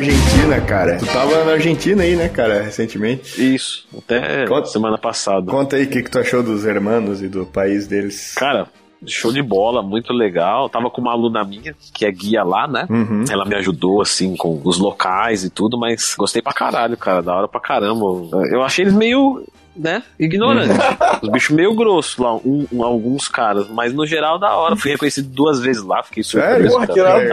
Argentina, 0.00 0.60
cara. 0.62 0.96
Tu 0.96 1.06
tava 1.06 1.44
na 1.44 1.52
Argentina 1.52 2.02
aí, 2.02 2.16
né, 2.16 2.28
cara, 2.28 2.62
recentemente. 2.62 3.54
Isso, 3.54 3.86
até 3.96 4.46
conta, 4.46 4.66
semana 4.66 4.96
passada. 4.96 5.50
Conta 5.50 5.76
aí 5.76 5.84
o 5.84 5.88
que, 5.90 6.02
que 6.02 6.10
tu 6.10 6.18
achou 6.18 6.42
dos 6.42 6.64
hermanos 6.64 7.22
e 7.22 7.28
do 7.28 7.44
país 7.44 7.86
deles. 7.86 8.32
Cara, 8.34 8.66
show 9.06 9.30
de 9.30 9.42
bola, 9.42 9.82
muito 9.82 10.14
legal. 10.14 10.70
Tava 10.70 10.88
com 10.88 11.02
uma 11.02 11.12
aluna 11.12 11.44
minha, 11.44 11.74
que 11.92 12.06
é 12.06 12.10
guia 12.10 12.42
lá, 12.42 12.66
né? 12.66 12.86
Uhum. 12.88 13.24
Ela 13.30 13.44
me 13.44 13.54
ajudou, 13.56 14.00
assim, 14.00 14.34
com 14.36 14.58
os 14.64 14.78
locais 14.78 15.44
e 15.44 15.50
tudo, 15.50 15.78
mas 15.78 16.14
gostei 16.16 16.40
pra 16.40 16.54
caralho, 16.54 16.96
cara. 16.96 17.20
Da 17.20 17.36
hora 17.36 17.48
pra 17.48 17.60
caramba. 17.60 18.06
Eu 18.50 18.62
achei 18.62 18.84
eles 18.84 18.94
meio 18.94 19.44
né? 19.76 20.02
Ignorante. 20.18 20.74
Os 21.22 21.28
bichos 21.28 21.54
meio 21.54 21.74
grossos 21.74 22.16
lá, 22.16 22.34
um, 22.36 22.66
um, 22.72 22.82
alguns 22.82 23.28
caras, 23.28 23.68
mas 23.68 23.92
no 23.92 24.06
geral 24.06 24.38
da 24.38 24.54
hora. 24.54 24.76
Fui 24.76 24.90
reconhecido 24.90 25.28
duas 25.28 25.60
vezes 25.60 25.82
lá, 25.82 26.02
fiquei 26.02 26.22
surpreso. 26.22 26.78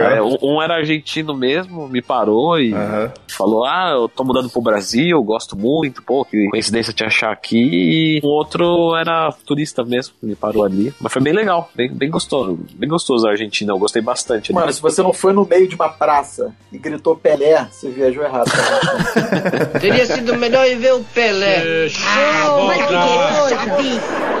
É, 0.00 0.22
um, 0.22 0.36
um, 0.42 0.62
era 0.62 0.76
argentino 0.76 1.34
mesmo, 1.34 1.88
me 1.88 2.02
parou 2.02 2.58
e 2.58 2.72
uhum. 2.72 3.10
falou: 3.28 3.64
Ah, 3.64 3.90
eu 3.92 4.08
tô 4.08 4.24
mudando 4.24 4.50
pro 4.50 4.60
Brasil, 4.60 5.22
gosto 5.22 5.56
muito, 5.56 6.02
pô, 6.02 6.24
que 6.24 6.48
coincidência 6.50 6.92
te 6.92 7.04
achar 7.04 7.32
aqui. 7.32 7.58
E 7.58 8.20
um 8.24 8.28
outro 8.28 8.94
era 8.96 9.32
turista 9.46 9.84
mesmo, 9.84 10.14
me 10.22 10.34
parou 10.34 10.64
ali. 10.64 10.92
Mas 11.00 11.12
foi 11.12 11.22
bem 11.22 11.32
legal, 11.32 11.70
bem, 11.74 11.92
bem 11.92 12.10
gostoso. 12.10 12.58
Bem 12.74 12.88
gostoso 12.88 13.26
a 13.26 13.30
Argentina, 13.30 13.72
eu 13.72 13.78
gostei 13.78 14.02
bastante. 14.02 14.52
Mano, 14.52 14.66
ali. 14.66 14.74
se 14.74 14.82
você 14.82 15.02
não 15.02 15.12
foi 15.12 15.32
no 15.32 15.46
meio 15.46 15.68
de 15.68 15.74
uma 15.74 15.88
praça 15.88 16.54
e 16.72 16.78
gritou 16.78 17.16
Pelé, 17.16 17.66
você 17.70 17.90
viajou 17.90 18.22
errado. 18.22 18.50
Teria 19.80 20.06
sido 20.06 20.36
melhor 20.36 20.66
ir 20.66 20.76
ver 20.76 20.94
o 20.94 21.04
Pelé. 21.14 21.88
Que 21.88 22.27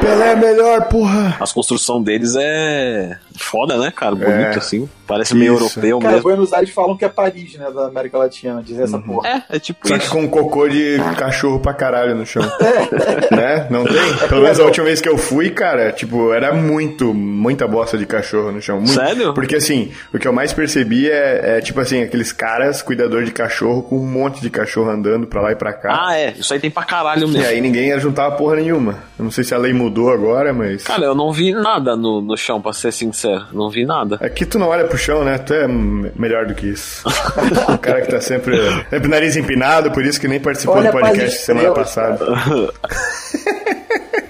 Pelé 0.00 0.32
é 0.32 0.36
melhor, 0.36 0.88
porra. 0.88 1.36
A 1.40 1.46
construção 1.52 2.02
deles 2.02 2.34
é 2.38 3.18
foda, 3.36 3.76
né, 3.76 3.90
cara? 3.90 4.14
Bonito 4.14 4.30
é. 4.30 4.58
assim. 4.58 4.88
Parece 5.08 5.34
meio 5.34 5.54
isso. 5.54 5.64
europeu 5.64 5.98
cara, 5.98 6.12
mesmo. 6.12 6.22
Buenos 6.22 6.52
Aires 6.52 6.70
falam 6.70 6.94
que 6.96 7.04
é 7.04 7.08
Paris, 7.08 7.54
né, 7.54 7.70
da 7.70 7.86
América 7.86 8.18
Latina, 8.18 8.62
dizer 8.62 8.82
essa 8.82 8.96
uhum. 8.96 9.02
porra. 9.02 9.28
É, 9.50 9.56
é 9.56 9.58
tipo 9.58 9.88
Só 9.88 9.96
isso. 9.96 10.06
que 10.06 10.12
com 10.12 10.20
um 10.20 10.28
cocô 10.28 10.68
de 10.68 10.98
cachorro 11.16 11.58
pra 11.58 11.72
caralho 11.72 12.14
no 12.14 12.26
chão. 12.26 12.42
É. 12.68 13.34
né? 13.34 13.66
Não 13.70 13.84
tem? 13.84 14.28
Pelo 14.28 14.42
menos 14.42 14.60
a 14.60 14.64
última 14.64 14.84
vez 14.84 15.00
que 15.00 15.08
eu 15.08 15.16
fui, 15.16 15.48
cara, 15.50 15.90
tipo, 15.92 16.32
era 16.32 16.52
muito, 16.52 17.14
muita 17.14 17.66
bosta 17.66 17.96
de 17.96 18.04
cachorro 18.04 18.52
no 18.52 18.60
chão. 18.60 18.76
Muito. 18.76 18.92
Sério? 18.92 19.32
Porque 19.32 19.56
assim, 19.56 19.90
o 20.12 20.18
que 20.18 20.28
eu 20.28 20.32
mais 20.32 20.52
percebi 20.52 21.08
é, 21.08 21.56
é, 21.56 21.60
tipo 21.60 21.80
assim, 21.80 22.02
aqueles 22.02 22.32
caras, 22.32 22.82
cuidador 22.82 23.24
de 23.24 23.30
cachorro, 23.30 23.82
com 23.82 23.96
um 23.96 24.06
monte 24.06 24.40
de 24.40 24.50
cachorro 24.50 24.90
andando 24.90 25.26
pra 25.26 25.40
lá 25.40 25.52
e 25.52 25.56
pra 25.56 25.72
cá. 25.72 26.06
Ah, 26.08 26.18
é. 26.18 26.34
Isso 26.36 26.52
aí 26.52 26.60
tem 26.60 26.70
pra 26.70 26.84
caralho 26.84 27.28
mesmo. 27.28 27.42
E 27.42 27.46
aí 27.46 27.60
ninguém 27.60 27.88
ia 27.88 27.98
juntar 27.98 28.30
porra 28.32 28.56
nenhuma. 28.56 28.98
Eu 29.18 29.24
não 29.24 29.30
sei 29.30 29.44
se 29.44 29.54
a 29.54 29.58
lei 29.58 29.72
mudou 29.72 30.12
agora, 30.12 30.52
mas. 30.52 30.82
Cara, 30.82 31.04
eu 31.04 31.14
não 31.14 31.32
vi 31.32 31.52
nada 31.52 31.96
no, 31.96 32.20
no 32.20 32.36
chão, 32.36 32.60
pra 32.60 32.72
ser 32.72 32.92
sincero. 32.92 33.46
Não 33.52 33.70
vi 33.70 33.86
nada. 33.86 34.18
Aqui 34.20 34.44
tu 34.44 34.58
não 34.58 34.68
olha 34.68 34.84
pro 34.84 34.97
chão, 34.98 35.24
né? 35.24 35.38
Tu 35.38 35.54
é 35.54 35.66
melhor 35.66 36.46
do 36.46 36.54
que 36.54 36.68
isso. 36.68 37.02
o 37.72 37.78
cara 37.78 38.02
que 38.02 38.08
tá 38.08 38.20
sempre, 38.20 38.56
sempre 38.90 39.08
nariz 39.08 39.36
empinado, 39.36 39.90
por 39.92 40.04
isso 40.04 40.20
que 40.20 40.28
nem 40.28 40.40
participou 40.40 40.76
Olha 40.76 40.90
do 40.90 40.98
podcast 40.98 41.38
semana 41.42 41.72
passada. 41.72 42.26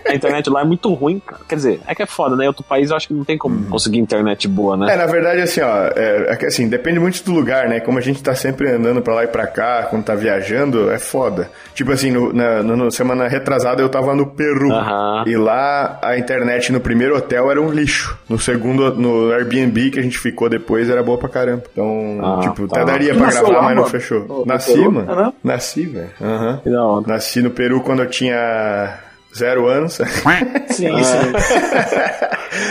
a 0.08 0.14
internet 0.14 0.48
lá 0.50 0.62
é 0.62 0.64
muito 0.64 0.92
ruim, 0.92 1.20
cara. 1.24 1.42
Quer 1.48 1.54
dizer, 1.54 1.80
é 1.86 1.94
que 1.94 2.02
é 2.02 2.06
foda, 2.06 2.36
né? 2.36 2.46
Outro 2.46 2.64
país 2.64 2.90
eu 2.90 2.96
acho 2.96 3.08
que 3.08 3.14
não 3.14 3.24
tem 3.24 3.36
como 3.36 3.56
uhum. 3.56 3.70
conseguir 3.70 3.98
internet 3.98 4.48
boa, 4.48 4.76
né? 4.76 4.92
É, 4.92 4.96
na 4.96 5.06
verdade, 5.06 5.40
assim, 5.40 5.60
ó, 5.60 5.88
é, 5.94 6.32
é, 6.32 6.36
que 6.36 6.46
assim, 6.46 6.68
depende 6.68 6.98
muito 6.98 7.22
do 7.24 7.32
lugar, 7.32 7.68
né? 7.68 7.80
Como 7.80 7.98
a 7.98 8.00
gente 8.00 8.22
tá 8.22 8.34
sempre 8.34 8.70
andando 8.70 9.02
pra 9.02 9.14
lá 9.14 9.24
e 9.24 9.28
pra 9.28 9.46
cá, 9.46 9.86
quando 9.90 10.04
tá 10.04 10.14
viajando, 10.14 10.90
é 10.90 10.98
foda. 10.98 11.50
Tipo 11.74 11.92
assim, 11.92 12.10
no, 12.10 12.32
na, 12.32 12.62
no, 12.62 12.90
semana 12.90 13.28
retrasada 13.28 13.82
eu 13.82 13.88
tava 13.88 14.14
no 14.14 14.26
Peru. 14.26 14.70
Uhum. 14.70 15.24
E 15.26 15.36
lá 15.36 15.98
a 16.02 16.18
internet 16.18 16.72
no 16.72 16.80
primeiro 16.80 17.16
hotel 17.16 17.50
era 17.50 17.60
um 17.60 17.70
lixo. 17.70 18.18
No 18.28 18.38
segundo, 18.38 18.94
no 18.94 19.32
Airbnb 19.32 19.90
que 19.90 19.98
a 19.98 20.02
gente 20.02 20.18
ficou 20.18 20.48
depois, 20.48 20.88
era 20.88 21.02
boa 21.02 21.18
pra 21.18 21.28
caramba. 21.28 21.64
Então, 21.72 22.18
ah, 22.22 22.40
tipo, 22.42 22.66
tá. 22.66 22.82
até 22.82 22.92
daria 22.92 23.14
pra 23.14 23.30
gravar, 23.30 23.48
lá, 23.48 23.62
mas 23.62 23.76
não 23.76 23.86
fechou. 23.86 24.26
No, 24.26 24.46
Nasci, 24.46 24.76
no 24.76 24.92
mano. 24.92 25.34
Nasci, 25.42 25.86
velho. 25.86 26.10
Uhum. 26.20 27.02
Nasci 27.06 27.42
no 27.42 27.50
Peru 27.50 27.80
quando 27.80 28.02
eu 28.02 28.08
tinha 28.08 29.07
Zero 29.36 29.66
anos. 29.66 29.94
Sim, 29.94 30.04
ah. 30.24 30.72
sim. 30.72 30.88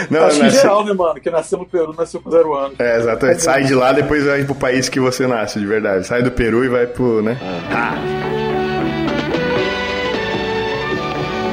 Não, 0.10 0.26
Acho 0.26 0.44
nasce... 0.44 0.58
geral, 0.58 0.86
né, 0.86 0.94
mano? 0.94 1.20
Que 1.20 1.30
nasceu 1.30 1.60
no 1.60 1.66
Peru, 1.66 1.94
nasceu 1.98 2.20
com 2.20 2.32
zero 2.32 2.54
anos. 2.56 2.80
É, 2.80 2.98
exatamente. 2.98 3.42
Sai 3.42 3.64
de 3.64 3.74
lá, 3.74 3.92
depois 3.92 4.26
vai 4.26 4.44
pro 4.44 4.56
país 4.56 4.90
que 4.90 5.00
você 5.00 5.28
nasce, 5.28 5.60
de 5.60 5.66
verdade. 5.66 6.06
Sai 6.06 6.24
do 6.24 6.32
Peru 6.32 6.66
e 6.66 6.68
vai 6.68 6.88
pro, 6.88 7.22
né? 7.22 7.38
Ah. 7.72 7.96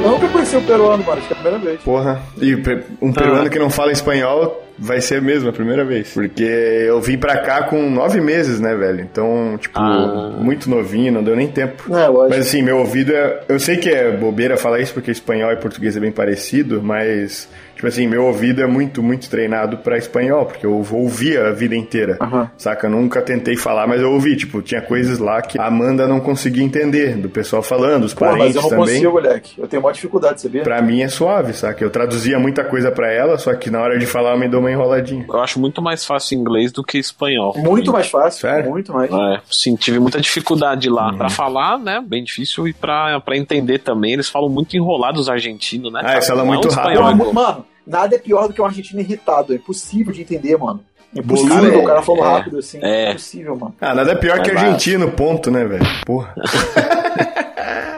Nunca 0.03 0.28
conheci 0.28 0.56
o 0.56 0.62
peruano, 0.62 1.04
mano. 1.04 1.19
Acho 1.19 1.28
que 1.28 1.34
é 1.34 1.36
a 1.36 1.41
primeira 1.41 1.65
vez. 1.65 1.81
Porra. 1.82 2.22
E 2.41 2.54
um 3.00 3.12
peruano 3.12 3.47
ah. 3.47 3.50
que 3.50 3.59
não 3.59 3.71
fala 3.71 3.92
espanhol 3.92 4.64
vai 4.79 5.01
ser 5.01 5.21
mesmo 5.23 5.49
a 5.49 5.53
primeira 5.53 5.85
vez. 5.85 6.12
Porque 6.12 6.43
eu 6.43 7.01
vim 7.01 7.17
pra 7.17 7.39
cá 7.39 7.65
com 7.65 7.91
nove 7.91 8.21
meses, 8.21 8.61
né, 8.61 8.75
velho? 8.75 9.01
Então, 9.01 9.57
tipo, 9.59 9.79
ah. 9.79 10.37
muito 10.39 10.69
novinho, 10.69 11.12
não 11.12 11.23
deu 11.23 11.37
nem 11.37 11.49
tempo. 11.49 11.85
É, 11.95 12.09
mas 12.29 12.47
assim, 12.47 12.62
meu 12.62 12.79
ouvido 12.79 13.13
é. 13.13 13.43
Eu 13.49 13.59
sei 13.59 13.77
que 13.77 13.89
é 13.89 14.11
bobeira 14.11 14.57
falar 14.57 14.81
isso 14.81 14.95
porque 14.95 15.11
espanhol 15.11 15.53
e 15.53 15.57
português 15.57 15.97
é 15.97 16.01
bem 16.01 16.13
parecido, 16.13 16.83
mas 16.83 17.49
Tipo 17.75 17.89
assim, 17.89 18.07
meu 18.07 18.25
ouvido 18.25 18.63
é 18.63 18.67
muito, 18.67 19.03
muito 19.03 19.29
treinado 19.29 19.79
para 19.79 19.99
espanhol, 19.99 20.47
porque 20.47 20.65
eu 20.65 20.87
ouvia 20.91 21.49
a 21.49 21.51
vida 21.51 21.75
inteira, 21.75 22.17
uhum. 22.21 22.47
saca? 22.57 22.87
Eu 22.87 22.91
nunca 22.91 23.21
tentei 23.21 23.57
falar, 23.57 23.87
mas 23.87 24.01
eu 24.01 24.11
ouvi. 24.13 24.37
Tipo, 24.37 24.63
tinha 24.63 24.81
coisas 24.81 25.19
lá 25.19 25.43
que 25.43 25.59
a 25.59 25.67
Amanda 25.67 26.07
não 26.07 26.21
conseguia 26.21 26.63
entender, 26.63 27.17
do 27.17 27.29
pessoal 27.29 27.63
falando, 27.63 28.05
os 28.05 28.15
Pô, 28.15 28.21
parentes 28.21 28.55
também. 28.55 28.55
mas 28.55 28.57
eu 28.57 28.63
não 28.63 28.71
também. 28.71 28.95
consigo, 28.95 29.13
moleque. 29.13 29.61
Eu 29.61 29.67
tenho 29.67 29.83
maior 29.83 29.93
dificuldade, 29.93 30.41
sabia? 30.41 30.63
Pra 30.63 30.81
mim 30.81 31.03
é 31.03 31.09
suave, 31.09 31.53
saca? 31.53 31.84
Eu 31.84 31.91
traduzia 31.91 32.39
muita 32.39 32.65
coisa 32.65 32.91
para 32.91 33.13
ela, 33.13 33.37
só 33.39 33.53
que 33.55 33.71
na 33.71 33.81
hora 33.83 33.99
de 33.99 34.07
falar 34.07 34.33
eu 34.33 34.39
me 34.39 34.49
dou 34.49 34.63
uma 34.65 34.73
enroladinha. 34.73 35.25
Eu 35.29 35.41
acho 35.41 35.61
muito 35.61 35.81
mais 35.81 36.05
fácil 36.05 36.39
inglês 36.39 36.73
do 36.73 36.83
que 36.83 36.99
espanhol. 36.99 37.55
Muito 37.57 37.93
mais 37.93 38.09
fácil. 38.09 38.41
Sério? 38.41 38.71
Muito 38.71 38.93
mais. 38.93 39.11
É, 39.11 39.41
sim, 39.51 39.77
tive 39.77 39.99
muita 39.99 40.21
dificuldade 40.21 40.89
lá. 40.89 41.11
Uhum. 41.11 41.19
Pra 41.19 41.29
falar, 41.29 41.79
né? 41.79 42.03
Bem 42.05 42.25
difícil. 42.25 42.67
E 42.69 42.73
pra, 42.73 43.21
pra 43.21 43.37
entender 43.37 43.79
também, 43.79 44.13
eles 44.13 44.29
falam 44.29 44.49
muito 44.49 44.77
enrolado 44.77 45.21
os 45.21 45.29
argentinos, 45.29 45.93
né? 45.93 46.01
Ah, 46.03 46.15
é 46.15 46.45
muito 46.45 46.69
rápido. 46.69 47.33
Mano, 47.33 47.65
Nada 47.87 48.17
é 48.17 48.19
pior 48.19 48.49
do 48.49 48.55
que 48.55 48.63
um 48.63 48.65
argentino 48.65 49.01
irritado. 49.01 49.53
É 49.53 49.57
impossível 49.57 50.13
de 50.13 50.23
entender, 50.23 50.57
mano. 50.57 50.81
É 51.15 51.21
impossível, 51.21 51.71
cara, 51.71 51.79
o 51.79 51.85
cara 51.85 52.03
falou 52.03 52.25
é, 52.25 52.29
rápido 52.29 52.59
assim. 52.59 52.79
É. 52.83 53.05
é 53.05 53.11
impossível, 53.11 53.57
mano. 53.57 53.75
Ah, 53.81 53.95
nada 53.95 54.13
é 54.13 54.15
pior 54.15 54.39
é 54.39 54.43
que 54.43 54.51
argentino, 54.51 55.11
ponto, 55.13 55.51
né, 55.51 55.65
velho? 55.65 55.85
Porra. 56.05 56.35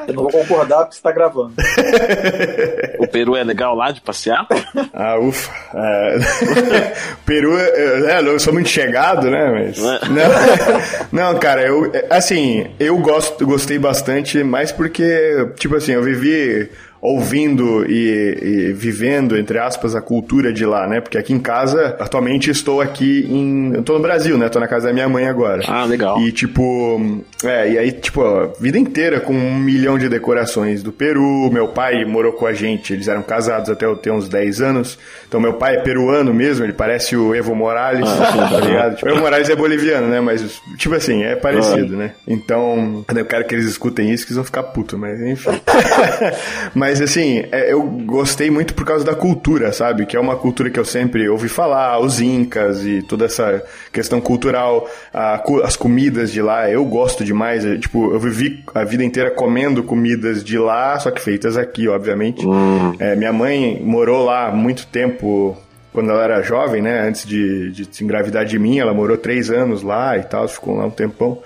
Eu 0.06 0.14
não 0.14 0.22
vou 0.24 0.32
concordar 0.32 0.78
porque 0.80 0.96
você 0.96 1.02
tá 1.02 1.12
gravando. 1.12 1.54
o 2.98 3.08
Peru 3.08 3.36
é 3.36 3.44
legal 3.44 3.74
lá 3.74 3.90
de 3.90 4.00
passear? 4.00 4.46
Ah, 4.92 5.18
ufa. 5.18 5.52
É... 5.74 6.16
Peru, 7.24 7.58
é, 7.58 8.20
eu 8.20 8.38
sou 8.38 8.52
muito 8.52 8.68
chegado, 8.68 9.30
né? 9.30 9.50
Mas... 9.50 9.78
Não, 9.78 11.32
não, 11.32 11.38
cara, 11.38 11.62
eu, 11.62 11.90
assim, 12.10 12.66
eu 12.78 12.96
gosto, 12.98 13.46
gostei 13.46 13.78
bastante, 13.78 14.42
mais 14.42 14.72
porque, 14.72 15.48
tipo 15.56 15.76
assim, 15.76 15.92
eu 15.92 16.02
vivi 16.02 16.70
ouvindo 17.06 17.88
e, 17.88 18.38
e, 18.42 18.72
vivendo, 18.72 19.38
entre 19.38 19.58
aspas, 19.58 19.94
a 19.94 20.00
cultura 20.00 20.52
de 20.52 20.66
lá, 20.66 20.88
né? 20.88 21.00
Porque 21.00 21.16
aqui 21.16 21.32
em 21.32 21.38
casa, 21.38 21.96
atualmente 22.00 22.50
estou 22.50 22.80
aqui 22.80 23.26
em. 23.30 23.74
Eu 23.74 23.82
tô 23.82 23.94
no 23.94 24.00
Brasil, 24.00 24.36
né? 24.36 24.48
Tô 24.48 24.58
na 24.58 24.66
casa 24.66 24.88
da 24.88 24.92
minha 24.92 25.08
mãe 25.08 25.26
agora. 25.26 25.62
Ah, 25.68 25.84
legal. 25.84 26.20
E 26.20 26.32
tipo. 26.32 27.22
É, 27.44 27.70
e 27.70 27.78
aí, 27.78 27.92
tipo, 27.92 28.22
a 28.22 28.46
vida 28.60 28.76
inteira 28.76 29.20
com 29.20 29.32
um 29.32 29.54
milhão 29.54 29.98
de 29.98 30.08
decorações 30.08 30.82
do 30.82 30.90
Peru. 30.90 31.48
Meu 31.52 31.68
pai 31.68 32.04
morou 32.04 32.32
com 32.32 32.46
a 32.46 32.52
gente, 32.52 32.92
eles 32.92 33.06
eram 33.06 33.22
casados 33.22 33.70
até 33.70 33.86
eu 33.86 33.96
ter 33.96 34.10
uns 34.10 34.28
10 34.28 34.60
anos. 34.60 34.98
Então 35.28 35.40
meu 35.40 35.54
pai 35.54 35.76
é 35.76 35.80
peruano 35.80 36.34
mesmo, 36.34 36.64
ele 36.64 36.72
parece 36.72 37.16
o 37.16 37.34
Evo 37.34 37.54
Morales, 37.54 38.08
ah, 38.08 38.48
tá 38.50 38.60
ligado? 38.60 38.96
Tipo, 38.96 39.06
o 39.06 39.12
Evo 39.12 39.20
Morales 39.20 39.48
é 39.48 39.54
boliviano, 39.54 40.08
né? 40.08 40.20
Mas, 40.20 40.60
tipo 40.76 40.94
assim, 40.94 41.22
é 41.22 41.36
parecido, 41.36 41.94
ah. 41.94 41.98
né? 41.98 42.12
Então, 42.26 43.04
eu 43.14 43.24
quero 43.24 43.44
que 43.44 43.54
eles 43.54 43.66
escutem 43.66 44.10
isso, 44.10 44.24
que 44.24 44.32
eles 44.32 44.36
vão 44.36 44.44
ficar 44.44 44.64
putos, 44.64 44.98
mas 44.98 45.20
enfim. 45.20 45.50
mas 46.74 46.95
Mas 46.96 47.10
assim, 47.10 47.44
é, 47.52 47.70
eu 47.70 47.82
gostei 47.82 48.50
muito 48.50 48.72
por 48.72 48.86
causa 48.86 49.04
da 49.04 49.14
cultura, 49.14 49.70
sabe? 49.70 50.06
Que 50.06 50.16
é 50.16 50.20
uma 50.20 50.34
cultura 50.34 50.70
que 50.70 50.80
eu 50.80 50.84
sempre 50.84 51.28
ouvi 51.28 51.46
falar, 51.46 51.98
os 52.00 52.22
incas 52.22 52.84
e 52.86 53.02
toda 53.02 53.26
essa 53.26 53.62
questão 53.92 54.18
cultural, 54.18 54.88
a, 55.12 55.42
as 55.62 55.76
comidas 55.76 56.32
de 56.32 56.40
lá, 56.40 56.70
eu 56.70 56.82
gosto 56.86 57.22
demais. 57.22 57.66
É, 57.66 57.76
tipo, 57.76 58.12
eu 58.12 58.18
vivi 58.18 58.64
a 58.74 58.82
vida 58.82 59.04
inteira 59.04 59.30
comendo 59.30 59.82
comidas 59.82 60.42
de 60.42 60.56
lá, 60.58 60.98
só 60.98 61.10
que 61.10 61.20
feitas 61.20 61.58
aqui, 61.58 61.86
obviamente. 61.86 62.46
Hum. 62.46 62.94
É, 62.98 63.14
minha 63.14 63.32
mãe 63.32 63.78
morou 63.84 64.24
lá 64.24 64.50
muito 64.50 64.86
tempo 64.86 65.54
quando 65.92 66.10
ela 66.10 66.24
era 66.24 66.42
jovem, 66.42 66.80
né? 66.80 67.06
Antes 67.06 67.26
de, 67.26 67.70
de 67.72 67.88
se 67.90 68.04
engravidar 68.04 68.46
de 68.46 68.58
mim, 68.58 68.78
ela 68.78 68.94
morou 68.94 69.18
três 69.18 69.50
anos 69.50 69.82
lá 69.82 70.16
e 70.16 70.22
tal, 70.22 70.48
ficou 70.48 70.76
lá 70.76 70.86
um 70.86 70.90
tempão. 70.90 71.42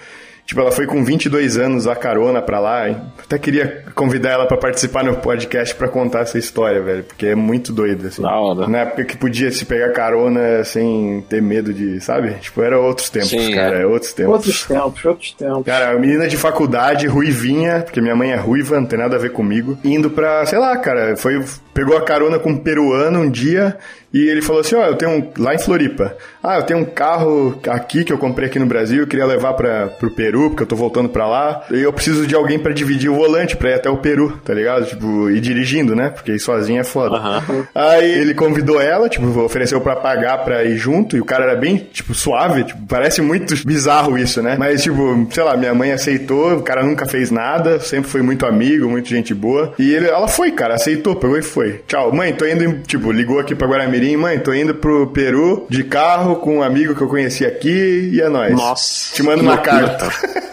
Tipo, 0.51 0.63
ela 0.63 0.73
foi 0.73 0.85
com 0.85 1.05
22 1.05 1.57
anos 1.59 1.87
a 1.87 1.95
carona 1.95 2.43
pra 2.43 2.59
lá. 2.59 2.89
Hein? 2.89 2.97
Até 3.25 3.39
queria 3.39 3.85
convidar 3.95 4.31
ela 4.31 4.47
para 4.47 4.57
participar 4.57 5.05
no 5.05 5.15
podcast 5.19 5.73
para 5.77 5.87
contar 5.87 6.23
essa 6.23 6.39
história, 6.39 6.83
velho, 6.83 7.05
porque 7.05 7.27
é 7.27 7.35
muito 7.37 7.73
doida, 7.73 8.09
assim. 8.09 8.21
Da 8.21 8.35
hora. 8.35 8.67
Na 8.67 8.79
época 8.79 9.05
que 9.05 9.17
podia 9.17 9.49
se 9.53 9.65
pegar 9.65 9.93
carona 9.93 10.65
sem 10.65 11.25
ter 11.29 11.41
medo 11.41 11.73
de, 11.73 12.01
sabe? 12.01 12.35
Tipo, 12.41 12.63
era 12.63 12.81
outros 12.81 13.09
tempos, 13.09 13.31
Sim, 13.31 13.55
cara, 13.55 13.83
é. 13.83 13.87
outros 13.87 14.13
tempos. 14.13 14.33
Outros 14.35 14.65
tempos, 14.67 15.05
outros 15.05 15.33
tempos. 15.35 15.65
Cara, 15.65 15.93
a 15.93 15.95
menina 16.01 16.27
de 16.27 16.37
faculdade, 16.37 17.07
ruivinha, 17.07 17.83
porque 17.83 18.01
minha 18.01 18.17
mãe 18.17 18.33
é 18.33 18.37
ruiva, 18.37 18.75
não 18.75 18.89
tem 18.89 18.99
nada 18.99 19.15
a 19.15 19.21
ver 19.21 19.31
comigo, 19.31 19.79
indo 19.85 20.11
pra, 20.11 20.45
sei 20.47 20.59
lá, 20.59 20.77
cara, 20.79 21.17
foi 21.17 21.41
pegou 21.73 21.97
a 21.97 22.03
carona 22.03 22.41
com 22.41 22.51
um 22.51 22.59
peruano 22.59 23.21
um 23.21 23.31
dia 23.31 23.79
e 24.13 24.29
ele 24.29 24.43
falou 24.43 24.61
assim: 24.61 24.75
Ó, 24.75 24.81
oh, 24.81 24.87
eu 24.87 24.97
tenho 24.97 25.11
um. 25.13 25.31
Lá 25.39 25.55
em 25.55 25.59
Floripa. 25.59 26.17
Ah, 26.43 26.57
eu 26.57 26.63
tenho 26.63 26.81
um 26.81 26.85
carro 26.85 27.61
aqui 27.69 28.03
que 28.03 28.13
eu 28.13 28.19
comprei 28.19 28.49
aqui 28.49 28.59
no 28.59 28.67
Brasil, 28.67 29.03
eu 29.03 29.07
queria 29.07 29.27
levar 29.27 29.53
para 29.55 29.89
pro 29.89 30.11
Peru, 30.11 30.51
porque 30.51 30.63
eu 30.63 30.67
tô 30.67 30.75
voltando 30.75 31.09
para 31.09 31.27
lá. 31.27 31.65
E 31.71 31.81
eu 31.81 31.93
preciso 31.93 32.27
de 32.27 32.35
alguém 32.35 32.59
para 32.59 32.73
dividir 32.73 33.11
o 33.11 33.15
volante 33.15 33.57
pra 33.57 33.71
ir 33.71 33.75
até 33.75 33.91
o 33.91 33.99
Peru, 33.99 34.39
tá 34.45 34.55
ligado? 34.55 34.87
Tipo, 34.87 35.31
ir 35.31 35.41
dirigindo, 35.41 35.95
né? 35.95 36.09
Porque 36.09 36.33
ir 36.33 36.41
sozinho 36.41 36.81
é 36.81 36.85
foda. 36.85 37.19
Uhum. 37.19 37.65
Aí 37.75 38.11
ele 38.11 38.35
convidou 38.35 38.81
ela, 38.81 39.09
tipo, 39.09 39.27
ofereceu 39.41 39.81
para 39.81 39.97
pagar 39.97 40.39
pra 40.39 40.65
ir 40.65 40.77
junto, 40.77 41.17
e 41.17 41.21
o 41.21 41.25
cara 41.25 41.45
era 41.45 41.55
bem, 41.55 41.77
tipo, 41.77 42.15
suave, 42.15 42.65
tipo, 42.65 42.81
parece 42.89 43.21
muito 43.21 43.55
bizarro 43.67 44.19
isso, 44.19 44.43
né? 44.43 44.57
Mas, 44.59 44.83
tipo, 44.83 45.29
sei 45.31 45.45
lá, 45.45 45.57
minha 45.57 45.75
mãe 45.75 45.93
aceitou, 45.93 46.57
o 46.57 46.63
cara 46.63 46.83
nunca 46.83 47.07
fez 47.07 47.31
nada, 47.31 47.79
sempre 47.81 48.11
foi 48.11 48.23
muito 48.23 48.47
amigo, 48.47 48.89
muito 48.89 49.09
gente 49.09 49.35
boa. 49.35 49.75
E 49.79 49.93
ele, 49.95 50.07
ela 50.07 50.27
foi, 50.27 50.51
cara, 50.51 50.75
aceitou, 50.75 51.15
pegou 51.15 51.37
e 51.37 51.43
foi. 51.43 51.83
Tchau, 51.87 52.13
mãe, 52.13 52.33
tô 52.33 52.47
indo, 52.47 52.81
tipo, 52.87 53.13
ligou 53.13 53.39
aqui 53.39 53.55
pra 53.55 53.69
Guaramirim 53.69 54.00
Mirim, 54.01 54.17
mãe, 54.17 54.39
tô 54.39 54.55
indo 54.55 54.75
pro 54.75 55.09
Peru 55.09 55.67
de 55.69 55.85
carro 55.85 56.37
com 56.37 56.57
um 56.59 56.63
amigo 56.63 56.95
que 56.95 57.03
eu 57.03 57.09
conheci 57.09 57.45
aqui 57.45 58.09
e 58.15 58.21
é 58.21 58.31
nóis. 58.31 58.55
Nossa. 58.55 59.15
Te 59.15 59.23
mando 59.23 59.43
uma 59.43 59.59
carta. 59.59 60.09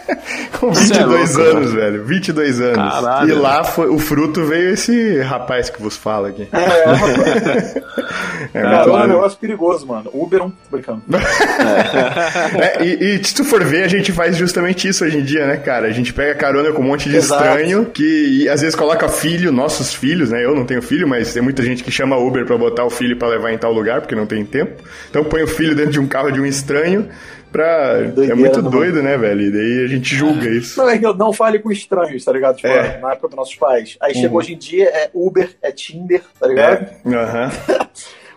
com 0.60 0.72
22 0.72 1.00
é 1.00 1.38
louco, 1.38 1.58
anos, 1.58 1.74
velho. 1.74 2.04
22 2.04 2.62
anos. 2.62 2.94
Caralho. 2.94 3.30
E 3.30 3.34
lá 3.34 3.64
foi, 3.64 3.88
o 3.88 4.00
fruto 4.00 4.44
veio 4.46 4.74
esse 4.74 5.20
rapaz 5.22 5.70
que 5.70 5.82
vos 5.82 5.96
fala 5.96 6.30
aqui. 6.30 6.48
É, 6.52 6.60
é, 6.60 7.84
é 8.54 8.62
Cara, 8.62 8.90
é 8.90 8.92
um 8.92 9.08
negócio 9.08 9.38
perigoso, 9.40 9.86
mano. 9.86 10.10
Uber 10.14 10.42
é 10.42 10.44
um. 10.44 10.52
brincando. 10.70 11.04
é, 12.60 12.84
e, 12.84 13.16
e, 13.16 13.24
se 13.24 13.36
tu 13.36 13.44
for 13.44 13.64
ver, 13.64 13.84
a 13.84 13.88
gente 13.88 14.12
faz 14.12 14.36
justamente 14.36 14.88
isso 14.88 15.06
hoje 15.06 15.18
em 15.18 15.24
dia, 15.24 15.46
né, 15.46 15.58
cara? 15.58 15.88
A 15.88 15.92
gente 15.92 16.14
pega 16.14 16.36
carona 16.36 16.72
com 16.72 16.82
um 16.82 16.86
monte 16.86 17.10
de 17.10 17.16
Exato. 17.16 17.44
estranho 17.44 17.86
que 17.86 18.44
e, 18.44 18.50
às 18.50 18.62
vezes 18.62 18.76
coloca 18.76 19.08
filho, 19.08 19.52
nossos 19.52 19.94
filhos, 19.94 20.32
né? 20.32 20.44
Eu 20.44 20.56
não 20.56 20.66
tenho 20.66 20.82
filho, 20.82 21.08
mas 21.08 21.34
tem 21.34 21.42
muita 21.42 21.64
gente 21.64 21.84
que 21.84 21.92
chama 21.92 22.18
Uber 22.18 22.46
pra 22.46 22.58
botar 22.58 22.84
o 22.84 22.90
filho 22.90 23.18
pra 23.18 23.28
levar 23.28 23.37
em 23.54 23.57
tal 23.57 23.72
lugar, 23.72 24.01
porque 24.01 24.16
não 24.16 24.25
tem 24.25 24.44
tempo. 24.45 24.81
Então 25.10 25.24
põe 25.24 25.44
o 25.44 25.48
filho 25.48 25.75
dentro 25.75 25.92
de 25.92 26.00
um 26.00 26.07
carro 26.07 26.31
de 26.31 26.39
um 26.39 26.45
estranho 26.45 27.10
pra. 27.51 28.01
Doideira, 28.01 28.34
é 28.34 28.36
muito 28.36 28.62
doido, 28.62 29.01
né, 29.01 29.18
velho? 29.18 29.42
E 29.42 29.51
daí 29.51 29.86
a 29.86 29.88
gente 29.88 30.16
julga 30.16 30.50
isso. 30.50 30.80
Não, 30.80 30.89
é 30.89 30.98
que 30.98 31.06
não 31.13 31.34
fale 31.34 31.60
com 31.60 31.72
estranhos, 31.72 32.24
tá 32.24 32.31
ligado? 32.31 32.57
Tipo, 32.57 32.68
é. 32.68 33.00
na 33.00 33.12
época 33.12 33.30
dos 33.30 33.38
nossos 33.38 33.56
pais. 33.56 33.98
Aí 34.01 34.13
uhum. 34.13 34.22
chegou 34.22 34.39
hoje 34.39 34.54
em 34.54 34.57
dia, 34.57 34.86
é 34.86 35.10
Uber, 35.13 35.50
é 35.62 35.72
Tinder, 35.72 36.22
tá 36.39 36.48
ligado? 36.48 36.86
É. 36.86 37.07
Uhum. 37.07 37.88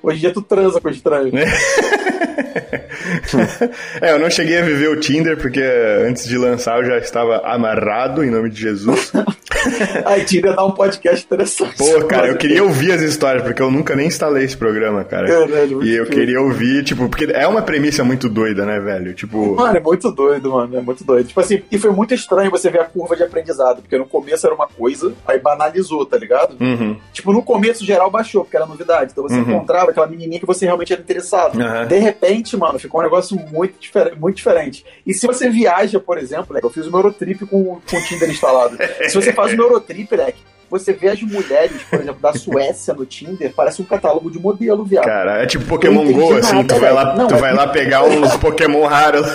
Hoje 0.03 0.17
em 0.17 0.21
dia 0.21 0.33
tu 0.33 0.41
transa 0.41 0.81
com 0.81 0.89
estranho. 0.89 1.31
é, 1.37 1.45
eu 4.03 4.19
não 4.19 4.31
cheguei 4.31 4.59
a 4.59 4.63
viver 4.63 4.89
o 4.89 4.99
Tinder, 4.99 5.37
porque 5.37 5.63
antes 6.07 6.27
de 6.27 6.37
lançar 6.37 6.79
eu 6.79 6.85
já 6.85 6.99
estava 6.99 7.39
amarrado 7.39 8.25
em 8.25 8.31
nome 8.31 8.51
de 8.51 8.61
Jesus. 8.61 9.13
Aí 10.07 10.25
Tinder 10.25 10.55
dá 10.55 10.65
um 10.65 10.73
podcast 10.73 11.25
interessante. 11.25 11.77
Pô, 11.77 12.05
cara, 12.07 12.29
eu 12.29 12.37
queria 12.37 12.63
ouvir 12.63 12.93
as 12.93 13.03
histórias, 13.03 13.43
porque 13.43 13.61
eu 13.61 13.71
nunca 13.71 13.95
nem 13.95 14.07
instalei 14.07 14.45
esse 14.45 14.57
programa, 14.57 15.05
cara. 15.05 15.29
Caralho, 15.29 15.85
e 15.85 15.95
eu 15.95 16.07
queria 16.07 16.41
ouvir, 16.41 16.83
tipo, 16.85 17.09
porque 17.09 17.27
é 17.33 17.47
uma 17.47 17.63
premissa 17.63 18.03
muito 18.03 18.29
doida, 18.29 18.65
né, 18.65 18.81
velho? 18.81 19.13
Tipo. 19.15 19.55
Mano, 19.55 19.77
é 19.77 19.81
muito 19.81 20.11
doido, 20.11 20.51
mano. 20.51 20.77
É 20.77 20.81
muito 20.81 21.05
doido. 21.05 21.27
Tipo 21.27 21.41
assim, 21.41 21.63
e 21.71 21.79
foi 21.79 21.91
muito 21.91 22.15
estranho 22.15 22.51
você 22.51 22.71
ver 22.71 22.81
a 22.81 22.85
curva 22.85 23.17
de 23.17 23.23
aprendizado, 23.23 23.83
porque 23.83 23.99
no 23.99 24.07
começo 24.07 24.47
era 24.47 24.55
uma 24.55 24.67
coisa, 24.67 25.13
aí 25.27 25.39
banalizou, 25.39 26.07
tá 26.07 26.17
ligado? 26.17 26.57
Uhum. 26.61 26.97
Tipo, 27.13 27.33
no 27.33 27.43
começo 27.43 27.85
geral 27.85 28.11
baixou, 28.11 28.45
porque 28.45 28.57
era 28.57 28.67
novidade. 28.67 29.13
Então 29.13 29.25
você 29.25 29.37
uhum. 29.37 29.43
encontrava 29.43 29.91
aquela 29.91 30.07
menininha 30.07 30.41
que 30.41 30.47
você 30.47 30.65
realmente 30.65 30.93
era 30.93 31.03
interessado. 31.03 31.59
Uhum. 31.59 31.87
De 31.87 31.99
repente, 31.99 32.57
mano, 32.57 32.79
ficou 32.79 32.90
um 32.99 33.03
negócio 33.03 33.37
muito, 33.51 33.79
difer 33.79 34.17
muito 34.19 34.37
diferente. 34.37 34.85
E 35.07 35.15
se 35.15 35.27
você 35.27 35.49
viaja, 35.49 36.01
por 36.01 36.19
exemplo, 36.19 36.55
né, 36.55 36.61
eu 36.63 36.71
fiz 36.71 36.87
o 36.87 36.91
meu 36.91 37.01
Eurotrip 37.01 37.47
com, 37.47 37.81
com 37.81 37.97
o 37.97 38.05
Tinder 38.05 38.29
instalado. 38.29 38.77
se 39.09 39.15
você 39.15 39.33
faz 39.33 39.53
o 39.53 39.57
meu 39.57 39.67
Eurotrip, 39.67 40.17
né, 40.17 40.33
você 40.71 40.93
vê 40.93 41.09
as 41.09 41.21
mulheres, 41.21 41.83
por 41.83 42.01
exemplo, 42.01 42.21
da 42.21 42.33
Suécia 42.33 42.95
no 42.95 43.05
Tinder, 43.05 43.53
parece 43.55 43.83
um 43.83 43.85
catálogo 43.85 44.31
de 44.31 44.39
modelo, 44.39 44.85
viado. 44.85 45.05
Cara, 45.05 45.43
é 45.43 45.47
tipo 45.47 45.65
Pokémon 45.65 46.13
GO, 46.13 46.37
assim, 46.37 46.55
nada, 46.55 46.75
tu 46.75 46.81
vai 46.81 46.93
lá, 46.93 47.17
não, 47.17 47.27
tu 47.27 47.35
é 47.35 47.39
vai 47.39 47.53
lá 47.53 47.67
pegar 47.67 48.05
uns 48.05 48.37
Pokémon 48.37 48.87
raros. 48.87 49.27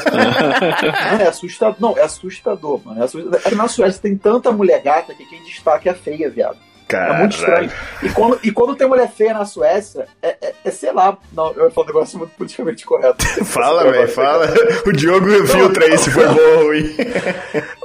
Não, 1.11 1.19
é 1.19 1.27
assustador. 1.27 1.75
Não, 1.79 1.97
é 1.97 2.03
assustador, 2.03 2.79
mano. 2.85 3.01
É 3.01 3.03
assustador. 3.03 3.41
É 3.43 3.53
na 3.53 3.67
Suécia 3.67 4.01
tem 4.01 4.15
tanta 4.15 4.51
mulher 4.51 4.81
gata 4.81 5.13
que 5.13 5.25
quem 5.25 5.43
destaca 5.43 5.89
é 5.89 5.93
feia, 5.93 6.29
viado. 6.29 6.57
Caralho. 6.87 7.13
É 7.13 7.19
muito 7.19 7.35
estranho. 7.37 7.71
E 8.03 8.09
quando, 8.09 8.39
e 8.43 8.51
quando 8.51 8.75
tem 8.75 8.87
mulher 8.87 9.09
feia 9.09 9.33
na 9.33 9.45
Suécia, 9.45 10.07
é, 10.21 10.37
é, 10.41 10.53
é 10.63 10.71
sei 10.71 10.91
lá. 10.91 11.17
Não, 11.33 11.51
eu 11.53 11.71
falo 11.71 11.85
um 11.85 11.93
negócio 11.93 12.17
muito 12.19 12.31
politicamente 12.31 12.85
correto. 12.85 13.25
fala, 13.45 13.91
velho, 13.91 14.07
fala. 14.07 14.47
O 14.85 14.91
Diogo 14.91 15.27
filtra 15.47 15.85
aí 15.85 15.97
se 15.97 16.11
for 16.11 16.27
bom 16.27 16.41
ou 16.41 16.65
ruim. 16.67 16.95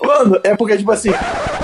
Mano, 0.02 0.40
é 0.44 0.54
porque, 0.54 0.76
tipo 0.76 0.92
assim. 0.92 1.10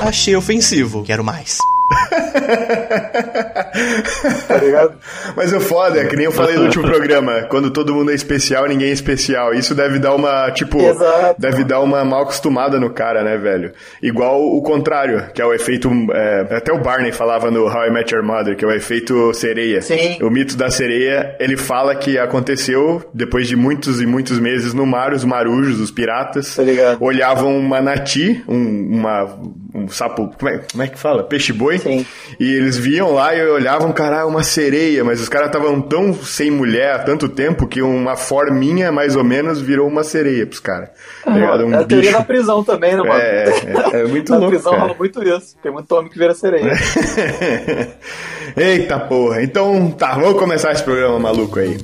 Achei 0.01 0.35
ofensivo. 0.35 1.05
Quero 1.05 1.23
mais 1.23 1.59
tá 4.49 4.57
ligado? 4.57 4.95
Mas 5.37 5.53
o 5.53 5.61
foda 5.61 6.01
é 6.01 6.07
que 6.07 6.17
nem 6.17 6.27
eu 6.27 6.33
falei 6.33 6.57
no 6.57 6.65
último 6.65 6.85
programa, 6.85 7.43
quando 7.43 7.71
todo 7.71 7.95
mundo 7.95 8.11
é 8.11 8.15
especial, 8.15 8.67
ninguém 8.67 8.89
é 8.89 8.93
especial. 8.93 9.55
Isso 9.55 9.75
deve 9.75 9.99
dar 9.99 10.15
uma, 10.15 10.51
tipo, 10.51 10.81
Exato. 10.81 11.41
deve 11.41 11.65
dar 11.65 11.81
uma 11.81 12.05
mal 12.05 12.23
acostumada 12.23 12.81
no 12.81 12.91
cara, 12.91 13.23
né, 13.23 13.37
velho? 13.37 13.73
Igual 14.03 14.43
o 14.43 14.63
contrário, 14.63 15.27
que 15.35 15.41
é 15.41 15.47
o 15.47 15.53
efeito. 15.53 15.91
É, 16.13 16.57
até 16.57 16.73
o 16.73 16.79
Barney 16.79 17.13
falava 17.13 17.51
no 17.51 17.67
How 17.67 17.87
I 17.87 17.91
Met 17.91 18.15
Your 18.15 18.25
Mother, 18.25 18.57
que 18.57 18.65
é 18.65 18.69
o 18.69 18.73
efeito 18.73 19.33
sereia. 19.35 19.83
Sim. 19.83 20.19
O 20.23 20.31
mito 20.31 20.57
da 20.57 20.71
sereia, 20.71 21.37
ele 21.39 21.57
fala 21.57 21.95
que 21.95 22.19
aconteceu 22.19 23.03
depois 23.13 23.49
de 23.49 23.57
muitos 23.57 24.01
e 24.01 24.07
muitos 24.07 24.39
meses 24.39 24.75
no 24.75 24.87
mar, 24.87 25.13
os 25.13 25.25
marujos, 25.25 25.81
os 25.81 25.91
piratas, 25.91 26.57
tá 26.57 26.63
olhavam 27.01 27.57
um 27.57 27.63
manati, 27.63 28.43
um, 28.49 28.99
uma, 28.99 29.39
um 29.77 29.89
sapo. 29.89 30.33
Como 30.39 30.51
é, 30.51 30.61
como 30.71 30.83
é 30.83 30.89
que 30.89 30.99
fala? 30.99 31.23
Peixe-boi 31.23 31.79
Sim. 31.79 32.07
E 32.41 32.55
eles 32.55 32.77
viam 32.77 33.13
lá 33.13 33.35
e 33.35 33.47
olhavam, 33.47 33.93
cara, 33.93 34.27
uma 34.27 34.43
sereia, 34.43 35.05
mas 35.05 35.21
os 35.21 35.29
caras 35.29 35.49
estavam 35.49 35.81
tão 35.81 36.15
sem 36.15 36.51
mulher 36.51 36.95
há 36.95 36.99
tanto 37.01 37.29
tempo 37.29 37.67
que 37.67 37.83
uma 37.83 38.17
forminha, 38.17 38.91
mais 38.91 39.17
ou 39.17 39.25
menos, 39.25 39.61
virou 39.61 39.89
uma 39.89 40.03
sereia 40.03 40.47
pros 40.47 40.61
caras. 40.61 40.91
Tá 41.23 41.31
um 41.31 41.75
é 41.75 41.77
a 41.79 41.85
teoria 41.85 42.13
da 42.13 42.23
prisão 42.23 42.65
também, 42.65 42.93
né, 42.93 42.99
mano? 42.99 43.13
É, 43.15 43.45
é, 43.93 44.01
é 44.01 44.05
muito 44.05 44.33
Na 44.33 44.39
louco. 44.39 44.55
Na 44.55 44.61
prisão 44.61 44.79
rola 44.79 44.95
muito 44.95 45.23
isso. 45.23 45.57
Tem 45.63 45.73
muito 45.73 45.93
homem 45.95 46.11
que 46.11 46.19
vira 46.19 46.35
sereia. 46.35 46.73
Eita 48.57 48.99
porra. 49.01 49.43
Então, 49.43 49.91
tá, 49.91 50.15
vamos 50.15 50.39
começar 50.39 50.73
esse 50.73 50.83
programa 50.83 51.19
maluco 51.19 51.59
aí. 51.59 51.79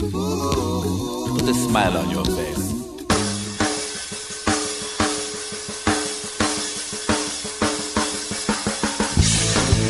Put 0.00 1.48
a 1.48 1.52
smile 1.52 1.96
on 1.96 2.10
your 2.12 2.37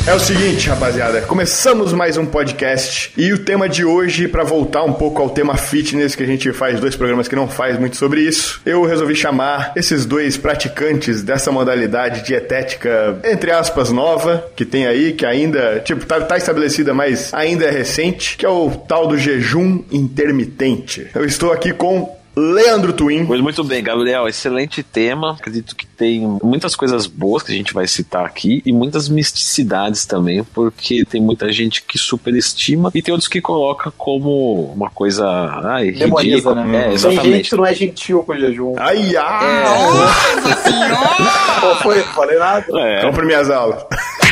É 0.09 0.13
o 0.15 0.19
seguinte, 0.19 0.67
rapaziada, 0.67 1.21
começamos 1.21 1.93
mais 1.93 2.17
um 2.17 2.25
podcast 2.25 3.13
e 3.15 3.31
o 3.31 3.37
tema 3.37 3.69
de 3.69 3.85
hoje, 3.85 4.27
para 4.27 4.43
voltar 4.43 4.83
um 4.83 4.91
pouco 4.91 5.21
ao 5.21 5.29
tema 5.29 5.55
fitness, 5.55 6.15
que 6.15 6.23
a 6.23 6.25
gente 6.25 6.51
faz 6.51 6.79
dois 6.79 6.95
programas 6.95 7.27
que 7.27 7.35
não 7.35 7.47
faz 7.47 7.77
muito 7.77 7.95
sobre 7.95 8.21
isso, 8.21 8.59
eu 8.65 8.83
resolvi 8.85 9.15
chamar 9.15 9.71
esses 9.75 10.07
dois 10.07 10.35
praticantes 10.35 11.21
dessa 11.21 11.51
modalidade 11.51 12.25
dietética, 12.25 13.19
entre 13.23 13.51
aspas, 13.51 13.91
nova, 13.91 14.49
que 14.55 14.65
tem 14.65 14.87
aí, 14.87 15.13
que 15.13 15.27
ainda, 15.27 15.79
tipo, 15.85 16.03
tá, 16.03 16.19
tá 16.21 16.37
estabelecida, 16.37 16.91
mas 16.91 17.31
ainda 17.31 17.65
é 17.65 17.69
recente, 17.69 18.35
que 18.35 18.47
é 18.47 18.49
o 18.49 18.71
tal 18.71 19.05
do 19.05 19.15
jejum 19.15 19.83
intermitente. 19.91 21.05
Eu 21.13 21.23
estou 21.23 21.53
aqui 21.53 21.71
com 21.71 22.17
Leandro 22.39 22.93
Twin. 22.93 23.25
Pois 23.25 23.41
muito 23.41 23.63
bem, 23.63 23.83
Gabriel. 23.83 24.27
Excelente 24.27 24.81
tema. 24.81 25.33
Acredito 25.33 25.75
que 25.75 25.85
tem 25.85 26.21
muitas 26.41 26.75
coisas 26.75 27.05
boas 27.05 27.43
que 27.43 27.51
a 27.51 27.55
gente 27.55 27.73
vai 27.73 27.85
citar 27.85 28.25
aqui 28.25 28.61
e 28.65 28.71
muitas 28.71 29.09
misticidades 29.09 30.05
também, 30.05 30.43
porque 30.43 31.03
tem 31.03 31.21
muita 31.21 31.51
gente 31.51 31.83
que 31.83 31.97
superestima 31.97 32.89
e 32.95 33.01
tem 33.01 33.11
outros 33.11 33.27
que 33.27 33.41
coloca 33.41 33.91
como 33.91 34.71
uma 34.73 34.89
coisa. 34.89 35.27
Ai, 35.65 35.91
Demoniza, 35.91 36.55
né? 36.55 36.89
É, 36.89 36.93
exatamente. 36.93 37.21
Tem 37.21 37.33
gente 37.33 37.49
que 37.49 37.55
não 37.57 37.65
é 37.65 37.73
gentil 37.73 38.23
com 38.23 38.31
o 38.31 38.39
jejum. 38.39 38.75
Ai, 38.77 39.15
ai! 39.17 39.57
É. 39.57 39.63
Nossa 39.63 40.69
senhora! 40.69 41.59
Pô, 41.59 41.75
foi, 41.83 42.01
falei 42.03 42.39
nada. 42.39 42.65
É. 42.79 43.01
Compre 43.01 43.25
minhas 43.25 43.49
aulas. 43.49 43.83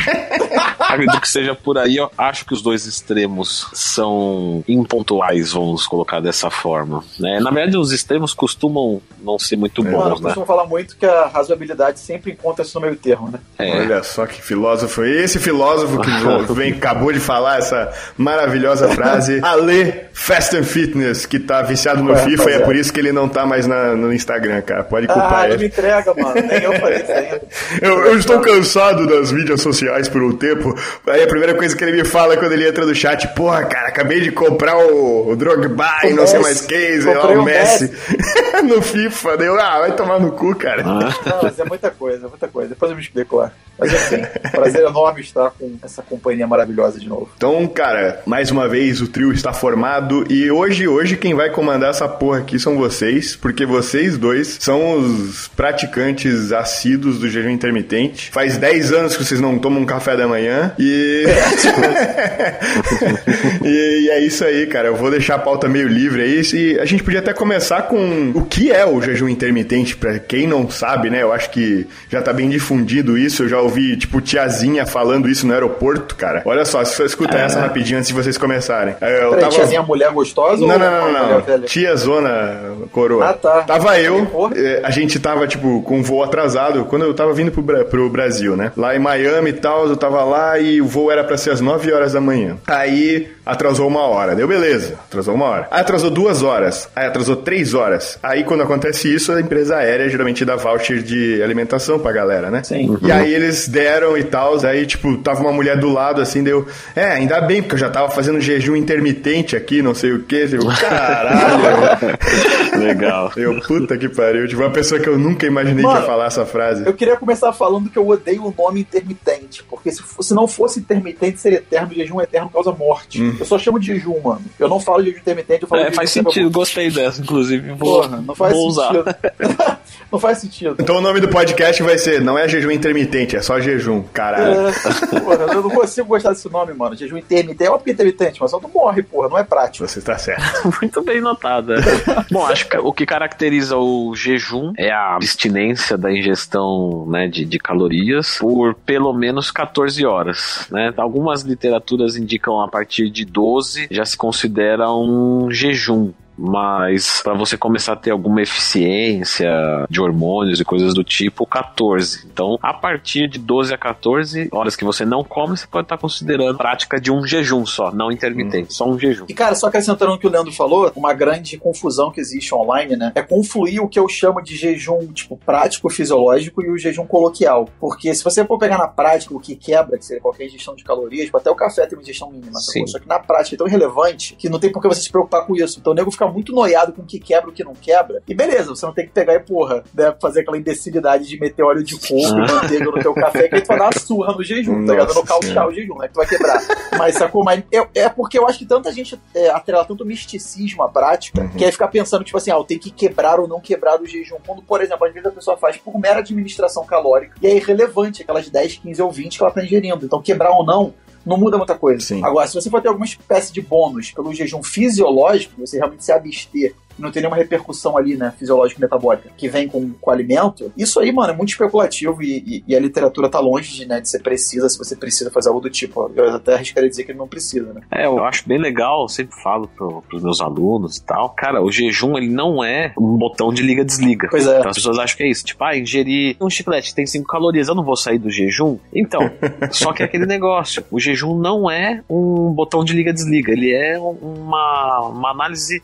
acredito 0.79 1.21
que 1.21 1.29
seja 1.29 1.55
por 1.55 1.77
aí. 1.77 1.97
Eu 1.97 2.09
acho 2.17 2.45
que 2.45 2.53
os 2.53 2.61
dois 2.61 2.85
extremos 2.85 3.67
são 3.73 4.63
impontuais, 4.67 5.53
vamos 5.53 5.85
colocar 5.85 6.19
dessa 6.19 6.49
forma. 6.49 7.03
Né? 7.19 7.39
Na 7.39 7.51
verdade, 7.51 7.77
os 7.77 7.91
extremos 7.91 8.33
costumam 8.33 9.01
não 9.21 9.37
ser 9.37 9.57
muito 9.57 9.83
bons, 9.83 9.91
Mano, 9.91 10.15
né? 10.15 10.21
costumam 10.21 10.45
falar 10.45 10.65
muito 10.65 10.95
que 10.97 11.05
a 11.05 11.27
razoabilidade 11.27 11.99
sempre 11.99 12.31
encontra-se 12.31 12.73
no 12.75 12.81
meio 12.81 12.95
termo, 12.95 13.29
né? 13.29 13.39
É. 13.57 13.81
Olha 13.81 14.03
só 14.03 14.25
que 14.25 14.41
filósofo. 14.41 15.03
Esse 15.03 15.39
filósofo 15.39 15.99
que 16.01 16.09
vem, 16.53 16.73
acabou 16.73 17.11
de 17.11 17.19
falar 17.19 17.57
essa 17.57 17.93
maravilhosa 18.17 18.89
frase. 18.89 19.39
Ale 19.43 20.07
Fast 20.13 20.55
and 20.55 20.63
Fitness, 20.63 21.25
que 21.25 21.39
tá 21.39 21.61
viciado 21.61 22.03
no 22.03 22.15
FIFA 22.15 22.49
e 22.49 22.53
é 22.53 22.59
por 22.59 22.75
isso 22.75 22.91
que 22.91 22.99
ele 22.99 23.11
não 23.11 23.27
tá 23.27 23.45
mais 23.45 23.67
na, 23.67 23.95
no 23.95 24.13
Instagram, 24.13 24.61
cara. 24.61 24.83
Pode 24.83 25.07
culpar 25.07 25.41
ah, 25.41 25.49
ele. 25.49 25.57
me 25.57 25.65
entrega, 25.67 26.13
mano. 26.13 26.35
Nem 26.35 26.63
eu 26.63 26.73
falei 26.79 27.01
isso 27.01 27.11
ainda. 27.11 27.41
Eu, 27.81 28.05
eu 28.05 28.17
estou 28.17 28.39
cansado 28.39 29.07
das 29.07 29.31
mídias 29.31 29.61
sociais 29.61 29.96
por 30.05 30.21
um 30.21 30.33
tempo. 30.33 30.75
Aí 31.07 31.23
a 31.23 31.27
primeira 31.27 31.53
coisa 31.53 31.75
que 31.75 31.83
ele 31.83 31.93
me 31.93 32.03
fala 32.03 32.35
quando 32.35 32.51
ele 32.51 32.67
entra 32.67 32.85
no 32.85 32.93
chat, 32.93 33.27
porra, 33.29 33.63
cara, 33.63 33.87
acabei 33.87 34.19
de 34.19 34.31
comprar 34.31 34.77
o, 34.77 35.29
o 35.29 35.35
Drogba 35.35 35.99
e 36.03 36.13
não 36.13 36.27
sei 36.27 36.39
mais 36.39 36.61
quem, 36.61 36.99
lá, 36.99 37.27
o 37.27 37.43
Messi. 37.43 37.85
Messi. 37.85 38.63
no 38.67 38.81
FIFA. 38.81 39.37
Deu, 39.37 39.59
ah, 39.59 39.79
vai 39.79 39.95
tomar 39.95 40.19
no 40.19 40.31
cu, 40.33 40.53
cara. 40.55 40.83
Ah. 40.85 41.15
Não, 41.25 41.43
mas 41.43 41.57
é 41.57 41.63
muita 41.63 41.89
coisa, 41.89 42.25
é 42.25 42.29
muita 42.29 42.47
coisa. 42.47 42.69
Depois 42.69 42.91
eu 42.91 42.97
me 42.97 43.03
explico 43.03 43.37
lá. 43.37 43.51
Mas 43.79 43.93
enfim, 43.93 44.25
prazer 44.51 44.83
enorme 44.85 45.21
estar 45.21 45.51
com 45.51 45.77
essa 45.83 46.01
companhia 46.01 46.47
maravilhosa 46.47 46.99
de 46.99 47.07
novo. 47.07 47.29
Então, 47.37 47.67
cara, 47.67 48.21
mais 48.25 48.49
uma 48.49 48.67
vez 48.67 49.01
o 49.01 49.07
trio 49.07 49.31
está 49.31 49.53
formado 49.53 50.25
e 50.29 50.49
hoje, 50.49 50.87
hoje 50.87 51.15
quem 51.15 51.35
vai 51.35 51.51
comandar 51.51 51.91
essa 51.91 52.07
porra 52.07 52.39
aqui 52.39 52.57
são 52.57 52.75
vocês, 52.75 53.35
porque 53.35 53.65
vocês 53.65 54.17
dois 54.17 54.57
são 54.59 54.97
os 54.97 55.47
praticantes 55.49 56.51
assíduos 56.51 57.19
do 57.19 57.29
jejum 57.29 57.51
intermitente. 57.51 58.31
Faz 58.31 58.57
10 58.57 58.93
anos 58.93 59.15
que 59.15 59.23
vocês 59.23 59.39
não 59.39 59.59
tomam 59.59 59.85
café 59.87 60.15
da 60.15 60.27
manhã 60.27 60.71
e... 60.77 61.25
e, 63.63 64.05
e 64.05 64.09
é 64.09 64.19
isso 64.19 64.45
aí, 64.45 64.67
cara. 64.67 64.89
Eu 64.89 64.95
vou 64.95 65.09
deixar 65.09 65.35
a 65.35 65.39
pauta 65.39 65.67
meio 65.67 65.87
livre 65.87 66.21
aí 66.21 66.41
e 66.53 66.79
a 66.79 66.85
gente 66.85 67.03
podia 67.03 67.19
até 67.19 67.33
começar 67.33 67.83
com 67.83 68.31
o 68.35 68.43
que 68.43 68.71
é 68.71 68.85
o 68.85 69.01
jejum 69.01 69.27
intermitente, 69.27 69.95
para 69.95 70.19
quem 70.19 70.47
não 70.47 70.69
sabe, 70.69 71.09
né? 71.09 71.21
Eu 71.21 71.33
acho 71.33 71.49
que 71.49 71.87
já 72.09 72.21
tá 72.21 72.31
bem 72.31 72.49
difundido 72.49 73.17
isso, 73.17 73.43
eu 73.43 73.49
já 73.49 73.59
ouvi, 73.59 73.97
tipo, 73.97 74.21
tiazinha 74.21 74.85
falando 74.85 75.29
isso 75.29 75.47
no 75.47 75.53
aeroporto, 75.53 76.15
cara. 76.15 76.41
Olha 76.45 76.65
só, 76.65 76.83
se 76.83 76.95
você 76.95 77.05
escuta 77.05 77.37
ah. 77.37 77.41
essa 77.41 77.59
rapidinho 77.59 77.97
antes 77.97 78.09
de 78.09 78.13
vocês 78.13 78.37
começarem. 78.37 78.95
É, 79.01 79.23
eu 79.23 79.29
Peraí, 79.29 79.41
tava... 79.41 79.55
tiazinha 79.55 79.81
mulher 79.81 80.11
gostosa 80.11 80.65
não, 80.65 80.73
ou 80.73 80.79
não, 80.79 81.11
não, 81.11 81.43
não. 81.47 81.61
Tia 81.61 81.95
Zona 81.95 82.75
Coroa. 82.91 83.29
Ah, 83.29 83.33
tá. 83.33 83.61
Tava 83.63 83.99
eu, 83.99 84.27
é, 84.55 84.81
a 84.83 84.91
gente 84.91 85.19
tava, 85.19 85.47
tipo, 85.47 85.81
com 85.81 85.99
um 85.99 86.03
voo 86.03 86.23
atrasado, 86.23 86.85
quando 86.85 87.03
eu 87.03 87.13
tava 87.13 87.33
vindo 87.33 87.51
pro, 87.51 87.85
pro 87.85 88.09
Brasil, 88.09 88.55
né? 88.55 88.71
Lá 88.75 88.95
em 88.95 88.99
Miami 88.99 89.49
e 89.49 89.53
tal, 89.53 89.76
eu 89.85 89.97
tava 89.97 90.23
lá 90.23 90.59
e 90.59 90.81
o 90.81 90.85
voo 90.85 91.11
era 91.11 91.23
pra 91.23 91.37
ser 91.37 91.51
às 91.51 91.61
9 91.61 91.91
horas 91.91 92.13
da 92.13 92.21
manhã. 92.21 92.57
Aí 92.67 93.31
atrasou 93.47 93.87
uma 93.87 94.01
hora. 94.01 94.35
Deu 94.35 94.47
beleza, 94.47 94.95
atrasou 95.07 95.35
uma 95.35 95.45
hora. 95.45 95.67
Aí 95.71 95.81
atrasou 95.81 96.09
duas 96.09 96.43
horas. 96.43 96.89
Aí 96.95 97.07
atrasou 97.07 97.35
três 97.35 97.73
horas. 97.73 98.19
Aí 98.21 98.43
quando 98.43 98.63
acontece 98.63 99.13
isso, 99.13 99.31
a 99.31 99.41
empresa 99.41 99.77
aérea 99.77 100.09
geralmente 100.09 100.43
dá 100.45 100.55
voucher 100.55 101.01
de 101.01 101.41
alimentação 101.41 101.99
pra 101.99 102.11
galera, 102.11 102.49
né? 102.51 102.63
Sim. 102.63 102.97
E 103.01 103.11
aí 103.11 103.33
eles 103.33 103.67
deram 103.67 104.17
e 104.17 104.23
tal. 104.23 104.57
Aí, 104.65 104.85
tipo, 104.85 105.17
tava 105.17 105.41
uma 105.41 105.51
mulher 105.51 105.77
do 105.77 105.89
lado 105.91 106.21
assim, 106.21 106.43
deu. 106.43 106.67
É, 106.95 107.05
ainda 107.05 107.39
bem, 107.41 107.61
porque 107.61 107.75
eu 107.75 107.79
já 107.79 107.89
tava 107.89 108.09
fazendo 108.09 108.39
jejum 108.39 108.75
intermitente 108.75 109.55
aqui, 109.55 109.81
não 109.81 109.93
sei 109.93 110.13
o 110.13 110.23
que. 110.23 110.47
Eu, 110.51 110.65
caralho. 110.79 111.97
Legal. 112.77 113.31
Eu, 113.35 113.59
puta 113.61 113.97
que 113.97 114.09
pariu. 114.09 114.47
Tipo, 114.47 114.61
uma 114.61 114.71
pessoa 114.71 114.99
que 114.99 115.07
eu 115.07 115.17
nunca 115.17 115.45
imaginei 115.45 115.83
Mano, 115.83 115.95
que 115.95 116.01
ia 116.01 116.07
falar 116.07 116.25
essa 116.27 116.45
frase. 116.45 116.85
Eu 116.85 116.93
queria 116.93 117.15
começar 117.17 117.51
falando 117.53 117.89
que 117.89 117.97
eu 117.97 118.07
odeio 118.07 118.45
o 118.45 118.53
nome 118.57 118.81
intermitente. 118.81 119.63
Porque 119.63 119.91
se, 119.91 120.01
se 120.21 120.33
não 120.33 120.47
fosse 120.47 120.79
intermitente, 120.79 121.39
seria 121.39 121.59
eterno. 121.59 121.93
Jejum 121.93 122.21
eterno 122.21 122.49
causa 122.49 122.71
morte. 122.71 123.21
Hum. 123.21 123.36
Eu 123.39 123.45
só 123.45 123.57
chamo 123.57 123.79
de 123.79 123.87
jejum, 123.87 124.19
mano. 124.21 124.41
Eu 124.59 124.67
não 124.67 124.79
falo 124.79 125.01
de 125.01 125.09
jejum 125.09 125.19
intermitente, 125.19 125.63
eu 125.63 125.67
falo 125.67 125.81
é, 125.81 125.89
de 125.89 125.95
faz 125.95 126.09
sentido, 126.09 126.49
gostei 126.49 126.89
dessa, 126.89 127.21
inclusive. 127.21 127.71
Vou, 127.73 128.01
Porra, 128.01 128.21
não 128.21 128.35
faz 128.35 128.53
vou 128.53 128.71
sentido. 128.71 129.01
usar. 129.01 129.81
não 130.11 130.19
faz 130.19 130.37
sentido. 130.39 130.75
Então 130.79 130.97
o 130.97 131.01
nome 131.01 131.19
do 131.19 131.27
podcast 131.27 131.81
vai 131.83 131.97
ser 131.97 132.21
Não 132.21 132.37
é 132.37 132.47
jejum 132.47 132.71
intermitente, 132.71 133.35
é 133.35 133.41
só 133.41 133.59
jejum, 133.59 134.03
caralho. 134.13 134.67
É, 134.67 135.19
porra, 135.19 135.53
eu 135.53 135.61
não 135.61 135.69
consigo 135.69 136.07
gostar 136.07 136.29
desse 136.29 136.49
nome, 136.49 136.73
mano. 136.73 136.95
Jejum 136.95 137.17
intermitente 137.17 137.67
é 137.67 137.71
óbvio 137.71 137.93
intermitente, 137.93 138.39
mas 138.41 138.51
só 138.51 138.59
tu 138.59 138.69
morre, 138.69 139.03
porra, 139.03 139.29
não 139.29 139.37
é 139.37 139.43
prático. 139.43 139.87
Você 139.87 139.99
está 139.99 140.17
certo. 140.17 140.43
Muito 140.81 141.01
bem 141.03 141.21
notado. 141.21 141.73
Bom, 142.31 142.45
acho 142.45 142.67
que 142.67 142.77
o 142.77 142.93
que 142.93 143.05
caracteriza 143.05 143.77
o 143.77 144.15
jejum 144.15 144.73
é 144.77 144.91
a 144.91 145.15
abstinência 145.15 145.97
da 145.97 146.11
ingestão 146.11 147.05
né, 147.07 147.27
de, 147.27 147.45
de 147.45 147.59
calorias 147.59 148.37
por 148.39 148.73
pelo 148.73 149.13
menos 149.13 149.51
14 149.51 150.05
horas. 150.05 150.67
Né? 150.71 150.93
Algumas 150.97 151.41
literaturas 151.41 152.15
indicam 152.15 152.61
a 152.61 152.67
partir 152.67 153.09
de 153.09 153.25
12 153.31 153.87
já 153.91 154.05
se 154.05 154.17
considera 154.17 154.91
um 154.91 155.51
jejum 155.51 156.13
mas 156.37 157.21
para 157.23 157.33
você 157.33 157.57
começar 157.57 157.93
a 157.93 157.95
ter 157.95 158.11
alguma 158.11 158.41
eficiência 158.41 159.49
de 159.89 159.99
hormônios 159.99 160.59
e 160.59 160.65
coisas 160.65 160.93
do 160.93 161.03
tipo, 161.03 161.45
14. 161.45 162.27
Então, 162.31 162.57
a 162.61 162.73
partir 162.73 163.27
de 163.27 163.39
12 163.39 163.73
a 163.73 163.77
14 163.77 164.49
horas 164.51 164.75
que 164.75 164.83
você 164.83 165.05
não 165.05 165.23
come, 165.23 165.57
você 165.57 165.65
pode 165.65 165.85
estar 165.85 165.97
considerando 165.97 166.57
prática 166.57 166.99
de 166.99 167.11
um 167.11 167.25
jejum 167.25 167.65
só, 167.65 167.91
não 167.91 168.11
intermitente, 168.11 168.67
hum. 168.67 168.71
só 168.71 168.87
um 168.87 168.99
jejum. 168.99 169.25
E 169.27 169.33
cara, 169.33 169.55
só 169.55 169.67
acrescentando 169.67 170.13
o 170.13 170.19
que 170.19 170.27
o 170.27 170.29
Leandro 170.29 170.51
falou, 170.51 170.91
uma 170.95 171.13
grande 171.13 171.57
confusão 171.57 172.11
que 172.11 172.19
existe 172.19 172.53
online, 172.53 172.95
né, 172.95 173.11
é 173.15 173.21
confluir 173.21 173.81
o 173.81 173.87
que 173.87 173.99
eu 173.99 174.07
chamo 174.07 174.41
de 174.41 174.55
jejum, 174.55 175.07
tipo, 175.07 175.37
prático, 175.37 175.89
fisiológico 175.89 176.61
e 176.61 176.69
o 176.69 176.77
jejum 176.77 177.05
coloquial. 177.05 177.67
Porque 177.79 178.13
se 178.13 178.23
você 178.23 178.45
for 178.45 178.57
pegar 178.57 178.77
na 178.77 178.87
prática 178.87 179.33
o 179.35 179.39
que 179.39 179.55
quebra, 179.55 179.97
que 179.97 180.05
seria 180.05 180.21
qualquer 180.21 180.45
ingestão 180.45 180.75
de 180.75 180.83
calorias, 180.83 181.25
tipo, 181.25 181.37
até 181.37 181.49
o 181.49 181.55
café 181.55 181.85
tem 181.85 181.97
uma 181.97 182.03
ingestão 182.03 182.29
mínima, 182.31 182.59
só 182.59 182.99
que 182.99 183.07
na 183.07 183.19
prática 183.19 183.55
é 183.55 183.57
tão 183.57 183.67
irrelevante 183.67 184.35
que 184.35 184.49
não 184.49 184.59
tem 184.59 184.71
por 184.71 184.81
que 184.81 184.87
você 184.87 185.01
se 185.01 185.09
preocupar 185.09 185.45
com 185.45 185.55
isso. 185.55 185.79
Então 185.79 185.93
o 185.93 185.95
nego 185.95 186.11
fica 186.11 186.26
muito 186.27 186.53
noiado 186.53 186.93
com 186.93 187.01
o 187.01 187.05
que 187.05 187.19
quebra 187.19 187.49
e 187.49 187.53
o 187.53 187.55
que 187.55 187.63
não 187.63 187.73
quebra. 187.73 188.21
E 188.27 188.33
beleza, 188.33 188.69
você 188.69 188.85
não 188.85 188.93
tem 188.93 189.05
que 189.05 189.11
pegar 189.11 189.33
e, 189.35 189.39
porra, 189.39 189.83
né, 189.93 190.13
fazer 190.21 190.41
aquela 190.41 190.57
imbecilidade 190.57 191.27
de 191.27 191.39
meter 191.39 191.63
óleo 191.63 191.83
de 191.83 191.95
coco 191.95 192.15
e 192.15 192.25
ah. 192.25 192.53
manteiga 192.53 192.85
no 192.85 192.99
teu 192.99 193.13
café, 193.13 193.47
que 193.47 193.55
aí 193.55 193.61
tu 193.61 193.67
vai 193.67 193.77
dar 193.77 193.85
uma 193.85 193.99
surra 193.99 194.33
no 194.33 194.43
jejum, 194.43 194.85
tá 194.85 194.93
ligado? 194.93 195.13
Nocautear 195.13 195.67
o 195.67 195.71
jejum, 195.71 195.97
né? 195.97 196.07
Que 196.07 196.13
tu 196.13 196.17
vai 196.17 196.27
quebrar. 196.27 196.61
Mas 196.97 197.15
sacou? 197.15 197.43
Mas 197.43 197.63
é, 197.71 198.01
é 198.01 198.09
porque 198.09 198.37
eu 198.37 198.47
acho 198.47 198.59
que 198.59 198.65
tanta 198.65 198.91
gente 198.91 199.19
é, 199.33 199.49
atrela 199.49 199.85
tanto 199.85 200.05
misticismo 200.05 200.83
à 200.83 200.89
prática, 200.89 201.41
uhum. 201.41 201.49
que 201.49 201.65
aí 201.65 201.71
ficar 201.71 201.87
pensando, 201.87 202.23
tipo 202.23 202.37
assim, 202.37 202.51
ah, 202.51 202.55
eu 202.55 202.63
tenho 202.63 202.79
que 202.79 202.91
quebrar 202.91 203.39
ou 203.39 203.47
não 203.47 203.59
quebrar 203.59 204.01
o 204.01 204.05
jejum. 204.05 204.37
Quando, 204.45 204.61
por 204.61 204.81
exemplo, 204.81 205.05
às 205.05 205.13
vezes 205.13 205.27
a 205.27 205.31
pessoa 205.31 205.57
faz 205.57 205.77
por 205.77 205.97
mera 205.99 206.19
administração 206.19 206.85
calórica 206.85 207.35
e 207.41 207.47
é 207.47 207.55
irrelevante 207.55 208.21
aquelas 208.21 208.49
10, 208.49 208.77
15 208.77 209.01
ou 209.01 209.11
20 209.11 209.37
que 209.37 209.43
ela 209.43 209.51
tá 209.51 209.63
ingerindo. 209.63 210.05
Então, 210.05 210.21
quebrar 210.21 210.51
ou 210.51 210.65
não, 210.65 210.93
não 211.27 211.37
muda 211.37 211.57
muita 211.57 211.75
coisa. 211.75 211.99
Sim. 211.99 212.23
Agora, 212.23 212.47
se 212.47 212.55
você 212.55 212.69
for 212.69 212.81
ter 212.81 212.87
alguma 212.87 213.05
espécie 213.05 213.53
de 213.53 213.61
bônus 213.61 214.11
pelo 214.11 214.33
jejum 214.33 214.63
fisiológico, 214.63 215.53
você 215.59 215.77
realmente 215.77 216.03
se 216.03 216.11
abster 216.11 216.73
não 216.97 217.11
tem 217.11 217.21
nenhuma 217.21 217.37
repercussão 217.37 217.97
ali, 217.97 218.15
né, 218.15 218.33
fisiológica 218.37 218.79
e 218.79 218.83
metabólica, 218.83 219.29
que 219.35 219.47
vem 219.47 219.67
com, 219.67 219.91
com 219.93 220.09
o 220.09 220.13
alimento, 220.13 220.71
isso 220.77 220.99
aí, 220.99 221.11
mano, 221.11 221.33
é 221.33 221.35
muito 221.35 221.49
especulativo 221.49 222.21
e, 222.21 222.37
e, 222.37 222.63
e, 222.67 222.75
a 222.75 222.79
literatura 222.79 223.29
tá 223.29 223.39
longe 223.39 223.73
de, 223.73 223.85
né, 223.85 224.01
de 224.01 224.09
ser 224.09 224.19
precisa, 224.19 224.69
se 224.69 224.77
você 224.77 224.95
precisa 224.95 225.31
fazer 225.31 225.49
algo 225.49 225.61
do 225.61 225.69
tipo. 225.69 226.11
Eu 226.15 226.35
até 226.35 226.55
arriscaria 226.55 226.89
dizer 226.89 227.03
que 227.03 227.11
ele 227.11 227.17
não 227.17 227.27
precisa, 227.27 227.73
né? 227.73 227.81
É, 227.91 228.05
eu 228.05 228.23
acho 228.23 228.47
bem 228.47 228.57
legal, 228.57 229.03
eu 229.03 229.07
sempre 229.07 229.35
falo 229.41 229.67
pro, 229.67 230.01
pros 230.03 230.23
meus 230.23 230.41
alunos 230.41 230.97
e 230.97 231.03
tal. 231.03 231.29
Cara, 231.29 231.61
o 231.61 231.71
jejum, 231.71 232.17
ele 232.17 232.29
não 232.29 232.63
é 232.63 232.93
um 232.99 233.17
botão 233.17 233.53
de 233.53 233.61
liga-desliga. 233.61 234.27
Pois 234.29 234.47
é. 234.47 234.59
Então 234.59 234.69
as 234.69 234.77
pessoas 234.77 234.99
acham 234.99 235.17
que 235.17 235.23
é 235.23 235.29
isso. 235.29 235.45
Tipo, 235.45 235.63
ah, 235.63 235.77
ingerir 235.77 236.35
um 236.41 236.49
chiclete 236.49 236.93
tem 236.93 237.05
5 237.05 237.27
calorias, 237.27 237.67
eu 237.67 237.75
não 237.75 237.83
vou 237.83 237.95
sair 237.95 238.17
do 238.17 238.29
jejum. 238.29 238.77
Então, 238.93 239.21
só 239.71 239.93
que 239.93 240.01
é 240.01 240.05
aquele 240.05 240.25
negócio. 240.25 240.83
O 240.91 240.99
jejum 240.99 241.37
não 241.37 241.69
é 241.69 242.01
um 242.09 242.51
botão 242.51 242.83
de 242.83 242.93
liga-desliga, 242.93 243.51
ele 243.51 243.73
é 243.73 243.99
uma, 243.99 245.09
uma 245.09 245.31
análise 245.31 245.81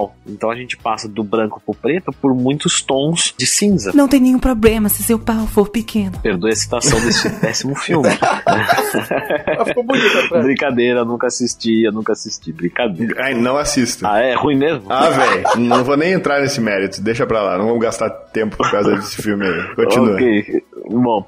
espectrual. 0.00 0.14
Então 0.26 0.50
a 0.50 0.56
gente 0.56 0.76
passa 0.76 1.08
do 1.08 1.22
branco 1.22 1.60
pro 1.64 1.74
preto 1.74 2.12
por 2.12 2.34
muitos 2.34 2.80
tons 2.80 3.34
de 3.36 3.46
cinza. 3.46 3.92
Não 3.94 4.08
tem 4.08 4.20
nenhum 4.20 4.38
problema 4.38 4.88
se 4.88 5.02
seu 5.02 5.18
pau 5.18 5.46
for 5.46 5.68
pequeno. 5.68 6.18
Perdoe 6.20 6.52
a 6.52 6.56
citação 6.56 7.00
desse 7.00 7.28
péssimo 7.40 7.74
filme. 7.74 8.08
Ficou 9.66 9.84
bonita, 9.84 10.42
Brincadeira, 10.42 11.04
nunca 11.04 11.26
assisti, 11.26 11.84
eu 11.84 11.92
nunca 11.92 12.12
assisti. 12.12 12.52
Brincadeira. 12.52 13.14
Ai, 13.22 13.34
não 13.34 13.56
assista. 13.56 14.10
Ah, 14.10 14.20
é? 14.20 14.34
Ruim 14.34 14.56
mesmo? 14.56 14.90
Ah, 14.90 15.10
velho, 15.10 15.44
não 15.58 15.84
vou 15.84 15.96
nem 15.96 16.12
entrar 16.12 16.40
nesse 16.40 16.60
mérito. 16.60 17.00
Deixa 17.02 17.26
pra 17.26 17.42
lá, 17.42 17.58
não 17.58 17.66
vamos 17.66 17.80
gastar 17.82 18.10
tempo 18.10 18.56
por 18.56 18.70
causa 18.70 18.94
desse 18.96 19.20
filme 19.20 19.46
aí. 19.46 19.74
Continua. 19.74 20.14
Ok, 20.14 20.64
bom. 20.90 21.26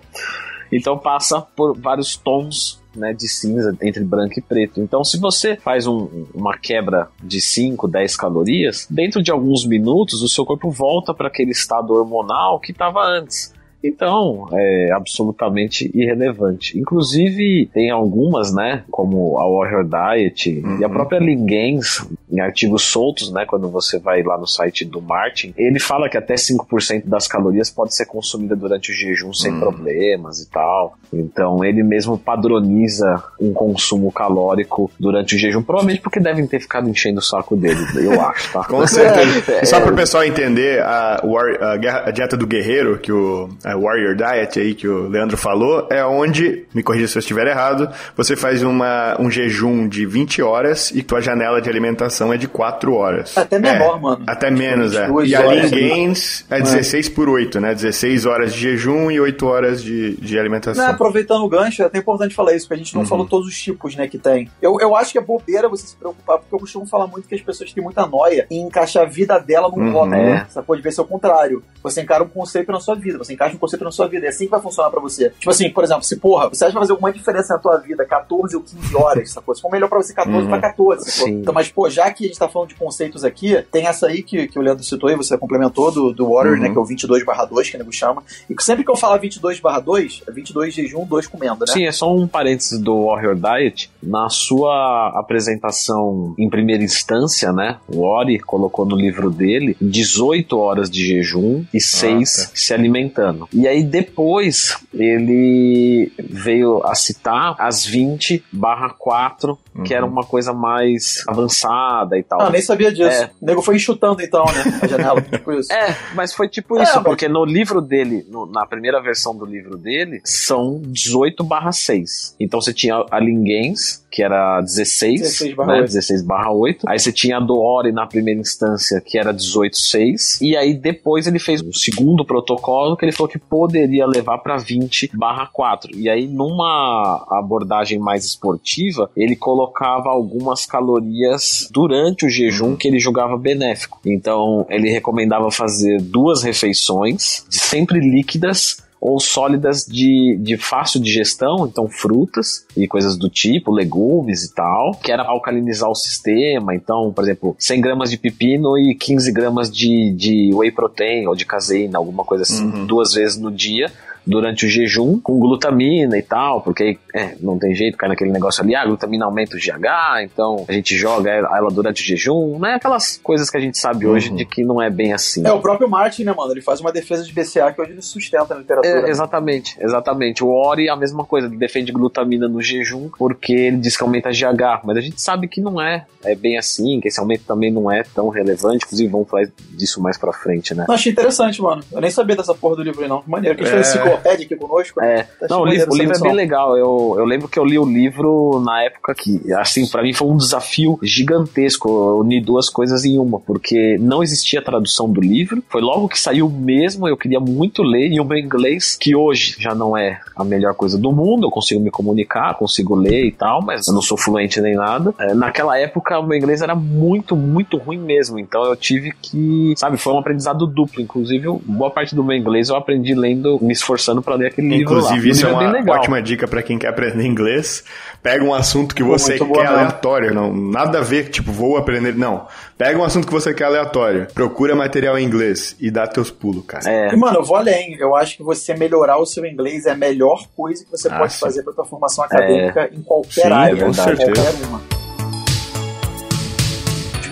Então 0.70 0.96
passa 0.96 1.40
por 1.54 1.76
vários 1.78 2.16
tons 2.16 2.81
né, 2.94 3.12
de 3.12 3.28
cinza 3.28 3.76
entre 3.82 4.04
branco 4.04 4.38
e 4.38 4.42
preto. 4.42 4.80
Então, 4.80 5.04
se 5.04 5.18
você 5.18 5.56
faz 5.56 5.86
um, 5.86 6.26
uma 6.34 6.56
quebra 6.56 7.08
de 7.22 7.40
5, 7.40 7.88
10 7.88 8.16
calorias, 8.16 8.86
dentro 8.90 9.22
de 9.22 9.30
alguns 9.30 9.66
minutos 9.66 10.22
o 10.22 10.28
seu 10.28 10.44
corpo 10.44 10.70
volta 10.70 11.14
para 11.14 11.28
aquele 11.28 11.50
estado 11.50 11.92
hormonal 11.92 12.60
que 12.60 12.72
estava 12.72 13.00
antes. 13.04 13.52
Então, 13.82 14.48
é 14.52 14.92
absolutamente 14.92 15.90
irrelevante. 15.92 16.78
Inclusive, 16.78 17.68
tem 17.72 17.90
algumas, 17.90 18.54
né, 18.54 18.84
como 18.90 19.38
a 19.38 19.46
Warrior 19.48 19.84
Diet 19.84 20.62
uhum. 20.64 20.78
e 20.78 20.84
a 20.84 20.86
uhum. 20.86 20.92
própria 20.92 21.18
Lingains, 21.18 22.06
em 22.30 22.40
artigos 22.40 22.84
soltos, 22.84 23.32
né, 23.32 23.44
quando 23.46 23.68
você 23.68 23.98
vai 23.98 24.22
lá 24.22 24.38
no 24.38 24.46
site 24.46 24.84
do 24.84 25.00
Martin, 25.00 25.52
ele 25.56 25.80
fala 25.80 26.08
que 26.08 26.16
até 26.16 26.34
5% 26.34 27.06
das 27.06 27.26
calorias 27.26 27.70
pode 27.70 27.94
ser 27.94 28.06
consumida 28.06 28.54
durante 28.54 28.92
o 28.92 28.94
jejum 28.94 29.32
sem 29.32 29.52
uhum. 29.52 29.60
problemas 29.60 30.40
e 30.40 30.48
tal. 30.48 30.96
Então, 31.12 31.64
ele 31.64 31.82
mesmo 31.82 32.16
padroniza 32.16 33.22
um 33.40 33.52
consumo 33.52 34.10
calórico 34.12 34.90
durante 34.98 35.34
o 35.34 35.38
jejum, 35.38 35.62
provavelmente 35.62 36.00
porque 36.00 36.20
devem 36.20 36.46
ter 36.46 36.60
ficado 36.60 36.88
enchendo 36.88 37.18
o 37.18 37.22
saco 37.22 37.56
dele, 37.56 37.80
eu 37.96 38.20
acho, 38.20 38.52
tá? 38.52 38.64
Com 38.64 38.86
certeza. 38.86 39.52
É, 39.52 39.64
Só 39.64 39.80
para 39.80 39.92
o 39.92 39.96
pessoal 39.96 40.24
entender, 40.24 40.80
a, 40.82 41.20
a, 41.22 42.08
a, 42.08 42.10
dieta 42.10 42.36
do 42.36 42.46
guerreiro, 42.46 42.98
que 42.98 43.12
o 43.12 43.48
Warrior 43.76 44.14
Diet 44.14 44.58
aí 44.58 44.74
que 44.74 44.88
o 44.88 45.08
Leandro 45.08 45.36
falou, 45.36 45.86
é 45.90 46.04
onde, 46.04 46.64
me 46.74 46.82
corrija 46.82 47.06
se 47.08 47.18
eu 47.18 47.20
estiver 47.20 47.46
errado, 47.46 47.88
você 48.16 48.36
faz 48.36 48.62
uma, 48.62 49.16
um 49.20 49.30
jejum 49.30 49.88
de 49.88 50.06
20 50.06 50.42
horas 50.42 50.90
e 50.90 51.02
tua 51.02 51.20
janela 51.20 51.60
de 51.60 51.68
alimentação 51.68 52.32
é 52.32 52.36
de 52.36 52.48
4 52.48 52.94
horas. 52.94 53.36
Até 53.36 53.58
menor, 53.58 53.96
é, 53.96 54.00
mano. 54.00 54.24
Até 54.26 54.50
menos, 54.50 54.94
é. 54.94 55.08
E 55.24 55.34
a 55.34 55.40
Lean 55.40 55.68
Gains 55.68 56.44
é 56.50 56.60
16 56.60 57.08
por 57.10 57.28
8, 57.28 57.60
né? 57.60 57.74
16 57.74 58.26
horas 58.26 58.52
de 58.54 58.60
jejum 58.60 59.10
e 59.10 59.20
8 59.20 59.46
horas 59.46 59.82
de, 59.82 60.16
de 60.16 60.38
alimentação. 60.38 60.84
Não, 60.84 60.92
aproveitando 60.92 61.42
o 61.42 61.48
gancho, 61.48 61.82
é 61.82 61.86
até 61.86 61.98
importante 61.98 62.34
falar 62.34 62.54
isso, 62.54 62.66
porque 62.66 62.80
a 62.80 62.84
gente 62.84 62.94
não 62.94 63.02
uhum. 63.02 63.08
falou 63.08 63.26
todos 63.26 63.48
os 63.48 63.60
tipos, 63.60 63.94
né, 63.96 64.08
que 64.08 64.18
tem. 64.18 64.50
Eu, 64.60 64.78
eu 64.80 64.94
acho 64.96 65.12
que 65.12 65.18
é 65.18 65.20
bobeira 65.20 65.68
você 65.68 65.86
se 65.86 65.96
preocupar, 65.96 66.38
porque 66.38 66.54
eu 66.54 66.58
costumo 66.58 66.86
falar 66.86 67.06
muito 67.06 67.28
que 67.28 67.34
as 67.34 67.40
pessoas 67.40 67.72
têm 67.72 67.82
muita 67.82 68.06
noia 68.06 68.46
em 68.50 68.66
encaixar 68.66 69.04
a 69.04 69.06
vida 69.06 69.38
dela 69.38 69.68
num 69.68 69.76
uhum. 69.76 69.92
rótulo, 69.92 70.10
né? 70.10 70.46
Você 70.48 70.62
pode 70.62 70.82
ver 70.82 70.92
ser 70.92 71.00
o 71.00 71.04
contrário. 71.04 71.62
Você 71.82 72.02
encara 72.02 72.22
um 72.22 72.28
conceito 72.28 72.70
na 72.70 72.80
sua 72.80 72.94
vida, 72.94 73.18
você 73.18 73.32
encaixa 73.32 73.56
um 73.56 73.58
conceito 73.62 73.84
na 73.84 73.92
sua 73.92 74.08
vida, 74.08 74.26
é 74.26 74.28
assim 74.28 74.44
que 74.46 74.50
vai 74.50 74.60
funcionar 74.60 74.90
pra 74.90 75.00
você. 75.00 75.30
Tipo 75.30 75.50
assim, 75.50 75.70
por 75.70 75.84
exemplo, 75.84 76.02
se 76.02 76.16
porra, 76.16 76.48
você 76.48 76.64
acha 76.64 76.72
que 76.72 76.74
vai 76.74 76.82
fazer 76.82 76.92
alguma 76.92 77.12
diferença 77.12 77.54
na 77.54 77.60
tua 77.60 77.78
vida 77.78 78.04
14 78.04 78.56
ou 78.56 78.62
15 78.62 78.96
horas, 78.96 79.30
sacou? 79.30 79.54
Se 79.54 79.62
for 79.62 79.70
melhor 79.70 79.88
pra 79.88 80.02
você 80.02 80.12
14, 80.12 80.42
uhum. 80.42 80.48
pra 80.48 80.60
14, 80.60 81.10
sacou? 81.10 81.28
Então, 81.28 81.54
mas, 81.54 81.68
pô, 81.68 81.88
já 81.88 82.10
que 82.10 82.24
a 82.24 82.26
gente 82.26 82.38
tá 82.38 82.48
falando 82.48 82.70
de 82.70 82.74
conceitos 82.74 83.24
aqui, 83.24 83.62
tem 83.70 83.86
essa 83.86 84.08
aí 84.08 84.22
que, 84.22 84.48
que 84.48 84.58
o 84.58 84.62
Leandro 84.62 84.82
citou 84.82 85.08
aí, 85.08 85.16
você 85.16 85.38
complementou 85.38 85.90
do, 85.92 86.12
do 86.12 86.32
Warrior, 86.32 86.56
né, 86.56 86.62
uhum. 86.62 86.68
né, 86.68 86.72
que 86.72 86.78
é 86.78 86.80
o 86.80 86.84
22 86.84 87.22
2, 87.50 87.70
que 87.70 87.76
o 87.76 87.78
nego 87.78 87.92
chama. 87.92 88.22
E 88.50 88.62
sempre 88.62 88.84
que 88.84 88.90
eu 88.90 88.96
falo 88.96 89.18
22 89.18 89.60
2, 89.84 90.22
é 90.26 90.32
22 90.32 90.74
jejum, 90.74 91.06
2 91.06 91.26
comendo, 91.26 91.60
né? 91.60 91.72
Sim, 91.72 91.84
é 91.84 91.92
só 91.92 92.12
um 92.12 92.26
parênteses 92.26 92.78
do 92.78 93.06
Warrior 93.06 93.36
Diet. 93.36 93.90
Na 94.02 94.28
sua 94.28 95.12
apresentação 95.14 96.34
em 96.38 96.48
primeira 96.48 96.82
instância, 96.82 97.52
né, 97.52 97.78
o 97.88 98.00
Ori 98.02 98.38
colocou 98.38 98.84
no 98.84 98.96
livro 98.96 99.30
dele 99.30 99.76
18 99.80 100.58
horas 100.58 100.90
de 100.90 101.06
jejum 101.06 101.64
e 101.72 101.80
6 101.80 102.12
ah, 102.12 102.42
tá. 102.42 102.50
se 102.54 102.74
alimentando. 102.74 103.48
E 103.52 103.68
aí 103.68 103.82
depois 103.82 104.78
ele 104.94 106.12
veio 106.18 106.82
a 106.84 106.94
citar 106.94 107.54
as 107.58 107.84
20 107.84 108.44
barra 108.50 108.90
4, 108.90 109.58
uhum. 109.74 109.84
que 109.84 109.94
era 109.94 110.04
uma 110.04 110.24
coisa 110.24 110.52
mais 110.52 111.22
avançada 111.26 112.18
e 112.18 112.22
tal. 112.22 112.40
Ah, 112.40 112.50
nem 112.50 112.62
sabia 112.62 112.92
disso. 112.92 113.22
É. 113.22 113.30
O 113.40 113.46
nego 113.46 113.62
foi 113.62 113.76
enxutando 113.76 114.22
então, 114.22 114.44
né? 114.44 114.80
A 114.80 114.86
janela, 114.86 115.20
tipo 115.30 115.52
isso. 115.52 115.72
É, 115.72 115.96
mas 116.14 116.32
foi 116.32 116.48
tipo 116.48 116.78
é, 116.78 116.82
isso, 116.82 116.96
mas... 116.96 117.04
porque 117.04 117.28
no 117.28 117.44
livro 117.44 117.80
dele, 117.80 118.26
no, 118.28 118.46
na 118.46 118.66
primeira 118.66 119.00
versão 119.00 119.36
do 119.36 119.44
livro 119.44 119.76
dele, 119.76 120.20
são 120.24 120.80
18 120.84 121.44
barra 121.44 121.72
6. 121.72 122.36
Então 122.40 122.60
você 122.60 122.72
tinha 122.72 123.04
a 123.10 123.18
Linguens, 123.18 124.01
que 124.12 124.22
era 124.22 124.60
16, 124.60 125.20
16 125.22 125.54
barra, 125.54 125.72
né, 125.72 125.78
8. 125.78 125.86
16 125.86 126.22
barra 126.22 126.52
8. 126.52 126.88
Aí 126.88 126.98
você 126.98 127.10
tinha 127.10 127.38
a 127.38 127.40
Doori 127.40 127.92
na 127.92 128.06
primeira 128.06 128.38
instância, 128.38 129.00
que 129.00 129.18
era 129.18 129.32
18.6. 129.32 130.38
E 130.42 130.54
aí 130.54 130.74
depois 130.74 131.26
ele 131.26 131.38
fez 131.38 131.62
um 131.62 131.72
segundo 131.72 132.22
protocolo 132.24 132.94
que 132.94 133.06
ele 133.06 133.12
falou 133.12 133.30
que 133.30 133.38
poderia 133.38 134.06
levar 134.06 134.38
para 134.38 134.58
20 134.58 135.10
barra 135.14 135.48
4. 135.50 135.96
E 135.96 136.10
aí 136.10 136.28
numa 136.28 137.24
abordagem 137.30 137.98
mais 137.98 138.26
esportiva, 138.26 139.10
ele 139.16 139.34
colocava 139.34 140.10
algumas 140.10 140.66
calorias 140.66 141.68
durante 141.72 142.26
o 142.26 142.28
jejum 142.28 142.76
que 142.76 142.88
ele 142.88 142.98
julgava 142.98 143.38
benéfico. 143.38 143.98
Então 144.04 144.66
ele 144.68 144.90
recomendava 144.90 145.50
fazer 145.50 146.02
duas 146.02 146.42
refeições, 146.42 147.46
sempre 147.48 147.98
líquidas, 147.98 148.81
ou 149.02 149.18
sólidas 149.18 149.84
de, 149.84 150.38
de 150.40 150.56
fácil 150.56 151.00
digestão, 151.00 151.66
então 151.66 151.88
frutas 151.88 152.64
e 152.76 152.86
coisas 152.86 153.16
do 153.16 153.28
tipo, 153.28 153.72
legumes 153.72 154.44
e 154.44 154.54
tal, 154.54 154.92
que 154.92 155.10
era 155.10 155.24
alcalinizar 155.24 155.90
o 155.90 155.94
sistema. 155.94 156.72
Então, 156.72 157.12
por 157.12 157.24
exemplo, 157.24 157.56
100 157.58 157.80
gramas 157.80 158.10
de 158.12 158.16
pepino 158.16 158.78
e 158.78 158.94
15 158.94 159.32
gramas 159.32 159.68
de, 159.68 160.12
de 160.12 160.54
whey 160.54 160.70
protein 160.70 161.26
ou 161.26 161.34
de 161.34 161.44
caseína, 161.44 161.98
alguma 161.98 162.22
coisa 162.22 162.44
assim, 162.44 162.64
uhum. 162.64 162.86
duas 162.86 163.12
vezes 163.12 163.36
no 163.36 163.50
dia 163.50 163.90
durante 164.26 164.66
o 164.66 164.68
jejum 164.68 165.18
com 165.20 165.38
glutamina 165.38 166.16
e 166.16 166.22
tal, 166.22 166.60
porque 166.60 166.98
é, 167.14 167.34
não 167.40 167.58
tem 167.58 167.74
jeito, 167.74 167.96
cai 167.96 168.08
naquele 168.08 168.30
negócio 168.30 168.62
ali, 168.62 168.74
ah, 168.74 168.84
glutamina 168.84 169.24
aumenta 169.24 169.56
o 169.56 169.58
GH, 169.58 170.22
então 170.24 170.64
a 170.68 170.72
gente 170.72 170.96
joga 170.96 171.30
ela 171.30 171.68
durante 171.70 172.02
o 172.02 172.04
jejum, 172.04 172.58
né? 172.58 172.74
Aquelas 172.74 173.18
coisas 173.22 173.50
que 173.50 173.56
a 173.56 173.60
gente 173.60 173.78
sabe 173.78 174.06
hoje 174.06 174.30
uhum. 174.30 174.36
de 174.36 174.44
que 174.44 174.64
não 174.64 174.80
é 174.80 174.90
bem 174.90 175.12
assim. 175.12 175.46
É, 175.46 175.52
o 175.52 175.60
próprio 175.60 175.88
Martin, 175.88 176.24
né, 176.24 176.34
mano? 176.36 176.52
Ele 176.52 176.62
faz 176.62 176.80
uma 176.80 176.92
defesa 176.92 177.24
de 177.24 177.32
BCA 177.32 177.72
que 177.72 177.80
hoje 177.80 177.92
ele 177.92 178.02
sustenta 178.02 178.54
na 178.54 178.60
literatura. 178.60 179.06
É, 179.06 179.10
exatamente, 179.10 179.76
exatamente. 179.80 180.44
O 180.44 180.48
Ori, 180.48 180.88
a 180.88 180.96
mesma 180.96 181.24
coisa, 181.24 181.46
ele 181.46 181.56
defende 181.56 181.92
glutamina 181.92 182.48
no 182.48 182.62
jejum 182.62 183.08
porque 183.18 183.52
ele 183.52 183.78
diz 183.78 183.96
que 183.96 184.02
aumenta 184.02 184.30
GH, 184.30 184.84
mas 184.84 184.96
a 184.96 185.00
gente 185.00 185.20
sabe 185.20 185.48
que 185.48 185.60
não 185.60 185.80
é, 185.80 186.06
é 186.24 186.34
bem 186.34 186.56
assim, 186.56 187.00
que 187.00 187.08
esse 187.08 187.20
aumento 187.20 187.44
também 187.46 187.70
não 187.70 187.90
é 187.90 188.02
tão 188.02 188.28
relevante, 188.28 188.84
inclusive 188.84 189.10
vamos 189.10 189.28
falar 189.28 189.48
disso 189.70 190.00
mais 190.00 190.16
pra 190.16 190.32
frente, 190.32 190.74
né? 190.74 190.84
Eu 190.88 190.94
achei 190.94 191.12
interessante, 191.12 191.60
mano. 191.60 191.82
Eu 191.92 192.00
nem 192.00 192.10
sabia 192.10 192.36
dessa 192.36 192.54
porra 192.54 192.76
do 192.76 192.82
livro 192.82 193.02
aí, 193.02 193.08
não. 193.08 193.22
Maneiro, 193.26 193.56
que 193.56 193.64
a 193.64 193.66
gente 193.66 193.98
é... 193.98 194.11
enciclopédia 194.12 194.46
aqui 194.46 194.56
conosco. 194.56 195.02
É. 195.02 195.22
Tá 195.40 195.46
não, 195.48 195.62
o 195.62 195.66
livro, 195.66 195.92
o 195.92 195.96
livro 195.96 196.16
é 196.16 196.20
bem 196.20 196.32
legal. 196.32 196.76
Eu, 196.76 197.16
eu 197.18 197.24
lembro 197.24 197.48
que 197.48 197.58
eu 197.58 197.64
li 197.64 197.78
o 197.78 197.84
livro 197.84 198.60
na 198.64 198.82
época 198.84 199.14
que, 199.14 199.52
assim, 199.54 199.86
para 199.88 200.02
mim 200.02 200.12
foi 200.12 200.28
um 200.28 200.36
desafio 200.36 200.98
gigantesco. 201.02 201.88
Eu 201.88 202.18
uni 202.18 202.40
duas 202.40 202.68
coisas 202.68 203.04
em 203.04 203.18
uma, 203.18 203.40
porque 203.40 203.96
não 204.00 204.22
existia 204.22 204.62
tradução 204.62 205.10
do 205.10 205.20
livro. 205.20 205.62
Foi 205.68 205.80
logo 205.80 206.08
que 206.08 206.18
saiu 206.18 206.48
mesmo, 206.48 207.08
eu 207.08 207.16
queria 207.16 207.40
muito 207.40 207.82
ler, 207.82 208.12
e 208.12 208.20
o 208.20 208.24
meu 208.24 208.38
inglês, 208.38 208.96
que 208.96 209.14
hoje 209.14 209.56
já 209.58 209.74
não 209.74 209.96
é 209.96 210.20
a 210.36 210.44
melhor 210.44 210.74
coisa 210.74 210.98
do 210.98 211.12
mundo, 211.12 211.46
eu 211.46 211.50
consigo 211.50 211.80
me 211.80 211.90
comunicar, 211.90 212.54
consigo 212.54 212.94
ler 212.94 213.26
e 213.26 213.32
tal, 213.32 213.62
mas 213.62 213.88
eu 213.88 213.94
não 213.94 214.02
sou 214.02 214.16
fluente 214.16 214.60
nem 214.60 214.74
nada. 214.74 215.14
É, 215.18 215.34
naquela 215.34 215.78
época, 215.78 216.18
o 216.18 216.26
meu 216.26 216.36
inglês 216.36 216.62
era 216.62 216.74
muito, 216.74 217.36
muito 217.36 217.76
ruim 217.76 217.98
mesmo. 217.98 218.38
Então 218.38 218.64
eu 218.64 218.76
tive 218.76 219.12
que, 219.12 219.74
sabe, 219.76 219.96
foi 219.96 220.12
um 220.12 220.18
aprendizado 220.18 220.66
duplo. 220.66 221.00
Inclusive, 221.00 221.48
boa 221.64 221.90
parte 221.90 222.14
do 222.14 222.24
meu 222.24 222.36
inglês 222.36 222.68
eu 222.68 222.76
aprendi 222.76 223.14
lendo, 223.14 223.58
me 223.60 223.72
esforçando 223.72 224.01
para 224.22 224.34
ler 224.34 224.48
aquele 224.48 224.68
livro 224.68 224.94
Inclusive, 224.94 225.30
isso 225.30 225.46
é, 225.46 225.50
é 225.50 225.52
uma 225.52 225.92
ótima 225.92 226.20
dica 226.20 226.48
para 226.48 226.62
quem 226.62 226.78
quer 226.78 226.88
aprender 226.88 227.24
inglês. 227.24 227.84
Pega 228.22 228.44
um 228.44 228.54
assunto 228.54 228.94
que 228.94 229.02
você 229.02 229.38
quer 229.38 229.66
aleatório, 229.66 230.32
não, 230.32 230.54
nada 230.54 230.98
a 230.98 231.02
ver, 231.02 231.28
tipo, 231.28 231.52
vou 231.52 231.76
aprender, 231.76 232.14
não. 232.14 232.46
Pega 232.78 232.98
um 232.98 233.04
assunto 233.04 233.26
que 233.26 233.32
você 233.32 233.52
quer 233.52 233.64
aleatório, 233.64 234.26
procura 234.32 234.74
material 234.74 235.18
em 235.18 235.24
inglês 235.24 235.76
e 235.80 235.90
dá 235.90 236.06
teus 236.06 236.30
pulos, 236.30 236.64
cara. 236.66 236.88
É. 236.88 237.12
E, 237.12 237.16
mano, 237.16 237.38
eu 237.38 237.44
vou 237.44 237.56
além. 237.56 237.96
Eu 237.98 238.14
acho 238.14 238.36
que 238.36 238.42
você 238.42 238.74
melhorar 238.74 239.18
o 239.18 239.26
seu 239.26 239.44
inglês 239.44 239.86
é 239.86 239.90
a 239.90 239.96
melhor 239.96 240.46
coisa 240.56 240.84
que 240.84 240.90
você 240.90 241.08
ah, 241.08 241.18
pode 241.18 241.32
sim. 241.32 241.40
fazer 241.40 241.62
para 241.62 241.72
tua 241.72 241.84
formação 241.84 242.24
acadêmica 242.24 242.82
é. 242.82 242.94
em 242.94 243.02
qualquer 243.02 243.46
sim, 243.46 243.52
área, 243.52 243.84
com 243.84 243.92
certeza. 243.92 244.32
qualquer 244.32 244.66
uma 244.66 245.01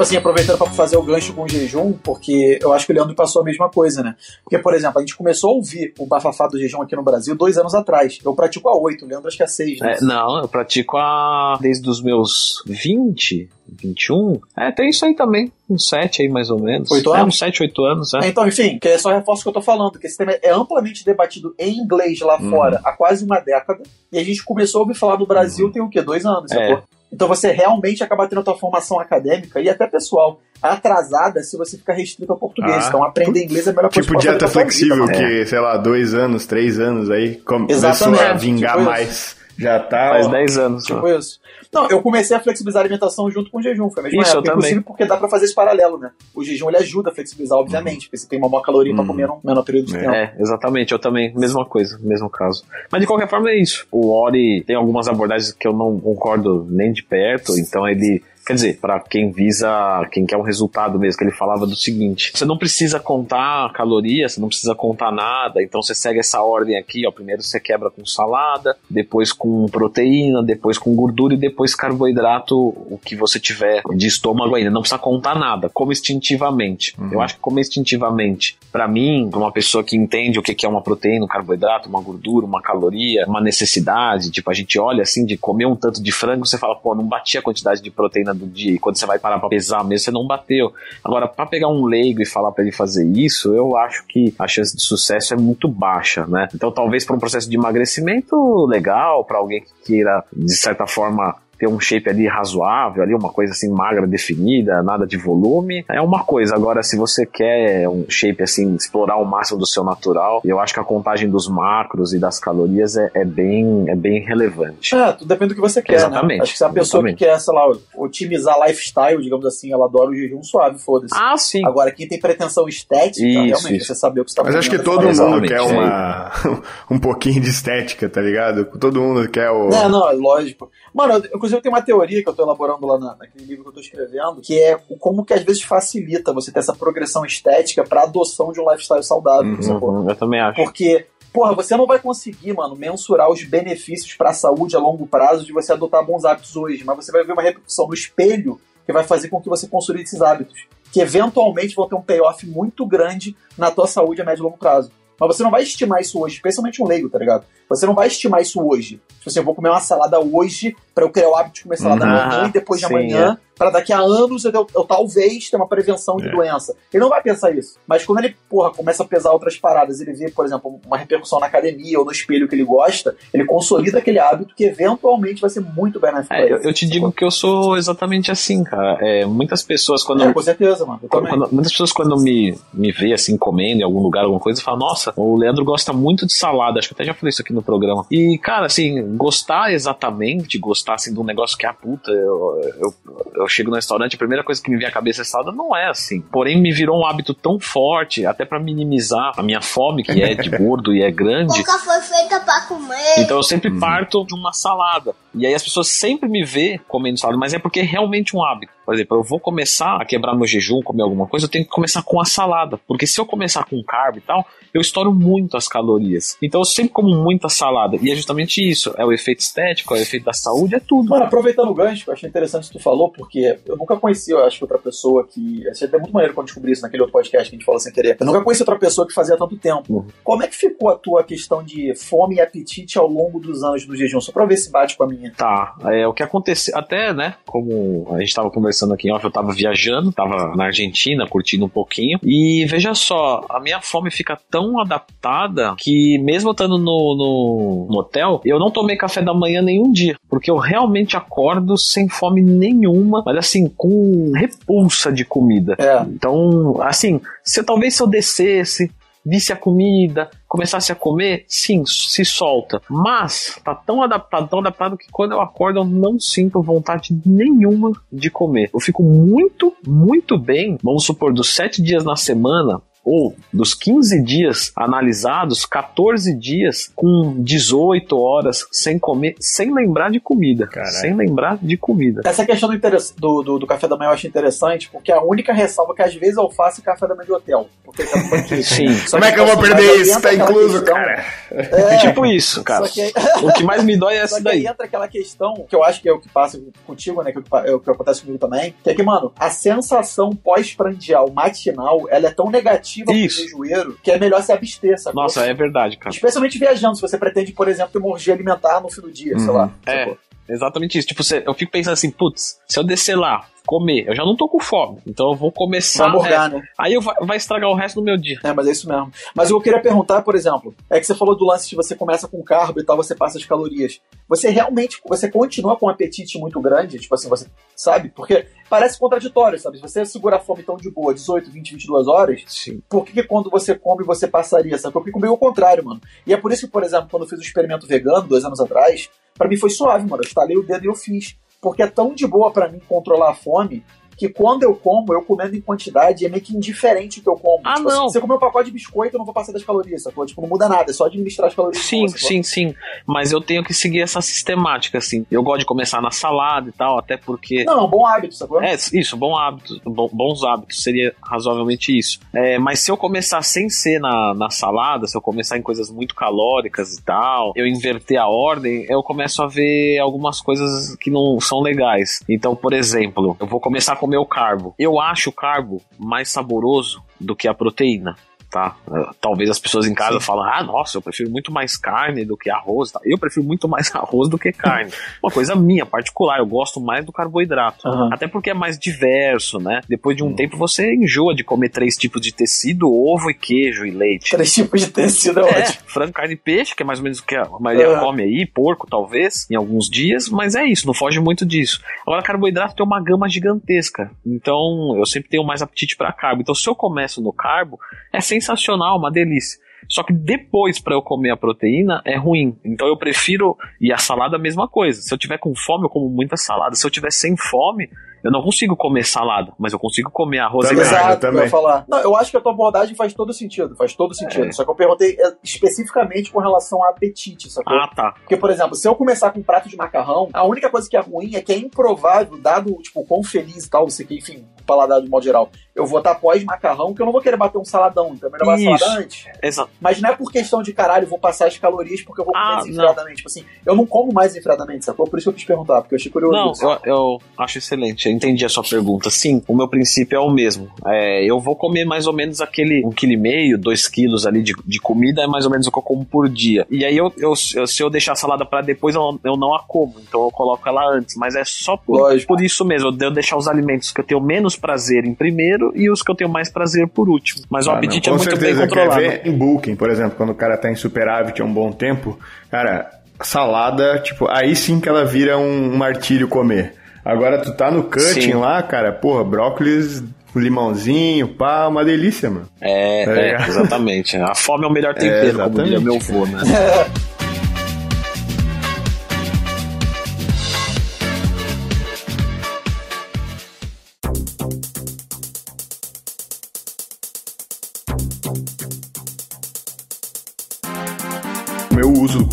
tipo 0.00 0.02
assim, 0.02 0.16
aproveitando 0.16 0.58
para 0.58 0.70
fazer 0.70 0.96
o 0.96 1.02
gancho 1.02 1.34
com 1.34 1.42
o 1.42 1.48
jejum, 1.48 1.92
porque 1.92 2.58
eu 2.62 2.72
acho 2.72 2.86
que 2.86 2.92
o 2.92 2.94
Leandro 2.94 3.14
passou 3.14 3.42
a 3.42 3.44
mesma 3.44 3.68
coisa, 3.68 4.02
né? 4.02 4.16
Porque, 4.42 4.58
por 4.58 4.74
exemplo, 4.74 4.98
a 4.98 5.00
gente 5.00 5.16
começou 5.16 5.50
a 5.50 5.54
ouvir 5.54 5.92
o 5.98 6.06
bafafá 6.06 6.46
do 6.46 6.58
jejum 6.58 6.80
aqui 6.82 6.96
no 6.96 7.02
Brasil 7.02 7.34
dois 7.36 7.58
anos 7.58 7.74
atrás. 7.74 8.18
Eu 8.24 8.34
pratico 8.34 8.68
há 8.68 8.78
oito, 8.78 9.04
o 9.04 9.08
Leandro 9.08 9.28
acho 9.28 9.36
que 9.36 9.42
há 9.42 9.46
seis, 9.46 9.78
né? 9.80 9.96
É, 10.00 10.04
não, 10.04 10.40
eu 10.40 10.48
pratico 10.48 10.96
há 10.96 11.58
desde 11.60 11.88
os 11.88 12.02
meus 12.02 12.62
20, 12.66 13.48
21. 13.68 14.40
É, 14.56 14.72
tem 14.72 14.88
isso 14.88 15.04
aí 15.04 15.14
também. 15.14 15.52
Uns 15.68 15.88
7 15.88 16.22
aí, 16.22 16.28
mais 16.28 16.50
ou 16.50 16.60
menos. 16.60 16.90
8 16.90 17.10
anos? 17.10 17.20
É, 17.20 17.24
uns 17.26 17.38
7, 17.38 17.62
8 17.62 17.84
anos, 17.84 18.14
é. 18.14 18.18
é. 18.18 18.28
Então, 18.28 18.46
enfim, 18.48 18.78
que 18.78 18.88
é 18.88 18.98
só 18.98 19.10
reforço 19.10 19.42
que 19.42 19.48
eu 19.48 19.52
tô 19.52 19.62
falando, 19.62 19.98
que 19.98 20.06
esse 20.06 20.16
tema 20.16 20.32
é 20.32 20.50
amplamente 20.50 21.04
debatido 21.04 21.54
em 21.58 21.76
inglês 21.76 22.18
lá 22.20 22.40
uhum. 22.40 22.50
fora 22.50 22.80
há 22.84 22.92
quase 22.92 23.24
uma 23.24 23.38
década. 23.38 23.82
E 24.10 24.18
a 24.18 24.24
gente 24.24 24.42
começou 24.44 24.80
a 24.80 24.82
ouvir 24.82 24.94
falar 24.94 25.16
do 25.16 25.26
Brasil 25.26 25.66
uhum. 25.66 25.72
tem 25.72 25.82
o 25.82 25.88
quê? 25.88 26.02
Dois 26.02 26.24
anos, 26.24 26.50
é. 26.52 26.82
Então 27.12 27.26
você 27.26 27.50
realmente 27.50 28.02
acaba 28.04 28.28
tendo 28.28 28.40
a 28.40 28.44
tua 28.44 28.58
formação 28.58 29.00
acadêmica 29.00 29.60
e 29.60 29.68
até 29.68 29.86
pessoal 29.86 30.40
atrasada 30.62 31.42
se 31.42 31.56
você 31.56 31.76
ficar 31.76 31.94
restrito 31.94 32.32
ao 32.32 32.38
português. 32.38 32.84
Ah, 32.84 32.88
então 32.88 33.04
aprender 33.04 33.44
inglês 33.44 33.66
é 33.66 33.70
a 33.70 33.72
melhor 33.72 33.92
coisa 33.92 34.08
Tipo 34.08 34.20
dieta 34.20 34.46
flexível, 34.46 35.06
vida, 35.06 35.18
que, 35.18 35.46
sei 35.46 35.58
lá, 35.58 35.76
dois 35.76 36.14
anos, 36.14 36.46
três 36.46 36.78
anos 36.78 37.10
aí, 37.10 37.36
começou 37.36 38.14
a 38.18 38.32
vingar 38.34 38.74
tipo 38.74 38.84
mais. 38.84 39.39
Já 39.60 39.78
tá. 39.78 40.10
Faz 40.10 40.28
10 40.28 40.58
anos. 40.58 40.84
Tipo 40.84 41.06
ó. 41.06 41.18
isso. 41.18 41.38
Não, 41.72 41.88
eu 41.88 42.00
comecei 42.00 42.36
a 42.36 42.40
flexibilizar 42.40 42.80
a 42.80 42.84
alimentação 42.84 43.30
junto 43.30 43.50
com 43.50 43.58
o 43.58 43.62
jejum. 43.62 43.90
Foi 43.90 44.00
a 44.00 44.04
mesma 44.04 44.22
Isso, 44.22 44.32
época, 44.32 44.48
inclusive 44.48 44.80
porque 44.80 45.04
dá 45.04 45.16
pra 45.16 45.28
fazer 45.28 45.44
esse 45.44 45.54
paralelo, 45.54 45.98
né? 45.98 46.10
O 46.34 46.42
jejum 46.42 46.68
ele 46.68 46.78
ajuda 46.78 47.10
a 47.10 47.14
flexibilizar, 47.14 47.58
obviamente, 47.58 48.06
porque 48.06 48.16
você 48.16 48.26
tem 48.26 48.38
uma 48.38 48.48
maior 48.48 48.62
caloria 48.62 48.92
uhum. 48.92 48.98
pra 48.98 49.06
comer 49.06 49.28
num 49.28 49.40
menor 49.44 49.62
período 49.62 49.86
de 49.86 49.96
é. 49.96 50.00
tempo. 50.00 50.12
É, 50.12 50.34
exatamente. 50.38 50.92
Eu 50.92 50.98
também, 50.98 51.32
mesma 51.34 51.64
coisa, 51.64 51.98
mesmo 52.02 52.30
caso. 52.30 52.64
Mas 52.90 53.00
de 53.02 53.06
qualquer 53.06 53.28
forma 53.28 53.50
é 53.50 53.60
isso. 53.60 53.86
O 53.92 54.10
Ori 54.10 54.64
tem 54.66 54.74
algumas 54.74 55.06
abordagens 55.06 55.52
que 55.52 55.68
eu 55.68 55.72
não 55.72 56.00
concordo 56.00 56.66
nem 56.68 56.92
de 56.92 57.02
perto, 57.02 57.58
então 57.58 57.86
ele 57.86 58.22
Quer 58.50 58.54
dizer, 58.54 58.78
para 58.80 58.98
quem 58.98 59.30
visa, 59.30 60.08
quem 60.10 60.26
quer 60.26 60.36
um 60.36 60.42
resultado 60.42 60.98
mesmo, 60.98 61.16
que 61.18 61.24
ele 61.24 61.30
falava 61.30 61.64
do 61.68 61.76
seguinte: 61.76 62.32
você 62.34 62.44
não 62.44 62.58
precisa 62.58 62.98
contar 62.98 63.72
calorias, 63.72 64.32
você 64.32 64.40
não 64.40 64.48
precisa 64.48 64.74
contar 64.74 65.12
nada, 65.12 65.62
então 65.62 65.80
você 65.80 65.94
segue 65.94 66.18
essa 66.18 66.42
ordem 66.42 66.76
aqui, 66.76 67.06
ó. 67.06 67.12
Primeiro 67.12 67.42
você 67.42 67.60
quebra 67.60 67.90
com 67.90 68.04
salada, 68.04 68.76
depois 68.90 69.32
com 69.32 69.66
proteína, 69.66 70.42
depois 70.42 70.78
com 70.78 70.96
gordura 70.96 71.34
e 71.34 71.36
depois 71.36 71.76
carboidrato, 71.76 72.56
o 72.58 72.98
que 73.04 73.14
você 73.14 73.38
tiver 73.38 73.82
de 73.94 74.08
estômago 74.08 74.56
ainda. 74.56 74.68
Não 74.68 74.80
precisa 74.80 74.98
contar 74.98 75.36
nada, 75.36 75.70
como 75.72 75.92
instintivamente. 75.92 76.96
Uhum. 76.98 77.12
Eu 77.12 77.20
acho 77.20 77.36
que 77.36 77.40
comer 77.40 77.60
instintivamente, 77.60 78.58
para 78.72 78.88
mim, 78.88 79.28
pra 79.30 79.38
uma 79.38 79.52
pessoa 79.52 79.84
que 79.84 79.96
entende 79.96 80.40
o 80.40 80.42
que 80.42 80.66
é 80.66 80.68
uma 80.68 80.82
proteína, 80.82 81.24
um 81.24 81.28
carboidrato, 81.28 81.88
uma 81.88 82.00
gordura, 82.00 82.44
uma 82.44 82.60
caloria, 82.60 83.24
uma 83.28 83.40
necessidade, 83.40 84.32
tipo, 84.32 84.50
a 84.50 84.54
gente 84.54 84.76
olha 84.76 85.02
assim 85.02 85.24
de 85.24 85.36
comer 85.36 85.66
um 85.66 85.76
tanto 85.76 86.02
de 86.02 86.10
frango, 86.10 86.44
você 86.44 86.58
fala, 86.58 86.74
pô, 86.74 86.96
não 86.96 87.04
bati 87.04 87.38
a 87.38 87.42
quantidade 87.42 87.80
de 87.80 87.90
proteína 87.92 88.39
do 88.40 88.46
dia. 88.46 88.72
E 88.72 88.78
quando 88.78 88.96
você 88.96 89.06
vai 89.06 89.18
parar 89.18 89.38
pra 89.38 89.48
pesar 89.48 89.84
mesmo, 89.84 90.04
você 90.04 90.10
não 90.10 90.26
bateu. 90.26 90.72
Agora, 91.04 91.28
para 91.28 91.46
pegar 91.46 91.68
um 91.68 91.84
leigo 91.84 92.22
e 92.22 92.26
falar 92.26 92.52
para 92.52 92.64
ele 92.64 92.72
fazer 92.72 93.06
isso, 93.06 93.54
eu 93.54 93.76
acho 93.76 94.04
que 94.06 94.34
a 94.38 94.48
chance 94.48 94.76
de 94.76 94.82
sucesso 94.82 95.34
é 95.34 95.36
muito 95.36 95.68
baixa, 95.68 96.26
né? 96.26 96.48
Então, 96.54 96.72
talvez 96.72 97.04
para 97.04 97.16
um 97.16 97.18
processo 97.18 97.48
de 97.48 97.56
emagrecimento 97.56 98.66
legal, 98.66 99.24
para 99.24 99.38
alguém 99.38 99.62
que 99.62 99.72
queira, 99.86 100.24
de 100.32 100.56
certa 100.56 100.86
forma, 100.86 101.36
ter 101.60 101.68
um 101.68 101.78
shape 101.78 102.08
ali 102.08 102.26
razoável, 102.26 103.02
ali 103.02 103.14
uma 103.14 103.30
coisa 103.30 103.52
assim 103.52 103.70
magra, 103.70 104.06
definida, 104.06 104.82
nada 104.82 105.06
de 105.06 105.18
volume, 105.18 105.84
é 105.90 106.00
uma 106.00 106.24
coisa. 106.24 106.54
Agora, 106.54 106.82
se 106.82 106.96
você 106.96 107.26
quer 107.26 107.86
um 107.86 108.06
shape 108.08 108.42
assim, 108.42 108.74
explorar 108.74 109.18
o 109.18 109.26
máximo 109.26 109.58
do 109.58 109.66
seu 109.66 109.84
natural, 109.84 110.40
eu 110.42 110.58
acho 110.58 110.72
que 110.72 110.80
a 110.80 110.84
contagem 110.84 111.28
dos 111.28 111.48
macros 111.48 112.14
e 112.14 112.18
das 112.18 112.38
calorias 112.38 112.96
é, 112.96 113.10
é 113.14 113.24
bem, 113.26 113.84
é 113.88 113.94
bem 113.94 114.24
relevante. 114.24 114.96
É, 114.96 115.12
tudo 115.12 115.28
depende 115.28 115.50
do 115.50 115.54
que 115.54 115.60
você 115.60 115.82
quer, 115.82 115.92
né? 115.92 115.98
Exatamente. 115.98 116.38
Né? 116.38 116.42
Acho 116.44 116.52
que 116.52 116.58
se 116.58 116.64
a 116.64 116.68
pessoa 116.70 117.00
exatamente. 117.00 117.18
que 117.18 117.24
quer, 117.26 117.38
sei 117.38 117.54
lá, 117.54 117.72
otimizar 117.94 118.56
lifestyle, 118.66 119.22
digamos 119.22 119.44
assim, 119.44 119.70
ela 119.70 119.84
adora 119.84 120.10
o 120.10 120.14
jejum 120.14 120.42
suave, 120.42 120.78
foda-se. 120.78 121.14
Ah, 121.14 121.36
sim. 121.36 121.64
Agora, 121.66 121.90
quem 121.90 122.08
tem 122.08 122.18
pretensão 122.18 122.66
estética, 122.66 123.26
isso, 123.26 123.38
realmente, 123.38 123.76
isso. 123.76 123.88
você 123.88 123.94
saber 123.94 124.22
o 124.22 124.24
que 124.24 124.30
você 124.30 124.36
tá 124.36 124.44
Mas 124.44 124.56
acho 124.56 124.70
que 124.70 124.78
todo 124.78 125.02
mundo 125.02 125.42
quer 125.42 125.60
uma, 125.60 126.32
um 126.90 126.98
pouquinho 126.98 127.42
de 127.42 127.50
estética, 127.50 128.08
tá 128.08 128.22
ligado? 128.22 128.64
Todo 128.78 128.98
mundo 128.98 129.28
quer 129.28 129.50
o... 129.50 129.68
É, 129.68 129.88
não, 129.90 130.08
é 130.08 130.14
lógico. 130.14 130.70
Mano, 130.94 131.22
inclusive 131.50 131.62
tem 131.62 131.72
uma 131.72 131.82
teoria 131.82 132.22
que 132.22 132.28
eu 132.28 132.34
tô 132.34 132.42
elaborando 132.42 132.86
lá 132.86 132.98
na, 132.98 133.16
naquele 133.16 133.44
livro 133.44 133.64
que 133.64 133.68
eu 133.70 133.74
tô 133.74 133.80
escrevendo, 133.80 134.40
que 134.40 134.58
é 134.58 134.78
como 134.98 135.24
que 135.24 135.34
às 135.34 135.42
vezes 135.42 135.62
facilita 135.62 136.32
você 136.32 136.52
ter 136.52 136.60
essa 136.60 136.74
progressão 136.74 137.24
estética 137.24 137.84
pra 137.84 138.02
adoção 138.02 138.52
de 138.52 138.60
um 138.60 138.70
lifestyle 138.70 139.02
saudável. 139.02 139.52
Uhum, 139.52 140.08
eu 140.08 140.16
também 140.16 140.40
acho. 140.40 140.62
Porque 140.62 141.06
Porra, 141.32 141.54
você 141.54 141.76
não 141.76 141.86
vai 141.86 142.00
conseguir, 142.00 142.52
mano, 142.52 142.74
mensurar 142.74 143.30
os 143.30 143.44
benefícios 143.44 144.14
para 144.14 144.30
a 144.30 144.34
saúde 144.34 144.74
a 144.74 144.80
longo 144.80 145.06
prazo 145.06 145.46
de 145.46 145.52
você 145.52 145.72
adotar 145.72 146.04
bons 146.04 146.24
hábitos 146.24 146.56
hoje, 146.56 146.82
mas 146.84 146.96
você 146.96 147.12
vai 147.12 147.22
ver 147.22 147.32
uma 147.32 147.42
repercussão 147.42 147.86
no 147.86 147.94
espelho 147.94 148.60
que 148.84 148.92
vai 148.92 149.04
fazer 149.04 149.28
com 149.28 149.40
que 149.40 149.48
você 149.48 149.68
consolide 149.68 150.06
esses 150.06 150.20
hábitos, 150.20 150.66
que 150.92 151.00
eventualmente 151.00 151.76
vão 151.76 151.88
ter 151.88 151.94
um 151.94 152.02
payoff 152.02 152.44
muito 152.48 152.84
grande 152.84 153.36
na 153.56 153.70
tua 153.70 153.86
saúde 153.86 154.20
a 154.20 154.24
médio 154.24 154.42
e 154.42 154.44
longo 154.44 154.58
prazo. 154.58 154.90
Mas 155.20 155.36
você 155.36 155.42
não 155.42 155.50
vai 155.50 155.62
estimar 155.62 156.00
isso 156.00 156.18
hoje, 156.18 156.36
especialmente 156.36 156.82
um 156.82 156.86
leigo, 156.86 157.10
tá 157.10 157.18
ligado? 157.18 157.44
Você 157.68 157.84
não 157.84 157.94
vai 157.94 158.06
estimar 158.06 158.40
isso 158.40 158.58
hoje. 158.66 159.00
Tipo 159.18 159.28
assim, 159.28 159.38
eu 159.40 159.44
vou 159.44 159.54
comer 159.54 159.68
uma 159.68 159.80
salada 159.80 160.18
hoje 160.18 160.74
para 160.94 161.04
eu 161.04 161.10
criar 161.10 161.28
o 161.28 161.36
hábito 161.36 161.56
de 161.56 161.62
comer 161.64 161.76
salada 161.76 162.06
uhum, 162.06 162.10
amanhã 162.10 162.48
e 162.48 162.52
depois 162.52 162.80
de 162.80 162.86
sim, 162.86 162.94
amanhã. 162.94 163.38
É 163.46 163.49
para 163.60 163.68
daqui 163.68 163.92
a 163.92 163.98
anos 163.98 164.46
eu, 164.46 164.66
eu, 164.74 164.84
talvez 164.84 165.50
ter 165.50 165.56
uma 165.56 165.68
prevenção 165.68 166.16
de 166.16 166.28
é. 166.28 166.30
doença. 166.30 166.74
Ele 166.90 167.02
não 167.02 167.10
vai 167.10 167.22
pensar 167.22 167.54
isso. 167.54 167.76
Mas 167.86 168.06
quando 168.06 168.24
ele, 168.24 168.34
porra, 168.48 168.70
começa 168.70 169.02
a 169.02 169.06
pesar 169.06 169.32
outras 169.32 169.58
paradas, 169.58 170.00
ele 170.00 170.14
vê, 170.14 170.30
por 170.30 170.46
exemplo, 170.46 170.80
uma 170.86 170.96
repercussão 170.96 171.38
na 171.38 171.44
academia 171.44 171.98
ou 171.98 172.06
no 172.06 172.10
espelho 172.10 172.48
que 172.48 172.54
ele 172.54 172.64
gosta, 172.64 173.14
ele 173.34 173.44
consolida 173.44 173.98
aquele 173.98 174.18
hábito 174.18 174.54
que 174.54 174.64
eventualmente 174.64 175.42
vai 175.42 175.50
ser 175.50 175.60
muito 175.60 176.00
benéfico. 176.00 176.32
É, 176.32 176.50
eu, 176.50 176.56
eu, 176.62 176.72
te 176.72 176.88
digo 176.88 177.12
que 177.12 177.22
eu 177.22 177.30
sou 177.30 177.76
exatamente 177.76 178.30
assim, 178.30 178.64
cara. 178.64 178.96
É, 179.02 179.26
muitas 179.26 179.62
pessoas 179.62 180.02
quando. 180.02 180.22
É, 180.22 180.32
com 180.32 180.40
certeza, 180.40 180.86
mano. 180.86 181.00
Quando, 181.06 181.28
quando, 181.28 181.52
muitas 181.52 181.72
pessoas 181.72 181.92
quando 181.92 182.16
me, 182.16 182.58
me 182.72 182.90
vê 182.90 183.12
assim 183.12 183.36
comendo 183.36 183.82
em 183.82 183.84
algum 183.84 184.00
lugar, 184.00 184.22
alguma 184.22 184.40
coisa, 184.40 184.62
falam, 184.62 184.80
nossa, 184.80 185.12
o 185.14 185.36
Leandro 185.36 185.66
gosta 185.66 185.92
muito 185.92 186.26
de 186.26 186.32
salada. 186.32 186.78
Acho 186.78 186.88
que 186.88 186.94
até 186.94 187.04
já 187.04 187.12
falei 187.12 187.28
isso 187.28 187.42
aqui 187.42 187.52
no 187.52 187.62
programa. 187.62 188.06
E, 188.10 188.38
cara, 188.38 188.64
assim, 188.64 189.14
gostar 189.18 189.70
exatamente, 189.70 190.56
gostar 190.56 190.94
assim 190.94 191.12
de 191.12 191.20
um 191.20 191.24
negócio 191.24 191.58
que 191.58 191.66
é 191.66 191.68
a 191.68 191.74
puta, 191.74 192.10
eu, 192.10 192.58
eu, 192.80 192.94
eu 193.34 193.49
chego 193.50 193.70
no 193.70 193.76
restaurante, 193.76 194.14
a 194.14 194.18
primeira 194.18 194.44
coisa 194.44 194.62
que 194.62 194.70
me 194.70 194.76
vem 194.76 194.86
à 194.86 194.90
cabeça 194.90 195.22
é 195.22 195.24
salada, 195.24 195.52
não 195.52 195.76
é 195.76 195.88
assim. 195.88 196.20
Porém, 196.20 196.60
me 196.60 196.72
virou 196.72 197.00
um 197.00 197.06
hábito 197.06 197.34
tão 197.34 197.58
forte, 197.58 198.24
até 198.24 198.44
para 198.44 198.58
minimizar 198.58 199.32
a 199.36 199.42
minha 199.42 199.60
fome, 199.60 200.02
que 200.02 200.22
é 200.22 200.34
de 200.34 200.48
gordo 200.56 200.94
e 200.94 201.02
é 201.02 201.10
grande. 201.10 201.58
Nunca 201.58 201.78
foi 201.78 202.00
feita 202.00 202.40
pra 202.40 202.62
comer. 202.62 203.18
Então 203.18 203.36
eu 203.36 203.42
sempre 203.42 203.70
uhum. 203.70 203.80
parto 203.80 204.24
de 204.24 204.34
uma 204.34 204.52
salada. 204.52 205.14
E 205.34 205.46
aí 205.46 205.54
as 205.54 205.62
pessoas 205.62 205.88
sempre 205.88 206.28
me 206.28 206.44
vê 206.44 206.80
comendo 206.88 207.18
salada, 207.18 207.38
mas 207.38 207.54
é 207.54 207.58
porque 207.58 207.80
é 207.80 207.84
realmente 207.84 208.36
um 208.36 208.42
hábito. 208.42 208.72
Por 208.84 208.94
exemplo, 208.94 209.18
eu 209.18 209.22
vou 209.22 209.38
começar 209.38 210.00
a 210.00 210.04
quebrar 210.04 210.34
meu 210.34 210.46
jejum, 210.46 210.82
comer 210.82 211.02
alguma 211.02 211.26
coisa, 211.26 211.46
eu 211.46 211.50
tenho 211.50 211.64
que 211.64 211.70
começar 211.70 212.02
com 212.02 212.20
a 212.20 212.24
salada. 212.24 212.78
Porque 212.88 213.06
se 213.06 213.20
eu 213.20 213.26
começar 213.26 213.64
com 213.64 213.82
carbo 213.84 214.18
e 214.18 214.20
tal, 214.20 214.44
eu 214.72 214.80
estouro 214.80 215.12
muito 215.12 215.56
as 215.56 215.68
calorias. 215.68 216.36
Então 216.42 216.60
eu 216.60 216.64
sempre 216.64 216.92
como 216.92 217.14
muita 217.14 217.48
salada. 217.48 217.96
E 218.00 218.10
é 218.10 218.14
justamente 218.14 218.66
isso. 218.66 218.94
É 218.96 219.04
o 219.04 219.12
efeito 219.12 219.40
estético, 219.40 219.94
é 219.94 219.98
o 219.98 220.02
efeito 220.02 220.24
da 220.24 220.32
saúde, 220.32 220.74
é 220.74 220.80
tudo. 220.80 221.08
Mano, 221.08 221.24
aproveitando 221.24 221.68
o 221.68 221.74
gancho, 221.74 222.08
eu 222.08 222.14
achei 222.14 222.28
interessante 222.28 222.64
o 222.64 222.72
que 222.72 222.78
tu 222.78 222.82
falou, 222.82 223.10
porque 223.10 223.58
eu 223.66 223.76
nunca 223.76 223.96
conheci, 223.96 224.30
eu 224.30 224.44
acho, 224.44 224.62
outra 224.64 224.78
pessoa 224.78 225.26
que. 225.26 225.68
Achei 225.68 225.88
até 225.88 225.98
muito 225.98 226.12
maneiro 226.12 226.34
quando 226.34 226.46
descobri 226.46 226.72
isso 226.72 226.82
naquele 226.82 227.02
outro 227.02 227.12
podcast 227.12 227.48
que 227.48 227.56
a 227.56 227.58
gente 227.58 227.64
falou 227.64 227.80
sem 227.80 227.92
querer. 227.92 228.16
Eu 228.18 228.26
nunca 228.26 228.42
conheci 228.42 228.62
outra 228.62 228.78
pessoa 228.78 229.06
que 229.06 229.14
fazia 229.14 229.36
tanto 229.36 229.56
tempo. 229.56 229.92
Uhum. 229.92 230.06
Como 230.22 230.42
é 230.42 230.46
que 230.46 230.56
ficou 230.56 230.90
a 230.90 230.96
tua 230.96 231.24
questão 231.24 231.62
de 231.62 231.94
fome 231.94 232.36
e 232.36 232.40
apetite 232.40 232.98
ao 232.98 233.08
longo 233.08 233.38
dos 233.38 233.62
anos 233.62 233.86
do 233.86 233.96
jejum? 233.96 234.20
Só 234.20 234.32
pra 234.32 234.44
ver 234.44 234.56
se 234.56 234.70
bate 234.70 234.96
com 234.96 235.04
a 235.04 235.06
minha. 235.06 235.32
Tá. 235.36 235.74
É 235.86 236.06
o 236.06 236.12
que 236.12 236.22
aconteceu. 236.22 236.76
Até, 236.76 237.12
né? 237.12 237.36
Como 237.46 238.08
a 238.14 238.20
gente 238.20 238.34
tava 238.34 238.50
conversando 238.50 238.94
aqui 238.94 239.08
em 239.08 239.12
off, 239.12 239.24
eu 239.24 239.30
tava 239.30 239.52
viajando, 239.52 240.12
tava 240.12 240.54
na 240.56 240.66
Argentina, 240.66 241.26
curtindo 241.26 241.64
um 241.64 241.68
pouquinho. 241.68 242.18
E 242.22 242.64
veja 242.66 242.94
só, 242.94 243.44
a 243.48 243.60
minha 243.60 243.80
fome 243.80 244.10
fica 244.10 244.38
tão 244.50 244.59
adaptada 244.80 245.74
que, 245.78 246.18
mesmo 246.18 246.50
estando 246.50 246.76
no, 246.78 247.16
no, 247.16 247.88
no 247.90 247.98
hotel, 247.98 248.40
eu 248.44 248.58
não 248.58 248.70
tomei 248.70 248.96
café 248.96 249.22
da 249.22 249.32
manhã 249.32 249.62
nenhum 249.62 249.90
dia. 249.90 250.16
Porque 250.28 250.50
eu 250.50 250.56
realmente 250.56 251.16
acordo 251.16 251.76
sem 251.76 252.08
fome 252.08 252.42
nenhuma, 252.42 253.22
mas 253.24 253.36
assim, 253.36 253.68
com 253.76 254.32
repulsa 254.34 255.12
de 255.12 255.24
comida. 255.24 255.76
É. 255.78 256.02
Então, 256.02 256.80
assim, 256.82 257.20
se 257.44 257.62
talvez 257.62 257.94
se 257.94 258.02
eu 258.02 258.06
descesse, 258.06 258.90
visse 259.24 259.52
a 259.52 259.56
comida, 259.56 260.30
começasse 260.48 260.90
a 260.90 260.94
comer, 260.94 261.44
sim, 261.46 261.84
se 261.86 262.24
solta. 262.24 262.80
Mas 262.88 263.60
tá 263.64 263.74
tão 263.74 264.02
adaptado, 264.02 264.48
tão 264.48 264.60
adaptado 264.60 264.96
que 264.96 265.10
quando 265.10 265.32
eu 265.32 265.40
acordo 265.40 265.80
eu 265.80 265.84
não 265.84 266.18
sinto 266.18 266.62
vontade 266.62 267.18
nenhuma 267.24 267.92
de 268.10 268.30
comer. 268.30 268.70
Eu 268.72 268.80
fico 268.80 269.02
muito, 269.02 269.74
muito 269.86 270.38
bem. 270.38 270.78
Vamos 270.82 271.04
supor, 271.04 271.32
dos 271.32 271.54
sete 271.54 271.82
dias 271.82 272.04
na 272.04 272.16
semana, 272.16 272.80
ou 273.04 273.34
dos 273.52 273.74
15 273.74 274.22
dias 274.22 274.72
analisados, 274.76 275.64
14 275.64 276.34
dias 276.34 276.90
com 276.94 277.34
18 277.38 278.16
horas 278.18 278.66
sem 278.70 278.98
comer, 278.98 279.34
sem 279.40 279.72
lembrar 279.72 280.10
de 280.10 280.20
comida. 280.20 280.66
Caralho. 280.66 280.92
Sem 280.92 281.14
lembrar 281.14 281.58
de 281.60 281.76
comida. 281.76 282.20
Essa 282.24 282.44
questão 282.44 282.68
do, 282.68 282.78
do, 282.78 283.42
do, 283.42 283.58
do, 283.60 283.66
café 283.66 283.88
da 283.88 283.96
manhã 283.96 284.08
eu 284.08 284.14
acho 284.14 284.26
interessante, 284.26 284.90
porque 284.90 285.10
a 285.10 285.22
única 285.22 285.52
ressalva 285.52 285.92
é 285.92 285.96
que 285.96 286.02
às 286.02 286.14
vezes 286.14 286.36
eu 286.36 286.50
faço 286.50 286.82
café 286.82 287.06
da 287.06 287.14
manhã 287.14 287.26
de 287.26 287.32
hotel. 287.32 287.68
Porque 287.84 288.04
tá 288.04 288.18
Sim. 288.62 288.86
Como 289.10 289.24
é 289.24 289.32
que 289.32 289.40
eu 289.40 289.46
vou 289.46 289.58
perder 289.58 290.00
isso? 290.00 290.20
Tá 290.20 290.34
incluso, 290.34 290.80
questão, 290.80 290.94
cara. 290.94 291.24
É, 291.50 291.96
tipo 291.98 292.26
isso, 292.26 292.62
cara. 292.62 292.88
Que... 292.88 293.12
o 293.42 293.52
que 293.52 293.64
mais 293.64 293.82
me 293.82 293.96
dói 293.96 294.14
é 294.14 294.18
essa 294.22 294.40
daí. 294.40 294.66
entra 294.66 294.84
aquela 294.84 295.08
questão, 295.08 295.54
que 295.68 295.74
eu 295.74 295.82
acho 295.82 296.02
que 296.02 296.08
é 296.08 296.12
o 296.12 296.20
que 296.20 296.28
passa 296.28 296.60
contigo, 296.86 297.22
né? 297.22 297.32
Que 297.32 297.38
é 297.38 297.74
o 297.74 297.80
que 297.80 297.90
acontece 297.90 298.20
comigo 298.20 298.38
também, 298.38 298.74
que 298.84 298.90
é 298.90 298.94
que, 298.94 299.02
mano, 299.02 299.32
a 299.38 299.50
sensação 299.50 300.30
pós-prandial 300.30 301.30
matinal, 301.30 302.06
ela 302.10 302.28
é 302.28 302.30
tão 302.30 302.50
negativa 302.50 302.89
isso. 302.98 303.42
prejueiro 303.42 303.98
que 304.02 304.10
é 304.10 304.18
melhor 304.18 304.42
se 304.42 304.52
abster, 304.52 305.00
sabe? 305.00 305.16
Nossa, 305.16 305.44
é 305.44 305.54
verdade, 305.54 305.96
cara. 305.96 306.14
Especialmente 306.14 306.58
viajando, 306.58 306.96
se 306.96 307.02
você 307.02 307.18
pretende, 307.18 307.52
por 307.52 307.68
exemplo, 307.68 307.92
ter 307.92 307.98
uma 307.98 308.08
orgia 308.08 308.34
alimentar 308.34 308.80
no 308.80 308.90
fim 308.90 309.00
do 309.00 309.10
dia, 309.10 309.34
uhum. 309.34 309.40
sei 309.40 309.50
lá. 309.50 309.72
É. 309.86 310.16
Exatamente 310.48 310.98
isso. 310.98 311.06
Tipo, 311.06 311.22
eu 311.46 311.54
fico 311.54 311.70
pensando 311.70 311.92
assim, 311.92 312.10
putz, 312.10 312.58
se 312.68 312.78
eu 312.78 312.82
descer 312.82 313.16
lá, 313.16 313.46
comer. 313.66 314.08
Eu 314.08 314.14
já 314.14 314.24
não 314.24 314.36
tô 314.36 314.48
com 314.48 314.58
fome, 314.58 314.98
então 315.06 315.30
eu 315.30 315.34
vou 315.34 315.52
começar. 315.52 316.04
Vai 316.04 316.12
morgar, 316.12 316.50
é, 316.50 316.54
né? 316.54 316.62
Aí 316.78 316.94
eu 316.94 317.00
vai, 317.00 317.14
vai 317.20 317.36
estragar 317.36 317.70
o 317.70 317.74
resto 317.74 317.96
do 317.96 318.04
meu 318.04 318.16
dia. 318.16 318.38
É, 318.44 318.52
mas 318.52 318.66
é 318.66 318.72
isso 318.72 318.88
mesmo. 318.88 319.10
Mas 319.34 319.50
eu 319.50 319.60
queria 319.60 319.80
perguntar, 319.80 320.22
por 320.22 320.34
exemplo, 320.34 320.74
é 320.88 320.98
que 320.98 321.06
você 321.06 321.14
falou 321.14 321.36
do 321.36 321.44
lance 321.44 321.68
de 321.68 321.76
você 321.76 321.94
começa 321.94 322.28
com 322.28 322.42
carbo 322.42 322.80
e 322.80 322.84
tal, 322.84 322.96
você 322.96 323.14
passa 323.14 323.38
as 323.38 323.44
calorias. 323.44 324.00
Você 324.28 324.48
realmente, 324.48 325.00
você 325.06 325.30
continua 325.30 325.76
com 325.76 325.86
um 325.86 325.88
apetite 325.88 326.38
muito 326.38 326.60
grande? 326.60 326.98
Tipo 326.98 327.14
assim, 327.14 327.28
você 327.28 327.46
sabe? 327.74 328.10
Porque 328.10 328.46
parece 328.68 328.98
contraditório, 328.98 329.58
sabe? 329.58 329.76
Se 329.76 329.82
você 329.82 330.04
segura 330.04 330.36
a 330.36 330.40
fome 330.40 330.62
tão 330.62 330.76
de 330.76 330.90
boa, 330.90 331.14
18, 331.14 331.50
20, 331.50 331.72
22 331.72 332.06
horas, 332.06 332.42
Sim. 332.46 332.80
por 332.88 333.04
que, 333.04 333.12
que 333.12 333.22
quando 333.22 333.50
você 333.50 333.74
come 333.74 334.04
você 334.04 334.28
passaria? 334.28 334.78
Sabe? 334.78 334.92
Porque 334.92 335.10
comigo 335.10 335.32
é 335.32 335.34
o 335.34 335.38
contrário, 335.38 335.84
mano. 335.84 336.00
E 336.26 336.32
é 336.32 336.36
por 336.36 336.52
isso 336.52 336.66
que, 336.66 336.72
por 336.72 336.82
exemplo, 336.82 337.08
quando 337.10 337.24
eu 337.24 337.28
fiz 337.28 337.38
o 337.38 337.42
experimento 337.42 337.86
vegano, 337.86 338.26
dois 338.26 338.44
anos 338.44 338.60
atrás, 338.60 339.10
para 339.36 339.48
mim 339.48 339.56
foi 339.56 339.70
suave, 339.70 340.08
mano. 340.08 340.22
Eu 340.22 340.28
estalei 340.28 340.56
o 340.56 340.62
dedo 340.62 340.84
e 340.84 340.88
eu 340.88 340.94
fiz. 340.94 341.36
Porque 341.60 341.82
é 341.82 341.86
tão 341.86 342.14
de 342.14 342.26
boa 342.26 342.50
para 342.50 342.68
mim 342.68 342.80
controlar 342.88 343.30
a 343.30 343.34
fome 343.34 343.84
porque 344.20 344.28
quando 344.28 344.64
eu 344.64 344.74
como, 344.74 345.14
eu 345.14 345.22
comendo 345.22 345.56
em 345.56 345.60
quantidade, 345.62 346.26
é 346.26 346.28
meio 346.28 346.42
que 346.42 346.54
indiferente 346.54 347.20
o 347.20 347.22
que 347.22 347.28
eu 347.28 347.36
como. 347.36 347.62
Ah, 347.64 347.76
tipo, 347.76 347.88
não. 347.88 348.08
Se 348.08 348.14
você 348.14 348.20
comer 348.20 348.34
um 348.34 348.38
pacote 348.38 348.66
de 348.66 348.72
biscoito, 348.72 349.16
eu 349.16 349.18
não 349.18 349.24
vou 349.24 349.32
passar 349.32 349.50
das 349.52 349.64
calorias, 349.64 350.02
sacou? 350.02 350.26
Tipo, 350.26 350.42
não 350.42 350.48
muda 350.48 350.68
nada, 350.68 350.90
é 350.90 350.92
só 350.92 351.06
administrar 351.06 351.48
as 351.48 351.54
calorias. 351.54 351.82
Sim, 351.82 352.06
sacou? 352.06 352.28
sim, 352.28 352.42
sim. 352.42 352.74
Mas 353.06 353.32
eu 353.32 353.40
tenho 353.40 353.64
que 353.64 353.72
seguir 353.72 354.02
essa 354.02 354.20
sistemática, 354.20 354.98
assim. 354.98 355.24
Eu 355.30 355.42
gosto 355.42 355.60
de 355.60 355.64
começar 355.64 356.02
na 356.02 356.10
salada 356.10 356.68
e 356.68 356.72
tal, 356.72 356.98
até 356.98 357.16
porque. 357.16 357.64
Não, 357.64 357.86
é 357.86 357.88
bom 357.88 358.04
hábito, 358.04 358.34
sacou? 358.34 358.62
É, 358.62 358.74
isso, 358.92 359.16
bom 359.16 359.34
hábito, 359.34 359.80
bons 359.86 360.44
hábitos, 360.44 360.82
seria 360.82 361.14
razoavelmente 361.22 361.96
isso. 361.96 362.20
É, 362.34 362.58
mas 362.58 362.80
se 362.80 362.90
eu 362.90 362.98
começar 362.98 363.40
sem 363.40 363.70
ser 363.70 364.00
na, 364.00 364.34
na 364.34 364.50
salada, 364.50 365.06
se 365.06 365.16
eu 365.16 365.22
começar 365.22 365.56
em 365.56 365.62
coisas 365.62 365.90
muito 365.90 366.14
calóricas 366.14 366.98
e 366.98 367.02
tal, 367.02 367.54
eu 367.56 367.66
inverter 367.66 368.20
a 368.20 368.28
ordem, 368.28 368.84
eu 368.86 369.02
começo 369.02 369.42
a 369.42 369.46
ver 369.46 369.98
algumas 369.98 370.42
coisas 370.42 370.94
que 370.96 371.10
não 371.10 371.40
são 371.40 371.60
legais. 371.60 372.20
Então, 372.28 372.54
por 372.54 372.74
exemplo, 372.74 373.34
eu 373.40 373.46
vou 373.46 373.58
começar 373.58 373.94
a 373.94 373.96
comer 373.96 374.09
o 374.18 374.26
carbo. 374.26 374.74
Eu 374.78 375.00
acho 375.00 375.30
o 375.30 375.32
carbo 375.32 375.82
mais 375.98 376.28
saboroso 376.28 377.02
do 377.18 377.36
que 377.36 377.48
a 377.48 377.54
proteína. 377.54 378.16
Tá? 378.50 378.74
Talvez 379.20 379.48
as 379.48 379.60
pessoas 379.60 379.86
em 379.86 379.94
casa 379.94 380.18
falem, 380.20 380.44
ah, 380.52 380.64
nossa, 380.64 380.98
eu 380.98 381.02
prefiro 381.02 381.30
muito 381.30 381.52
mais 381.52 381.76
carne 381.76 382.24
do 382.24 382.36
que 382.36 382.50
arroz. 382.50 382.90
Tá? 382.90 383.00
Eu 383.04 383.16
prefiro 383.16 383.46
muito 383.46 383.68
mais 383.68 383.90
arroz 383.94 384.28
do 384.28 384.36
que 384.36 384.50
carne. 384.52 384.90
Uma 385.22 385.30
coisa 385.30 385.54
minha, 385.54 385.86
particular, 385.86 386.38
eu 386.40 386.46
gosto 386.46 386.80
mais 386.80 387.04
do 387.04 387.12
carboidrato. 387.12 387.86
Aham. 387.86 388.10
Até 388.12 388.26
porque 388.26 388.50
é 388.50 388.54
mais 388.54 388.76
diverso, 388.78 389.58
né? 389.60 389.80
Depois 389.88 390.16
de 390.16 390.24
um 390.24 390.34
tempo 390.34 390.56
você 390.56 390.92
enjoa 390.94 391.34
de 391.34 391.44
comer 391.44 391.68
três 391.68 391.96
tipos 391.96 392.20
de 392.20 392.32
tecido, 392.34 392.90
ovo 392.92 393.30
e 393.30 393.34
queijo 393.34 393.86
e 393.86 393.90
leite. 393.92 394.30
Três 394.32 394.52
tipos 394.52 394.80
de 394.80 394.88
tecido 394.90 395.40
é, 395.40 395.42
É, 395.42 395.60
ótimo. 395.62 395.84
frango, 395.86 396.12
carne 396.12 396.34
e 396.34 396.36
peixe, 396.36 396.74
que 396.74 396.82
é 396.82 396.86
mais 396.86 396.98
ou 396.98 397.04
menos 397.04 397.20
o 397.20 397.24
que 397.24 397.36
a 397.36 397.46
maioria 397.60 397.96
Ah. 397.96 398.00
come 398.00 398.22
aí, 398.24 398.46
porco 398.46 398.86
talvez, 398.90 399.46
em 399.50 399.54
alguns 399.54 399.88
dias, 399.88 400.28
mas 400.28 400.54
é 400.56 400.64
isso, 400.64 400.86
não 400.88 400.94
foge 400.94 401.20
muito 401.20 401.46
disso. 401.46 401.80
Agora, 402.06 402.20
carboidrato 402.22 402.74
tem 402.74 402.84
uma 402.84 403.00
gama 403.00 403.28
gigantesca, 403.28 404.10
então 404.26 404.94
eu 404.96 405.06
sempre 405.06 405.28
tenho 405.30 405.44
mais 405.44 405.62
apetite 405.62 405.96
para 405.96 406.12
carbo. 406.12 406.42
Então, 406.42 406.54
se 406.54 406.68
eu 406.68 406.74
começo 406.74 407.22
no 407.22 407.32
carbo, 407.32 407.78
é 408.12 408.20
sensacional, 408.40 408.98
uma 408.98 409.10
delícia. 409.10 409.58
Só 409.88 410.02
que 410.02 410.12
depois, 410.12 410.80
para 410.80 410.94
eu 410.94 411.02
comer 411.02 411.30
a 411.30 411.36
proteína, 411.36 412.00
é 412.04 412.16
ruim. 412.16 412.56
Então 412.64 412.86
eu 412.86 412.96
prefiro. 412.96 413.56
E 413.80 413.92
a 413.92 413.98
salada, 413.98 414.36
a 414.36 414.38
mesma 414.38 414.68
coisa. 414.68 415.00
Se 415.00 415.12
eu 415.12 415.18
tiver 415.18 415.38
com 415.38 415.52
fome, 415.54 415.84
eu 415.84 415.88
como 415.88 416.08
muita 416.08 416.36
salada. 416.36 416.76
Se 416.76 416.86
eu 416.86 416.90
tiver 416.90 417.10
sem 417.10 417.36
fome, 417.36 417.88
eu 418.22 418.30
não 418.30 418.42
consigo 418.42 418.76
comer 418.76 419.04
salada, 419.04 419.52
mas 419.58 419.72
eu 419.72 419.78
consigo 419.78 420.10
comer 420.10 420.38
arroz 420.40 420.66
e 420.66 420.74
Também. 420.74 420.84
carne. 420.84 420.98
Exato, 421.06 421.20
também. 421.20 421.38
eu 421.40 421.44
ia 421.44 421.50
falar. 421.50 421.84
Não, 421.88 421.98
eu 422.00 422.14
acho 422.16 422.30
que 422.30 422.36
a 422.36 422.40
tua 422.40 422.52
abordagem 422.52 422.94
faz 422.94 423.14
todo 423.14 423.32
sentido, 423.32 423.74
faz 423.74 423.94
todo 423.94 424.14
sentido. 424.14 424.46
É. 424.46 424.52
Só 424.52 424.64
que 424.64 424.70
eu 424.70 424.74
perguntei 424.74 425.16
é, 425.18 425.32
especificamente 425.42 426.30
com 426.30 426.38
relação 426.38 426.84
a 426.84 426.90
apetite, 426.90 427.50
sacou? 427.50 427.74
Ah, 427.76 427.88
tá. 427.94 428.12
Porque, 428.12 428.36
por 428.36 428.50
exemplo, 428.50 428.74
se 428.74 428.86
eu 428.86 428.94
começar 428.94 429.30
com 429.30 429.40
um 429.40 429.42
prato 429.42 429.68
de 429.68 429.76
macarrão, 429.76 430.28
a 430.32 430.44
única 430.44 430.68
coisa 430.70 430.88
que 430.88 430.96
é 430.96 431.00
ruim 431.00 431.34
é 431.34 431.40
que 431.40 431.52
é 431.52 431.58
improvável, 431.58 432.38
dado, 432.38 432.74
tipo, 432.82 433.04
quão 433.06 433.22
feliz 433.22 433.64
e 433.64 433.70
tal, 433.70 433.88
você 433.88 434.04
que, 434.04 434.18
enfim, 434.18 434.44
paladar 434.66 435.00
de 435.00 435.08
modo 435.08 435.24
geral, 435.24 435.50
eu 435.80 435.86
vou 435.86 435.98
estar 435.98 436.14
pós-macarrão, 436.14 436.94
que 436.94 437.00
eu 437.02 437.06
não 437.06 437.12
vou 437.12 437.20
querer 437.20 437.36
bater 437.36 437.58
um 437.58 437.64
saladão, 437.64 438.12
então 438.14 438.28
é 438.28 438.32
melhor 438.32 438.46
bater 438.46 438.78
salada 438.78 439.00
antes. 439.00 439.26
Exato. 439.42 439.70
Mas 439.80 440.00
não 440.00 440.10
é 440.10 440.14
por 440.16 440.30
questão 440.30 440.62
de 440.62 440.72
caralho, 440.72 441.06
vou 441.06 441.18
passar 441.18 441.46
as 441.46 441.56
calorias 441.58 442.00
porque 442.02 442.20
eu 442.20 442.24
vou 442.24 442.32
comer 442.34 442.44
Ah, 442.46 442.56
desenfreadamente. 442.60 443.16
Tipo 443.16 443.28
assim, 443.28 443.44
eu 443.66 443.74
não 443.76 443.86
como 443.86 444.12
mais 444.12 444.32
desenfreadamente, 444.32 444.84
sacou? 444.84 445.06
Por 445.06 445.18
isso 445.18 445.24
que 445.26 445.28
eu 445.30 445.34
quis 445.34 445.44
perguntar, 445.44 445.80
porque 445.82 445.94
eu 445.94 445.98
achei 445.98 446.10
curioso. 446.10 446.62
Não, 446.62 446.72
eu, 446.72 446.78
eu 446.84 447.18
acho 447.38 447.58
excelente. 447.58 448.06
Eu 448.08 448.12
entendi 448.14 448.44
a 448.44 448.48
sua 448.48 448.62
pergunta. 448.62 449.10
Sim, 449.10 449.42
o 449.48 449.56
meu 449.56 449.68
princípio 449.68 450.16
é 450.16 450.20
o 450.20 450.30
mesmo. 450.30 450.68
É, 450.86 451.24
eu 451.24 451.38
vou 451.40 451.56
comer 451.56 451.84
mais 451.84 452.06
ou 452.06 452.12
menos 452.12 452.40
aquele 452.40 452.84
um 452.84 452.90
quilo 452.90 453.12
e 453.12 453.16
meio, 453.16 453.58
dois 453.58 453.88
quilos 453.88 454.26
ali 454.26 454.42
de, 454.42 454.54
de 454.64 454.78
comida, 454.80 455.22
é 455.22 455.26
mais 455.26 455.44
ou 455.44 455.50
menos 455.50 455.66
o 455.66 455.72
que 455.72 455.78
eu 455.78 455.82
como 455.82 456.04
por 456.04 456.28
dia. 456.28 456.66
E 456.70 456.84
aí, 456.84 456.96
eu, 456.96 457.12
eu- 457.18 457.34
se 457.36 457.82
eu 457.82 457.90
deixar 457.90 458.12
a 458.12 458.16
salada 458.16 458.44
pra 458.44 458.60
depois, 458.60 458.94
eu, 458.94 459.18
eu 459.24 459.36
não 459.36 459.54
a 459.54 459.62
como. 459.62 459.94
Então 460.06 460.22
eu 460.24 460.30
coloco 460.30 460.68
ela 460.68 460.86
antes. 460.90 461.16
Mas 461.16 461.34
é 461.34 461.42
só 461.44 461.76
por, 461.76 461.98
Lógico. 462.00 462.28
por 462.34 462.42
isso 462.42 462.64
mesmo. 462.64 462.96
Eu 463.00 463.10
deixar 463.10 463.36
os 463.36 463.48
alimentos 463.48 463.90
que 463.90 464.00
eu 464.00 464.04
tenho 464.04 464.20
menos 464.20 464.56
prazer 464.56 465.04
em 465.04 465.14
primeiro 465.14 465.69
e 465.74 465.90
os 465.90 466.02
que 466.02 466.10
eu 466.10 466.14
tenho 466.14 466.30
mais 466.30 466.50
prazer 466.50 466.86
por 466.88 467.08
último. 467.08 467.42
Mas 467.50 467.66
o 467.66 467.70
Ah, 467.70 467.72
não, 467.72 467.78
apetite 467.78 468.08
é 468.08 468.12
muito 468.12 468.24
bem 468.26 468.36
certeza, 468.36 468.66
controlado. 468.68 469.00
Quer 469.00 469.08
ver 469.22 469.26
em 469.28 469.32
Booking, 469.32 469.76
por 469.76 469.90
exemplo, 469.90 470.14
quando 470.16 470.30
o 470.30 470.34
cara 470.34 470.56
tá 470.56 470.70
em 470.70 470.74
superávit 470.74 471.40
há 471.40 471.44
um 471.44 471.52
bom 471.52 471.72
tempo, 471.72 472.18
cara, 472.50 472.90
salada, 473.22 473.98
tipo, 474.00 474.26
aí 474.30 474.54
sim 474.56 474.80
que 474.80 474.88
ela 474.88 475.04
vira 475.04 475.36
um 475.38 475.76
martírio 475.76 476.26
comer. 476.28 476.74
Agora 477.04 477.38
tu 477.38 477.52
tá 477.56 477.70
no 477.70 477.84
cutting 477.84 478.20
Sim. 478.20 478.32
lá, 478.34 478.62
cara, 478.62 478.92
porra, 478.92 479.24
brócolis, 479.24 480.02
limãozinho, 480.36 481.28
pá, 481.28 481.66
uma 481.66 481.84
delícia, 481.84 482.28
mano. 482.30 482.46
É, 482.60 483.04
Tá 483.04 483.12
é, 483.20 483.48
exatamente. 483.48 484.16
A 484.16 484.34
fome 484.34 484.64
é 484.64 484.68
o 484.68 484.70
melhor 484.72 484.94
tempero, 485.00 485.20
como 485.38 485.42
exatamente. 485.42 485.64
diria 485.64 485.80
meu 485.80 485.96
avô, 485.96 486.26
né? 486.26 486.40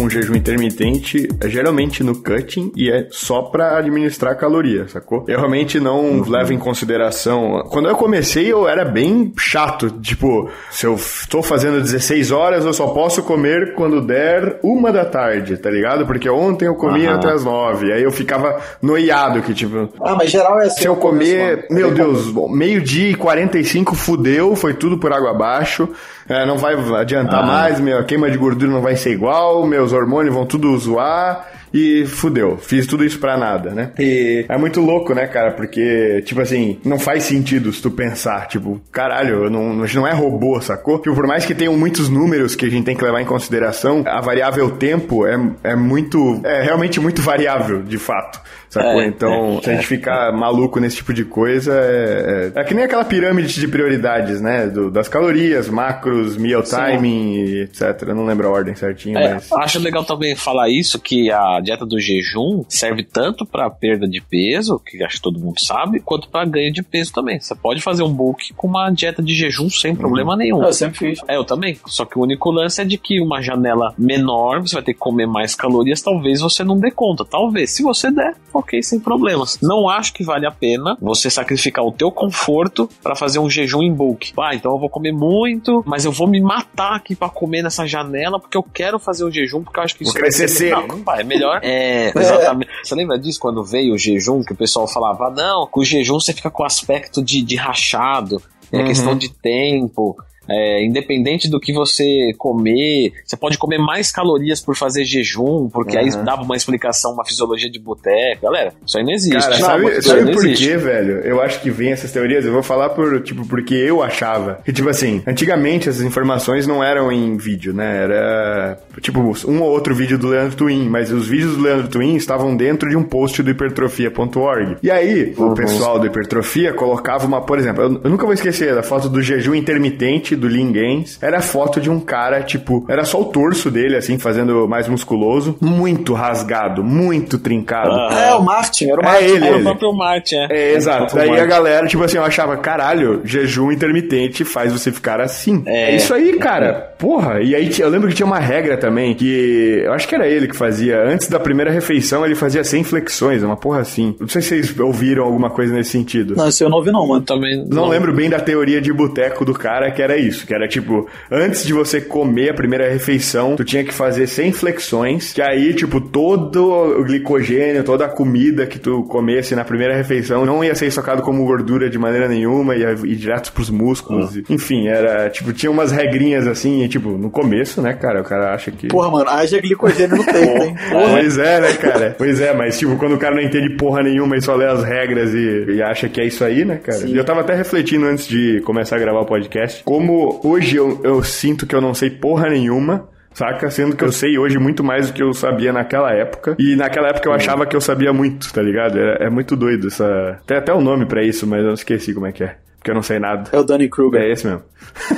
com 0.07 0.09
jejum 0.09 0.35
intermitente 0.35 1.27
é 1.41 1.49
geralmente 1.49 2.01
no 2.01 2.15
cutting 2.15 2.71
e 2.75 2.89
é 2.89 3.07
só 3.11 3.41
pra 3.41 3.77
administrar 3.77 4.37
caloria, 4.37 4.87
sacou? 4.87 5.25
Eu 5.27 5.37
realmente 5.37 5.79
não 5.81 6.21
levo 6.21 6.53
em 6.53 6.57
consideração. 6.57 7.63
Quando 7.69 7.89
eu 7.89 7.95
comecei, 7.95 8.49
eu 8.51 8.67
era 8.67 8.85
bem 8.85 9.33
chato. 9.37 9.89
Tipo, 9.99 10.49
se 10.71 10.85
eu 10.85 10.97
tô 11.29 11.43
fazendo 11.43 11.81
16 11.81 12.31
horas, 12.31 12.63
eu 12.63 12.73
só 12.73 12.87
posso 12.87 13.21
comer 13.23 13.73
quando 13.75 13.99
der 14.01 14.59
uma 14.63 14.91
da 14.93 15.03
tarde, 15.03 15.57
tá 15.57 15.69
ligado? 15.69 16.05
Porque 16.05 16.29
ontem 16.29 16.65
eu 16.67 16.75
comia 16.75 17.09
Aham. 17.09 17.17
até 17.19 17.31
as 17.33 17.43
9. 17.43 17.91
Aí 17.91 18.01
eu 18.03 18.11
ficava 18.11 18.61
noiado 18.81 19.41
que, 19.41 19.53
tipo, 19.53 19.89
Ah, 20.01 20.15
mas 20.15 20.31
geral 20.31 20.59
é 20.61 20.67
assim. 20.67 20.81
se 20.83 20.87
eu 20.87 20.95
começo, 20.95 21.31
comer, 21.31 21.55
mano. 21.69 21.81
meu 21.81 21.91
Deus, 21.91 22.33
meio-dia 22.49 23.09
e 23.09 23.15
45 23.15 23.93
fudeu, 23.95 24.55
foi 24.55 24.73
tudo 24.73 24.97
por 24.97 25.11
água 25.11 25.31
abaixo. 25.31 25.89
É, 26.29 26.45
não 26.45 26.57
vai 26.57 26.75
adiantar 26.99 27.45
mais, 27.45 27.79
minha 27.79 28.03
queima 28.03 28.29
de 28.29 28.37
gordura 28.37 28.71
não 28.71 28.81
vai 28.81 28.95
ser 28.95 29.11
igual, 29.11 29.65
meus 29.65 29.93
hormônios 29.93 30.33
vão 30.33 30.45
tudo 30.45 30.77
zoar. 30.77 31.47
E 31.77 32.05
fudeu, 32.07 32.57
fiz 32.57 32.87
tudo 32.87 33.05
isso 33.05 33.19
pra 33.19 33.37
nada, 33.37 33.69
né? 33.71 33.91
E 33.99 34.45
é 34.49 34.57
muito 34.57 34.81
louco, 34.81 35.13
né, 35.13 35.27
cara? 35.27 35.51
Porque, 35.51 36.23
tipo 36.25 36.41
assim, 36.41 36.79
não 36.83 36.97
faz 36.97 37.23
sentido 37.23 37.71
se 37.71 37.81
tu 37.81 37.91
pensar, 37.91 38.47
tipo, 38.47 38.81
caralho, 38.91 39.49
não, 39.49 39.83
a 39.83 39.85
gente 39.85 39.95
não 39.97 40.07
é 40.07 40.13
robô, 40.13 40.59
sacou? 40.59 40.97
Tipo, 40.99 41.13
por 41.15 41.27
mais 41.27 41.45
que 41.45 41.53
tenham 41.53 41.77
muitos 41.77 42.09
números 42.09 42.55
que 42.55 42.65
a 42.65 42.69
gente 42.69 42.85
tem 42.85 42.95
que 42.95 43.03
levar 43.03 43.21
em 43.21 43.25
consideração, 43.25 44.03
a 44.07 44.19
variável 44.21 44.71
tempo 44.71 45.25
é, 45.27 45.37
é 45.63 45.75
muito, 45.75 46.41
é 46.43 46.61
realmente 46.63 46.99
muito 46.99 47.21
variável, 47.21 47.83
de 47.83 47.97
fato, 47.99 48.41
sacou? 48.69 49.01
É, 49.01 49.05
então, 49.07 49.59
se 49.61 49.69
a 49.69 49.73
gente 49.75 49.85
ficar 49.85 50.31
maluco 50.31 50.79
nesse 50.79 50.95
tipo 50.97 51.13
de 51.13 51.25
coisa, 51.25 51.73
é, 51.73 52.51
é, 52.55 52.59
é 52.59 52.63
que 52.63 52.73
nem 52.73 52.85
aquela 52.85 53.05
pirâmide 53.05 53.53
de 53.59 53.67
prioridades, 53.67 54.41
né? 54.41 54.65
Do- 54.67 54.89
das 54.89 55.07
calorias, 55.07 55.69
macros, 55.69 56.37
meal 56.37 56.63
timing, 56.63 57.61
etc. 57.61 57.81
Eu 58.07 58.15
não 58.15 58.25
lembro 58.25 58.47
a 58.47 58.51
ordem 58.51 58.73
certinha, 58.75 59.19
É, 59.19 59.33
mas. 59.35 59.51
acho 59.51 59.79
legal 59.79 60.03
também 60.03 60.35
falar 60.35 60.69
isso, 60.69 60.99
que 60.99 61.31
a 61.31 61.59
dieta 61.67 61.85
do 61.85 61.99
jejum 61.99 62.63
serve 62.69 63.03
tanto 63.03 63.45
para 63.45 63.69
perda 63.69 64.07
de 64.07 64.21
peso, 64.21 64.79
que 64.79 65.03
acho 65.03 65.17
que 65.17 65.21
todo 65.21 65.39
mundo 65.39 65.59
sabe, 65.59 65.99
quanto 65.99 66.29
para 66.29 66.45
ganho 66.45 66.71
de 66.71 66.81
peso 66.81 67.11
também. 67.11 67.39
Você 67.39 67.55
pode 67.55 67.81
fazer 67.81 68.03
um 68.03 68.13
bulk 68.13 68.53
com 68.53 68.67
uma 68.67 68.89
dieta 68.89 69.21
de 69.21 69.33
jejum 69.33 69.69
sem 69.69 69.95
problema 69.95 70.35
nenhum. 70.35 70.63
Eu 70.63 70.73
sempre 70.73 70.97
fiz. 70.97 71.19
É, 71.27 71.35
eu 71.35 71.43
também. 71.43 71.79
Só 71.85 72.05
que 72.05 72.17
o 72.17 72.21
único 72.21 72.49
lance 72.51 72.81
é 72.81 72.85
de 72.85 72.97
que 72.97 73.19
uma 73.19 73.41
janela 73.41 73.93
menor, 73.97 74.61
você 74.61 74.75
vai 74.75 74.83
ter 74.83 74.93
que 74.93 74.99
comer 74.99 75.27
mais 75.27 75.55
calorias, 75.55 76.01
talvez 76.01 76.39
você 76.39 76.63
não 76.63 76.79
dê 76.79 76.89
conta. 76.89 77.25
Talvez. 77.25 77.71
Se 77.71 77.83
você 77.83 78.09
der, 78.09 78.35
ok, 78.53 78.81
sem 78.81 78.99
problemas. 78.99 79.59
Não 79.61 79.89
acho 79.89 80.13
que 80.13 80.23
vale 80.23 80.45
a 80.45 80.51
pena 80.51 80.97
você 81.01 81.29
sacrificar 81.29 81.85
o 81.85 81.91
teu 81.91 82.11
conforto 82.11 82.89
para 83.03 83.15
fazer 83.15 83.39
um 83.39 83.49
jejum 83.49 83.83
em 83.83 83.93
bulk. 83.93 84.33
Ah, 84.39 84.55
então 84.55 84.71
eu 84.71 84.79
vou 84.79 84.89
comer 84.89 85.11
muito, 85.11 85.83
mas 85.85 86.05
eu 86.05 86.11
vou 86.11 86.27
me 86.27 86.39
matar 86.39 86.95
aqui 86.95 87.15
para 87.15 87.29
comer 87.29 87.61
nessa 87.61 87.85
janela 87.85 88.39
porque 88.39 88.57
eu 88.57 88.63
quero 88.63 88.99
fazer 88.99 89.25
o 89.25 89.31
jejum, 89.31 89.63
porque 89.63 89.79
eu 89.79 89.83
acho 89.83 89.95
que 89.95 90.03
isso 90.03 90.13
vai 90.13 90.21
crescer 90.21 90.47
ser... 90.47 90.71
Não, 90.71 90.87
não 90.87 91.03
vai. 91.03 91.21
É 91.21 91.23
melhor. 91.23 91.46
É, 91.61 92.11
exatamente. 92.15 92.71
Você 92.83 92.95
lembra 92.95 93.17
disso 93.17 93.39
quando 93.39 93.63
veio 93.63 93.93
o 93.93 93.97
jejum, 93.97 94.43
que 94.43 94.53
o 94.53 94.55
pessoal 94.55 94.87
falava, 94.87 95.29
não, 95.29 95.67
com 95.67 95.79
o 95.81 95.85
jejum 95.85 96.19
você 96.19 96.33
fica 96.33 96.49
com 96.49 96.63
aspecto 96.63 97.23
de, 97.23 97.41
de 97.41 97.55
rachado, 97.55 98.41
é 98.71 98.79
Uhum. 98.79 98.85
questão 98.85 99.15
de 99.17 99.29
tempo. 99.29 100.17
É, 100.49 100.85
independente 100.85 101.49
do 101.49 101.59
que 101.59 101.73
você 101.73 102.31
comer, 102.37 103.13
você 103.25 103.35
pode 103.37 103.57
comer 103.57 103.77
mais 103.77 104.11
calorias 104.11 104.61
por 104.61 104.75
fazer 104.75 105.03
jejum, 105.05 105.69
porque 105.69 105.97
aí 105.97 106.09
Uhum. 106.09 106.23
dava 106.23 106.41
uma 106.43 106.55
explicação, 106.55 107.11
uma 107.13 107.25
fisiologia 107.25 107.69
de 107.69 107.79
boteco. 107.79 108.43
Galera, 108.43 108.73
isso 108.85 108.97
aí 108.97 109.03
não 109.03 109.11
existe. 109.13 109.37
Cara, 109.39 109.55
sabe, 109.57 109.87
aí 109.87 110.01
sabe 110.01 110.21
não 110.23 110.31
por 110.33 110.43
quê, 110.53 110.77
velho? 110.77 111.19
Eu 111.19 111.41
acho 111.41 111.61
que 111.61 111.69
vem 111.69 111.91
essas 111.91 112.11
teorias. 112.11 112.45
Eu 112.45 112.53
vou 112.53 112.63
falar 112.63 112.89
por, 112.89 113.21
tipo, 113.21 113.45
porque 113.47 113.73
eu 113.75 114.01
achava. 114.01 114.59
Que, 114.63 114.71
tipo 114.71 114.89
assim, 114.89 115.21
antigamente 115.27 115.89
essas 115.89 116.01
informações 116.03 116.65
não 116.65 116.83
eram 116.83 117.11
em 117.11 117.35
vídeo, 117.37 117.73
né? 117.73 118.03
Era, 118.03 118.79
tipo, 119.01 119.19
um 119.47 119.61
ou 119.61 119.69
outro 119.69 119.93
vídeo 119.93 120.17
do 120.17 120.27
Leandro 120.27 120.55
Twin, 120.55 120.87
mas 120.89 121.11
os 121.11 121.27
vídeos 121.27 121.55
do 121.57 121.63
Leandro 121.63 121.87
Twin 121.89 122.15
estavam 122.15 122.55
dentro 122.55 122.89
de 122.89 122.95
um 122.95 123.03
post 123.03 123.41
do 123.43 123.49
hipertrofia.org. 123.51 124.77
E 124.81 124.89
aí, 124.91 125.33
Uhum. 125.37 125.51
o 125.51 125.55
pessoal 125.55 125.99
do 125.99 126.07
Hipertrofia 126.07 126.73
colocava 126.73 127.25
uma, 127.25 127.41
por 127.41 127.57
exemplo, 127.59 127.83
eu, 127.83 128.01
eu 128.03 128.09
nunca 128.09 128.25
vou 128.25 128.33
esquecer 128.33 128.73
da 128.75 128.83
foto 128.83 129.09
do 129.09 129.21
jejum 129.21 129.53
intermitente 129.55 130.35
do 130.37 130.47
Linguens 130.47 131.17
era 131.21 131.41
foto 131.41 131.79
de 131.79 131.89
um 131.89 131.99
cara, 131.99 132.41
tipo, 132.41 132.85
era 132.87 133.03
só 133.03 133.21
o 133.21 133.25
torso 133.25 133.69
dele, 133.69 133.95
assim, 133.95 134.17
fazendo 134.17 134.67
mais 134.67 134.87
musculoso, 134.87 135.57
muito 135.61 136.13
rasgado, 136.13 136.83
muito 136.83 137.37
trincado. 137.37 137.91
Ah, 137.91 138.27
é, 138.29 138.33
o 138.35 138.43
Martin, 138.43 138.89
era 138.89 139.01
o 139.01 139.03
Martin. 139.03 139.23
É 139.23 139.29
ele, 139.29 139.45
é 139.45 139.49
ele. 139.49 139.59
o 139.59 139.63
próprio 139.63 139.93
Martin, 139.93 140.35
é. 140.35 140.47
É, 140.49 140.75
exato. 140.75 141.15
Daí 141.15 141.29
Martin. 141.29 141.43
a 141.43 141.45
galera, 141.45 141.87
tipo 141.87 142.03
assim, 142.03 142.17
eu 142.17 142.23
achava, 142.23 142.57
caralho, 142.57 143.21
jejum 143.23 143.71
intermitente 143.71 144.43
faz 144.43 144.71
você 144.71 144.91
ficar 144.91 145.19
assim. 145.19 145.63
É, 145.65 145.91
é 145.91 145.95
isso 145.95 146.13
aí, 146.13 146.37
cara. 146.37 146.93
Porra. 146.97 147.41
E 147.41 147.55
aí 147.55 147.69
eu 147.79 147.89
lembro 147.89 148.07
que 148.09 148.15
tinha 148.15 148.25
uma 148.25 148.39
regra 148.39 148.77
também, 148.77 149.13
que 149.13 149.81
eu 149.83 149.93
acho 149.93 150.07
que 150.07 150.15
era 150.15 150.27
ele 150.27 150.47
que 150.47 150.55
fazia, 150.55 151.03
antes 151.03 151.27
da 151.27 151.39
primeira 151.39 151.71
refeição, 151.71 152.25
ele 152.25 152.35
fazia 152.35 152.63
100 152.63 152.83
flexões, 152.83 153.43
uma 153.43 153.55
porra 153.55 153.81
assim. 153.81 154.15
Não 154.19 154.27
sei 154.27 154.41
se 154.41 154.47
vocês 154.49 154.79
ouviram 154.79 155.23
alguma 155.23 155.49
coisa 155.49 155.73
nesse 155.73 155.91
sentido. 155.91 156.35
Não, 156.35 156.47
isso 156.47 156.63
eu 156.63 156.69
não 156.69 156.77
ouvi 156.77 156.91
não, 156.91 157.05
mano. 157.07 157.23
Também 157.23 157.57
não, 157.57 157.83
não 157.83 157.89
lembro 157.89 158.13
bem 158.13 158.29
da 158.29 158.39
teoria 158.39 158.81
de 158.81 158.91
boteco 158.91 159.45
do 159.45 159.53
cara, 159.53 159.91
que 159.91 160.01
era 160.01 160.17
isso, 160.17 160.26
que 160.35 160.53
era 160.53 160.67
tipo, 160.67 161.07
antes 161.31 161.65
de 161.65 161.73
você 161.73 162.01
comer 162.01 162.49
a 162.49 162.53
primeira 162.53 162.89
refeição, 162.89 163.55
tu 163.55 163.63
tinha 163.63 163.83
que 163.83 163.93
fazer 163.93 164.27
100 164.27 164.51
flexões, 164.53 165.33
que 165.33 165.41
aí, 165.41 165.73
tipo, 165.73 166.01
todo 166.01 166.65
o 166.99 167.03
glicogênio, 167.03 167.83
toda 167.83 168.05
a 168.05 168.09
comida 168.09 168.65
que 168.65 168.79
tu 168.79 169.03
comesse 169.03 169.55
na 169.55 169.63
primeira 169.63 169.95
refeição 169.95 170.45
não 170.45 170.63
ia 170.63 170.75
ser 170.75 170.87
estocado 170.87 171.21
como 171.21 171.45
gordura 171.45 171.89
de 171.89 171.97
maneira 171.97 172.27
nenhuma, 172.27 172.75
ia 172.75 172.91
ir 172.91 173.15
direto 173.15 173.51
pros 173.53 173.69
músculos. 173.69 174.37
Ah. 174.37 174.41
Enfim, 174.49 174.87
era, 174.87 175.29
tipo, 175.29 175.53
tinha 175.53 175.71
umas 175.71 175.91
regrinhas 175.91 176.47
assim, 176.47 176.83
e, 176.83 176.87
tipo, 176.87 177.09
no 177.11 177.29
começo, 177.29 177.81
né, 177.81 177.93
cara, 177.93 178.21
o 178.21 178.23
cara 178.23 178.53
acha 178.53 178.71
que... 178.71 178.87
Porra, 178.87 179.11
mano, 179.11 179.29
haja 179.29 179.59
glicogênio 179.59 180.17
no 180.17 180.25
peito, 180.25 180.63
hein? 180.63 180.75
Porra. 180.89 181.09
Pois 181.11 181.37
é, 181.37 181.61
né, 181.61 181.73
cara? 181.73 182.15
Pois 182.17 182.41
é, 182.41 182.53
mas, 182.53 182.77
tipo, 182.77 182.95
quando 182.97 183.13
o 183.15 183.17
cara 183.17 183.35
não 183.35 183.41
entende 183.41 183.69
porra 183.77 184.03
nenhuma 184.03 184.35
e 184.35 184.41
só 184.41 184.55
lê 184.55 184.65
as 184.65 184.83
regras 184.83 185.33
e, 185.33 185.75
e 185.75 185.81
acha 185.81 186.09
que 186.09 186.21
é 186.21 186.25
isso 186.25 186.43
aí, 186.43 186.65
né, 186.65 186.77
cara? 186.77 186.99
Sim. 186.99 187.15
Eu 187.15 187.23
tava 187.23 187.41
até 187.41 187.53
refletindo 187.55 188.05
antes 188.05 188.27
de 188.27 188.61
começar 188.61 188.95
a 188.95 188.99
gravar 188.99 189.21
o 189.21 189.25
podcast, 189.25 189.83
como 189.83 190.16
hoje 190.43 190.75
eu, 190.75 191.01
eu 191.03 191.23
sinto 191.23 191.65
que 191.65 191.75
eu 191.75 191.81
não 191.81 191.93
sei 191.93 192.09
porra 192.09 192.49
nenhuma, 192.49 193.07
saca? 193.33 193.69
Sendo 193.69 193.95
que 193.95 194.03
eu 194.03 194.11
sei 194.11 194.37
hoje 194.37 194.57
muito 194.57 194.83
mais 194.83 195.07
do 195.07 195.13
que 195.13 195.21
eu 195.21 195.33
sabia 195.33 195.71
naquela 195.71 196.11
época. 196.11 196.55
E 196.57 196.75
naquela 196.75 197.09
época 197.09 197.29
eu 197.29 197.33
achava 197.33 197.65
que 197.65 197.75
eu 197.75 197.81
sabia 197.81 198.11
muito, 198.11 198.51
tá 198.51 198.61
ligado? 198.61 198.97
É, 198.97 199.25
é 199.25 199.29
muito 199.29 199.55
doido 199.55 199.87
essa. 199.87 200.39
Tem 200.45 200.57
até 200.57 200.73
um 200.73 200.81
nome 200.81 201.05
para 201.05 201.23
isso, 201.23 201.45
mas 201.45 201.63
eu 201.63 201.73
esqueci 201.73 202.13
como 202.13 202.25
é 202.25 202.31
que 202.31 202.43
é. 202.43 202.57
Porque 202.77 202.91
eu 202.91 202.95
não 202.95 203.03
sei 203.03 203.19
nada. 203.19 203.49
É 203.51 203.59
o 203.59 203.63
Danny 203.63 203.89
Kruger. 203.89 204.21
É 204.21 204.31
esse 204.31 204.47
mesmo. 204.47 204.63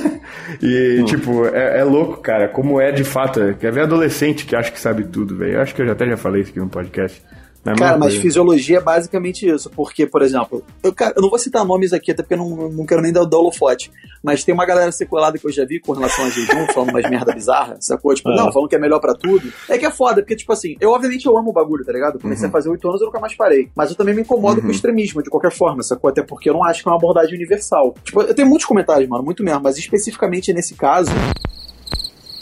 e, 0.61 0.99
hum. 1.01 1.05
tipo, 1.05 1.45
é, 1.47 1.79
é, 1.79 1.83
louco, 1.83 2.17
cara, 2.17 2.47
como 2.47 2.81
é 2.81 2.91
de 2.91 3.03
fato. 3.03 3.39
Quer 3.59 3.71
ver 3.71 3.81
adolescente 3.81 4.45
que 4.45 4.55
acha 4.55 4.71
que 4.71 4.79
sabe 4.79 5.03
tudo, 5.03 5.35
velho. 5.35 5.53
Eu 5.53 5.61
acho 5.61 5.75
que 5.75 5.81
eu 5.81 5.85
já 5.85 5.91
até 5.91 6.07
já 6.07 6.17
falei 6.17 6.41
isso 6.41 6.51
aqui 6.51 6.59
no 6.59 6.69
podcast. 6.69 7.21
É 7.65 7.75
cara, 7.75 7.97
mas 7.97 8.13
coisa. 8.13 8.21
fisiologia 8.21 8.77
é 8.77 8.81
basicamente 8.81 9.47
isso. 9.47 9.69
Porque, 9.69 10.05
por 10.05 10.21
exemplo, 10.21 10.63
eu, 10.81 10.93
cara, 10.93 11.13
eu 11.15 11.21
não 11.21 11.29
vou 11.29 11.37
citar 11.37 11.65
nomes 11.65 11.93
aqui, 11.93 12.11
até 12.11 12.23
porque 12.23 12.33
eu 12.33 12.37
não, 12.37 12.69
não 12.69 12.85
quero 12.85 13.01
nem 13.01 13.11
dar 13.11 13.23
o 13.23 13.39
holofote. 13.39 13.91
Mas 14.23 14.43
tem 14.43 14.53
uma 14.53 14.65
galera 14.65 14.91
sequelada 14.91 15.37
que 15.37 15.45
eu 15.45 15.51
já 15.51 15.65
vi 15.65 15.79
com 15.79 15.91
relação 15.91 16.25
a 16.25 16.29
jejum, 16.29 16.67
falando 16.73 16.89
umas 16.89 17.09
merda 17.09 17.33
bizarra, 17.33 17.77
sacou? 17.79 18.13
Tipo, 18.13 18.31
é. 18.31 18.35
não, 18.35 18.51
falando 18.51 18.69
que 18.69 18.75
é 18.75 18.79
melhor 18.79 18.99
para 18.99 19.13
tudo. 19.13 19.51
É 19.67 19.77
que 19.77 19.85
é 19.85 19.91
foda, 19.91 20.21
porque, 20.21 20.35
tipo 20.35 20.51
assim, 20.53 20.75
eu 20.79 20.91
obviamente 20.91 21.25
eu 21.25 21.37
amo 21.37 21.49
o 21.49 21.53
bagulho, 21.53 21.85
tá 21.85 21.91
ligado? 21.91 22.15
Eu 22.15 22.21
comecei 22.21 22.45
uhum. 22.45 22.49
a 22.49 22.51
fazer 22.51 22.69
oito 22.69 22.87
anos 22.87 23.01
e 23.01 23.05
nunca 23.05 23.19
mais 23.19 23.35
parei. 23.35 23.69
Mas 23.75 23.89
eu 23.89 23.95
também 23.95 24.15
me 24.15 24.21
incomodo 24.21 24.57
uhum. 24.57 24.61
com 24.61 24.67
o 24.67 24.71
extremismo, 24.71 25.21
de 25.21 25.29
qualquer 25.29 25.51
forma, 25.51 25.83
sacou? 25.83 26.09
Até 26.09 26.23
porque 26.23 26.49
eu 26.49 26.53
não 26.53 26.63
acho 26.63 26.81
que 26.81 26.89
é 26.89 26.91
uma 26.91 26.97
abordagem 26.97 27.35
universal. 27.35 27.93
Tipo, 28.03 28.21
eu 28.21 28.33
tenho 28.33 28.47
muitos 28.47 28.65
comentários, 28.65 29.09
mano, 29.09 29.23
muito 29.23 29.43
mesmo, 29.43 29.61
mas 29.61 29.77
especificamente 29.77 30.53
nesse 30.53 30.75
caso. 30.75 31.11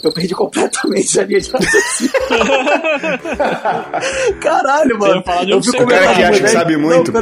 Eu 0.02 0.12
perdi 0.12 0.34
completamente 0.34 1.18
a 1.18 1.24
linha 1.24 1.40
de 1.40 1.50
raciocínio. 1.50 2.12
Caralho, 4.40 4.98
mano. 4.98 5.24
Eu, 5.42 5.48
eu 5.48 5.62
fico 5.62 5.82
o 5.82 5.86
cara 5.86 6.14
que 6.14 6.22
acha 6.22 6.40
que 6.40 6.48
sabe 6.48 6.76
muito, 6.76 7.10
não, 7.10 7.20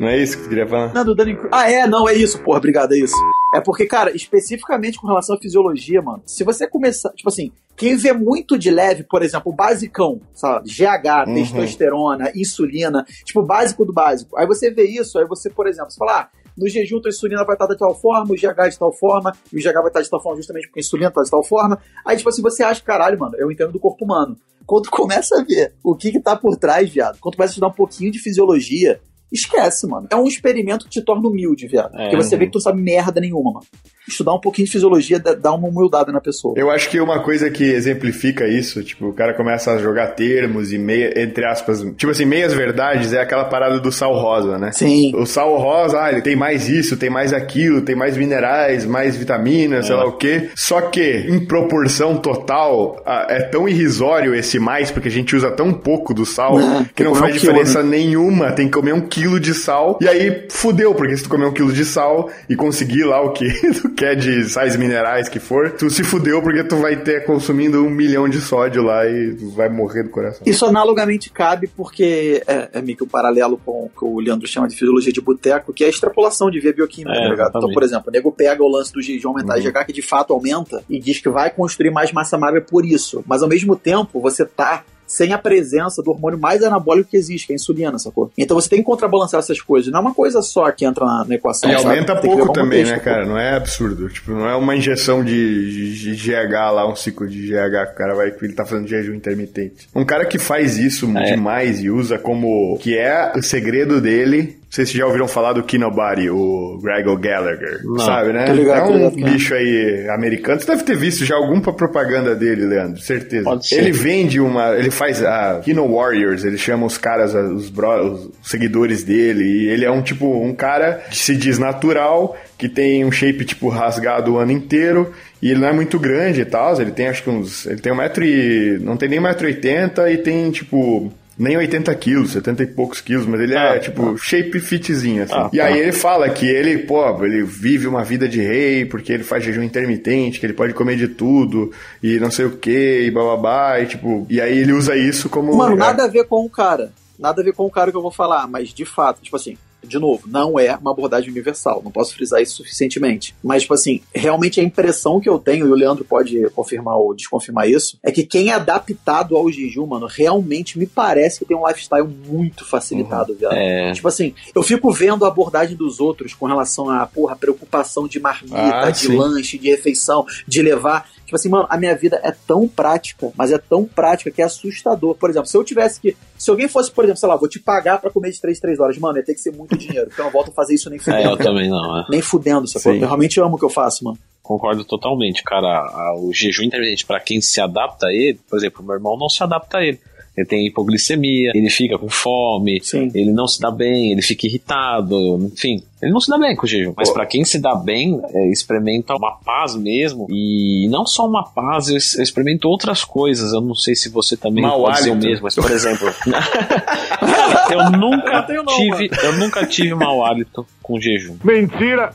Não 0.00 0.08
é 0.08 0.18
isso 0.18 0.36
que 0.36 0.42
você 0.42 0.48
queria 0.48 0.66
falar? 0.66 0.92
Não, 0.92 1.04
do 1.04 1.14
Danny 1.14 1.38
Ah, 1.50 1.70
é, 1.70 1.86
não, 1.86 2.08
é 2.08 2.14
isso, 2.14 2.38
porra, 2.42 2.58
obrigado, 2.58 2.92
é 2.92 2.98
isso. 2.98 3.14
É 3.54 3.60
porque, 3.60 3.86
cara, 3.86 4.14
especificamente 4.14 4.98
com 4.98 5.06
relação 5.06 5.36
à 5.36 5.38
fisiologia, 5.38 6.00
mano, 6.00 6.22
se 6.26 6.42
você 6.42 6.66
começar, 6.66 7.10
tipo 7.10 7.28
assim, 7.28 7.52
quem 7.76 7.96
vê 7.96 8.12
muito 8.12 8.58
de 8.58 8.70
leve, 8.70 9.04
por 9.04 9.22
exemplo, 9.22 9.52
o 9.52 9.54
basicão, 9.54 10.20
sabe? 10.34 10.70
GH, 10.70 11.28
uhum. 11.28 11.34
testosterona, 11.34 12.32
insulina, 12.34 13.04
tipo, 13.24 13.40
o 13.40 13.46
básico 13.46 13.84
do 13.84 13.92
básico. 13.92 14.36
Aí 14.36 14.46
você 14.46 14.70
vê 14.70 14.84
isso, 14.84 15.18
aí 15.18 15.26
você, 15.26 15.50
por 15.50 15.66
exemplo, 15.66 15.90
você 15.90 15.98
fala, 15.98 16.20
ah, 16.20 16.28
no 16.56 16.68
jejum 16.68 17.00
tua 17.00 17.10
insulina 17.10 17.44
vai 17.44 17.54
estar 17.54 17.66
de 17.66 17.76
tal 17.76 17.94
forma, 17.94 18.32
o 18.32 18.36
GH 18.36 18.70
de 18.70 18.78
tal 18.78 18.92
forma, 18.92 19.32
e 19.52 19.58
o 19.58 19.60
GH 19.60 19.74
vai 19.74 19.86
estar 19.88 20.02
de 20.02 20.10
tal 20.10 20.22
forma 20.22 20.36
justamente 20.36 20.66
porque 20.66 20.80
a 20.80 20.82
insulina 20.82 21.08
está 21.08 21.22
de 21.22 21.30
tal 21.30 21.42
forma. 21.42 21.78
Aí, 22.06 22.16
tipo 22.16 22.28
assim, 22.28 22.42
você 22.42 22.62
acha, 22.62 22.82
caralho, 22.82 23.18
mano, 23.18 23.34
eu 23.36 23.50
entendo 23.50 23.72
do 23.72 23.80
corpo 23.80 24.04
humano. 24.04 24.36
Quando 24.66 24.88
começa 24.90 25.40
a 25.40 25.44
ver 25.44 25.74
o 25.82 25.94
que 25.94 26.12
que 26.12 26.20
tá 26.20 26.36
por 26.36 26.56
trás, 26.56 26.88
viado, 26.88 27.18
quando 27.20 27.36
começa 27.36 27.50
a 27.50 27.54
estudar 27.54 27.68
um 27.68 27.72
pouquinho 27.72 28.12
de 28.12 28.18
fisiologia, 28.18 29.00
esquece, 29.30 29.86
mano. 29.86 30.06
É 30.10 30.16
um 30.16 30.26
experimento 30.26 30.84
que 30.84 30.90
te 30.90 31.02
torna 31.02 31.26
humilde, 31.26 31.66
viado. 31.66 31.94
É. 31.94 32.10
Porque 32.10 32.16
você 32.16 32.36
vê 32.36 32.46
que 32.46 32.52
tu 32.52 32.60
sabe 32.60 32.80
merda 32.80 33.20
nenhuma, 33.20 33.52
mano 33.52 33.66
estudar 34.08 34.34
um 34.34 34.40
pouquinho 34.40 34.66
de 34.66 34.72
fisiologia 34.72 35.18
dá 35.18 35.52
uma 35.52 35.68
humildade 35.68 36.12
na 36.12 36.20
pessoa. 36.20 36.54
Eu 36.56 36.70
acho 36.70 36.88
que 36.90 37.00
uma 37.00 37.20
coisa 37.20 37.50
que 37.50 37.64
exemplifica 37.64 38.46
isso, 38.48 38.82
tipo, 38.82 39.08
o 39.08 39.12
cara 39.12 39.34
começa 39.34 39.72
a 39.72 39.78
jogar 39.78 40.08
termos 40.08 40.72
e 40.72 40.78
meia, 40.78 41.20
entre 41.20 41.44
aspas, 41.44 41.80
tipo 41.96 42.10
assim, 42.10 42.24
meias 42.24 42.52
verdades 42.52 43.12
é 43.12 43.20
aquela 43.20 43.44
parada 43.44 43.78
do 43.78 43.92
sal 43.92 44.14
rosa, 44.14 44.58
né? 44.58 44.72
Sim. 44.72 45.12
O 45.14 45.26
sal 45.26 45.56
rosa, 45.56 46.02
ah, 46.02 46.10
ele 46.10 46.20
tem 46.20 46.34
mais 46.34 46.68
isso, 46.68 46.96
tem 46.96 47.10
mais 47.10 47.32
aquilo, 47.32 47.82
tem 47.82 47.94
mais 47.94 48.16
minerais, 48.16 48.84
mais 48.84 49.16
vitaminas, 49.16 49.84
é. 49.84 49.88
sei 49.88 49.96
lá 49.96 50.06
o 50.06 50.12
quê. 50.12 50.50
Só 50.54 50.80
que, 50.82 51.26
em 51.28 51.44
proporção 51.44 52.16
total, 52.16 53.02
é 53.28 53.40
tão 53.40 53.68
irrisório 53.68 54.34
esse 54.34 54.58
mais, 54.58 54.90
porque 54.90 55.08
a 55.08 55.10
gente 55.10 55.34
usa 55.36 55.50
tão 55.50 55.72
pouco 55.72 56.12
do 56.12 56.26
sal, 56.26 56.58
é, 56.58 56.86
que 56.94 57.04
não 57.04 57.14
faz 57.14 57.34
um 57.34 57.38
diferença 57.38 57.78
quilo, 57.78 57.90
né? 57.90 57.96
nenhuma. 57.98 58.52
Tem 58.52 58.66
que 58.66 58.72
comer 58.72 58.94
um 58.94 59.00
quilo 59.00 59.38
de 59.38 59.54
sal, 59.54 59.98
e 60.00 60.08
aí 60.08 60.46
fudeu, 60.50 60.94
porque 60.94 61.16
se 61.16 61.22
tu 61.22 61.28
comer 61.28 61.46
um 61.46 61.52
quilo 61.52 61.72
de 61.72 61.84
sal 61.84 62.30
e 62.48 62.56
conseguir 62.56 63.04
lá 63.04 63.20
o 63.20 63.32
que 63.32 63.46
quer 63.96 64.14
de 64.14 64.48
sais 64.48 64.76
minerais 64.76 65.28
que 65.28 65.38
for, 65.38 65.70
tu 65.70 65.88
se 65.90 66.02
fudeu 66.02 66.42
porque 66.42 66.64
tu 66.64 66.76
vai 66.76 66.96
ter 66.96 67.24
consumindo 67.24 67.84
um 67.84 67.90
milhão 67.90 68.28
de 68.28 68.40
sódio 68.40 68.82
lá 68.82 69.06
e 69.06 69.30
vai 69.54 69.68
morrer 69.68 70.02
do 70.02 70.10
coração. 70.10 70.42
Isso 70.46 70.64
analogamente 70.64 71.30
cabe 71.30 71.66
porque 71.66 72.42
é, 72.46 72.70
é 72.72 72.82
meio 72.82 72.96
que 72.96 73.04
um 73.04 73.08
paralelo 73.08 73.58
com 73.58 73.84
o 73.84 73.88
que 73.88 74.04
o 74.04 74.20
Leandro 74.20 74.46
chama 74.46 74.68
de 74.68 74.74
fisiologia 74.74 75.12
de 75.12 75.20
boteco, 75.20 75.72
que 75.72 75.84
é 75.84 75.86
a 75.86 75.90
extrapolação 75.90 76.50
de 76.50 76.60
via 76.60 76.72
bioquímica, 76.72 77.16
é, 77.16 77.22
tá 77.22 77.28
ligado? 77.28 77.52
Então, 77.56 77.72
por 77.72 77.82
exemplo, 77.82 78.04
o 78.08 78.10
nego 78.10 78.32
pega 78.32 78.62
o 78.62 78.68
lance 78.68 78.92
do 78.92 79.02
jejum 79.02 79.30
aumentar 79.30 79.56
uhum. 79.58 79.70
GH, 79.70 79.86
que 79.86 79.92
de 79.92 80.02
fato 80.02 80.32
aumenta, 80.32 80.82
e 80.88 80.98
diz 80.98 81.20
que 81.20 81.28
vai 81.28 81.50
construir 81.50 81.90
mais 81.90 82.12
massa 82.12 82.38
magra 82.38 82.60
por 82.60 82.84
isso. 82.84 83.24
Mas 83.26 83.42
ao 83.42 83.48
mesmo 83.48 83.76
tempo, 83.76 84.20
você 84.20 84.44
tá 84.44 84.84
sem 85.12 85.34
a 85.34 85.38
presença 85.38 86.02
do 86.02 86.10
hormônio 86.10 86.38
mais 86.38 86.62
anabólico 86.62 87.10
que 87.10 87.16
existe, 87.18 87.46
que 87.46 87.52
é 87.52 87.54
a 87.54 87.56
insulina, 87.56 87.98
sacou? 87.98 88.32
Então 88.36 88.58
você 88.58 88.68
tem 88.68 88.78
que 88.78 88.84
contrabalançar 88.84 89.38
essas 89.38 89.60
coisas. 89.60 89.92
Não 89.92 89.98
é 89.98 90.02
uma 90.02 90.14
coisa 90.14 90.40
só 90.40 90.70
que 90.72 90.86
entra 90.86 91.04
na, 91.04 91.24
na 91.26 91.34
equação. 91.34 91.70
E 91.70 91.74
aumenta 91.74 92.16
pouco 92.16 92.50
também, 92.50 92.82
né, 92.84 92.98
cara? 92.98 93.26
Não 93.26 93.38
é 93.38 93.54
absurdo. 93.54 94.08
Tipo, 94.08 94.32
não 94.32 94.48
é 94.48 94.56
uma 94.56 94.74
injeção 94.74 95.22
de, 95.22 95.94
de, 95.94 96.16
de, 96.16 96.30
GH 96.30 96.52
lá, 96.72 96.90
um 96.90 96.96
ciclo 96.96 97.28
de 97.28 97.46
GH 97.46 97.88
que 97.88 97.92
o 97.92 97.96
cara 97.96 98.14
vai, 98.14 98.30
que 98.30 98.42
ele 98.42 98.54
tá 98.54 98.64
fazendo 98.64 98.88
jejum 98.88 99.12
intermitente. 99.12 99.86
Um 99.94 100.04
cara 100.04 100.24
que 100.24 100.38
faz 100.38 100.78
isso 100.78 101.06
é. 101.18 101.24
demais 101.24 101.82
e 101.82 101.90
usa 101.90 102.18
como 102.18 102.78
que 102.78 102.96
é 102.96 103.32
o 103.36 103.42
segredo 103.42 104.00
dele 104.00 104.61
sei 104.72 104.86
se 104.86 104.96
já 104.96 105.04
ouviram 105.04 105.28
falar 105.28 105.52
do 105.52 105.62
Kinobody, 105.62 106.30
o 106.30 106.78
Gregor 106.82 107.18
Gallagher. 107.18 107.80
Não, 107.84 107.98
sabe, 107.98 108.32
né? 108.32 108.50
Ligado, 108.54 108.90
é 108.90 109.08
um 109.08 109.10
bicho 109.10 109.54
aí 109.54 110.08
americano. 110.08 110.58
Você 110.58 110.66
deve 110.66 110.82
ter 110.82 110.96
visto 110.96 111.26
já 111.26 111.36
alguma 111.36 111.60
propaganda 111.74 112.34
dele, 112.34 112.64
Leandro, 112.64 112.98
certeza. 112.98 113.44
Pode 113.44 113.68
ser. 113.68 113.76
Ele 113.76 113.92
vende 113.92 114.40
uma. 114.40 114.74
Ele 114.74 114.90
faz 114.90 115.22
a 115.22 115.60
Kino 115.62 115.94
Warriors, 115.94 116.42
ele 116.42 116.56
chama 116.56 116.86
os 116.86 116.96
caras, 116.96 117.34
os, 117.34 117.68
bro, 117.68 118.14
os 118.14 118.30
seguidores 118.42 119.04
dele. 119.04 119.44
E 119.44 119.68
ele 119.68 119.84
é 119.84 119.90
um 119.90 120.00
tipo, 120.00 120.26
um 120.42 120.54
cara 120.54 121.02
que 121.10 121.18
se 121.18 121.36
diz 121.36 121.58
natural, 121.58 122.34
que 122.56 122.66
tem 122.66 123.04
um 123.04 123.12
shape 123.12 123.44
tipo 123.44 123.68
rasgado 123.68 124.32
o 124.32 124.38
ano 124.38 124.52
inteiro. 124.52 125.12
E 125.42 125.50
ele 125.50 125.60
não 125.60 125.68
é 125.68 125.72
muito 125.72 125.98
grande 125.98 126.40
e 126.40 126.44
tal. 126.46 126.80
Ele 126.80 126.92
tem 126.92 127.08
acho 127.08 127.22
que 127.22 127.28
uns. 127.28 127.66
Ele 127.66 127.80
tem 127.80 127.92
um 127.92 127.96
metro 127.96 128.24
e. 128.24 128.78
Não 128.80 128.96
tem 128.96 129.06
nem 129.06 129.18
um 129.18 129.22
metro 129.22 129.46
e 129.46 129.52
oitenta 129.52 130.10
e 130.10 130.16
tem 130.16 130.50
tipo 130.50 131.12
nem 131.38 131.56
80 131.56 131.94
quilos, 131.94 132.32
70 132.32 132.62
e 132.62 132.66
poucos 132.66 133.00
quilos, 133.00 133.26
mas 133.26 133.40
ele 133.40 133.54
é, 133.54 133.58
ah, 133.58 133.74
é 133.74 133.78
tipo 133.78 134.16
shape 134.16 134.60
fitzinho, 134.60 135.22
assim. 135.22 135.34
Ah, 135.34 135.50
e 135.52 135.60
aí 135.60 135.78
ele 135.78 135.92
fala 135.92 136.28
que 136.30 136.46
ele, 136.46 136.78
pô, 136.78 137.24
ele 137.24 137.42
vive 137.42 137.86
uma 137.86 138.04
vida 138.04 138.28
de 138.28 138.40
rei 138.40 138.84
porque 138.84 139.12
ele 139.12 139.24
faz 139.24 139.44
jejum 139.44 139.62
intermitente, 139.62 140.38
que 140.38 140.46
ele 140.46 140.52
pode 140.52 140.74
comer 140.74 140.96
de 140.96 141.08
tudo 141.08 141.72
e 142.02 142.18
não 142.18 142.30
sei 142.30 142.46
o 142.46 142.56
que, 142.56 143.04
e 143.06 143.10
bababá, 143.10 143.80
e 143.80 143.86
tipo, 143.86 144.26
e 144.28 144.40
aí 144.40 144.58
ele 144.58 144.72
usa 144.72 144.96
isso 144.96 145.28
como. 145.28 145.56
Mano, 145.56 145.76
nada 145.76 146.04
a 146.04 146.08
ver 146.08 146.24
com 146.24 146.44
o 146.44 146.50
cara. 146.50 146.92
Nada 147.18 147.40
a 147.40 147.44
ver 147.44 147.52
com 147.52 147.66
o 147.66 147.70
cara 147.70 147.90
que 147.90 147.96
eu 147.96 148.02
vou 148.02 148.10
falar, 148.10 148.48
mas 148.48 148.70
de 148.70 148.84
fato, 148.84 149.22
tipo 149.22 149.36
assim, 149.36 149.56
de 149.84 149.98
novo, 149.98 150.28
não 150.28 150.58
é 150.58 150.76
uma 150.76 150.92
abordagem 150.92 151.30
universal, 151.30 151.82
não 151.84 151.90
posso 151.90 152.14
frisar 152.14 152.40
isso 152.40 152.56
suficientemente. 152.56 153.34
Mas, 153.42 153.62
tipo 153.62 153.74
assim, 153.74 154.00
realmente 154.14 154.60
a 154.60 154.64
impressão 154.64 155.20
que 155.20 155.28
eu 155.28 155.38
tenho, 155.38 155.66
e 155.66 155.70
o 155.70 155.74
Leandro 155.74 156.04
pode 156.04 156.48
confirmar 156.50 156.96
ou 156.96 157.14
desconfirmar 157.14 157.68
isso, 157.68 157.98
é 158.02 158.10
que 158.10 158.24
quem 158.24 158.50
é 158.50 158.54
adaptado 158.54 159.36
ao 159.36 159.50
jejum, 159.50 159.86
mano, 159.86 160.06
realmente 160.06 160.78
me 160.78 160.86
parece 160.86 161.40
que 161.40 161.44
tem 161.44 161.56
um 161.56 161.66
lifestyle 161.66 162.06
muito 162.06 162.64
facilitado, 162.64 163.32
uhum. 163.32 163.38
viado. 163.38 163.54
É. 163.54 163.92
Tipo 163.92 164.08
assim, 164.08 164.34
eu 164.54 164.62
fico 164.62 164.92
vendo 164.92 165.24
a 165.24 165.28
abordagem 165.28 165.76
dos 165.76 166.00
outros 166.00 166.34
com 166.34 166.46
relação 166.46 166.88
a, 166.88 167.06
porra, 167.06 167.36
preocupação 167.36 168.06
de 168.06 168.20
marmita, 168.20 168.56
ah, 168.56 168.90
de 168.90 168.98
sim. 168.98 169.16
lanche, 169.16 169.58
de 169.58 169.70
refeição, 169.70 170.24
de 170.46 170.62
levar. 170.62 171.10
Tipo 171.32 171.36
assim, 171.36 171.48
mano, 171.48 171.66
a 171.70 171.78
minha 171.78 171.96
vida 171.96 172.20
é 172.22 172.30
tão 172.30 172.68
prática, 172.68 173.32
mas 173.34 173.50
é 173.50 173.56
tão 173.56 173.86
prática 173.86 174.30
que 174.30 174.42
é 174.42 174.44
assustador. 174.44 175.14
Por 175.14 175.30
exemplo, 175.30 175.48
se 175.48 175.56
eu 175.56 175.64
tivesse 175.64 175.98
que. 175.98 176.14
Se 176.36 176.50
alguém 176.50 176.68
fosse, 176.68 176.90
por 176.90 177.04
exemplo, 177.04 177.18
sei 177.18 177.28
lá, 177.30 177.36
vou 177.36 177.48
te 177.48 177.58
pagar 177.58 177.98
para 177.98 178.10
comer 178.10 178.32
de 178.32 178.38
3 178.38 178.60
3 178.60 178.78
horas, 178.78 178.98
mano, 178.98 179.16
ia 179.16 179.24
ter 179.24 179.32
que 179.32 179.40
ser 179.40 179.50
muito 179.50 179.74
dinheiro. 179.74 180.08
Porque 180.08 180.20
eu 180.20 180.26
não 180.26 180.30
volto 180.32 180.50
a 180.50 180.52
fazer 180.52 180.74
isso 180.74 180.90
nem 180.90 180.98
fudendo. 180.98 181.22
É, 181.22 181.32
eu 181.32 181.38
também 181.38 181.70
não, 181.70 182.00
é. 182.00 182.04
Nem 182.10 182.20
fudendo, 182.20 182.68
sacou? 182.68 182.92
Eu 182.92 183.00
realmente 183.00 183.40
amo 183.40 183.56
o 183.56 183.58
que 183.58 183.64
eu 183.64 183.70
faço, 183.70 184.04
mano. 184.04 184.18
Concordo 184.42 184.84
totalmente, 184.84 185.42
cara. 185.42 186.14
O 186.18 186.34
jejum 186.34 186.64
intermitente, 186.64 187.06
para 187.06 187.18
quem 187.18 187.40
se 187.40 187.62
adapta 187.62 188.08
a 188.08 188.12
ele, 188.12 188.38
por 188.50 188.58
exemplo, 188.58 188.84
meu 188.84 188.94
irmão 188.94 189.16
não 189.16 189.30
se 189.30 189.42
adapta 189.42 189.78
a 189.78 189.82
ele 189.82 189.98
ele 190.36 190.46
tem 190.46 190.66
hipoglicemia, 190.66 191.52
ele 191.54 191.68
fica 191.68 191.98
com 191.98 192.08
fome, 192.08 192.80
Sim. 192.82 193.10
ele 193.14 193.32
não 193.32 193.46
se 193.46 193.60
dá 193.60 193.70
bem, 193.70 194.12
ele 194.12 194.22
fica 194.22 194.46
irritado, 194.46 195.50
enfim. 195.52 195.82
Ele 196.02 196.10
não 196.10 196.20
se 196.20 196.28
dá 196.28 196.38
bem 196.38 196.56
com 196.56 196.64
o 196.64 196.68
jejum. 196.68 196.94
Mas 196.96 197.10
para 197.10 197.26
quem 197.26 197.44
se 197.44 197.60
dá 197.60 197.76
bem, 197.76 198.20
é, 198.34 198.50
experimenta 198.50 199.14
uma 199.14 199.36
paz 199.36 199.76
mesmo. 199.76 200.26
E 200.28 200.88
não 200.90 201.06
só 201.06 201.26
uma 201.28 201.44
paz, 201.44 201.88
eu, 201.88 201.94
eu 201.94 202.22
experimento 202.22 202.66
outras 202.66 203.04
coisas. 203.04 203.52
Eu 203.52 203.60
não 203.60 203.74
sei 203.74 203.94
se 203.94 204.08
você 204.08 204.36
também 204.36 204.64
Mal 204.64 204.82
pode 204.82 205.00
ser 205.00 205.10
o 205.10 205.16
mesmo, 205.16 205.44
mas 205.44 205.54
por 205.54 205.70
exemplo. 205.70 206.08
eu 207.70 207.90
nunca 207.90 208.42
tive. 208.42 209.10
Eu 209.22 209.38
nunca 209.38 209.64
tive 209.64 209.94
mau 209.94 210.24
hálito 210.24 210.66
com 210.82 211.00
jejum. 211.00 211.36
Mentira! 211.44 212.12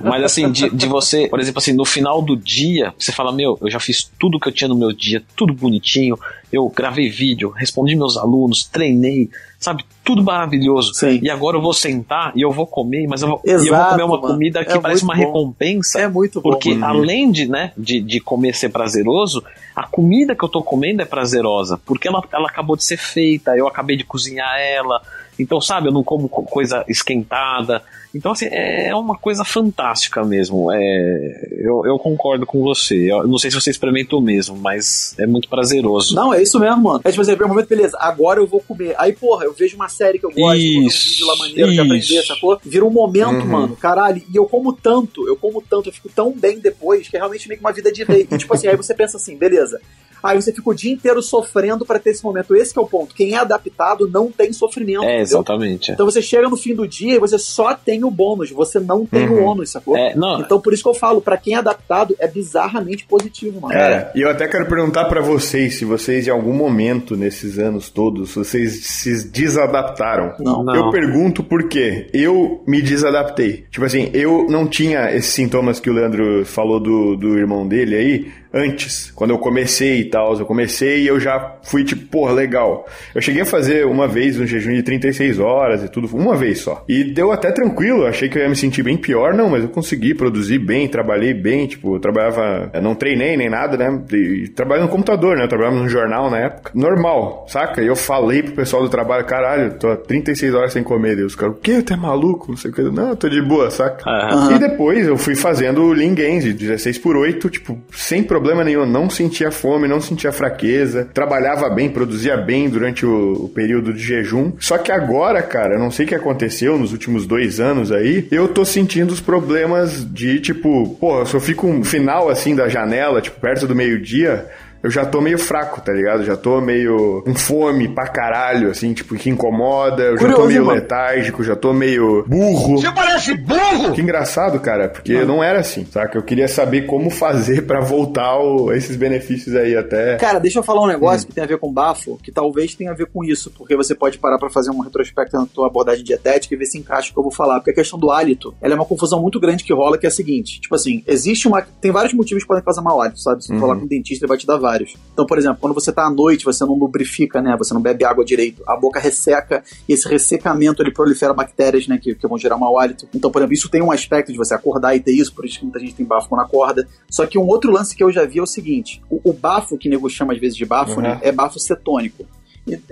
Mas 0.00 0.22
assim, 0.22 0.50
de, 0.50 0.70
de, 0.70 0.86
você, 0.86 1.28
por 1.28 1.40
exemplo, 1.40 1.58
assim, 1.58 1.72
no 1.72 1.84
final 1.84 2.22
do 2.22 2.36
dia, 2.36 2.94
você 2.98 3.12
fala, 3.12 3.32
meu, 3.32 3.58
eu 3.60 3.70
já 3.70 3.80
fiz 3.80 4.10
tudo 4.18 4.38
que 4.38 4.48
eu 4.48 4.52
tinha 4.52 4.68
no 4.68 4.76
meu 4.76 4.92
dia, 4.92 5.22
tudo 5.36 5.52
bonitinho, 5.52 6.18
eu 6.52 6.68
gravei 6.68 7.08
vídeo, 7.08 7.50
respondi 7.50 7.94
meus 7.94 8.16
alunos, 8.16 8.64
treinei, 8.64 9.28
sabe, 9.58 9.84
tudo 10.04 10.22
maravilhoso. 10.22 10.94
Sim. 10.94 11.20
E 11.22 11.28
agora 11.28 11.56
eu 11.56 11.60
vou 11.60 11.74
sentar 11.74 12.32
e 12.34 12.40
eu 12.40 12.50
vou 12.50 12.66
comer, 12.66 13.06
mas 13.06 13.22
eu 13.22 13.28
vou, 13.28 13.42
Exato, 13.44 13.66
eu 13.66 13.76
vou 13.76 13.90
comer 13.90 14.02
uma 14.04 14.20
mano. 14.20 14.34
comida 14.34 14.64
que 14.64 14.72
é 14.72 14.80
parece 14.80 15.04
uma 15.04 15.14
bom. 15.14 15.20
recompensa. 15.20 16.00
É 16.00 16.08
muito 16.08 16.40
bom. 16.40 16.50
Porque 16.50 16.78
além 16.80 17.30
de, 17.30 17.46
né, 17.46 17.72
de, 17.76 18.00
de 18.00 18.20
comer 18.20 18.54
ser 18.54 18.70
prazeroso, 18.70 19.44
a 19.76 19.86
comida 19.86 20.34
que 20.34 20.44
eu 20.44 20.48
tô 20.48 20.62
comendo 20.62 21.02
é 21.02 21.04
prazerosa, 21.04 21.78
porque 21.84 22.08
ela, 22.08 22.22
ela 22.32 22.48
acabou 22.48 22.76
de 22.76 22.84
ser 22.84 22.96
feita, 22.96 23.56
eu 23.56 23.66
acabei 23.66 23.96
de 23.96 24.04
cozinhar 24.04 24.58
ela, 24.58 25.02
então, 25.38 25.60
sabe, 25.60 25.88
eu 25.88 25.92
não 25.92 26.02
como 26.02 26.28
coisa 26.28 26.84
esquentada. 26.88 27.82
Então, 28.12 28.32
assim, 28.32 28.46
é, 28.46 28.88
é 28.88 28.94
uma 28.94 29.16
coisa 29.16 29.44
fantástica 29.44 30.24
mesmo. 30.24 30.72
É, 30.72 31.48
eu, 31.52 31.86
eu 31.86 31.98
concordo 31.98 32.44
com 32.44 32.60
você. 32.60 33.10
Eu 33.10 33.28
não 33.28 33.38
sei 33.38 33.50
se 33.50 33.60
você 33.60 33.70
experimentou 33.70 34.20
mesmo, 34.20 34.56
mas 34.56 35.14
é 35.18 35.26
muito 35.26 35.48
prazeroso. 35.48 36.16
Não, 36.16 36.34
é 36.38 36.42
isso 36.42 36.58
mesmo, 36.58 36.82
mano. 36.82 37.00
É 37.04 37.10
tipo, 37.10 37.24
você 37.24 37.34
vê 37.34 37.44
um 37.44 37.48
momento, 37.48 37.68
beleza, 37.68 37.96
agora 38.00 38.40
eu 38.40 38.46
vou 38.46 38.60
comer. 38.60 38.94
Aí, 38.98 39.12
porra, 39.12 39.44
eu 39.44 39.52
vejo 39.52 39.76
uma 39.76 39.88
série 39.88 40.18
que 40.18 40.26
eu 40.26 40.30
gosto, 40.30 40.56
isso, 40.56 41.08
um 41.08 41.10
vídeo 41.10 41.26
lá 41.26 41.36
maneiro 41.36 41.72
de 41.72 41.80
aprender, 41.80 42.22
sacou? 42.22 42.58
Vira 42.64 42.84
um 42.84 42.90
momento, 42.90 43.42
uhum. 43.42 43.46
mano, 43.46 43.76
caralho. 43.76 44.22
E 44.32 44.36
eu 44.36 44.46
como 44.46 44.72
tanto, 44.72 45.26
eu 45.26 45.36
como 45.36 45.62
tanto, 45.62 45.88
eu 45.88 45.92
fico 45.92 46.08
tão 46.08 46.32
bem 46.32 46.58
depois 46.58 47.08
que 47.08 47.16
é 47.16 47.18
realmente 47.18 47.48
meio 47.48 47.58
que 47.58 47.64
uma 47.64 47.72
vida 47.72 47.92
de 47.92 48.04
rei. 48.04 48.26
E, 48.30 48.38
tipo 48.38 48.54
assim, 48.54 48.68
aí 48.68 48.76
você 48.76 48.94
pensa 48.94 49.16
assim, 49.16 49.36
beleza, 49.36 49.80
Aí 50.22 50.40
você 50.40 50.52
fica 50.52 50.70
o 50.70 50.74
dia 50.74 50.92
inteiro 50.92 51.22
sofrendo 51.22 51.84
para 51.84 51.98
ter 51.98 52.10
esse 52.10 52.24
momento. 52.24 52.54
Esse 52.54 52.76
é 52.76 52.80
o 52.80 52.86
ponto. 52.86 53.14
Quem 53.14 53.34
é 53.34 53.38
adaptado 53.38 54.08
não 54.08 54.30
tem 54.30 54.52
sofrimento. 54.52 55.04
É, 55.04 55.20
exatamente. 55.20 55.92
Então 55.92 56.06
você 56.06 56.22
chega 56.22 56.48
no 56.48 56.56
fim 56.56 56.74
do 56.74 56.86
dia 56.86 57.16
e 57.16 57.18
você 57.18 57.38
só 57.38 57.74
tem 57.74 58.04
o 58.04 58.10
bônus, 58.10 58.50
você 58.50 58.80
não 58.80 59.04
tem 59.04 59.28
uhum. 59.28 59.42
o 59.42 59.44
ônus, 59.44 59.70
sacou? 59.70 59.96
É, 59.96 60.14
não. 60.14 60.40
Então 60.40 60.60
por 60.60 60.72
isso 60.72 60.82
que 60.82 60.88
eu 60.88 60.94
falo, 60.94 61.20
para 61.20 61.36
quem 61.36 61.54
é 61.54 61.58
adaptado, 61.58 62.14
é 62.18 62.26
bizarramente 62.26 63.06
positivo, 63.06 63.60
mano. 63.60 63.74
É, 63.74 64.10
e 64.14 64.22
eu 64.22 64.30
até 64.30 64.46
quero 64.48 64.66
perguntar 64.66 65.04
para 65.06 65.20
vocês 65.20 65.76
se 65.76 65.84
vocês 65.84 66.26
em 66.26 66.30
algum 66.30 66.52
momento 66.52 67.16
nesses 67.16 67.58
anos 67.58 67.90
todos, 67.90 68.34
vocês 68.34 68.86
se 68.86 69.28
desadaptaram. 69.28 70.34
Não. 70.38 70.62
não. 70.62 70.74
Eu 70.74 70.90
pergunto 70.90 71.42
por 71.42 71.68
quê. 71.68 72.08
Eu 72.12 72.62
me 72.66 72.82
desadaptei. 72.82 73.64
Tipo 73.70 73.86
assim, 73.86 74.10
eu 74.12 74.46
não 74.48 74.66
tinha 74.66 75.14
esses 75.14 75.32
sintomas 75.32 75.80
que 75.80 75.90
o 75.90 75.92
Leandro 75.92 76.44
falou 76.44 76.80
do, 76.80 77.16
do 77.16 77.38
irmão 77.38 77.66
dele 77.66 77.96
aí, 77.96 78.32
antes, 78.52 79.10
quando 79.14 79.30
eu 79.30 79.38
comecei 79.38 80.00
e 80.00 80.04
tal. 80.04 80.36
Eu 80.38 80.46
comecei 80.46 81.02
e 81.02 81.06
eu 81.06 81.18
já 81.20 81.56
fui 81.62 81.84
tipo, 81.84 82.06
porra, 82.06 82.32
legal. 82.32 82.86
Eu 83.14 83.20
cheguei 83.20 83.42
a 83.42 83.46
fazer 83.46 83.86
uma 83.86 84.06
vez 84.08 84.38
um 84.38 84.46
jejum 84.46 84.72
de 84.72 84.82
36 84.82 85.38
horas 85.38 85.82
e 85.84 85.88
tudo, 85.88 86.08
uma 86.16 86.36
vez 86.36 86.60
só. 86.60 86.84
E 86.88 87.04
deu 87.04 87.32
até 87.32 87.50
tranquilo, 87.52 88.06
achei 88.06 88.28
que 88.28 88.38
eu 88.38 88.42
ia 88.42 88.48
me 88.48 88.56
sentir 88.56 88.82
bem 88.82 88.96
pior, 88.96 89.34
não, 89.34 89.50
mas 89.50 89.62
eu 89.62 89.68
consegui 89.68 90.14
produzir 90.14 90.58
bem, 90.58 90.88
trabalhei 90.88 91.34
bem, 91.34 91.66
tipo, 91.66 91.96
eu 91.96 92.00
trabalhava, 92.00 92.70
eu 92.72 92.82
não 92.82 92.94
treinei 92.94 93.36
nem 93.36 93.48
nada, 93.48 93.76
né? 93.76 94.02
E 94.12 94.48
trabalhei 94.48 94.84
no 94.84 94.90
computador, 94.90 95.36
né? 95.36 95.44
Eu 95.44 95.48
trabalhava 95.48 95.76
num 95.76 95.88
jornal 95.88 96.30
na 96.30 96.38
época. 96.38 96.72
Normal, 96.74 97.46
saca? 97.48 97.82
E 97.82 97.86
eu 97.86 97.96
falei 97.96 98.42
pro 98.42 98.52
pessoal 98.52 98.82
do 98.82 98.88
trabalho, 98.88 99.24
caralho, 99.24 99.74
tô 99.74 99.88
há 99.90 99.96
36 99.96 100.54
horas 100.54 100.72
sem 100.72 100.82
comer. 100.82 101.16
Deus, 101.16 101.34
cara, 101.34 101.52
o 101.52 101.54
quê? 101.54 101.82
Tu 101.82 101.92
é 101.92 101.96
maluco? 101.96 102.50
Não 102.50 102.56
sei 102.56 102.70
o 102.70 102.74
que. 102.74 102.82
Não, 102.82 103.16
tô 103.16 103.28
de 103.28 103.42
boa, 103.42 103.70
saca? 103.70 104.08
Uhum. 104.08 104.56
E 104.56 104.58
depois 104.58 105.06
eu 105.06 105.16
fui 105.16 105.34
fazendo 105.34 105.82
o 105.82 105.92
Lean 105.92 106.14
Gains, 106.14 106.44
16 106.44 106.98
por 106.98 107.16
8, 107.16 107.50
tipo, 107.50 107.78
sem 107.92 108.22
problema 108.22 108.37
problema 108.38 108.62
nenhum, 108.62 108.86
não 108.86 109.10
sentia 109.10 109.50
fome, 109.50 109.88
não 109.88 110.00
sentia 110.00 110.30
fraqueza, 110.30 111.08
trabalhava 111.12 111.68
bem, 111.68 111.90
produzia 111.90 112.36
bem 112.36 112.70
durante 112.70 113.04
o, 113.04 113.32
o 113.46 113.48
período 113.48 113.92
de 113.92 113.98
jejum. 114.00 114.52
Só 114.60 114.78
que 114.78 114.92
agora, 114.92 115.42
cara, 115.42 115.76
não 115.76 115.90
sei 115.90 116.06
o 116.06 116.08
que 116.08 116.14
aconteceu 116.14 116.78
nos 116.78 116.92
últimos 116.92 117.26
dois 117.26 117.58
anos 117.58 117.90
aí, 117.90 118.28
eu 118.30 118.46
tô 118.46 118.64
sentindo 118.64 119.12
os 119.12 119.20
problemas 119.20 120.06
de 120.08 120.38
tipo, 120.38 120.96
pô, 121.00 121.20
eu 121.20 121.40
fico 121.40 121.66
um 121.66 121.82
final 121.82 122.28
assim 122.28 122.54
da 122.54 122.68
janela, 122.68 123.20
tipo, 123.20 123.40
perto 123.40 123.66
do 123.66 123.74
meio-dia 123.74 124.46
eu 124.82 124.90
já 124.90 125.04
tô 125.04 125.20
meio 125.20 125.38
fraco, 125.38 125.80
tá 125.80 125.92
ligado? 125.92 126.24
Já 126.24 126.36
tô 126.36 126.60
meio 126.60 127.22
com 127.22 127.34
fome 127.34 127.88
pra 127.88 128.06
caralho, 128.06 128.70
assim, 128.70 128.92
tipo, 128.92 129.14
que 129.16 129.30
incomoda. 129.30 130.02
Eu 130.02 130.16
Curioso, 130.16 130.28
já 130.28 130.36
tô 130.36 130.48
meio 130.48 130.64
mano. 130.64 130.78
letárgico, 130.78 131.42
já 131.42 131.56
tô 131.56 131.72
meio 131.72 132.24
burro. 132.26 132.78
Você 132.78 132.92
parece 132.92 133.34
burro! 133.36 133.92
Que 133.92 134.00
engraçado, 134.00 134.60
cara, 134.60 134.88
porque 134.88 135.18
não, 135.20 135.36
não 135.36 135.44
era 135.44 135.60
assim, 135.60 135.84
saca? 135.84 136.16
Eu 136.16 136.22
queria 136.22 136.48
saber 136.48 136.86
como 136.86 137.10
fazer 137.10 137.66
para 137.66 137.80
voltar 137.80 138.38
o, 138.38 138.72
esses 138.72 138.96
benefícios 138.96 139.54
aí 139.56 139.76
até. 139.76 140.16
Cara, 140.16 140.38
deixa 140.38 140.58
eu 140.58 140.62
falar 140.62 140.82
um 140.82 140.86
negócio 140.86 141.24
hum. 141.24 141.28
que 141.28 141.34
tem 141.34 141.44
a 141.44 141.46
ver 141.46 141.58
com 141.58 141.72
bafo, 141.72 142.18
que 142.22 142.30
talvez 142.30 142.74
tenha 142.74 142.90
a 142.90 142.94
ver 142.94 143.06
com 143.06 143.24
isso, 143.24 143.50
porque 143.56 143.76
você 143.76 143.94
pode 143.94 144.18
parar 144.18 144.38
para 144.38 144.50
fazer 144.50 144.70
um 144.70 144.80
retrospecto 144.80 145.36
na 145.36 145.46
tua 145.46 145.66
abordagem 145.66 146.04
dietética 146.04 146.54
e 146.54 146.58
ver 146.58 146.66
se 146.66 146.78
encaixa 146.78 147.10
o 147.10 147.12
que 147.12 147.18
eu 147.18 147.24
vou 147.24 147.32
falar. 147.32 147.56
Porque 147.56 147.70
a 147.70 147.74
questão 147.74 147.98
do 147.98 148.10
hálito, 148.10 148.54
ela 148.60 148.74
é 148.74 148.76
uma 148.76 148.84
confusão 148.84 149.20
muito 149.20 149.40
grande 149.40 149.64
que 149.64 149.72
rola, 149.72 149.98
que 149.98 150.06
é 150.06 150.08
a 150.08 150.12
seguinte: 150.12 150.60
tipo 150.60 150.74
assim, 150.74 151.02
existe 151.06 151.48
uma. 151.48 151.62
Tem 151.62 151.90
vários 151.90 152.14
motivos 152.14 152.44
que 152.44 152.48
podem 152.48 152.62
causar 152.62 152.82
mau 152.82 153.00
hálito, 153.00 153.20
sabe? 153.20 153.42
Se 153.42 153.48
você 153.48 153.54
uhum. 153.54 153.60
falar 153.60 153.76
com 153.76 153.82
um 153.82 153.88
dentista, 153.88 154.24
ele 154.24 154.28
vai 154.28 154.38
te 154.38 154.46
dar 154.46 154.56
vários. 154.56 154.67
Então, 155.12 155.26
por 155.26 155.38
exemplo, 155.38 155.58
quando 155.60 155.74
você 155.74 155.90
está 155.90 156.06
à 156.06 156.10
noite, 156.10 156.44
você 156.44 156.64
não 156.64 156.74
lubrifica, 156.74 157.40
né? 157.40 157.56
Você 157.56 157.74
não 157.74 157.80
bebe 157.80 158.04
água 158.04 158.24
direito, 158.24 158.62
a 158.66 158.76
boca 158.76 159.00
resseca 159.00 159.62
e 159.88 159.92
esse 159.92 160.08
ressecamento 160.08 160.82
ele 160.82 160.92
prolifera 160.92 161.32
bactérias, 161.32 161.86
né? 161.88 161.98
Que, 161.98 162.14
que 162.14 162.26
vão 162.26 162.38
gerar 162.38 162.56
mau 162.56 162.78
hálito. 162.78 163.08
Então, 163.14 163.30
por 163.30 163.40
exemplo, 163.40 163.54
isso 163.54 163.68
tem 163.68 163.82
um 163.82 163.90
aspecto 163.90 164.32
de 164.32 164.38
você 164.38 164.54
acordar 164.54 164.94
e 164.94 165.00
ter 165.00 165.12
isso, 165.12 165.34
por 165.34 165.44
isso 165.44 165.58
que 165.58 165.64
muita 165.64 165.80
gente 165.80 165.94
tem 165.94 166.06
bafo 166.06 166.28
quando 166.28 166.42
acorda. 166.42 166.86
Só 167.10 167.26
que 167.26 167.38
um 167.38 167.46
outro 167.46 167.70
lance 167.70 167.94
que 167.94 168.02
eu 168.02 168.12
já 168.12 168.24
vi 168.24 168.38
é 168.38 168.42
o 168.42 168.46
seguinte: 168.46 169.02
o, 169.10 169.30
o 169.30 169.32
bafo, 169.32 169.78
que 169.78 169.88
nego 169.88 170.08
chama 170.08 170.32
às 170.32 170.40
vezes 170.40 170.56
de 170.56 170.64
bafo, 170.64 170.96
uhum. 170.96 171.02
né? 171.02 171.18
É 171.22 171.32
bafo 171.32 171.58
cetônico 171.58 172.26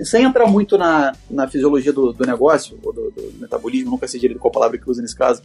sem 0.03 0.23
entrar 0.23 0.47
muito 0.47 0.77
na, 0.77 1.13
na 1.29 1.47
fisiologia 1.47 1.93
do, 1.93 2.11
do 2.11 2.25
negócio, 2.25 2.79
ou 2.81 2.93
do, 2.93 3.11
do, 3.11 3.33
metabolismo, 3.39 3.91
nunca 3.91 4.07
sei 4.07 4.19
direito 4.19 4.39
qual 4.39 4.51
palavra 4.51 4.77
que 4.77 4.89
usa 4.89 5.01
nesse 5.01 5.15
caso, 5.15 5.43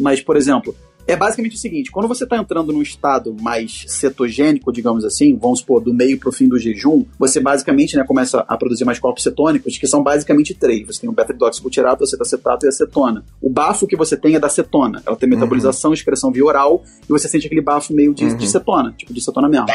mas, 0.00 0.20
por 0.20 0.36
exemplo, 0.36 0.74
é 1.06 1.16
basicamente 1.16 1.56
o 1.56 1.58
seguinte: 1.58 1.90
quando 1.90 2.08
você 2.08 2.24
está 2.24 2.36
entrando 2.36 2.72
num 2.72 2.82
estado 2.82 3.34
mais 3.40 3.84
cetogênico, 3.86 4.72
digamos 4.72 5.04
assim, 5.04 5.36
vamos 5.36 5.60
supor, 5.60 5.80
do 5.80 5.92
meio 5.92 6.18
para 6.18 6.28
o 6.28 6.32
fim 6.32 6.48
do 6.48 6.58
jejum, 6.58 7.04
você 7.18 7.40
basicamente 7.40 7.96
né, 7.96 8.04
começa 8.04 8.44
a 8.46 8.56
produzir 8.56 8.84
mais 8.84 8.98
corpos 8.98 9.22
cetônicos, 9.22 9.78
que 9.78 9.86
são 9.86 10.02
basicamente 10.02 10.54
três. 10.54 10.86
Você 10.86 11.00
tem 11.00 11.10
o 11.10 11.12
beta-hidroxibutirato, 11.12 12.02
o 12.02 12.04
acetaceto 12.04 12.42
e 12.62 12.66
a 12.66 12.68
acetona. 12.68 13.24
O 13.40 13.50
bafo 13.50 13.86
que 13.86 13.96
você 13.96 14.16
tem 14.16 14.34
é 14.34 14.40
da 14.40 14.48
cetona. 14.48 15.02
Ela 15.06 15.16
tem 15.16 15.28
metabolização, 15.28 15.90
uhum. 15.90 15.94
excreção 15.94 16.30
via 16.30 16.44
oral, 16.44 16.82
e 17.02 17.08
você 17.08 17.28
sente 17.28 17.46
aquele 17.46 17.60
bafo 17.60 17.92
meio 17.92 18.14
de, 18.14 18.24
uhum. 18.24 18.36
de 18.36 18.48
cetona, 18.48 18.92
tipo 18.96 19.12
de 19.12 19.20
cetona 19.20 19.48
mesmo. 19.48 19.66
Tá 19.66 19.74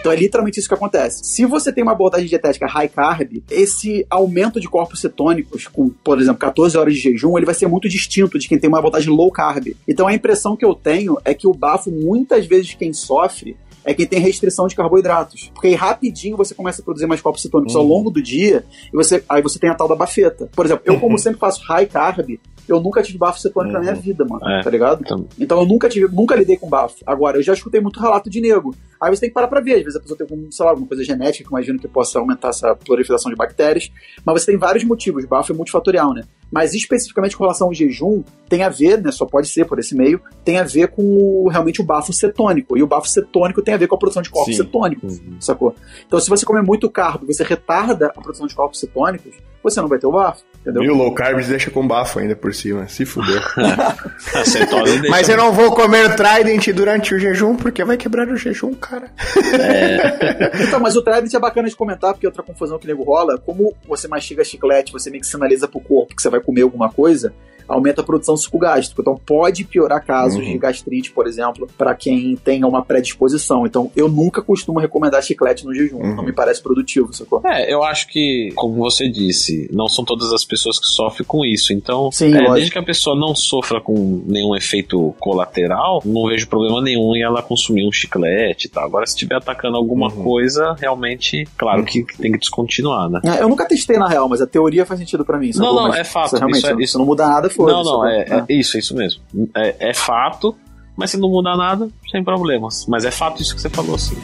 então 0.00 0.12
é 0.12 0.16
literalmente 0.16 0.58
isso 0.58 0.68
que 0.68 0.74
acontece. 0.74 1.24
Se 1.24 1.44
você 1.44 1.72
tem 1.72 1.82
uma 1.82 1.92
abordagem 1.92 2.26
dietética 2.26 2.66
high 2.66 2.88
carb, 2.88 3.42
esse 3.50 4.06
aumento 4.08 4.60
de 4.60 4.68
corpos 4.68 5.00
cetônicos, 5.00 5.66
com, 5.66 5.88
por 5.88 6.20
exemplo, 6.20 6.38
14 6.38 6.78
horas 6.78 6.94
de 6.94 7.00
jejum, 7.00 7.36
ele 7.36 7.46
vai 7.46 7.54
ser 7.54 7.66
muito 7.66 7.88
distinto 7.88 8.38
de 8.38 8.48
quem 8.48 8.58
tem 8.58 8.68
uma 8.68 8.78
abordagem 8.78 9.12
low 9.12 9.30
carb. 9.30 9.74
Então 9.86 10.06
a 10.06 10.14
impressão 10.14 10.56
que 10.58 10.64
eu 10.64 10.74
tenho 10.74 11.16
é 11.24 11.32
que 11.32 11.46
o 11.46 11.54
bafo, 11.54 11.90
muitas 11.90 12.46
vezes, 12.46 12.74
quem 12.74 12.92
sofre 12.92 13.56
é 13.84 13.94
quem 13.94 14.06
tem 14.06 14.20
restrição 14.20 14.66
de 14.66 14.76
carboidratos. 14.76 15.50
Porque 15.54 15.68
aí 15.68 15.74
rapidinho 15.74 16.36
você 16.36 16.54
começa 16.54 16.82
a 16.82 16.84
produzir 16.84 17.06
mais 17.06 17.22
corpos 17.22 17.40
cetônicos 17.40 17.74
uhum. 17.74 17.80
ao 17.80 17.86
longo 17.86 18.10
do 18.10 18.20
dia, 18.20 18.66
e 18.92 18.96
você, 18.96 19.24
aí 19.28 19.40
você 19.40 19.58
tem 19.58 19.70
a 19.70 19.74
tal 19.74 19.88
da 19.88 19.96
bafeta. 19.96 20.50
Por 20.54 20.66
exemplo, 20.66 20.82
eu, 20.84 21.00
como 21.00 21.16
sempre 21.18 21.40
faço 21.40 21.62
high 21.62 21.86
carb, 21.86 22.38
eu 22.68 22.80
nunca 22.80 23.02
tive 23.02 23.18
bafo 23.18 23.40
cetônico 23.40 23.74
uhum. 23.74 23.78
na 23.78 23.80
minha 23.80 23.94
uhum. 23.94 24.00
vida, 24.00 24.24
mano. 24.24 24.46
É, 24.48 24.62
tá 24.62 24.70
ligado? 24.70 25.00
Então... 25.04 25.26
então 25.38 25.60
eu 25.60 25.66
nunca 25.66 25.88
tive, 25.88 26.08
nunca 26.14 26.36
lidei 26.36 26.56
com 26.56 26.68
bafo. 26.68 26.96
Agora, 27.06 27.38
eu 27.38 27.42
já 27.42 27.52
escutei 27.52 27.80
muito 27.80 28.00
relato 28.00 28.28
de 28.28 28.40
nego. 28.40 28.74
Aí 29.00 29.14
você 29.14 29.20
tem 29.20 29.30
que 29.30 29.34
parar 29.34 29.48
pra 29.48 29.60
ver. 29.60 29.76
Às 29.76 29.84
vezes 29.84 29.96
a 29.96 30.00
pessoa 30.00 30.18
tem, 30.18 30.50
sei 30.50 30.64
lá, 30.64 30.72
alguma 30.72 30.88
coisa 30.88 31.04
genética 31.04 31.44
que 31.44 31.54
eu 31.54 31.56
imagino 31.56 31.78
que 31.78 31.88
possa 31.88 32.18
aumentar 32.18 32.48
essa 32.48 32.74
proliferação 32.74 33.30
de 33.30 33.36
bactérias. 33.36 33.90
Mas 34.24 34.42
você 34.42 34.52
tem 34.52 34.58
vários 34.58 34.84
motivos. 34.84 35.24
Bafo 35.24 35.52
é 35.52 35.54
multifatorial, 35.54 36.12
né? 36.12 36.22
Mas 36.50 36.74
especificamente 36.74 37.36
com 37.36 37.44
relação 37.44 37.68
ao 37.68 37.74
jejum, 37.74 38.22
tem 38.48 38.62
a 38.62 38.68
ver, 38.68 39.02
né? 39.02 39.12
Só 39.12 39.26
pode 39.26 39.48
ser 39.48 39.66
por 39.66 39.78
esse 39.78 39.94
meio, 39.94 40.20
tem 40.44 40.58
a 40.58 40.64
ver 40.64 40.88
com 40.88 41.02
o, 41.02 41.48
realmente 41.48 41.80
o 41.80 41.84
bafo 41.84 42.12
cetônico. 42.12 42.76
E 42.76 42.82
o 42.82 42.86
bafo 42.86 43.08
cetônico 43.08 43.62
tem 43.62 43.74
a 43.74 43.76
ver 43.76 43.86
com 43.86 43.94
a 43.94 43.98
produção 43.98 44.22
de 44.22 44.30
corpos 44.30 44.56
Sim. 44.56 44.62
cetônicos, 44.62 45.18
uhum. 45.18 45.36
sacou? 45.40 45.74
Então, 46.06 46.18
se 46.18 46.28
você 46.28 46.46
comer 46.46 46.62
muito 46.62 46.90
carbo, 46.90 47.26
você 47.26 47.44
retarda 47.44 48.06
a 48.06 48.20
produção 48.20 48.46
de 48.46 48.54
corpos 48.54 48.80
cetônicos, 48.80 49.34
você 49.62 49.80
não 49.80 49.88
vai 49.88 49.98
ter 49.98 50.06
o 50.06 50.12
bafo. 50.12 50.42
Entendeu? 50.68 50.82
E 50.82 50.90
o 50.90 50.94
low 50.94 51.12
carb 51.12 51.40
deixa 51.46 51.70
com 51.70 51.86
bafo 51.86 52.18
ainda 52.18 52.36
por 52.36 52.54
cima. 52.54 52.86
Se 52.88 53.06
fuder. 53.06 53.42
Mas 55.08 55.28
eu 55.28 55.36
não 55.36 55.50
vou 55.50 55.74
comer 55.74 56.14
Trident 56.14 56.68
durante 56.74 57.14
o 57.14 57.18
jejum, 57.18 57.56
porque 57.56 57.82
vai 57.84 57.96
quebrar 57.96 58.28
o 58.28 58.36
jejum, 58.36 58.74
cara. 58.74 59.10
É. 59.58 60.64
então, 60.64 60.78
mas 60.78 60.96
o 60.96 61.02
Trident 61.02 61.32
é 61.32 61.38
bacana 61.38 61.68
de 61.68 61.76
comentar, 61.76 62.12
porque 62.12 62.26
outra 62.26 62.42
confusão 62.42 62.78
que 62.78 62.86
nego 62.86 63.02
rola, 63.02 63.38
como 63.38 63.74
você 63.86 64.06
mastiga 64.06 64.44
chiclete, 64.44 64.92
você 64.92 65.10
meio 65.10 65.22
que 65.22 65.26
sinaliza 65.26 65.66
pro 65.66 65.80
corpo 65.80 66.14
que 66.14 66.20
você 66.20 66.28
vai 66.28 66.40
comer 66.40 66.62
alguma 66.62 66.90
coisa, 66.90 67.32
aumenta 67.68 68.00
a 68.00 68.04
produção 68.04 68.36
sucogástrica. 68.36 69.02
Então 69.02 69.20
pode 69.24 69.64
piorar 69.64 70.04
casos 70.04 70.38
uhum. 70.38 70.52
de 70.52 70.58
gastrite, 70.58 71.12
por 71.12 71.26
exemplo, 71.26 71.68
para 71.76 71.94
quem 71.94 72.34
tenha 72.36 72.66
uma 72.66 72.82
predisposição. 72.82 73.66
Então 73.66 73.92
eu 73.94 74.08
nunca 74.08 74.40
costumo 74.40 74.80
recomendar 74.80 75.22
chiclete 75.22 75.64
no 75.66 75.74
jejum. 75.74 75.98
Uhum. 75.98 76.16
Não 76.16 76.24
me 76.24 76.32
parece 76.32 76.62
produtivo, 76.62 77.12
sacou? 77.12 77.42
É, 77.44 77.72
eu 77.72 77.82
acho 77.82 78.08
que, 78.08 78.50
como 78.54 78.74
você 78.74 79.08
disse, 79.08 79.68
não 79.72 79.86
são 79.86 80.04
todas 80.04 80.32
as 80.32 80.44
pessoas 80.44 80.57
que 80.62 80.86
sofrem 80.86 81.26
com 81.26 81.44
isso. 81.44 81.72
Então, 81.72 82.10
Sim, 82.12 82.34
é, 82.34 82.52
desde 82.52 82.70
que 82.70 82.78
a 82.78 82.82
pessoa 82.82 83.18
não 83.18 83.34
sofra 83.34 83.80
com 83.80 84.22
nenhum 84.26 84.54
efeito 84.56 85.14
colateral, 85.18 86.02
não 86.04 86.26
vejo 86.26 86.48
problema 86.48 86.80
nenhum 86.80 87.14
em 87.14 87.22
ela 87.22 87.42
consumir 87.42 87.86
um 87.86 87.92
chiclete 87.92 88.66
e 88.66 88.70
tal. 88.70 88.84
Agora, 88.84 89.06
se 89.06 89.14
estiver 89.14 89.36
atacando 89.36 89.76
alguma 89.76 90.08
uhum. 90.08 90.22
coisa, 90.22 90.74
realmente, 90.78 91.46
claro 91.56 91.84
que, 91.84 92.02
que, 92.02 92.18
tem 92.18 92.32
que 92.32 92.38
descontinuar, 92.38 93.08
né? 93.08 93.20
É, 93.24 93.42
eu 93.42 93.48
nunca 93.48 93.66
testei 93.66 93.98
na 93.98 94.08
real, 94.08 94.28
mas 94.28 94.40
a 94.40 94.46
teoria 94.46 94.84
faz 94.84 95.00
sentido 95.00 95.24
para 95.24 95.38
mim. 95.38 95.50
Não, 95.54 95.74
não, 95.74 95.94
é 95.94 96.04
fato. 96.04 96.36
Realmente, 96.36 96.58
isso, 96.58 96.66
é, 96.66 96.82
isso, 96.82 96.98
não 96.98 97.06
muda 97.06 97.26
nada, 97.26 97.50
foi. 97.50 97.70
Não, 97.72 97.82
não, 97.82 98.06
é, 98.06 98.44
é, 98.48 98.52
isso, 98.52 98.76
é 98.76 98.80
isso 98.80 98.94
mesmo. 98.94 99.22
É, 99.54 99.90
é 99.90 99.94
fato, 99.94 100.54
mas 100.96 101.10
se 101.10 101.16
não 101.16 101.28
mudar 101.28 101.56
nada, 101.56 101.88
sem 102.10 102.22
problemas. 102.22 102.86
Mas 102.88 103.04
é 103.04 103.10
fato 103.10 103.40
isso 103.42 103.54
que 103.54 103.60
você 103.60 103.70
falou, 103.70 103.98
sim. 103.98 104.16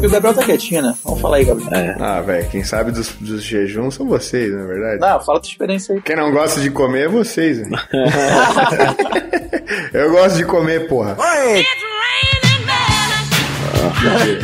Que 0.00 0.06
o 0.06 0.10
Gabriel 0.10 0.34
tá 0.34 0.44
quietinho, 0.44 0.82
né? 0.82 0.94
Vamos 1.02 1.20
falar 1.20 1.38
aí, 1.38 1.44
Gabriel. 1.44 1.72
É. 1.74 1.96
Ah, 1.98 2.20
velho, 2.20 2.48
quem 2.50 2.62
sabe 2.62 2.92
dos, 2.92 3.12
dos 3.14 3.42
jejuns 3.42 3.94
são 3.94 4.06
vocês, 4.06 4.54
na 4.54 4.62
é 4.62 4.66
verdade. 4.66 5.00
Não, 5.00 5.20
fala 5.20 5.40
tua 5.40 5.50
experiência 5.50 5.94
aí. 5.94 6.00
Quem 6.00 6.14
não 6.14 6.30
gosta 6.30 6.60
de 6.60 6.70
comer 6.70 7.06
é 7.06 7.08
vocês, 7.08 7.58
Eu 9.92 10.10
gosto 10.12 10.36
de 10.36 10.44
comer, 10.44 10.86
porra. 10.86 11.16
Oi! 11.18 11.64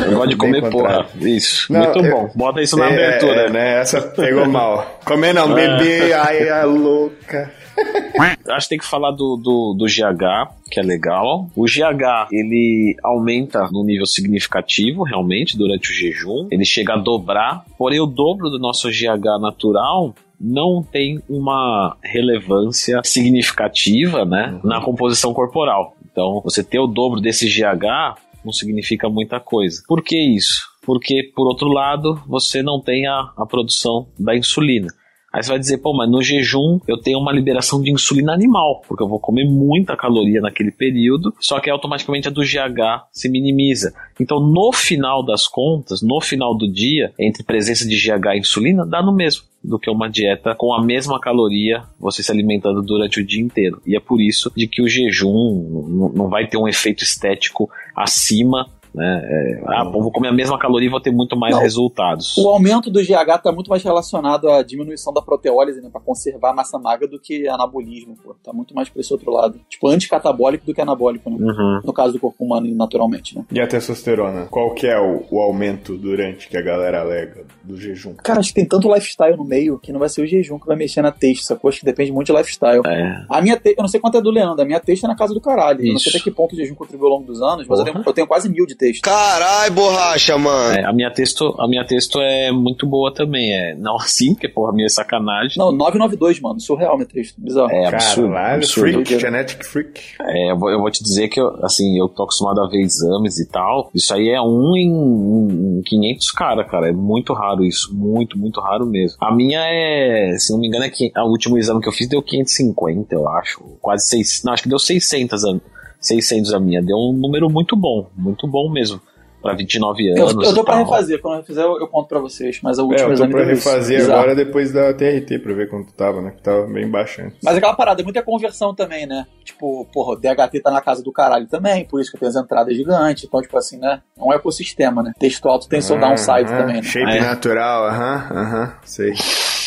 Eu 0.05 0.17
gosto 0.17 0.29
de 0.29 0.35
comer 0.35 0.69
porra. 0.69 1.05
Isso. 1.21 1.71
Não, 1.71 1.81
Muito 1.81 1.99
eu, 1.99 2.11
bom. 2.11 2.29
Bota 2.35 2.61
isso 2.61 2.75
na 2.77 2.89
é, 2.89 2.93
abertura. 2.93 3.41
É, 3.41 3.49
né? 3.49 3.79
Essa 3.79 4.01
pegou 4.01 4.45
mal. 4.47 4.99
Comer 5.05 5.33
não, 5.33 5.53
beber, 5.53 6.13
ai, 6.13 6.49
a 6.49 6.65
louca. 6.65 7.51
Acho 8.49 8.67
que 8.67 8.69
tem 8.69 8.77
que 8.77 8.85
falar 8.85 9.11
do, 9.11 9.35
do, 9.35 9.75
do 9.77 9.85
GH, 9.85 10.53
que 10.71 10.79
é 10.79 10.83
legal. 10.83 11.49
O 11.55 11.65
GH, 11.65 12.29
ele 12.31 12.95
aumenta 13.03 13.69
no 13.71 13.83
nível 13.83 14.05
significativo, 14.05 15.03
realmente, 15.03 15.57
durante 15.57 15.91
o 15.91 15.93
jejum. 15.93 16.47
Ele 16.51 16.65
chega 16.65 16.93
a 16.93 16.97
dobrar, 16.97 17.65
porém 17.77 17.99
o 17.99 18.05
dobro 18.05 18.49
do 18.49 18.59
nosso 18.59 18.89
GH 18.89 19.39
natural 19.41 20.13
não 20.39 20.83
tem 20.83 21.21
uma 21.29 21.95
relevância 22.03 23.01
significativa, 23.03 24.25
né, 24.25 24.59
uhum. 24.63 24.69
na 24.69 24.81
composição 24.81 25.33
corporal. 25.33 25.95
Então, 26.11 26.41
você 26.43 26.63
ter 26.63 26.79
o 26.79 26.87
dobro 26.87 27.19
desse 27.19 27.47
GH 27.47 28.17
não 28.43 28.53
significa 28.53 29.09
muita 29.09 29.39
coisa. 29.39 29.81
Por 29.87 30.03
que 30.03 30.17
isso? 30.17 30.69
Porque, 30.85 31.31
por 31.35 31.47
outro 31.47 31.67
lado, 31.67 32.21
você 32.27 32.61
não 32.61 32.79
tem 32.79 33.07
a, 33.07 33.31
a 33.35 33.45
produção 33.45 34.07
da 34.19 34.35
insulina. 34.35 34.87
Aí 35.35 35.43
você 35.43 35.49
vai 35.49 35.59
dizer, 35.59 35.79
pô, 35.79 35.93
mas 35.93 36.09
no 36.09 36.23
jejum 36.23 36.79
eu 36.87 36.97
tenho 36.97 37.19
uma 37.19 37.33
liberação 37.33 37.81
de 37.81 37.91
insulina 37.91 38.31
animal, 38.31 38.81
porque 38.87 39.03
eu 39.03 39.07
vou 39.09 39.19
comer 39.19 39.43
muita 39.43 39.97
caloria 39.97 40.39
naquele 40.39 40.71
período, 40.71 41.33
só 41.41 41.59
que 41.59 41.69
automaticamente 41.69 42.29
a 42.29 42.31
do 42.31 42.39
GH 42.39 43.09
se 43.11 43.27
minimiza. 43.27 43.93
Então, 44.17 44.39
no 44.39 44.71
final 44.71 45.21
das 45.25 45.45
contas, 45.45 46.01
no 46.01 46.21
final 46.21 46.57
do 46.57 46.71
dia, 46.71 47.11
entre 47.19 47.43
presença 47.43 47.85
de 47.85 47.97
GH 47.97 48.35
e 48.35 48.39
insulina, 48.39 48.85
dá 48.85 49.03
no 49.03 49.11
mesmo 49.11 49.43
do 49.61 49.79
que 49.79 49.89
uma 49.89 50.07
dieta 50.07 50.55
com 50.55 50.73
a 50.73 50.81
mesma 50.81 51.19
caloria 51.19 51.83
você 51.99 52.23
se 52.23 52.31
alimentando 52.31 52.81
durante 52.81 53.19
o 53.19 53.25
dia 53.25 53.41
inteiro. 53.41 53.81
E 53.85 53.95
é 53.95 53.99
por 53.99 54.21
isso 54.21 54.51
de 54.55 54.67
que 54.67 54.81
o 54.81 54.87
jejum 54.87 56.11
não 56.15 56.29
vai 56.29 56.47
ter 56.47 56.57
um 56.57 56.67
efeito 56.67 57.03
estético 57.03 57.69
acima 57.95 58.69
né? 58.95 59.21
É, 59.23 59.61
ah, 59.67 59.85
bom, 59.85 60.01
vou 60.01 60.11
comer 60.11 60.29
a 60.29 60.33
mesma 60.33 60.57
caloria 60.57 60.87
e 60.87 60.91
vou 60.91 60.99
ter 60.99 61.11
muito 61.11 61.37
mais 61.37 61.53
Não, 61.53 61.61
resultados. 61.61 62.37
O 62.37 62.47
aumento 62.49 62.89
do 62.89 63.01
GH 63.01 63.35
está 63.35 63.51
muito 63.51 63.69
mais 63.69 63.83
relacionado 63.83 64.49
à 64.49 64.63
diminuição 64.63 65.13
da 65.13 65.21
proteólise, 65.21 65.81
né, 65.81 65.89
para 65.91 66.01
conservar 66.01 66.51
a 66.51 66.53
massa 66.53 66.79
magra 66.79 67.07
do 67.07 67.19
que 67.19 67.47
anabolismo, 67.47 68.15
pô. 68.23 68.35
Tá 68.43 68.53
muito 68.53 68.73
mais 68.73 68.89
para 68.89 69.01
esse 69.01 69.11
outro 69.11 69.31
lado. 69.31 69.59
Tipo, 69.69 69.87
anticatabólico 69.87 70.65
do 70.65 70.73
que 70.73 70.81
anabólico, 70.81 71.29
né? 71.29 71.37
uhum. 71.39 71.81
No 71.83 71.93
caso 71.93 72.13
do 72.13 72.19
corpo 72.19 72.43
humano, 72.43 72.73
naturalmente, 72.75 73.35
né? 73.35 73.43
E 73.51 73.59
a 73.59 73.67
testosterona? 73.67 74.45
Qual 74.45 74.73
que 74.73 74.87
é 74.87 74.99
o, 74.99 75.23
o 75.29 75.41
aumento 75.41 75.97
durante 75.97 76.47
que 76.47 76.57
a 76.57 76.61
galera 76.61 77.01
alega 77.01 77.45
do 77.63 77.77
jejum? 77.77 78.13
Cara, 78.15 78.39
acho 78.39 78.49
que 78.49 78.55
tem 78.55 78.65
tanto 78.65 78.93
lifestyle 78.93 79.35
no 79.35 79.43
meio 79.43 79.79
que 79.79 79.91
não 79.91 79.99
vai 79.99 80.09
ser 80.09 80.21
o 80.21 80.27
jejum 80.27 80.59
que 80.59 80.67
vai 80.67 80.75
mexer 80.75 81.01
na 81.01 81.11
texto, 81.11 81.43
sacou? 81.43 81.69
Acho 81.69 81.79
que 81.79 81.85
depende 81.85 82.11
muito 82.11 82.27
de 82.27 82.37
lifestyle. 82.37 82.81
É. 82.85 83.25
A 83.29 83.41
minha 83.41 83.57
te... 83.57 83.71
Eu 83.77 83.81
não 83.81 83.87
sei 83.87 83.99
quanto 83.99 84.17
é 84.17 84.21
do 84.21 84.31
Leandro, 84.31 84.61
a 84.61 84.65
minha 84.65 84.79
texto 84.79 85.03
é 85.05 85.07
na 85.07 85.15
casa 85.15 85.33
do 85.33 85.41
caralho. 85.41 85.79
Isso. 85.79 85.87
Eu 85.87 85.93
não 85.93 85.99
sei 85.99 86.11
até 86.11 86.19
que 86.19 86.31
ponto 86.31 86.53
o 86.53 86.55
jejum 86.55 86.75
contribuiu 86.75 87.11
ao 87.11 87.17
longo 87.17 87.27
dos 87.27 87.41
anos, 87.41 87.67
mas 87.67 87.79
eu 87.79 87.85
tenho, 87.85 88.03
eu 88.05 88.13
tenho, 88.13 88.27
quase 88.27 88.49
mil 88.49 88.65
de 88.65 88.75
texto 88.75 88.84
texto. 88.85 89.01
Carai, 89.03 89.69
borracha, 89.69 90.37
mano. 90.37 90.77
É, 90.77 90.85
a 90.85 90.93
minha 90.93 91.11
texto, 91.11 91.55
a 91.59 91.67
minha 91.67 91.85
texto 91.85 92.19
é 92.21 92.51
muito 92.51 92.85
boa 92.85 93.13
também. 93.13 93.51
É, 93.51 93.75
não 93.75 93.95
assim, 93.95 94.33
porque 94.33 94.47
porra, 94.47 94.71
minha 94.73 94.85
é 94.85 94.89
sacanagem. 94.89 95.57
Não, 95.57 95.71
992, 95.71 96.39
mano. 96.39 96.59
Surreal 96.59 96.95
minha 96.95 97.07
texto. 97.07 97.35
Bizarro. 97.37 97.71
É 97.71 97.87
absurdo. 97.87 98.33
Caralho, 98.33 98.55
absurdo. 98.55 98.91
freak, 98.91 99.19
genetic 99.19 99.65
freak. 99.65 100.01
É, 100.21 100.51
eu 100.51 100.57
vou, 100.57 100.69
eu 100.69 100.79
vou 100.79 100.91
te 100.91 101.03
dizer 101.03 101.27
que 101.29 101.39
eu, 101.39 101.47
assim, 101.63 101.97
eu 101.97 102.07
tô 102.07 102.23
acostumado 102.23 102.61
a 102.61 102.67
ver 102.67 102.81
exames 102.81 103.39
e 103.39 103.47
tal. 103.49 103.89
Isso 103.93 104.13
aí 104.13 104.29
é 104.29 104.41
um 104.41 104.75
em, 104.75 105.79
em 105.79 105.81
500 105.83 106.31
cara, 106.31 106.63
cara. 106.63 106.89
É 106.89 106.93
muito 106.93 107.33
raro 107.33 107.63
isso. 107.63 107.93
Muito, 107.95 108.37
muito 108.37 108.59
raro 108.59 108.85
mesmo. 108.85 109.17
A 109.21 109.33
minha 109.33 109.61
é, 109.61 110.35
se 110.37 110.51
não 110.51 110.59
me 110.59 110.67
engano, 110.67 110.85
é 110.85 110.89
que 110.89 111.11
o 111.15 111.29
último 111.29 111.57
exame 111.57 111.81
que 111.81 111.89
eu 111.89 111.93
fiz 111.93 112.07
deu 112.07 112.21
550, 112.21 113.13
eu 113.15 113.27
acho. 113.29 113.61
Quase 113.81 114.07
6. 114.09 114.43
Não, 114.45 114.53
acho 114.53 114.63
que 114.63 114.69
deu 114.69 114.79
600 114.79 115.43
anos. 115.45 115.61
600 116.05 116.53
a 116.53 116.59
minha. 116.59 116.81
Deu 116.81 116.97
um 116.97 117.13
número 117.13 117.49
muito 117.49 117.75
bom, 117.75 118.07
muito 118.15 118.47
bom 118.47 118.71
mesmo. 118.71 119.01
Pra 119.41 119.53
29 119.53 120.09
anos. 120.09 120.33
Eu, 120.33 120.41
eu 120.41 120.55
tô 120.55 120.63
pra 120.63 120.77
refazer, 120.77 121.21
quando 121.21 121.35
eu 121.35 121.41
refizer 121.41 121.63
eu, 121.63 121.79
eu 121.79 121.87
conto 121.87 122.07
pra 122.07 122.17
vocês. 122.17 122.59
Mas 122.63 122.79
a 122.79 122.83
última 122.83 123.09
é, 123.09 123.13
eu 123.13 123.15
tô 123.15 123.27
pra 123.27 123.43
refazer 123.43 123.99
isso. 123.99 124.11
agora 124.11 124.33
depois 124.33 124.71
da 124.71 124.91
TRT 124.91 125.37
pra 125.37 125.53
ver 125.53 125.69
quanto 125.69 125.93
tava, 125.93 126.19
né? 126.19 126.31
Que 126.31 126.41
tava 126.41 126.65
bem 126.65 126.89
baixo 126.89 127.21
antes. 127.21 127.37
Mas 127.43 127.55
aquela 127.55 127.75
parada, 127.75 128.01
é 128.01 128.03
muita 128.03 128.23
conversão 128.23 128.73
também, 128.73 129.05
né? 129.05 129.27
Tipo, 129.43 129.85
porra, 129.93 130.13
o 130.13 130.15
DHT 130.15 130.61
tá 130.61 130.71
na 130.71 130.81
casa 130.81 131.03
do 131.03 131.11
caralho 131.11 131.45
também, 131.45 131.85
por 131.85 132.01
isso 132.01 132.11
que 132.11 132.17
tem 132.17 132.27
as 132.27 132.35
entradas 132.35 132.75
gigantes. 132.75 133.25
Então, 133.25 133.39
tipo 133.39 133.55
assim, 133.55 133.77
né? 133.77 134.01
É 134.17 134.23
um 134.23 134.33
ecossistema, 134.33 135.03
né? 135.03 135.11
Texto 135.19 135.47
alto 135.47 135.69
tem 135.69 135.79
seu 135.79 135.97
ah, 135.97 135.99
downside 135.99 136.51
ah, 136.51 136.57
também, 136.57 136.77
né? 136.77 136.81
Shape 136.81 137.17
é. 137.17 137.21
natural, 137.21 137.85
aham, 137.85 138.27
aham, 138.31 138.73
sei. 138.83 139.13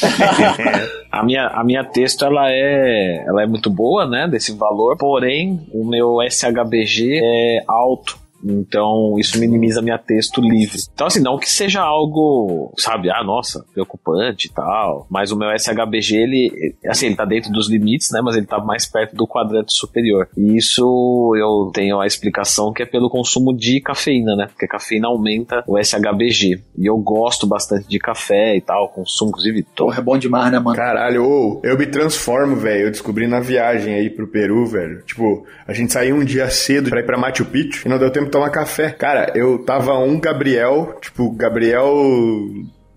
a 1.10 1.22
minha 1.22 1.46
a 1.48 1.64
minha 1.64 1.84
texto 1.84 2.24
ela 2.24 2.50
é 2.50 3.24
ela 3.26 3.42
é 3.42 3.46
muito 3.46 3.70
boa 3.70 4.06
né 4.06 4.28
desse 4.28 4.52
valor. 4.52 4.96
Porém 4.96 5.60
o 5.72 5.84
meu 5.84 6.18
SHBG 6.22 7.20
é 7.22 7.64
alto 7.66 8.27
então, 8.44 9.16
isso 9.18 9.38
minimiza 9.38 9.82
minha 9.82 9.98
texto 9.98 10.40
livre. 10.40 10.78
Então, 10.92 11.06
assim, 11.06 11.20
não 11.20 11.38
que 11.38 11.50
seja 11.50 11.80
algo, 11.82 12.72
sabe, 12.78 13.10
ah, 13.10 13.24
nossa, 13.24 13.64
preocupante 13.72 14.48
e 14.48 14.52
tal. 14.52 15.06
Mas 15.10 15.32
o 15.32 15.36
meu 15.36 15.48
SHBG, 15.58 16.16
ele, 16.16 16.76
assim, 16.86 17.06
ele 17.06 17.16
tá 17.16 17.24
dentro 17.24 17.50
dos 17.50 17.68
limites, 17.68 18.10
né? 18.12 18.20
Mas 18.22 18.36
ele 18.36 18.46
tá 18.46 18.58
mais 18.58 18.86
perto 18.86 19.16
do 19.16 19.26
quadrante 19.26 19.72
superior. 19.72 20.28
E 20.36 20.56
isso 20.56 21.34
eu 21.36 21.70
tenho 21.72 22.00
a 22.00 22.06
explicação 22.06 22.72
que 22.72 22.82
é 22.82 22.86
pelo 22.86 23.10
consumo 23.10 23.56
de 23.56 23.80
cafeína, 23.80 24.36
né? 24.36 24.46
Porque 24.46 24.66
a 24.66 24.68
cafeína 24.68 25.08
aumenta 25.08 25.64
o 25.66 25.78
SHBG. 25.78 26.62
E 26.76 26.86
eu 26.86 26.96
gosto 26.98 27.46
bastante 27.46 27.88
de 27.88 27.98
café 27.98 28.56
e 28.56 28.60
tal, 28.60 28.88
consumo, 28.88 29.30
inclusive. 29.30 29.64
Tô... 29.74 29.88
Porra, 29.88 30.00
é 30.00 30.02
bom 30.02 30.18
demais, 30.18 30.52
né, 30.52 30.58
mano? 30.58 30.76
Caralho, 30.76 31.24
ô, 31.24 31.60
eu 31.64 31.78
me 31.78 31.86
transformo, 31.86 32.56
velho. 32.56 32.86
Eu 32.86 32.90
descobri 32.90 33.26
na 33.26 33.40
viagem 33.40 33.94
aí 33.94 34.10
pro 34.10 34.28
Peru, 34.28 34.66
velho. 34.66 35.02
Tipo, 35.02 35.46
a 35.66 35.72
gente 35.72 35.92
saiu 35.92 36.16
um 36.16 36.24
dia 36.24 36.48
cedo 36.50 36.90
pra 36.90 37.00
ir 37.00 37.06
pra 37.06 37.18
Machu 37.18 37.44
Picchu 37.44 37.86
e 37.86 37.90
não 37.90 37.98
deu 37.98 38.10
tempo 38.10 38.27
tomar 38.28 38.50
café. 38.50 38.90
Cara, 38.90 39.32
eu 39.34 39.58
tava 39.58 39.98
um 39.98 40.18
Gabriel, 40.20 40.96
tipo, 41.00 41.30
Gabriel 41.30 41.86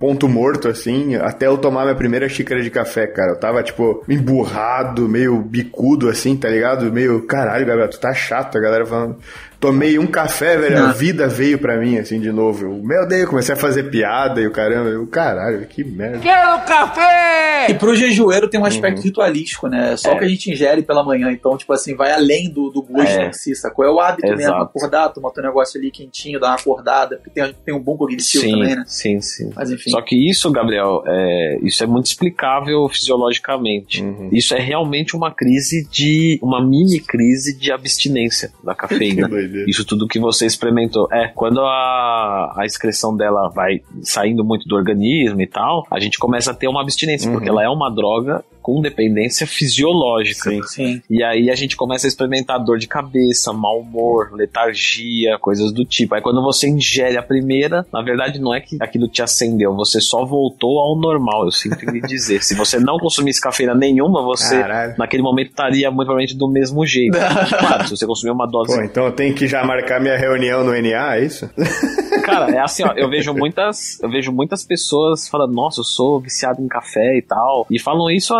ponto 0.01 0.27
morto, 0.27 0.67
assim, 0.67 1.15
até 1.15 1.45
eu 1.45 1.59
tomar 1.59 1.83
minha 1.83 1.95
primeira 1.95 2.27
xícara 2.27 2.59
de 2.59 2.71
café, 2.71 3.05
cara. 3.05 3.33
Eu 3.33 3.39
tava, 3.39 3.61
tipo, 3.61 4.03
emburrado, 4.09 5.07
meio 5.07 5.37
bicudo, 5.39 6.09
assim, 6.09 6.35
tá 6.35 6.49
ligado? 6.49 6.91
Meio, 6.91 7.21
caralho, 7.27 7.67
Gabriel, 7.67 7.87
tu 7.87 7.99
tá 7.99 8.11
chato, 8.11 8.57
a 8.57 8.61
galera 8.61 8.83
falando. 8.83 9.17
Tomei 9.61 9.99
um 9.99 10.07
café, 10.07 10.57
velho, 10.57 10.79
Não. 10.79 10.89
a 10.89 10.91
vida 10.91 11.27
veio 11.27 11.59
pra 11.59 11.77
mim, 11.77 11.99
assim, 11.99 12.19
de 12.19 12.31
novo. 12.31 12.65
Eu, 12.65 12.81
meu 12.83 13.07
Deus, 13.07 13.29
comecei 13.29 13.53
a 13.53 13.57
fazer 13.57 13.91
piada 13.91 14.41
e 14.41 14.47
o 14.47 14.51
caramba, 14.51 14.89
eu, 14.89 15.05
caralho, 15.05 15.67
que 15.67 15.83
merda. 15.83 16.17
Quero 16.17 16.65
café! 16.65 17.67
E 17.69 17.75
pro 17.75 17.95
jejueiro 17.95 18.49
tem 18.49 18.59
um 18.59 18.65
aspecto 18.65 18.97
uhum. 18.97 19.03
ritualístico, 19.03 19.67
né? 19.67 19.95
Só 19.97 20.13
é. 20.13 20.17
que 20.17 20.25
a 20.25 20.27
gente 20.27 20.51
ingere 20.51 20.81
pela 20.81 21.03
manhã, 21.03 21.31
então, 21.31 21.55
tipo 21.55 21.71
assim, 21.73 21.95
vai 21.95 22.11
além 22.11 22.49
do, 22.49 22.71
do 22.71 22.81
gosto 22.81 23.11
é. 23.11 23.27
em 23.27 23.33
si, 23.33 23.55
sacou? 23.55 23.85
É 23.85 23.91
o 23.91 23.99
hábito 23.99 24.25
Exato. 24.25 24.39
mesmo, 24.39 24.55
acordar, 24.55 25.09
tomar 25.09 25.29
teu 25.29 25.43
negócio 25.43 25.79
ali 25.79 25.91
quentinho, 25.91 26.39
dar 26.39 26.47
uma 26.47 26.55
acordada, 26.55 27.17
porque 27.17 27.29
tem, 27.29 27.55
tem 27.63 27.75
um 27.75 27.79
bom 27.79 27.95
cognitivo 27.95 28.43
sim, 28.43 28.51
também, 28.53 28.75
né? 28.75 28.83
Sim, 28.87 29.21
sim. 29.21 29.51
Mas 29.55 29.69
enfim. 29.69 29.91
Só 29.91 30.01
que 30.01 30.15
isso, 30.27 30.51
Gabriel, 30.51 31.03
é, 31.05 31.59
isso 31.61 31.83
é 31.83 31.85
muito 31.85 32.07
explicável 32.07 32.89
fisiologicamente. 32.89 34.01
Uhum. 34.01 34.29
Isso 34.31 34.55
é 34.55 34.59
realmente 34.59 35.15
uma 35.15 35.31
crise 35.31 35.87
de, 35.87 36.39
uma 36.41 36.67
mini 36.67 36.99
crise 36.99 37.55
de 37.55 37.71
abstinência 37.71 38.51
da 38.63 38.73
cafeína. 38.73 39.29
Isso 39.67 39.85
tudo 39.85 40.07
que 40.07 40.19
você 40.19 40.45
experimentou. 40.45 41.07
É, 41.11 41.27
quando 41.27 41.61
a, 41.61 42.53
a 42.57 42.65
excreção 42.65 43.15
dela 43.15 43.49
vai 43.49 43.81
saindo 44.01 44.43
muito 44.43 44.67
do 44.67 44.75
organismo 44.75 45.41
e 45.41 45.47
tal, 45.47 45.85
a 45.89 45.99
gente 45.99 46.17
começa 46.17 46.51
a 46.51 46.53
ter 46.53 46.67
uma 46.67 46.81
abstinência, 46.81 47.27
uhum. 47.27 47.35
porque 47.35 47.49
ela 47.49 47.63
é 47.63 47.69
uma 47.69 47.89
droga 47.89 48.43
com 48.61 48.81
dependência 48.81 49.47
fisiológica. 49.47 50.49
Sim, 50.49 50.63
sim. 50.63 51.01
E 51.09 51.23
aí 51.23 51.49
a 51.49 51.55
gente 51.55 51.75
começa 51.75 52.07
a 52.07 52.09
experimentar 52.09 52.63
dor 52.63 52.77
de 52.77 52.87
cabeça, 52.87 53.51
mau 53.51 53.79
humor, 53.79 54.31
letargia, 54.33 55.37
coisas 55.39 55.71
do 55.71 55.83
tipo. 55.83 56.15
Aí 56.15 56.21
quando 56.21 56.41
você 56.41 56.69
ingere 56.69 57.17
a 57.17 57.23
primeira, 57.23 57.85
na 57.91 58.01
verdade 58.01 58.39
não 58.39 58.53
é 58.53 58.61
que 58.61 58.77
aquilo 58.79 59.07
te 59.07 59.21
acendeu, 59.21 59.75
você 59.75 59.99
só 59.99 60.23
voltou 60.25 60.79
ao 60.79 60.95
normal, 60.95 61.45
eu 61.45 61.51
sinto 61.51 61.83
lhe 61.89 62.01
dizer. 62.01 62.43
Se 62.43 62.55
você 62.55 62.79
não 62.79 62.97
consumisse 62.97 63.41
cafeína 63.41 63.73
nenhuma, 63.73 64.21
você 64.21 64.59
Caralho. 64.59 64.95
naquele 64.97 65.23
momento 65.23 65.49
estaria 65.49 65.89
muito 65.89 66.11
provavelmente 66.11 66.37
do 66.37 66.47
mesmo 66.47 66.85
jeito. 66.85 67.17
claro, 67.59 67.83
se 67.85 67.95
você 67.95 68.05
consumir 68.05 68.31
uma 68.31 68.45
dose 68.45 68.75
Pô, 68.75 68.81
então 68.81 69.05
eu 69.05 69.11
tenho 69.11 69.33
que 69.33 69.47
já 69.47 69.63
marcar 69.63 69.99
minha 69.99 70.17
reunião 70.17 70.63
no 70.63 70.71
NA, 70.71 71.15
é 71.15 71.25
isso? 71.25 71.49
Cara, 72.23 72.51
é 72.51 72.59
assim, 72.59 72.83
ó, 72.83 72.93
eu 72.95 73.09
vejo 73.09 73.33
muitas, 73.33 73.99
eu 74.01 74.09
vejo 74.09 74.31
muitas 74.31 74.63
pessoas 74.63 75.27
falando, 75.27 75.53
nossa, 75.53 75.81
eu 75.81 75.83
sou 75.83 76.19
viciado 76.19 76.61
em 76.61 76.67
café 76.67 77.17
e 77.17 77.21
tal, 77.21 77.65
e 77.69 77.79
falam 77.79 78.09
isso 78.09 78.33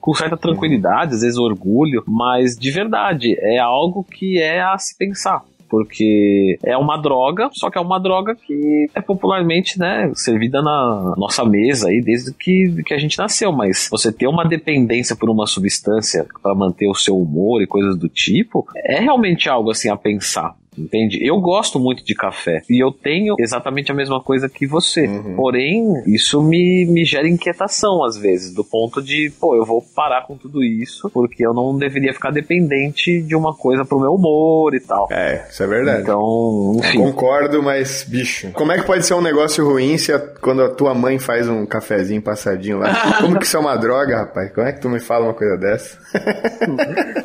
com 0.00 0.14
certa 0.14 0.36
tranquilidade, 0.36 1.14
às 1.14 1.20
vezes 1.20 1.38
orgulho, 1.38 2.02
mas 2.06 2.56
de 2.56 2.70
verdade, 2.70 3.36
é 3.38 3.58
algo 3.58 4.04
que 4.04 4.38
é 4.38 4.60
a 4.60 4.76
se 4.78 4.96
pensar. 4.96 5.42
Porque 5.68 6.58
é 6.64 6.76
uma 6.76 6.96
droga, 6.96 7.48
só 7.52 7.70
que 7.70 7.78
é 7.78 7.80
uma 7.80 8.00
droga 8.00 8.34
que 8.34 8.88
é 8.92 9.00
popularmente, 9.00 9.78
né, 9.78 10.10
servida 10.16 10.60
na 10.60 11.14
nossa 11.16 11.44
mesa 11.44 11.88
aí 11.88 12.00
desde 12.00 12.34
que, 12.34 12.82
que 12.84 12.92
a 12.92 12.98
gente 12.98 13.16
nasceu. 13.16 13.52
Mas 13.52 13.88
você 13.88 14.10
ter 14.12 14.26
uma 14.26 14.44
dependência 14.44 15.14
por 15.14 15.30
uma 15.30 15.46
substância 15.46 16.26
para 16.42 16.56
manter 16.56 16.88
o 16.88 16.94
seu 16.94 17.16
humor 17.16 17.62
e 17.62 17.68
coisas 17.68 17.96
do 17.96 18.08
tipo, 18.08 18.66
é 18.74 18.98
realmente 18.98 19.48
algo 19.48 19.70
assim 19.70 19.88
a 19.88 19.96
pensar. 19.96 20.56
Entende? 20.78 21.18
Eu 21.26 21.40
gosto 21.40 21.80
muito 21.80 22.04
de 22.04 22.14
café 22.14 22.62
e 22.70 22.82
eu 22.82 22.92
tenho 22.92 23.34
exatamente 23.38 23.90
a 23.90 23.94
mesma 23.94 24.20
coisa 24.22 24.48
que 24.48 24.66
você. 24.66 25.08
Porém, 25.36 25.84
isso 26.06 26.40
me, 26.40 26.86
me 26.86 27.04
gera 27.04 27.28
inquietação 27.28 28.04
às 28.04 28.16
vezes, 28.16 28.54
do 28.54 28.62
ponto 28.64 29.02
de, 29.02 29.32
pô, 29.40 29.56
eu 29.56 29.64
vou 29.64 29.82
parar 29.94 30.26
com 30.26 30.36
tudo 30.36 30.62
isso 30.62 31.10
porque 31.10 31.44
eu 31.44 31.52
não 31.52 31.76
deveria 31.76 32.12
ficar 32.14 32.30
dependente 32.30 33.20
de 33.20 33.34
uma 33.34 33.52
coisa 33.54 33.84
pro 33.84 33.98
meu 34.00 34.12
humor 34.14 34.72
e 34.74 34.80
tal. 34.80 35.08
É, 35.10 35.44
isso 35.50 35.62
é 35.62 35.66
verdade. 35.66 36.02
Então, 36.02 36.76
enfim. 36.78 36.98
Concordo, 36.98 37.62
mas, 37.62 38.04
bicho, 38.08 38.50
como 38.52 38.70
é 38.72 38.78
que 38.78 38.86
pode 38.86 39.04
ser 39.04 39.14
um 39.14 39.20
negócio 39.22 39.64
ruim 39.68 39.98
se 39.98 40.12
a- 40.12 40.20
quando 40.40 40.62
a 40.62 40.68
tua 40.70 40.94
mãe 40.94 41.18
faz 41.18 41.48
um 41.48 41.66
cafezinho 41.66 42.22
passadinho 42.22 42.78
lá? 42.78 42.90
Como 43.20 43.38
que 43.38 43.44
isso 43.44 43.56
é 43.56 43.60
uma 43.60 43.76
droga, 43.76 44.18
rapaz? 44.18 44.52
Como 44.54 44.66
é 44.66 44.72
que 44.72 44.80
tu 44.80 44.88
me 44.88 45.00
fala 45.00 45.26
uma 45.26 45.34
coisa 45.34 45.56
dessa? 45.56 45.98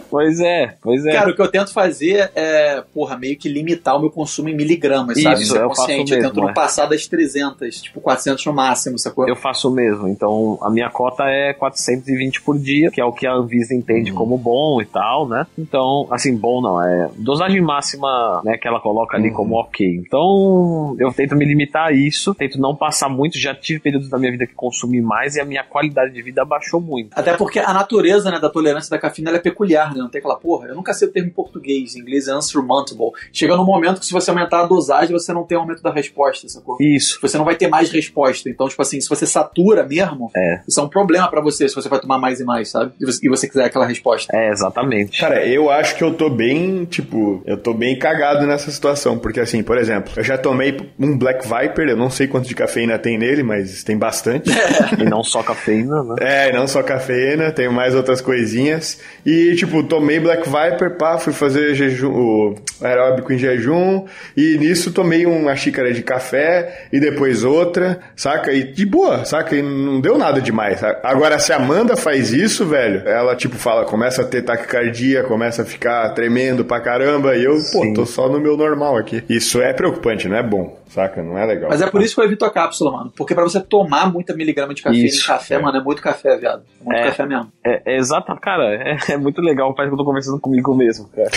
Pois 0.09 0.39
é, 0.39 0.73
pois 0.81 1.05
é. 1.05 1.11
Cara, 1.11 1.31
o 1.31 1.35
que 1.35 1.41
eu 1.41 1.47
tento 1.51 1.71
fazer 1.73 2.31
é, 2.35 2.81
porra, 2.93 3.17
meio 3.17 3.34
que 3.35 3.49
limitar 3.49 3.95
o 3.95 3.99
meu 3.99 4.09
consumo 4.09 4.49
em 4.49 4.55
miligramas, 4.55 5.21
sabe? 5.21 5.41
Isso, 5.41 5.53
Ser 5.53 5.61
eu 5.61 5.69
faço 5.69 5.81
consciente. 5.81 6.11
Eu 6.11 6.17
mesmo, 6.17 6.29
tento 6.29 6.41
não 6.41 6.49
é. 6.49 6.53
passar 6.53 6.85
das 6.87 7.05
300, 7.07 7.81
tipo 7.81 8.01
400 8.01 8.45
no 8.45 8.53
máximo, 8.53 8.99
sacou? 8.99 9.27
Eu 9.27 9.35
faço 9.35 9.69
o 9.69 9.71
mesmo, 9.71 10.07
então 10.07 10.57
a 10.61 10.69
minha 10.69 10.89
cota 10.89 11.23
é 11.25 11.53
420 11.53 12.41
por 12.41 12.57
dia, 12.57 12.91
que 12.91 13.01
é 13.01 13.05
o 13.05 13.11
que 13.11 13.27
a 13.27 13.33
Anvisa 13.33 13.73
entende 13.73 14.11
como 14.11 14.37
bom 14.37 14.81
e 14.81 14.85
tal, 14.85 15.27
né? 15.27 15.45
Então, 15.57 16.07
assim, 16.11 16.35
bom 16.35 16.61
não, 16.61 16.81
é 16.81 17.09
dosagem 17.17 17.61
máxima, 17.61 18.41
né, 18.43 18.57
que 18.57 18.67
ela 18.67 18.79
coloca 18.79 19.17
ali 19.17 19.31
como 19.31 19.55
ok. 19.55 19.87
Então, 19.87 20.95
eu 20.99 21.11
tento 21.13 21.35
me 21.35 21.45
limitar 21.45 21.87
a 21.87 21.91
isso, 21.91 22.33
tento 22.33 22.59
não 22.59 22.75
passar 22.75 23.09
muito, 23.09 23.37
já 23.37 23.53
tive 23.53 23.79
períodos 23.79 24.09
da 24.09 24.17
minha 24.17 24.31
vida 24.31 24.47
que 24.47 24.53
consumi 24.53 25.01
mais 25.01 25.35
e 25.35 25.41
a 25.41 25.45
minha 25.45 25.63
qualidade 25.63 26.13
de 26.13 26.21
vida 26.21 26.43
baixou 26.45 26.79
muito. 26.79 27.09
Até 27.13 27.35
porque 27.35 27.59
a 27.59 27.73
natureza 27.73 28.31
né, 28.31 28.39
da 28.39 28.49
tolerância 28.49 28.89
da 28.89 28.97
cafeína 28.97 29.31
é 29.31 29.39
peculiar, 29.39 29.93
né? 29.93 30.01
Não 30.01 30.09
tem 30.09 30.19
aquela 30.19 30.37
porra. 30.37 30.67
Eu 30.67 30.75
nunca 30.75 30.93
sei 30.93 31.07
o 31.07 31.11
termo 31.11 31.29
em 31.29 31.31
português, 31.31 31.95
em 31.95 31.99
inglês 31.99 32.27
é 32.27 32.35
unsurmountable. 32.35 33.11
Chega 33.31 33.55
num 33.55 33.65
momento 33.65 33.99
que 33.99 34.05
se 34.05 34.13
você 34.13 34.29
aumentar 34.31 34.61
a 34.61 34.65
dosagem, 34.65 35.11
você 35.11 35.33
não 35.33 35.43
tem 35.43 35.57
aumento 35.57 35.81
da 35.81 35.91
resposta, 35.91 36.47
sacou? 36.47 36.77
Isso. 36.79 37.19
Você 37.21 37.37
não 37.37 37.45
vai 37.45 37.55
ter 37.55 37.67
mais 37.67 37.91
resposta. 37.91 38.49
Então, 38.49 38.67
tipo 38.67 38.81
assim, 38.81 38.99
se 39.01 39.09
você 39.09 39.25
satura 39.25 39.83
mesmo, 39.85 40.29
É. 40.35 40.61
isso 40.67 40.79
é 40.79 40.83
um 40.83 40.89
problema 40.89 41.27
pra 41.29 41.41
você, 41.41 41.67
se 41.67 41.75
você 41.75 41.89
vai 41.89 41.99
tomar 41.99 42.17
mais 42.17 42.39
e 42.39 42.43
mais, 42.43 42.69
sabe? 42.69 42.93
E 42.99 43.05
você, 43.05 43.25
e 43.25 43.29
você 43.29 43.47
quiser 43.47 43.65
aquela 43.65 43.85
resposta. 43.85 44.35
É, 44.35 44.49
exatamente. 44.49 45.19
Cara, 45.19 45.45
eu 45.45 45.69
acho 45.69 45.95
que 45.95 46.03
eu 46.03 46.13
tô 46.13 46.29
bem, 46.29 46.85
tipo, 46.85 47.41
eu 47.45 47.57
tô 47.57 47.73
bem 47.73 47.97
cagado 47.97 48.45
nessa 48.45 48.71
situação, 48.71 49.17
porque 49.17 49.39
assim, 49.39 49.63
por 49.63 49.77
exemplo, 49.77 50.13
eu 50.17 50.23
já 50.23 50.37
tomei 50.37 50.77
um 50.99 51.17
Black 51.17 51.47
Viper, 51.47 51.89
eu 51.89 51.97
não 51.97 52.09
sei 52.09 52.27
quanto 52.27 52.47
de 52.47 52.55
cafeína 52.55 52.97
tem 52.99 53.17
nele, 53.17 53.43
mas 53.43 53.83
tem 53.83 53.97
bastante. 53.97 54.49
E 54.99 55.03
não 55.03 55.23
só 55.23 55.41
cafeína, 55.43 56.03
né? 56.03 56.15
É, 56.19 56.53
não 56.53 56.67
só 56.67 56.81
cafeína, 56.83 57.51
tem 57.51 57.69
mais 57.69 57.93
outras 57.95 58.21
coisinhas. 58.21 58.99
E, 59.25 59.55
tipo, 59.55 59.83
tomei 59.83 60.19
Black 60.19 60.43
Viper, 60.47 60.97
pá, 60.97 61.17
fui 61.17 61.33
fazer 61.33 61.73
jejum, 61.75 62.11
o 62.11 62.55
aeróbico 62.81 63.14
em 63.33 63.37
jejum, 63.37 64.05
e 64.35 64.57
nisso 64.57 64.91
tomei 64.91 65.25
uma 65.25 65.55
xícara 65.55 65.93
de 65.93 66.01
café, 66.01 66.87
e 66.91 66.99
depois 66.99 67.43
outra, 67.43 67.99
saca? 68.15 68.51
E 68.53 68.63
de 68.63 68.85
boa, 68.85 69.25
saca? 69.25 69.55
E 69.55 69.61
não 69.61 69.99
deu 70.01 70.17
nada 70.17 70.41
demais. 70.41 70.79
saca? 70.79 70.99
Agora, 71.07 71.39
se 71.39 71.51
a 71.53 71.57
Amanda 71.57 71.95
faz 71.95 72.31
isso, 72.31 72.65
velho, 72.65 73.07
ela, 73.07 73.35
tipo, 73.35 73.55
fala, 73.55 73.85
começa 73.85 74.21
a 74.21 74.25
ter 74.25 74.41
taquicardia, 74.41 75.23
começa 75.23 75.61
a 75.61 75.65
ficar 75.65 76.09
tremendo 76.09 76.63
pra 76.65 76.79
caramba, 76.79 77.35
e 77.35 77.43
eu, 77.43 77.53
pô, 77.71 77.83
Sim. 77.83 77.93
tô 77.93 78.05
só 78.05 78.29
no 78.29 78.39
meu 78.39 78.55
normal 78.57 78.97
aqui. 78.97 79.23
Isso 79.29 79.61
é 79.61 79.73
preocupante, 79.73 80.27
não 80.27 80.37
é 80.37 80.43
bom, 80.43 80.77
saca? 80.87 81.21
Não 81.23 81.37
é 81.37 81.45
legal. 81.45 81.69
Mas 81.69 81.81
é 81.81 81.87
por 81.89 82.01
isso 82.01 82.15
que 82.15 82.21
eu 82.21 82.25
evito 82.25 82.45
a 82.45 82.49
cápsula, 82.49 82.91
mano. 82.91 83.13
Porque 83.15 83.33
pra 83.35 83.43
você 83.43 83.59
tomar 83.61 84.11
muita 84.11 84.33
miligrama 84.33 84.73
de 84.73 84.81
cafeína 84.81 85.05
Isso, 85.07 85.23
em 85.23 85.27
café, 85.27 85.55
é. 85.55 85.59
mano, 85.59 85.77
é 85.77 85.81
muito 85.83 86.01
café, 86.01 86.37
viado. 86.37 86.63
É 86.81 86.83
muito 86.83 86.97
É. 86.99 87.03
café 87.05 87.25
mesmo. 87.25 87.47
É, 87.65 87.81
é 87.85 87.97
exato, 87.97 88.35
cara, 88.39 88.73
é, 88.75 88.97
é 89.13 89.17
muito 89.17 89.41
legal, 89.41 89.73
parece 89.73 89.89
que 89.89 89.93
eu 89.93 89.97
tô 89.97 90.05
conversando 90.05 90.39
comigo 90.39 90.73
mesmo, 90.75 91.07
cara. 91.09 91.29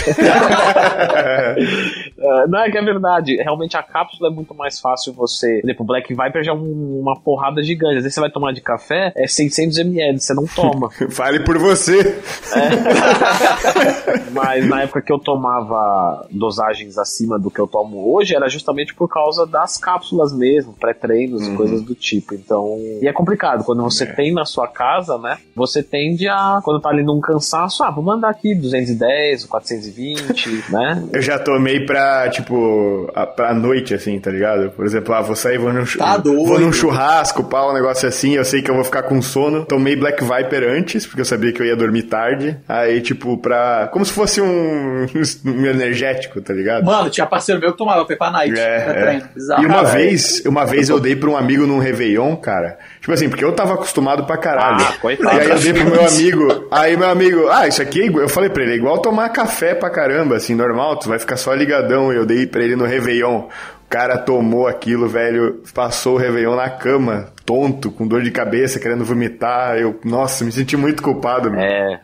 É, 2.21 2.47
não, 2.47 2.59
é 2.59 2.69
que 2.69 2.77
é 2.77 2.81
verdade. 2.81 3.35
Realmente 3.37 3.77
a 3.77 3.83
cápsula 3.83 4.29
é 4.29 4.31
muito 4.31 4.53
mais 4.53 4.79
fácil 4.79 5.13
você. 5.13 5.59
Por 5.61 5.67
exemplo, 5.67 5.83
o 5.83 5.87
Black 5.87 6.13
Viper 6.13 6.43
já 6.43 6.51
é 6.51 6.55
um- 6.55 6.99
uma 7.01 7.19
porrada 7.19 7.63
gigante. 7.63 7.97
Às 7.97 8.03
vezes 8.03 8.13
você 8.13 8.19
vai 8.19 8.29
tomar 8.29 8.51
de 8.51 8.61
café, 8.61 9.11
é 9.15 9.25
600ml, 9.25 10.19
você 10.19 10.33
não 10.33 10.45
toma. 10.45 10.89
Fale 11.09 11.39
por 11.43 11.57
você. 11.57 12.19
Mas 14.31 14.67
na 14.67 14.83
época 14.83 15.01
que 15.01 15.11
eu 15.11 15.19
tomava 15.19 16.27
dosagens 16.31 16.97
acima 16.97 17.39
do 17.39 17.49
que 17.49 17.59
eu 17.59 17.67
tomo 17.67 18.13
hoje, 18.13 18.35
era 18.35 18.47
justamente 18.49 18.93
por 18.93 19.07
causa 19.07 19.38
das 19.45 19.77
cápsulas 19.77 20.33
mesmo, 20.33 20.73
pré-treinos 20.73 21.47
e 21.47 21.55
coisas 21.55 21.81
do 21.81 21.95
tipo. 21.95 22.33
Então. 22.33 22.77
E 23.01 23.07
é 23.07 23.13
complicado, 23.13 23.63
quando 23.63 23.83
você 23.83 24.05
tem 24.05 24.33
na 24.33 24.45
sua 24.45 24.67
casa, 24.67 25.17
né? 25.17 25.37
Você 25.55 25.81
tende 25.83 26.27
a, 26.27 26.59
quando 26.63 26.79
tá 26.81 26.89
ali 26.89 27.03
num 27.03 27.19
cansaço, 27.19 27.83
ah, 27.83 27.91
vou 27.91 28.03
mandar 28.03 28.29
aqui 28.29 28.55
210, 28.55 29.45
420, 29.45 30.63
né? 30.69 31.03
Eu 31.13 31.21
já 31.21 31.37
tomei 31.39 31.85
pra, 31.85 32.29
tipo, 32.29 33.09
a, 33.15 33.25
pra 33.25 33.53
noite, 33.53 33.93
assim, 33.93 34.19
tá 34.19 34.31
ligado? 34.31 34.71
Por 34.71 34.85
exemplo, 34.85 35.13
ah, 35.13 35.21
vou 35.21 35.35
sair, 35.35 35.57
vou 35.57 35.71
num, 35.73 35.85
Tá 35.85 36.17
doido. 36.17 36.45
vou 36.45 36.59
num 36.59 36.71
churrasco, 36.71 37.43
pá, 37.43 37.69
um 37.69 37.73
negócio 37.73 38.07
assim, 38.07 38.33
eu 38.35 38.45
sei 38.45 38.61
que 38.61 38.69
eu 38.69 38.75
vou 38.75 38.83
ficar 38.83 39.03
com 39.03 39.21
sono. 39.21 39.65
Tomei 39.65 39.95
Black 39.95 40.23
Viper 40.23 40.63
antes, 40.69 41.05
porque 41.05 41.21
eu 41.21 41.25
sabia 41.25 41.51
que 41.51 41.61
eu 41.61 41.65
ia 41.65 41.75
dormir 41.75 42.03
tarde. 42.03 42.57
Aí, 42.67 43.01
tipo, 43.01 43.37
pra. 43.37 43.89
Como 43.91 44.05
se 44.05 44.11
fosse 44.11 44.41
um, 44.41 45.05
um 45.45 45.65
energético, 45.65 46.41
tá 46.41 46.53
ligado? 46.53 46.85
Mano, 46.85 47.09
tinha 47.09 47.25
parceiro 47.25 47.59
meu 47.61 47.71
que 47.71 47.77
tomava 47.77 48.05
Pepa 48.05 48.29
Night. 48.31 48.57
É, 48.59 48.79
pra 48.79 49.13
é. 49.13 49.28
Bizarro. 49.33 49.63
E 49.63 49.65
uma 49.65 49.83
Cara, 49.83 49.87
vez, 49.89 50.43
uma 50.45 50.65
vez 50.65 50.89
eu 50.89 50.99
dei 50.99 51.15
pra 51.15 51.29
um 51.29 51.37
amigo 51.37 51.65
num 51.65 51.79
Réveillon, 51.79 52.35
cara. 52.35 52.77
Tipo 52.99 53.13
assim, 53.13 53.29
porque 53.29 53.43
eu 53.43 53.51
tava 53.51 53.73
acostumado 53.73 54.25
pra 54.25 54.37
caralho. 54.37 54.85
Ah, 54.87 54.93
coitado. 54.99 55.37
E 55.37 55.39
aí 55.41 55.49
eu 55.49 55.59
dei 55.59 55.73
pro 55.73 55.85
meu 55.85 56.05
amigo. 56.05 56.67
Aí 56.71 56.97
meu 56.97 57.09
amigo, 57.09 57.47
ah, 57.49 57.67
isso 57.67 57.81
aqui 57.81 58.01
é 58.01 58.05
igual. 58.05 58.23
Eu 58.23 58.29
falei 58.29 58.49
pra 58.49 58.63
ele, 58.63 58.73
é 58.73 58.75
igual 58.75 58.99
tomar 58.99 59.29
café 59.29 59.73
pra 59.73 59.89
caramba, 59.89 60.35
assim, 60.35 60.55
normal, 60.55 60.97
tu 60.97 61.09
vai 61.09 61.19
ficar 61.19 61.37
só 61.37 61.53
ligadão. 61.53 62.11
E 62.13 62.15
eu 62.15 62.25
dei 62.25 62.45
pra 62.45 62.63
ele 62.63 62.75
no 62.75 62.85
Réveillon. 62.85 63.39
O 63.39 63.89
cara 63.89 64.17
tomou 64.19 64.67
aquilo, 64.67 65.07
velho, 65.07 65.63
passou 65.73 66.13
o 66.13 66.17
Réveillon 66.17 66.55
na 66.55 66.69
cama, 66.69 67.29
tonto, 67.43 67.89
com 67.89 68.07
dor 68.07 68.21
de 68.21 68.29
cabeça, 68.29 68.79
querendo 68.79 69.03
vomitar. 69.03 69.77
Eu, 69.77 69.99
nossa, 70.05 70.45
me 70.45 70.51
senti 70.51 70.77
muito 70.77 71.01
culpado, 71.01 71.49
meu. 71.49 71.59
É. 71.59 71.99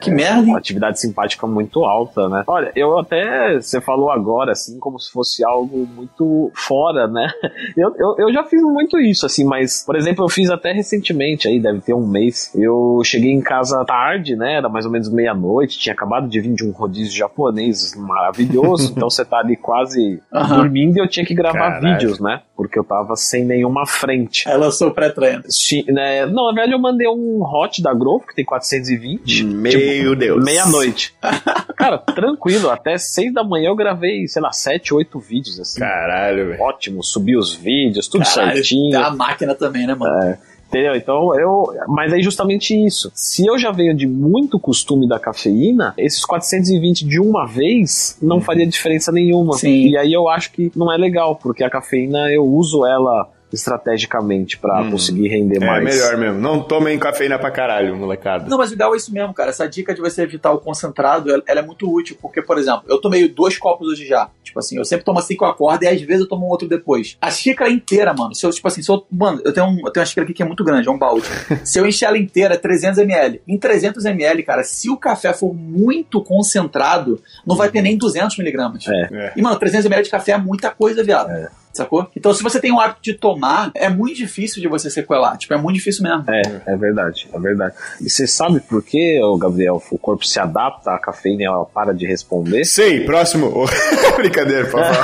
Que 0.00 0.10
merda, 0.10 0.40
hein? 0.40 0.48
Uma 0.48 0.58
atividade 0.58 1.00
simpática 1.00 1.46
muito 1.46 1.84
alta, 1.84 2.28
né? 2.28 2.44
Olha, 2.46 2.72
eu 2.74 2.98
até. 2.98 3.54
Você 3.60 3.80
falou 3.80 4.10
agora, 4.10 4.52
assim, 4.52 4.78
como 4.78 4.98
se 4.98 5.10
fosse 5.10 5.44
algo 5.44 5.86
muito 5.86 6.50
fora, 6.54 7.06
né? 7.06 7.30
Eu, 7.76 7.94
eu, 7.96 8.26
eu 8.26 8.32
já 8.32 8.42
fiz 8.44 8.60
muito 8.62 8.98
isso, 8.98 9.24
assim, 9.24 9.44
mas, 9.44 9.84
por 9.84 9.94
exemplo, 9.94 10.24
eu 10.24 10.28
fiz 10.28 10.50
até 10.50 10.72
recentemente, 10.72 11.46
aí 11.46 11.60
deve 11.60 11.80
ter 11.80 11.94
um 11.94 12.06
mês. 12.06 12.50
Eu 12.54 13.00
cheguei 13.04 13.30
em 13.30 13.40
casa 13.40 13.84
tarde, 13.84 14.34
né? 14.34 14.54
Era 14.56 14.68
mais 14.68 14.84
ou 14.84 14.90
menos 14.90 15.08
meia-noite, 15.08 15.78
tinha 15.78 15.92
acabado 15.92 16.28
de 16.28 16.40
vir 16.40 16.52
de 16.54 16.64
um 16.64 16.72
rodízio 16.72 17.16
japonês 17.16 17.94
maravilhoso, 17.96 18.92
então 18.96 19.08
você 19.08 19.24
tá 19.24 19.38
ali 19.38 19.56
quase 19.56 20.20
Aham. 20.32 20.56
dormindo 20.56 20.96
e 20.96 21.00
eu 21.00 21.08
tinha 21.08 21.24
que 21.24 21.34
gravar 21.34 21.80
Caralho. 21.80 21.80
vídeos, 21.98 22.18
né? 22.20 22.42
Porque 22.56 22.78
eu 22.78 22.84
tava 22.84 23.14
sem 23.16 23.44
nenhuma 23.44 23.86
frente. 23.86 24.48
Lançou 24.48 24.88
o 24.88 24.94
pré-treino. 24.94 25.42
Sim, 25.48 25.84
né? 25.88 26.26
Não, 26.26 26.46
na 26.46 26.52
verdade 26.52 26.72
eu 26.72 26.78
mandei 26.78 27.08
um 27.08 27.42
hot 27.42 27.80
da 27.80 27.94
Growth, 27.94 28.26
que 28.26 28.34
tem 28.34 28.44
420. 28.44 29.44
Meu 29.60 30.16
Deus. 30.16 30.44
Meia-noite. 30.44 31.14
Cara, 31.76 31.98
tranquilo, 31.98 32.70
até 32.70 32.96
seis 32.98 33.32
da 33.32 33.44
manhã 33.44 33.68
eu 33.68 33.76
gravei, 33.76 34.26
sei 34.28 34.40
lá, 34.42 34.52
sete, 34.52 34.94
oito 34.94 35.18
vídeos, 35.18 35.58
assim. 35.60 35.80
Caralho, 35.80 36.48
velho. 36.48 36.62
Ótimo, 36.62 37.02
subi 37.02 37.36
os 37.36 37.54
vídeos, 37.54 38.08
tudo 38.08 38.24
Caralho, 38.24 38.52
certinho. 38.54 38.98
a 38.98 39.10
máquina 39.10 39.54
também, 39.54 39.86
né, 39.86 39.94
mano? 39.94 40.36
Entendeu? 40.70 40.94
Então 40.94 41.38
eu. 41.38 41.64
Mas 41.88 42.12
é 42.12 42.20
justamente 42.22 42.74
isso. 42.74 43.10
Se 43.12 43.44
eu 43.44 43.58
já 43.58 43.72
venho 43.72 43.94
de 43.94 44.06
muito 44.06 44.58
costume 44.58 45.08
da 45.08 45.18
cafeína, 45.18 45.92
esses 45.98 46.24
420 46.24 47.04
de 47.06 47.18
uma 47.18 47.44
vez 47.44 48.16
não 48.22 48.40
faria 48.40 48.64
diferença 48.64 49.10
nenhuma. 49.10 49.54
Sim. 49.54 49.88
E 49.88 49.96
aí 49.96 50.12
eu 50.12 50.28
acho 50.28 50.52
que 50.52 50.70
não 50.76 50.92
é 50.92 50.96
legal, 50.96 51.34
porque 51.34 51.64
a 51.64 51.70
cafeína 51.70 52.30
eu 52.30 52.44
uso 52.46 52.86
ela 52.86 53.28
estrategicamente 53.52 54.58
para 54.58 54.80
hum. 54.82 54.90
conseguir 54.90 55.28
render 55.28 55.62
é, 55.62 55.66
mais. 55.66 55.82
É 55.82 55.84
melhor 55.84 56.16
mesmo. 56.16 56.40
Não 56.40 56.62
tomem 56.62 56.98
cafeína 56.98 57.38
pra 57.38 57.50
caralho, 57.50 57.96
molecada. 57.96 58.48
Não, 58.48 58.58
mas 58.58 58.70
o 58.70 58.74
ideal 58.74 58.94
é 58.94 58.96
isso 58.96 59.12
mesmo, 59.12 59.34
cara. 59.34 59.50
Essa 59.50 59.68
dica 59.68 59.94
de 59.94 60.00
você 60.00 60.22
evitar 60.22 60.52
o 60.52 60.58
concentrado, 60.58 61.30
ela, 61.30 61.42
ela 61.46 61.60
é 61.60 61.62
muito 61.62 61.90
útil, 61.92 62.16
porque, 62.20 62.42
por 62.42 62.58
exemplo, 62.58 62.82
eu 62.88 63.00
tomei 63.00 63.28
dois 63.28 63.58
copos 63.58 63.88
hoje 63.88 64.06
já. 64.06 64.30
Tipo 64.42 64.58
assim, 64.58 64.76
eu 64.78 64.84
sempre 64.84 65.04
tomo 65.04 65.18
assim 65.18 65.36
com 65.36 65.44
a 65.44 65.54
corda 65.54 65.84
e 65.84 65.88
às 65.88 66.00
vezes 66.00 66.22
eu 66.22 66.28
tomo 66.28 66.46
um 66.46 66.48
outro 66.48 66.68
depois. 66.68 67.16
A 67.20 67.30
xícara 67.30 67.70
inteira, 67.70 68.12
mano. 68.12 68.34
Se 68.34 68.44
eu, 68.44 68.50
tipo 68.50 68.66
assim, 68.66 68.82
se 68.82 68.90
eu, 68.90 69.06
mano, 69.10 69.40
eu 69.44 69.52
tenho, 69.52 69.66
um, 69.66 69.78
eu 69.86 69.92
tenho 69.92 70.02
uma 70.02 70.06
xícara 70.06 70.24
aqui 70.24 70.34
que 70.34 70.42
é 70.42 70.46
muito 70.46 70.64
grande, 70.64 70.88
é 70.88 70.90
um 70.90 70.98
balde. 70.98 71.26
se 71.64 71.78
eu 71.78 71.86
encher 71.86 72.06
ela 72.06 72.18
inteira, 72.18 72.54
é 72.54 72.58
300 72.58 72.98
ml. 72.98 73.40
Em 73.46 73.58
300 73.58 74.04
ml, 74.04 74.42
cara, 74.42 74.64
se 74.64 74.90
o 74.90 74.96
café 74.96 75.32
for 75.32 75.54
muito 75.54 76.22
concentrado, 76.22 77.20
não 77.46 77.56
vai 77.56 77.70
ter 77.70 77.82
nem 77.82 77.96
200 77.96 78.36
miligramas. 78.38 78.86
É. 78.88 79.08
é. 79.12 79.32
E, 79.36 79.42
mano, 79.42 79.58
300 79.58 79.86
ml 79.86 80.02
de 80.02 80.10
café 80.10 80.32
é 80.32 80.38
muita 80.38 80.70
coisa, 80.70 81.02
viado. 81.04 81.30
É 81.30 81.59
sacou? 81.72 82.08
Então, 82.16 82.32
se 82.34 82.42
você 82.42 82.60
tem 82.60 82.72
o 82.72 82.80
hábito 82.80 83.00
de 83.02 83.14
tomar, 83.14 83.70
é 83.74 83.88
muito 83.88 84.16
difícil 84.16 84.60
de 84.60 84.68
você 84.68 84.90
sequelar. 84.90 85.36
Tipo, 85.36 85.54
é 85.54 85.56
muito 85.56 85.76
difícil 85.76 86.02
mesmo. 86.02 86.24
É, 86.28 86.42
é 86.66 86.76
verdade, 86.76 87.28
é 87.32 87.38
verdade. 87.38 87.74
E 88.00 88.08
você 88.08 88.26
sabe 88.26 88.60
por 88.60 88.82
que, 88.82 89.20
Gabriel, 89.38 89.82
o 89.90 89.98
corpo 89.98 90.24
se 90.24 90.38
adapta 90.38 90.92
à 90.92 90.98
cafeína 90.98 91.42
e 91.42 91.46
ela 91.46 91.64
para 91.64 91.92
de 91.94 92.06
responder? 92.06 92.64
Sei, 92.64 93.04
próximo. 93.04 93.66
Brincadeira, 94.16 94.64
por 94.66 94.80
favor. 94.80 94.96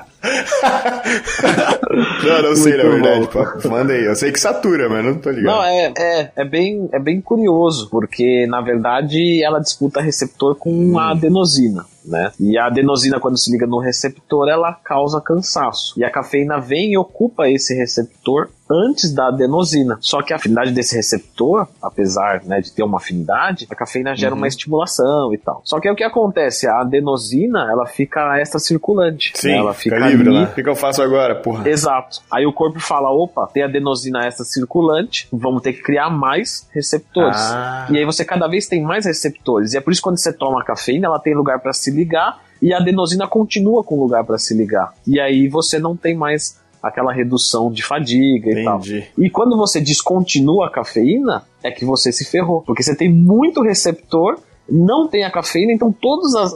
não, 2.24 2.42
não 2.42 2.56
sei, 2.56 2.76
na 2.76 2.82
verdade. 2.82 3.28
Pô. 3.28 3.68
Manda 3.68 3.92
aí. 3.92 4.04
Eu 4.04 4.14
sei 4.14 4.32
que 4.32 4.40
satura, 4.40 4.88
mas 4.88 5.04
não 5.04 5.18
tô 5.18 5.30
ligado. 5.30 5.56
Não, 5.56 5.64
é, 5.64 5.92
é, 5.96 6.32
é, 6.36 6.44
bem, 6.44 6.88
é 6.92 6.98
bem 6.98 7.20
curioso, 7.20 7.88
porque, 7.90 8.46
na 8.46 8.60
verdade, 8.60 9.42
ela 9.42 9.58
disputa 9.60 10.00
receptor 10.00 10.54
com 10.56 10.70
hum. 10.70 10.98
a 10.98 11.10
adenosina 11.10 11.84
né? 12.04 12.32
E 12.38 12.58
a 12.58 12.66
adenosina, 12.66 13.20
quando 13.20 13.38
se 13.38 13.50
liga 13.50 13.66
no 13.66 13.78
receptor, 13.78 14.48
ela 14.48 14.72
causa 14.72 15.20
cansaço. 15.20 15.98
E 15.98 16.04
a 16.04 16.10
cafeína 16.10 16.58
vem 16.60 16.92
e 16.92 16.98
ocupa 16.98 17.48
esse 17.48 17.74
receptor 17.74 18.48
antes 18.70 19.12
da 19.12 19.28
adenosina. 19.28 19.98
Só 20.00 20.22
que 20.22 20.32
a 20.32 20.36
afinidade 20.36 20.70
desse 20.70 20.94
receptor, 20.94 21.66
apesar 21.82 22.44
né, 22.44 22.60
de 22.60 22.72
ter 22.72 22.84
uma 22.84 22.98
afinidade, 22.98 23.66
a 23.68 23.74
cafeína 23.74 24.14
gera 24.14 24.32
uhum. 24.32 24.38
uma 24.38 24.46
estimulação 24.46 25.34
e 25.34 25.38
tal. 25.38 25.60
Só 25.64 25.80
que 25.80 25.88
é 25.88 25.92
o 25.92 25.96
que 25.96 26.04
acontece, 26.04 26.68
a 26.68 26.80
adenosina, 26.80 27.68
ela 27.70 27.86
fica 27.86 28.38
extra 28.38 28.60
circulante. 28.60 29.32
Sim, 29.34 29.48
né? 29.48 29.56
ela 29.56 29.74
fica, 29.74 29.96
fica 29.96 30.08
livre, 30.08 30.28
ali. 30.28 30.38
né? 30.40 30.48
O 30.52 30.54
que 30.54 30.68
eu 30.68 30.76
faço 30.76 31.02
agora, 31.02 31.34
porra? 31.34 31.68
Exato. 31.68 32.20
Aí 32.30 32.46
o 32.46 32.52
corpo 32.52 32.78
fala, 32.78 33.10
opa, 33.10 33.46
tem 33.52 33.64
adenosina 33.64 34.24
extra 34.26 34.44
circulante, 34.44 35.26
vamos 35.32 35.62
ter 35.62 35.72
que 35.72 35.82
criar 35.82 36.08
mais 36.08 36.68
receptores. 36.72 37.40
Ah. 37.40 37.88
E 37.90 37.98
aí 37.98 38.04
você 38.04 38.24
cada 38.24 38.46
vez 38.46 38.68
tem 38.68 38.82
mais 38.82 39.04
receptores. 39.04 39.74
E 39.74 39.78
é 39.78 39.80
por 39.80 39.90
isso 39.90 40.00
que 40.00 40.04
quando 40.04 40.18
você 40.18 40.32
toma 40.32 40.60
a 40.60 40.64
cafeína, 40.64 41.08
ela 41.08 41.18
tem 41.18 41.34
lugar 41.34 41.58
para 41.58 41.72
se 41.72 41.89
ligar 41.90 42.42
e 42.60 42.72
a 42.72 42.78
adenosina 42.78 43.26
continua 43.26 43.82
com 43.82 43.98
lugar 43.98 44.24
para 44.24 44.38
se 44.38 44.54
ligar. 44.54 44.94
E 45.06 45.18
aí 45.18 45.48
você 45.48 45.78
não 45.78 45.96
tem 45.96 46.14
mais 46.14 46.60
aquela 46.82 47.12
redução 47.12 47.70
de 47.70 47.82
fadiga 47.82 48.50
Entendi. 48.50 48.60
e 48.60 48.64
tal. 48.64 48.80
E 49.18 49.30
quando 49.30 49.56
você 49.56 49.80
descontinua 49.80 50.66
a 50.66 50.70
cafeína, 50.70 51.44
é 51.62 51.70
que 51.70 51.84
você 51.84 52.10
se 52.10 52.24
ferrou. 52.24 52.62
Porque 52.62 52.82
você 52.82 52.94
tem 52.94 53.12
muito 53.12 53.62
receptor 53.62 54.38
não 54.70 55.08
tem 55.08 55.24
a 55.24 55.30
cafeína, 55.30 55.72
então 55.72 55.92
todas 55.92 56.34
as, 56.34 56.54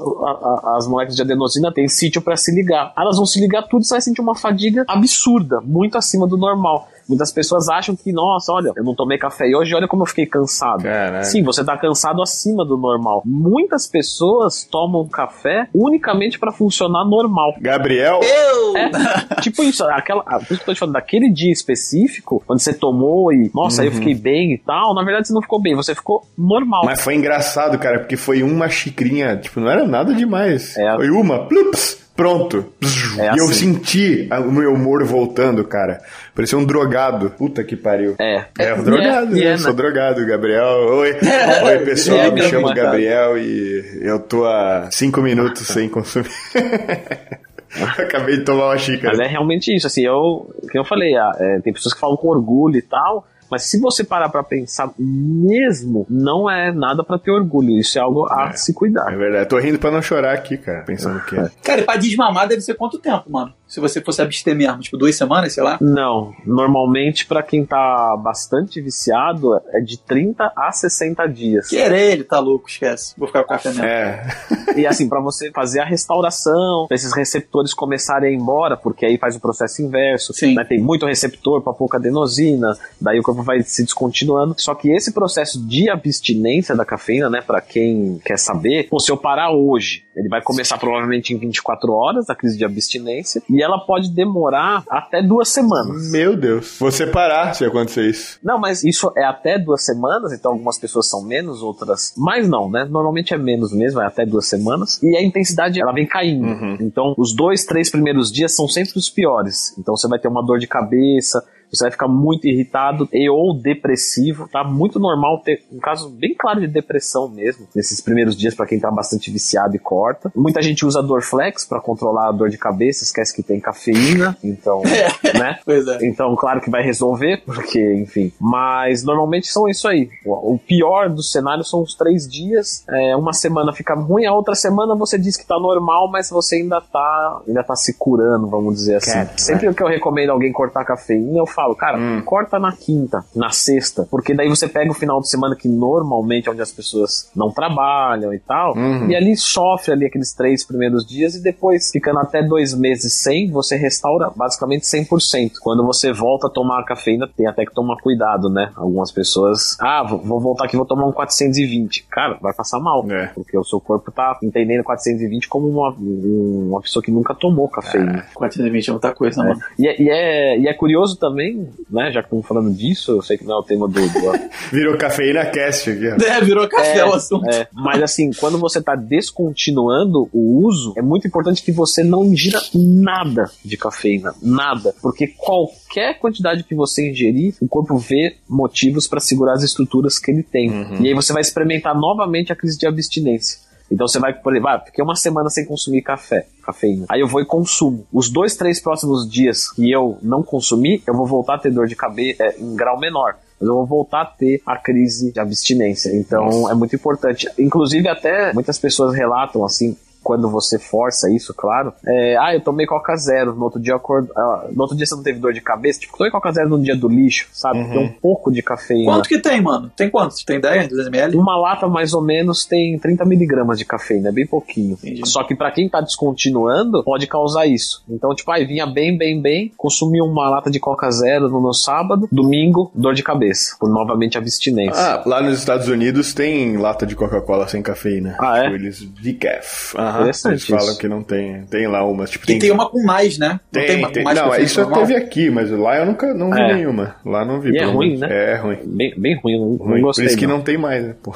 as 0.76 0.87
moléculas 0.87 1.16
de 1.16 1.22
adenosina 1.22 1.72
têm 1.72 1.89
sítio 1.89 2.22
para 2.22 2.37
se 2.37 2.55
ligar. 2.55 2.93
Elas 2.97 3.16
vão 3.16 3.26
se 3.26 3.41
ligar 3.41 3.62
tudo 3.62 3.82
e 3.82 3.85
você 3.87 3.95
vai 3.95 4.01
sentir 4.01 4.20
uma 4.20 4.37
fadiga 4.37 4.85
absurda, 4.87 5.61
muito 5.61 5.99
acima 5.99 6.26
do 6.26 6.37
normal. 6.37 6.89
Muitas 7.09 7.33
pessoas 7.33 7.69
acham 7.69 7.95
que, 7.97 8.13
nossa, 8.13 8.53
olha, 8.53 8.73
eu 8.77 8.85
não 8.85 8.95
tomei 8.95 9.19
café 9.19 9.45
hoje, 9.57 9.75
olha 9.75 9.89
como 9.89 10.03
eu 10.03 10.07
fiquei 10.07 10.27
cansado. 10.27 10.83
Caraca. 10.83 11.25
Sim, 11.25 11.43
você 11.43 11.65
tá 11.65 11.77
cansado 11.77 12.23
acima 12.23 12.65
do 12.65 12.77
normal. 12.77 13.23
Muitas 13.25 13.87
pessoas 13.87 14.65
tomam 14.65 15.07
café 15.07 15.69
unicamente 15.75 16.39
para 16.39 16.53
funcionar 16.53 17.05
normal. 17.05 17.55
Gabriel? 17.61 18.21
Eu! 18.23 18.77
É, 18.77 18.91
tipo 19.41 19.63
isso, 19.63 19.85
aquela, 19.85 20.23
por 20.23 20.43
isso 20.43 20.49
que 20.49 20.63
eu 20.63 20.67
tô 20.67 20.75
te 20.75 20.81
falando, 20.81 20.95
daquele 20.95 21.31
dia 21.31 21.53
específico, 21.53 22.43
quando 22.47 22.61
você 22.61 22.73
tomou 22.73 23.33
e, 23.33 23.51
nossa, 23.55 23.83
uhum. 23.83 23.83
aí 23.83 23.89
eu 23.89 23.93
fiquei 23.93 24.15
bem 24.15 24.55
e 24.55 24.59
tal, 24.59 24.95
na 24.95 25.05
verdade 25.05 25.29
você 25.29 25.35
não 25.35 25.43
ficou 25.43 25.61
bem, 25.61 25.75
você 25.75 25.95
ficou 25.95 26.23
normal. 26.37 26.83
Mas 26.85 27.01
foi 27.01 27.15
engraçado, 27.15 27.79
cara, 27.79 28.01
porque 28.01 28.17
foi 28.17 28.43
uma 28.43 28.69
xicrinha, 28.69 29.37
tipo, 29.37 29.61
não 29.61 29.71
era 29.71 29.87
nada 29.87 30.15
demais. 30.15 30.77
É. 30.77 30.97
Foi 30.97 31.11
uma, 31.11 31.47
plups, 31.47 32.04
Pronto. 32.17 32.73
É 33.19 33.29
assim. 33.29 33.37
E 33.37 33.39
eu 33.39 33.45
assim. 33.45 33.55
senti 33.55 34.29
o 34.31 34.53
meu 34.53 34.73
humor 34.73 35.05
voltando, 35.05 35.65
cara. 35.65 36.01
Parecia 36.35 36.57
um 36.57 36.65
drogado. 36.65 37.31
Puta 37.31 37.65
que 37.65 37.77
pariu. 37.77 38.15
É. 38.21 38.45
É, 38.59 38.75
um 38.75 38.85
drogado, 38.85 39.37
yeah, 39.37 39.57
né? 39.57 39.59
Sou 39.59 39.73
drogado, 39.73 40.25
Gabriel. 40.25 40.67
Oi. 40.91 41.17
Oi, 41.65 41.79
pessoal. 41.79 42.19
É, 42.19 42.31
me 42.31 42.43
chamo 42.43 42.73
Gabriel 42.73 43.37
e 43.37 44.01
eu 44.03 44.21
tô 44.21 44.47
há 44.47 44.89
cinco 44.93 45.21
minutos 45.21 45.67
sem 45.67 45.89
consumir. 45.89 46.31
Acabei 47.99 48.39
de 48.39 48.45
tomar 48.45 48.67
uma 48.67 48.79
xícara. 48.79 49.17
Mas 49.17 49.27
é 49.27 49.29
realmente 49.29 49.75
isso, 49.75 49.89
assim, 49.89 50.07
eu, 50.07 50.49
que 50.71 50.79
eu 50.79 50.85
falei, 50.85 51.17
ah, 51.17 51.33
é, 51.41 51.61
tem 51.61 51.73
pessoas 51.73 51.93
que 51.93 52.01
falam 52.01 52.17
com 52.17 52.29
orgulho 52.29 52.77
e 52.77 52.83
tal, 52.83 53.27
mas 53.51 53.65
se 53.65 53.79
você 53.81 54.05
parar 54.05 54.29
para 54.29 54.43
pensar 54.43 54.91
mesmo, 54.99 56.07
não 56.09 56.51
é 56.51 56.73
nada 56.73 57.05
para 57.05 57.19
ter 57.19 57.31
orgulho. 57.31 57.79
Isso 57.79 57.99
é 57.99 58.03
algo 58.03 58.27
a 58.31 58.51
é, 58.51 58.57
se 58.57 58.73
cuidar. 58.73 59.13
É 59.13 59.17
verdade. 59.17 59.45
Eu 59.45 59.49
tô 59.49 59.59
rindo 59.59 59.79
para 59.79 59.91
não 59.91 60.03
chorar 60.03 60.35
aqui, 60.35 60.57
cara, 60.57 60.83
pensando 60.83 61.21
que 61.25 61.37
é. 61.37 61.51
Cara, 61.63 61.83
pra 61.83 61.97
desmamar 61.97 62.49
deve 62.49 62.61
ser 62.61 62.75
quanto 62.75 62.99
tempo, 62.99 63.31
mano? 63.31 63.53
Se 63.75 63.81
você 63.81 64.01
fosse 64.01 64.22
abster 64.22 64.55
mesmo, 64.55 64.79
tipo 64.79 64.97
duas 64.97 65.16
semanas, 65.16 65.53
sei 65.53 65.64
lá? 65.64 65.79
Não. 65.81 66.33
Normalmente, 66.47 67.27
para 67.27 67.43
quem 67.43 67.66
tá 67.66 68.16
bastante 68.16 68.81
viciado, 68.81 69.61
é 69.72 69.81
de 69.81 69.99
30 69.99 70.53
a 70.57 70.70
60 70.70 71.27
dias. 71.27 71.68
Querer 71.70 72.12
ele, 72.12 72.22
tá 72.22 72.39
louco, 72.39 72.68
esquece. 72.68 73.14
Vou 73.18 73.27
ficar 73.27 73.41
com 73.43 73.47
o 73.47 73.49
café 73.49 73.70
mesmo. 73.70 73.85
É. 73.85 74.29
e 74.77 74.87
assim, 74.87 75.09
para 75.09 75.20
você 75.20 75.51
fazer 75.51 75.81
a 75.81 75.85
restauração, 75.85 76.87
pra 76.87 76.95
esses 76.95 77.12
receptores 77.12 77.75
começarem 77.75 78.29
a 78.29 78.33
ir 78.33 78.37
embora, 78.37 78.77
porque 78.77 79.05
aí 79.05 79.18
faz 79.18 79.35
o 79.35 79.41
processo 79.41 79.83
inverso. 79.83 80.33
Sim. 80.33 80.55
Né? 80.55 80.62
Tem 80.62 80.81
muito 80.81 81.05
receptor 81.05 81.61
para 81.61 81.72
pouca 81.72 81.99
adenosina, 81.99 82.79
daí 83.01 83.18
o 83.18 83.25
corpo 83.25 83.43
vai 83.43 83.61
se 83.62 83.83
descontinuando. 83.83 84.55
Só 84.57 84.77
que 84.77 84.89
esse 84.89 85.12
processo 85.12 85.61
de 85.66 85.91
abstinência 85.91 86.77
da 86.77 86.85
cafeína, 86.85 87.29
né, 87.29 87.41
para 87.41 87.61
quem 87.61 88.20
quer 88.25 88.39
saber, 88.39 88.89
pô, 88.89 89.01
se 89.01 89.11
eu 89.11 89.16
parar 89.16 89.51
hoje, 89.51 90.05
ele 90.14 90.29
vai 90.29 90.41
começar 90.41 90.79
provavelmente 90.79 91.35
em 91.35 91.39
24 91.39 91.93
horas, 91.93 92.31
a 92.31 92.37
crise 92.37 92.57
de 92.57 92.64
abstinência, 92.64 93.43
e 93.51 93.64
ela 93.65 93.79
pode 93.79 94.11
demorar 94.11 94.85
até 94.89 95.23
duas 95.23 95.49
semanas. 95.49 96.11
Meu 96.11 96.37
Deus. 96.37 96.77
Você 96.79 97.07
parar 97.07 97.55
se 97.55 97.65
acontecer 97.65 98.09
isso. 98.09 98.39
Não, 98.43 98.59
mas 98.59 98.85
isso 98.85 99.11
é 99.17 99.25
até 99.25 99.59
duas 99.59 99.85
semanas, 99.85 100.33
então 100.33 100.53
algumas 100.53 100.79
pessoas 100.79 101.09
são 101.09 101.25
menos, 101.25 101.62
outras 101.62 102.12
mais 102.17 102.49
não, 102.49 102.71
né? 102.71 102.85
Normalmente 102.85 103.35
é 103.35 103.39
menos 103.39 103.73
mesmo, 103.73 104.01
é 104.01 104.07
até 104.07 104.25
duas 104.27 104.47
semanas. 104.47 105.03
E 105.03 105.17
a 105.17 105.23
intensidade, 105.23 105.81
ela 105.81 105.93
vem 105.93 106.07
caindo. 106.07 106.47
Uhum. 106.47 106.77
Então, 106.81 107.15
os 107.17 107.35
dois, 107.35 107.65
três 107.65 107.91
primeiros 107.91 108.31
dias 108.31 108.55
são 108.55 108.69
sempre 108.69 108.99
os 108.99 109.11
piores. 109.11 109.77
Então, 109.79 109.97
você 109.97 110.09
vai 110.09 110.19
ter 110.19 110.29
uma 110.29 110.45
dor 110.45 110.59
de 110.59 110.67
cabeça, 110.67 111.45
você 111.73 111.85
vai 111.85 111.91
ficar 111.91 112.09
muito 112.09 112.47
irritado 112.47 113.09
e 113.12 113.29
ou 113.29 113.55
depressivo, 113.55 114.49
tá? 114.49 114.65
Muito 114.65 114.99
normal 114.99 115.41
ter 115.43 115.62
um 115.73 115.79
caso 115.79 116.11
bem 116.11 116.35
claro 116.39 116.61
de 116.61 116.67
depressão 116.67 117.29
mesmo, 117.29 117.67
nesses 117.75 118.01
primeiros 118.01 118.37
dias 118.37 118.55
para 118.55 118.67
quem 118.67 118.79
tá 118.79 118.91
bastante 118.91 119.31
viciado 119.31 119.75
e 119.77 119.79
corta. 119.79 120.33
Muita 120.35 120.62
gente 120.62 120.85
usa 120.85 121.03
Dorflex 121.03 121.65
para 121.65 121.81
controlar 121.81 122.29
a 122.29 122.33
dor 122.33 122.49
de 122.49 122.59
cabeça, 122.59 123.05
esquece 123.05 123.35
que 123.35 123.43
tem 123.43 123.61
cafeína, 123.61 124.37
então, 124.43 124.83
né? 125.35 125.59
Pois 125.65 125.87
é. 125.87 125.99
Então, 126.07 126.35
claro 126.37 126.61
que 126.61 126.71
vai 126.71 126.83
resolver, 126.83 127.43
porque, 127.45 127.95
enfim. 127.95 128.33
Mas 128.41 129.03
normalmente 129.03 129.49
são 129.49 129.69
isso 129.69 129.89
aí. 129.89 130.09
O 130.25 130.59
pior 130.59 131.09
dos 131.09 131.31
cenários 131.33 131.69
são 131.69 131.83
os 131.83 131.95
três 131.95 132.29
dias. 132.29 132.85
É, 132.89 133.17
uma 133.17 133.33
semana 133.33 133.73
fica 133.73 133.95
ruim, 133.95 134.27
a 134.27 134.33
outra 134.33 134.55
semana 134.55 134.95
você 134.95 135.19
diz 135.19 135.37
que 135.37 135.47
tá 135.47 135.59
normal, 135.59 136.11
mas 136.11 136.31
você 136.31 136.57
ainda 136.57 136.81
tá, 136.81 137.43
ainda 137.47 137.62
tá 137.62 137.77
se 137.77 137.95
curando, 137.95 138.47
vamos 138.47 138.75
dizer 138.75 138.97
assim. 138.97 139.12
Cat, 139.12 139.43
Sempre 139.43 139.69
né? 139.69 139.75
que 139.75 139.83
eu 139.83 139.89
recomendo 139.89 140.31
alguém 140.31 140.53
cortar 140.53 140.85
cafeína, 140.85 141.39
eu 141.39 141.47
falo 141.55 141.75
cara, 141.75 141.99
hum. 141.99 142.23
corta 142.25 142.59
na 142.59 142.73
quinta, 142.73 143.25
na 143.35 143.51
sexta, 143.51 144.07
porque 144.11 144.35
daí 144.35 144.49
você 144.49 144.69
pega 144.69 144.91
o 144.91 144.95
final 144.95 145.21
de 145.21 145.29
semana 145.29 145.57
que 145.57 145.69
normalmente 145.69 146.49
é 146.49 146.53
onde 146.53 146.63
as 146.63 146.73
pessoas 146.73 147.31
não 147.35 147.51
trabalham 147.51 148.33
e 148.35 148.39
tal, 148.39 148.77
uhum. 148.77 149.09
e 149.09 149.17
ali 149.17 149.37
sofre 149.37 149.93
ali 149.93 150.07
aqueles 150.07 150.33
três 150.33 150.65
primeiros 150.65 151.07
dias 151.07 151.35
e 151.35 151.43
depois, 151.43 151.91
ficando 151.91 152.19
até 152.19 152.43
dois 152.43 152.75
meses 152.75 153.21
sem, 153.21 153.51
você 153.51 153.77
restaura 153.77 154.31
basicamente 154.35 154.83
100%. 154.83 155.53
Quando 155.61 155.85
você 155.85 156.13
volta 156.13 156.47
a 156.47 156.51
tomar 156.51 156.81
a 156.81 156.85
cafeína, 156.85 157.29
tem 157.29 157.47
até 157.47 157.65
que 157.65 157.75
tomar 157.75 157.97
cuidado, 158.01 158.49
né? 158.49 158.73
Algumas 158.77 159.13
pessoas, 159.13 159.77
ah, 159.81 160.03
vou 160.03 160.41
voltar 160.41 160.65
aqui, 160.65 160.77
vou 160.77 160.87
tomar 160.87 161.07
um 161.07 161.13
420. 161.13 162.07
Cara, 162.11 162.39
vai 162.41 162.53
passar 162.55 162.81
mal, 162.81 163.05
é. 163.11 163.27
porque 163.29 163.57
o 163.57 163.65
seu 163.65 163.81
corpo 163.81 164.11
tá 164.11 164.39
entendendo 164.43 164.83
420 164.83 165.49
como 165.49 165.69
uma, 165.69 165.95
uma 165.99 166.81
pessoa 166.81 167.03
que 167.03 167.11
nunca 167.11 167.35
tomou 167.35 167.69
cafeína. 167.69 168.27
É, 168.31 168.35
420 168.35 168.89
é 168.89 168.93
muita 168.93 169.13
coisa, 169.13 169.43
é. 169.43 169.49
mano. 169.49 169.61
E 169.79 169.87
é, 169.87 170.03
e, 170.03 170.11
é, 170.11 170.59
e 170.59 170.69
é 170.69 170.75
curioso 170.75 171.19
também 171.19 171.44
né, 171.91 172.13
já 172.13 172.21
que 172.21 172.27
estamos 172.27 172.47
falando 172.47 172.73
disso, 172.73 173.13
eu 173.13 173.23
sei 173.23 173.37
que 173.37 173.45
não 173.45 173.57
é 173.57 173.59
o 173.59 173.63
tema 173.63 173.89
do. 173.89 174.01
do... 174.01 174.33
virou 174.73 174.97
cafeína 174.97 175.45
cast 175.47 175.91
aqui. 175.91 176.25
É, 176.25 176.41
virou 176.41 176.69
café 176.69 176.99
é, 176.99 177.05
o 177.05 177.13
assunto. 177.13 177.49
É, 177.49 177.69
mas 177.73 178.03
assim, 178.03 178.31
quando 178.33 178.59
você 178.59 178.79
está 178.79 178.95
descontinuando 178.95 180.29
o 180.33 180.65
uso, 180.67 180.95
é 180.97 181.03
muito 181.03 181.27
importante 181.27 181.63
que 181.63 181.73
você 181.73 182.03
não 182.03 182.25
ingira 182.25 182.61
nada 182.75 183.51
de 183.65 183.77
cafeína. 183.77 184.35
Nada. 184.43 184.95
Porque 185.03 185.27
qualquer 185.27 186.19
quantidade 186.19 186.65
que 186.65 186.75
você 186.75 187.11
ingerir, 187.11 187.55
o 187.61 187.69
corpo 187.69 187.97
vê 187.97 188.37
motivos 188.49 189.07
para 189.07 189.21
segurar 189.21 189.55
as 189.55 189.63
estruturas 189.63 190.19
que 190.19 190.31
ele 190.31 190.43
tem. 190.43 190.71
Uhum. 190.71 191.03
E 191.03 191.09
aí 191.09 191.15
você 191.15 191.33
vai 191.33 191.43
experimentar 191.43 191.99
novamente 191.99 192.53
a 192.53 192.57
crise 192.57 192.79
de 192.79 192.87
abstinência. 192.87 193.59
Então 193.95 194.09
você 194.09 194.19
vai, 194.19 194.35
por 194.35 194.53
exemplo, 194.53 194.71
ah, 194.71 194.81
fiquei 194.81 195.05
uma 195.05 195.15
semana 195.15 195.49
sem 195.49 195.65
consumir 195.65 196.03
café, 196.03 196.49
cafeína. 196.65 197.07
Aí 197.09 197.21
eu 197.21 197.29
vou 197.29 197.41
e 197.41 197.47
consumo. 197.47 198.05
Os 198.13 198.29
dois, 198.29 198.57
três 198.57 198.81
próximos 198.81 199.31
dias 199.31 199.71
que 199.71 199.89
eu 199.89 200.19
não 200.21 200.43
consumi, 200.43 201.01
eu 201.07 201.15
vou 201.15 201.27
voltar 201.27 201.55
a 201.55 201.59
ter 201.59 201.71
dor 201.71 201.87
de 201.87 201.95
cabeça 201.95 202.43
é, 202.43 202.57
em 202.59 202.75
grau 202.75 202.99
menor 202.99 203.37
mas 203.61 203.69
eu 203.69 203.75
vou 203.77 203.87
voltar 203.87 204.23
a 204.23 204.25
ter 204.27 204.61
a 204.67 204.77
crise 204.77 205.33
de 205.33 205.39
abstinência. 205.39 206.11
Então 206.15 206.45
Nossa. 206.45 206.73
é 206.73 206.75
muito 206.75 206.97
importante. 206.97 207.49
Inclusive, 207.57 208.09
até 208.09 208.53
muitas 208.53 208.79
pessoas 208.79 209.15
relatam 209.15 209.65
assim 209.65 209.97
quando 210.25 210.49
você 210.51 210.79
força 210.79 211.31
isso, 211.31 211.53
claro. 211.55 211.93
É, 212.07 212.37
ah, 212.39 212.55
eu 212.55 212.61
tomei 212.61 212.87
Coca 212.87 213.14
Zero, 213.14 213.55
no 213.55 213.64
outro 213.64 213.81
dia 213.81 213.97
uh, 213.97 214.72
no 214.72 214.83
outro 214.83 214.97
dia 214.97 215.07
você 215.07 215.14
não 215.14 215.22
teve 215.22 215.39
dor 215.39 215.53
de 215.53 215.61
cabeça, 215.61 216.01
tipo, 216.01 216.16
tomei 216.16 216.33
Coca 216.33 216.51
Zero 216.51 216.70
no 216.70 216.83
dia 216.83 216.97
do 216.97 217.09
lixo, 217.09 217.49
sabe? 217.53 217.81
Uhum. 217.81 217.91
Tem 217.91 217.99
um 217.99 218.12
pouco 218.12 218.51
de 218.51 218.62
cafeína. 218.62 219.12
Quanto 219.12 219.29
que 219.29 219.39
tem, 219.39 219.61
mano? 219.61 219.93
Tem 219.95 220.11
quanto? 220.11 220.35
Tem 220.47 220.59
10, 220.59 220.89
200 220.89 221.07
ml? 221.09 221.37
Uma 221.37 221.57
lata 221.57 221.87
mais 221.87 222.14
ou 222.14 222.22
menos 222.22 222.64
tem 222.64 222.99
30 222.99 223.25
miligramas 223.27 223.79
de 223.79 223.85
cafeína, 223.85 224.31
é 224.31 224.33
bem 224.33 224.47
pouquinho. 224.47 224.95
Entendi. 224.95 225.29
Só 225.29 225.45
que 225.45 225.55
para 225.55 225.70
quem 225.70 225.89
tá 225.89 226.01
descontinuando, 226.01 227.05
pode 227.05 227.27
causar 227.27 227.66
isso. 227.66 228.03
Então, 228.09 228.35
tipo, 228.35 228.51
aí 228.51 228.64
vinha 228.64 228.87
bem, 228.87 229.16
bem, 229.16 229.41
bem, 229.41 229.72
consumi 229.77 230.20
uma 230.22 230.49
lata 230.49 230.70
de 230.70 230.81
Coca 230.81 231.11
Zero 231.11 231.49
no 231.49 231.61
meu 231.61 231.75
sábado, 231.75 232.29
domingo, 232.33 232.91
dor 232.95 233.14
de 233.14 233.22
cabeça, 233.22 233.77
por 233.79 233.91
novamente 233.91 234.39
abstinência. 234.39 235.01
Ah, 235.01 235.22
lá 235.27 235.43
nos 235.43 235.59
Estados 235.59 235.89
Unidos 235.89 236.33
tem 236.33 236.77
lata 236.77 237.07
de 237.07 237.14
Coca-Cola 237.14 237.68
sem 237.68 237.83
cafeína. 237.83 238.37
Ah, 238.41 238.64
é? 238.64 238.72
Eles 238.72 239.03
decaf. 239.03 239.97
Aham. 240.15 240.23
Interessante. 240.23 240.53
Eles 240.53 240.65
falam 240.83 240.97
que 240.97 241.09
não 241.09 241.23
tem. 241.23 241.62
Tem 241.65 241.87
lá 241.87 242.05
umas. 242.05 242.31
Tipo, 242.31 242.47
tem... 242.47 242.57
E 242.57 242.59
tem 242.59 242.71
uma 242.71 242.89
com 242.89 243.03
mais, 243.03 243.39
né? 243.39 243.61
Tem, 243.71 243.83
não 243.83 243.89
tem, 243.89 243.99
uma, 243.99 244.12
tem. 244.12 244.25
mais 244.25 244.39
Não, 244.39 244.57
isso 244.57 244.81
eu 244.81 244.91
teve 244.93 245.17
aqui, 245.17 245.51
mas 245.51 245.71
lá 245.71 245.99
eu 245.99 246.07
nunca 246.07 246.33
não 246.33 246.51
vi 246.51 246.61
é. 246.61 246.75
nenhuma. 246.75 247.17
Lá 247.25 247.45
não 247.45 247.61
vi. 247.61 247.73
E 247.73 247.79
é 247.79 247.85
ruim, 247.85 248.17
né? 248.17 248.29
É, 248.31 248.57
ruim. 248.57 248.79
Bem, 248.85 249.15
bem 249.17 249.41
ruim, 249.43 249.59
não, 249.59 249.77
ruim. 249.77 249.95
não 249.95 250.01
gostei. 250.03 250.25
Por 250.25 250.29
isso 250.29 250.39
que 250.39 250.47
não 250.47 250.61
tem 250.61 250.79
mais, 250.79 251.05
né? 251.05 251.15
Pô. 251.23 251.35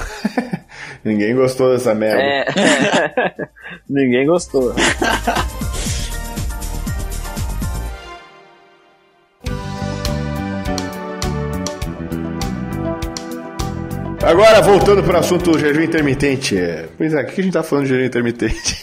Ninguém 1.05 1.35
gostou 1.35 1.72
dessa 1.72 1.95
merda. 1.95 2.22
É. 2.22 3.49
Ninguém 3.89 4.26
gostou. 4.26 4.74
Agora, 14.29 14.61
voltando 14.61 15.03
para 15.03 15.16
o 15.16 15.20
assunto 15.20 15.53
do 15.53 15.59
jejum 15.59 15.81
intermitente. 15.81 16.55
Pois 16.99 17.14
é, 17.14 17.22
o 17.22 17.26
que 17.26 17.41
a 17.41 17.45
gente 17.45 17.55
tá 17.55 17.62
falando 17.62 17.87
de 17.87 17.95
jejum 17.95 18.05
intermitente? 18.05 18.76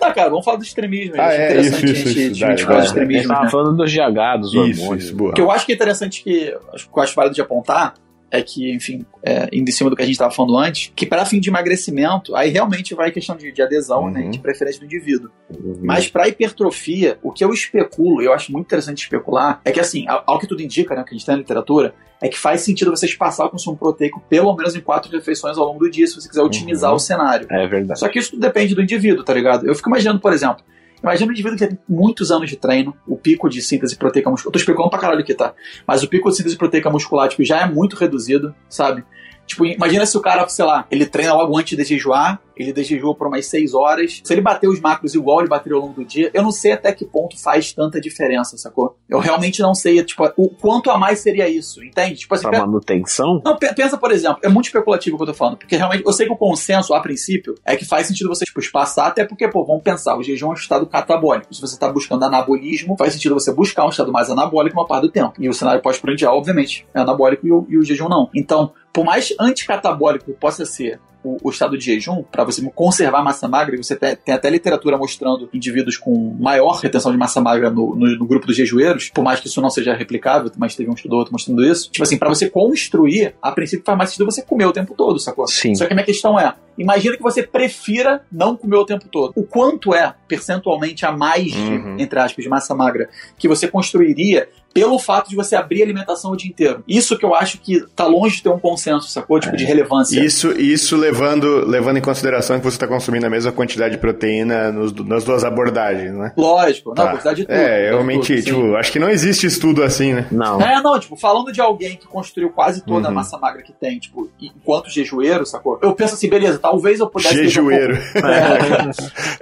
tá, 0.00 0.12
cara, 0.12 0.28
vamos 0.28 0.44
falar 0.44 0.56
do 0.56 0.64
extremismo. 0.64 1.14
Ah, 1.16 1.32
é, 1.32 1.60
isso, 1.60 1.86
isso, 1.86 2.08
isso. 2.08 2.44
A 2.44 2.50
gente 2.50 2.64
fala 2.64 2.80
do 2.80 2.86
extremismo. 2.86 3.18
A 3.18 3.22
gente 3.22 3.28
tava 3.28 3.44
né? 3.44 3.50
falando 3.50 3.76
dos 3.76 3.92
GH, 3.92 4.40
dos 4.40 4.54
hormônios. 4.56 5.04
Isso, 5.04 5.14
boa. 5.14 5.30
O 5.30 5.34
que 5.34 5.40
eu 5.40 5.52
acho 5.52 5.66
que 5.66 5.70
é 5.70 5.74
interessante 5.76 6.24
que, 6.24 6.52
acho 6.74 6.90
que 6.90 6.98
eu 6.98 7.02
acho 7.04 7.14
válido 7.14 7.32
de 7.32 7.40
apontar, 7.40 7.94
é 8.32 8.42
que, 8.42 8.74
enfim, 8.74 9.04
é, 9.22 9.46
indo 9.52 9.68
em 9.68 9.72
cima 9.72 9.90
do 9.90 9.94
que 9.94 10.00
a 10.00 10.06
gente 10.06 10.14
estava 10.14 10.30
falando 10.30 10.56
antes, 10.56 10.90
que 10.96 11.04
para 11.04 11.26
fim 11.26 11.38
de 11.38 11.50
emagrecimento, 11.50 12.34
aí 12.34 12.48
realmente 12.48 12.94
vai 12.94 13.12
questão 13.12 13.36
de, 13.36 13.52
de 13.52 13.60
adesão, 13.60 14.10
né, 14.10 14.20
uhum. 14.20 14.24
né, 14.26 14.30
de 14.30 14.38
preferência 14.38 14.80
do 14.80 14.86
indivíduo. 14.86 15.30
Uhum. 15.50 15.80
Mas 15.82 16.08
para 16.08 16.26
hipertrofia, 16.26 17.18
o 17.22 17.30
que 17.30 17.44
eu 17.44 17.52
especulo, 17.52 18.22
eu 18.22 18.32
acho 18.32 18.50
muito 18.50 18.64
interessante 18.64 19.02
especular, 19.02 19.60
é 19.66 19.70
que 19.70 19.78
assim, 19.78 20.08
ao, 20.08 20.24
ao 20.26 20.38
que 20.38 20.46
tudo 20.46 20.62
indica, 20.62 20.94
né, 20.94 21.04
que 21.04 21.10
a 21.10 21.12
gente 21.12 21.26
tem 21.26 21.34
na 21.34 21.40
literatura, 21.40 21.94
é 22.22 22.28
que 22.28 22.38
faz 22.38 22.62
sentido 22.62 22.90
você 22.90 23.04
espaçar 23.04 23.46
o 23.46 23.50
consumo 23.50 23.76
proteico 23.76 24.22
pelo 24.30 24.56
menos 24.56 24.74
em 24.74 24.80
quatro 24.80 25.12
refeições 25.12 25.58
ao 25.58 25.66
longo 25.66 25.80
do 25.80 25.90
dia, 25.90 26.06
se 26.06 26.14
você 26.14 26.26
quiser 26.26 26.42
otimizar 26.42 26.90
uhum. 26.90 26.96
o 26.96 27.00
cenário. 27.00 27.46
É 27.50 27.66
verdade. 27.66 28.00
Só 28.00 28.08
que 28.08 28.18
isso 28.18 28.38
depende 28.38 28.74
do 28.74 28.80
indivíduo, 28.80 29.22
tá 29.24 29.34
ligado? 29.34 29.66
Eu 29.66 29.74
fico 29.74 29.90
imaginando, 29.90 30.20
por 30.20 30.32
exemplo, 30.32 30.64
Imagina 31.02 31.28
um 31.28 31.32
indivíduo 31.32 31.58
que 31.58 31.66
tem 31.66 31.78
muitos 31.88 32.30
anos 32.30 32.48
de 32.48 32.56
treino, 32.56 32.94
o 33.06 33.16
pico 33.16 33.48
de 33.48 33.60
síntese 33.60 33.96
proteica 33.96 34.30
muscular. 34.30 34.48
Eu 34.48 34.52
tô 34.52 34.58
explicando 34.58 34.90
pra 34.90 34.98
caralho 34.98 35.20
aqui, 35.20 35.34
tá? 35.34 35.54
Mas 35.86 36.02
o 36.02 36.08
pico 36.08 36.30
de 36.30 36.36
síntese 36.36 36.56
proteica 36.56 36.90
muscular, 36.90 37.28
tipo, 37.28 37.44
já 37.44 37.62
é 37.62 37.66
muito 37.66 37.96
reduzido, 37.96 38.54
sabe? 38.68 39.04
Tipo, 39.46 39.66
imagina 39.66 40.06
se 40.06 40.16
o 40.16 40.20
cara, 40.20 40.46
sei 40.48 40.64
lá, 40.64 40.86
ele 40.90 41.04
treina 41.04 41.34
logo 41.34 41.58
antes 41.58 41.76
de 41.76 41.84
jejuar, 41.84 42.40
ele 42.56 42.72
desjejua 42.72 43.14
por 43.14 43.26
umas 43.26 43.46
6 43.46 43.74
horas. 43.74 44.20
Se 44.24 44.32
ele 44.32 44.40
bater 44.40 44.68
os 44.68 44.80
macros 44.80 45.14
igual 45.14 45.40
ele 45.40 45.48
bateu 45.48 45.76
ao 45.76 45.82
longo 45.82 45.94
do 45.94 46.04
dia, 46.04 46.30
eu 46.32 46.42
não 46.42 46.50
sei 46.50 46.72
até 46.72 46.92
que 46.92 47.04
ponto 47.04 47.40
faz 47.40 47.72
tanta 47.72 48.00
diferença, 48.00 48.56
sacou? 48.56 48.96
Eu 49.08 49.18
realmente 49.18 49.60
não 49.60 49.74
sei, 49.74 50.02
tipo, 50.04 50.24
o 50.36 50.48
quanto 50.48 50.90
a 50.90 50.98
mais 50.98 51.20
seria 51.20 51.48
isso, 51.48 51.82
entende? 51.84 52.16
Tipo 52.16 52.34
assim, 52.34 52.48
pra 52.48 52.60
manutenção? 52.60 53.40
Não, 53.44 53.56
pensa, 53.56 53.96
por 53.96 54.10
exemplo, 54.10 54.38
é 54.42 54.48
muito 54.48 54.66
especulativo 54.66 55.16
o 55.16 55.18
que 55.18 55.22
eu 55.24 55.28
tô 55.28 55.34
falando, 55.34 55.56
porque 55.56 55.76
realmente 55.76 56.02
eu 56.04 56.12
sei 56.12 56.26
que 56.26 56.32
o 56.32 56.36
consenso, 56.36 56.94
a 56.94 57.00
princípio, 57.00 57.54
é 57.64 57.76
que 57.76 57.84
faz 57.84 58.06
sentido 58.06 58.28
você, 58.28 58.44
tipo, 58.44 58.60
espaçar, 58.60 59.06
até 59.08 59.24
porque, 59.24 59.48
pô, 59.48 59.64
vamos 59.64 59.82
pensar, 59.82 60.16
o 60.16 60.22
jejum 60.22 60.48
é 60.48 60.50
um 60.50 60.54
estado 60.54 60.86
catabólico. 60.86 61.52
Se 61.54 61.60
você 61.60 61.78
tá 61.78 61.90
buscando 61.90 62.24
anabolismo, 62.24 62.96
faz 62.96 63.12
sentido 63.12 63.34
você 63.34 63.52
buscar 63.52 63.84
um 63.84 63.90
estado 63.90 64.12
mais 64.12 64.30
anabólico 64.30 64.78
uma 64.78 64.86
parte 64.86 65.02
do 65.02 65.10
tempo. 65.10 65.34
E 65.38 65.48
o 65.48 65.54
cenário 65.54 65.82
pós-prandial, 65.82 66.36
obviamente, 66.36 66.86
é 66.94 67.00
anabólico 67.00 67.46
e 67.46 67.52
o, 67.52 67.66
e 67.68 67.78
o 67.78 67.82
jejum 67.82 68.08
não. 68.08 68.28
Então, 68.34 68.72
por 68.92 69.04
mais 69.04 69.34
anticatabólico 69.40 70.32
possa 70.34 70.64
ser 70.64 71.00
o, 71.24 71.38
o 71.42 71.50
estado 71.50 71.76
de 71.76 71.84
jejum, 71.84 72.22
para 72.22 72.44
você 72.44 72.62
conservar 72.74 73.22
massa 73.22 73.48
magra, 73.48 73.76
você 73.76 73.96
tem, 73.96 74.16
tem, 74.16 74.34
até 74.34 74.50
literatura 74.50 74.96
mostrando 74.96 75.48
indivíduos 75.52 75.96
com 75.96 76.36
maior 76.38 76.80
retenção 76.80 77.12
de 77.12 77.18
massa 77.18 77.40
magra 77.40 77.70
no, 77.70 77.94
no, 77.94 78.18
no, 78.18 78.26
grupo 78.26 78.46
dos 78.46 78.56
jejueiros, 78.56 79.10
por 79.10 79.22
mais 79.22 79.40
que 79.40 79.46
isso 79.46 79.60
não 79.60 79.70
seja 79.70 79.94
replicável, 79.94 80.50
mas 80.56 80.74
teve 80.74 80.90
um 80.90 80.94
estudo 80.94 81.16
outro 81.16 81.32
mostrando 81.32 81.64
isso. 81.64 81.90
Tipo 81.90 82.02
assim, 82.02 82.18
para 82.18 82.28
você 82.28 82.48
construir, 82.48 83.34
a 83.40 83.52
princípio 83.52 83.84
faz 83.84 83.96
mais 83.96 84.10
sentido 84.10 84.24
você 84.24 84.42
comer 84.42 84.66
o 84.66 84.72
tempo 84.72 84.94
todo, 84.94 85.18
sacou? 85.18 85.46
Sim. 85.46 85.74
Só 85.74 85.86
que 85.86 85.92
a 85.92 85.96
minha 85.96 86.06
questão 86.06 86.38
é, 86.38 86.54
imagina 86.76 87.16
que 87.16 87.22
você 87.22 87.42
prefira 87.42 88.22
não 88.30 88.56
comer 88.56 88.76
o 88.76 88.84
tempo 88.84 89.06
todo. 89.08 89.32
O 89.36 89.44
quanto 89.44 89.94
é, 89.94 90.14
percentualmente, 90.26 91.04
a 91.04 91.12
mais, 91.12 91.54
uhum. 91.54 91.96
de, 91.96 92.02
entre 92.02 92.18
aspas, 92.18 92.42
de 92.42 92.48
massa 92.48 92.74
magra 92.74 93.08
que 93.38 93.48
você 93.48 93.68
construiria 93.68 94.48
pelo 94.72 94.98
fato 94.98 95.28
de 95.28 95.36
você 95.36 95.54
abrir 95.54 95.82
a 95.82 95.84
alimentação 95.84 96.32
o 96.32 96.36
dia 96.36 96.50
inteiro. 96.50 96.82
Isso 96.86 97.16
que 97.18 97.24
eu 97.24 97.34
acho 97.34 97.58
que 97.58 97.84
tá 97.94 98.06
longe 98.06 98.36
de 98.36 98.42
ter 98.42 98.48
um 98.48 98.58
consenso, 98.58 99.08
sacou? 99.08 99.38
Tipo, 99.38 99.54
é. 99.54 99.58
de 99.58 99.64
relevância. 99.64 100.18
Isso, 100.20 100.52
isso 100.52 100.96
levando, 100.96 101.66
levando 101.66 101.98
em 101.98 102.00
consideração 102.00 102.58
que 102.58 102.64
você 102.64 102.76
está 102.76 102.86
consumindo 102.86 103.26
a 103.26 103.30
mesma 103.30 103.52
quantidade 103.52 103.94
de 103.94 104.00
proteína 104.00 104.72
nos, 104.72 104.92
nas 104.92 105.24
duas 105.24 105.44
abordagens, 105.44 106.12
né? 106.14 106.32
Lógico, 106.36 106.94
tá. 106.94 107.04
não, 107.04 107.10
quantidade 107.12 107.36
de 107.36 107.46
tudo. 107.46 107.54
É, 107.54 107.90
realmente, 107.90 108.34
tudo, 108.34 108.44
tipo, 108.44 108.76
acho 108.76 108.92
que 108.92 108.98
não 108.98 109.08
existe 109.08 109.46
estudo 109.46 109.82
assim, 109.82 110.14
né? 110.14 110.26
Não. 110.30 110.60
É, 110.60 110.80
não, 110.80 110.98
tipo, 110.98 111.16
falando 111.16 111.52
de 111.52 111.60
alguém 111.60 111.96
que 111.96 112.06
construiu 112.06 112.50
quase 112.50 112.84
toda 112.84 113.06
uhum. 113.06 113.12
a 113.12 113.14
massa 113.14 113.38
magra 113.38 113.62
que 113.62 113.72
tem, 113.72 113.98
tipo, 113.98 114.30
enquanto 114.40 114.90
jejueiro, 114.90 115.44
sacou? 115.44 115.78
Eu 115.82 115.94
penso 115.94 116.14
assim, 116.14 116.28
beleza, 116.28 116.58
talvez 116.58 117.00
eu 117.00 117.08
pudesse... 117.08 117.34
Jejueiro. 117.34 117.94
Um 117.94 118.12
pouco... 118.12 118.28
é, 118.28 118.90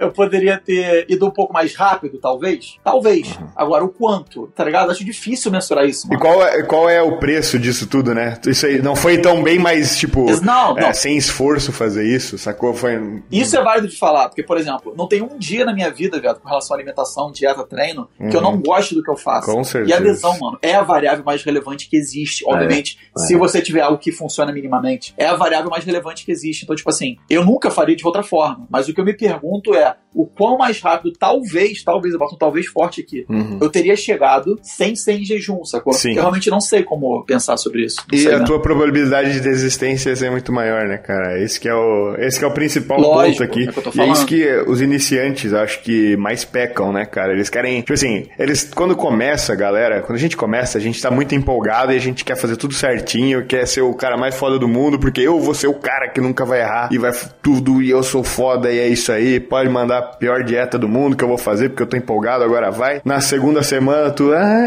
eu 0.04 0.10
poderia 0.10 0.58
ter 0.58 1.06
ido 1.08 1.26
um 1.26 1.30
pouco 1.30 1.52
mais 1.52 1.74
rápido, 1.74 2.18
talvez? 2.18 2.78
Talvez. 2.82 3.36
Uhum. 3.36 3.48
Agora, 3.54 3.84
o 3.84 3.88
quanto, 3.88 4.48
tá 4.54 4.64
ligado? 4.64 4.90
Acho 4.90 5.04
difícil 5.04 5.19
mensurar 5.50 5.86
isso, 5.86 6.08
mano. 6.08 6.18
E 6.18 6.22
qual 6.22 6.42
é, 6.42 6.62
qual 6.62 6.88
é 6.88 7.02
o 7.02 7.18
preço 7.18 7.58
disso 7.58 7.86
tudo, 7.86 8.14
né? 8.14 8.38
Isso 8.46 8.66
aí 8.66 8.80
não 8.80 8.96
foi 8.96 9.18
tão 9.18 9.42
bem 9.42 9.58
mais, 9.58 9.96
tipo, 9.96 10.26
não, 10.42 10.78
é, 10.78 10.92
sem 10.92 11.16
esforço 11.16 11.72
fazer 11.72 12.04
isso, 12.04 12.38
sacou? 12.38 12.72
Foi... 12.74 13.22
Isso 13.30 13.56
é 13.56 13.62
válido 13.62 13.88
de 13.88 13.96
falar, 13.96 14.28
porque, 14.28 14.42
por 14.42 14.56
exemplo, 14.56 14.94
não 14.96 15.06
tem 15.06 15.22
um 15.22 15.38
dia 15.38 15.64
na 15.64 15.72
minha 15.72 15.90
vida, 15.90 16.20
viado, 16.20 16.40
com 16.40 16.48
relação 16.48 16.74
à 16.74 16.78
alimentação, 16.78 17.30
dieta, 17.30 17.64
treino, 17.64 18.08
uhum. 18.18 18.30
que 18.30 18.36
eu 18.36 18.40
não 18.40 18.52
uhum. 18.52 18.62
gosto 18.62 18.94
do 18.94 19.02
que 19.02 19.10
eu 19.10 19.16
faço. 19.16 19.50
Com 19.50 19.62
certeza. 19.64 19.90
E 19.90 19.92
a 19.92 19.96
adesão, 19.98 20.38
mano, 20.38 20.58
é 20.62 20.74
a 20.74 20.82
variável 20.82 21.24
mais 21.24 21.42
relevante 21.42 21.88
que 21.88 21.96
existe, 21.96 22.44
obviamente, 22.46 22.98
é, 23.16 23.22
é. 23.22 23.26
se 23.26 23.36
você 23.36 23.60
tiver 23.60 23.80
algo 23.80 23.98
que 23.98 24.12
funciona 24.12 24.52
minimamente. 24.52 25.14
É 25.16 25.26
a 25.26 25.36
variável 25.36 25.70
mais 25.70 25.84
relevante 25.84 26.24
que 26.24 26.32
existe. 26.32 26.64
Então, 26.64 26.76
tipo 26.76 26.90
assim, 26.90 27.16
eu 27.28 27.44
nunca 27.44 27.70
faria 27.70 27.96
de 27.96 28.06
outra 28.06 28.22
forma, 28.22 28.66
mas 28.70 28.88
o 28.88 28.94
que 28.94 29.00
eu 29.00 29.04
me 29.04 29.14
pergunto 29.14 29.74
é, 29.74 29.96
o 30.14 30.26
quão 30.26 30.58
mais 30.58 30.80
rápido, 30.80 31.12
talvez, 31.18 31.82
talvez, 31.84 32.14
eu 32.14 32.18
boto 32.18 32.34
um 32.34 32.38
talvez 32.38 32.66
forte 32.66 33.00
aqui, 33.00 33.24
uhum. 33.28 33.58
eu 33.60 33.70
teria 33.70 33.96
chegado 33.96 34.58
sem 34.62 34.96
ser 34.96 35.09
em 35.12 35.24
jejum, 35.24 35.64
sacou? 35.64 35.92
Sim. 35.92 36.10
Eu 36.10 36.22
realmente 36.22 36.50
não 36.50 36.60
sei 36.60 36.82
como 36.82 37.24
pensar 37.24 37.56
sobre 37.56 37.84
isso. 37.84 38.04
e 38.12 38.18
sei, 38.18 38.34
a 38.34 38.38
né? 38.38 38.44
tua 38.44 38.60
probabilidade 38.60 39.32
de 39.32 39.40
desistência 39.40 40.10
é 40.10 40.30
muito 40.30 40.52
maior, 40.52 40.86
né, 40.86 40.98
cara? 40.98 41.40
Esse 41.40 41.58
que 41.60 41.68
é 41.68 41.74
o, 41.74 42.14
esse 42.18 42.38
que 42.38 42.44
é 42.44 42.48
o 42.48 42.52
principal 42.52 43.00
Lógico, 43.00 43.38
ponto 43.38 43.42
aqui. 43.42 43.68
É 43.98 44.04
e 44.04 44.08
é 44.08 44.12
isso 44.12 44.26
que 44.26 44.46
os 44.66 44.80
iniciantes, 44.80 45.52
acho 45.52 45.82
que 45.82 46.16
mais 46.16 46.44
pecam, 46.44 46.92
né, 46.92 47.04
cara? 47.04 47.32
Eles 47.32 47.48
querem, 47.48 47.80
tipo 47.80 47.92
assim, 47.92 48.26
eles, 48.38 48.70
quando 48.74 48.96
começa, 48.96 49.54
galera, 49.54 50.00
quando 50.02 50.16
a 50.16 50.20
gente 50.20 50.36
começa, 50.36 50.78
a 50.78 50.80
gente 50.80 51.00
tá 51.00 51.10
muito 51.10 51.34
empolgado 51.34 51.92
e 51.92 51.96
a 51.96 52.00
gente 52.00 52.24
quer 52.24 52.36
fazer 52.36 52.56
tudo 52.56 52.74
certinho, 52.74 53.46
quer 53.46 53.66
ser 53.66 53.82
o 53.82 53.94
cara 53.94 54.16
mais 54.16 54.34
foda 54.34 54.58
do 54.58 54.68
mundo, 54.68 54.98
porque 54.98 55.20
eu 55.20 55.40
vou 55.40 55.54
ser 55.54 55.66
o 55.66 55.74
cara 55.74 56.08
que 56.08 56.20
nunca 56.20 56.44
vai 56.44 56.60
errar 56.60 56.88
e 56.90 56.98
vai 56.98 57.12
tudo 57.42 57.82
e 57.82 57.90
eu 57.90 58.02
sou 58.02 58.22
foda 58.22 58.70
e 58.70 58.78
é 58.78 58.88
isso 58.88 59.12
aí, 59.12 59.40
pode 59.40 59.68
mandar 59.68 59.98
a 59.98 60.02
pior 60.02 60.42
dieta 60.44 60.78
do 60.78 60.88
mundo 60.88 61.16
que 61.16 61.24
eu 61.24 61.28
vou 61.28 61.38
fazer 61.38 61.70
porque 61.70 61.82
eu 61.82 61.86
tô 61.86 61.96
empolgado, 61.96 62.44
agora 62.44 62.70
vai. 62.70 63.00
Na 63.04 63.20
segunda 63.20 63.62
semana, 63.62 64.10
tu, 64.10 64.32
ah, 64.32 64.66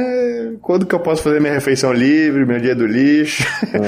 quando 0.62 0.86
que 0.86 0.94
eu 0.94 1.00
posso 1.00 1.22
fazer 1.22 1.40
minha 1.40 1.54
refeição 1.54 1.94
livre, 1.94 2.46
meu 2.46 2.60
dia 2.60 2.76
do 2.76 2.86
lixo? 2.86 3.44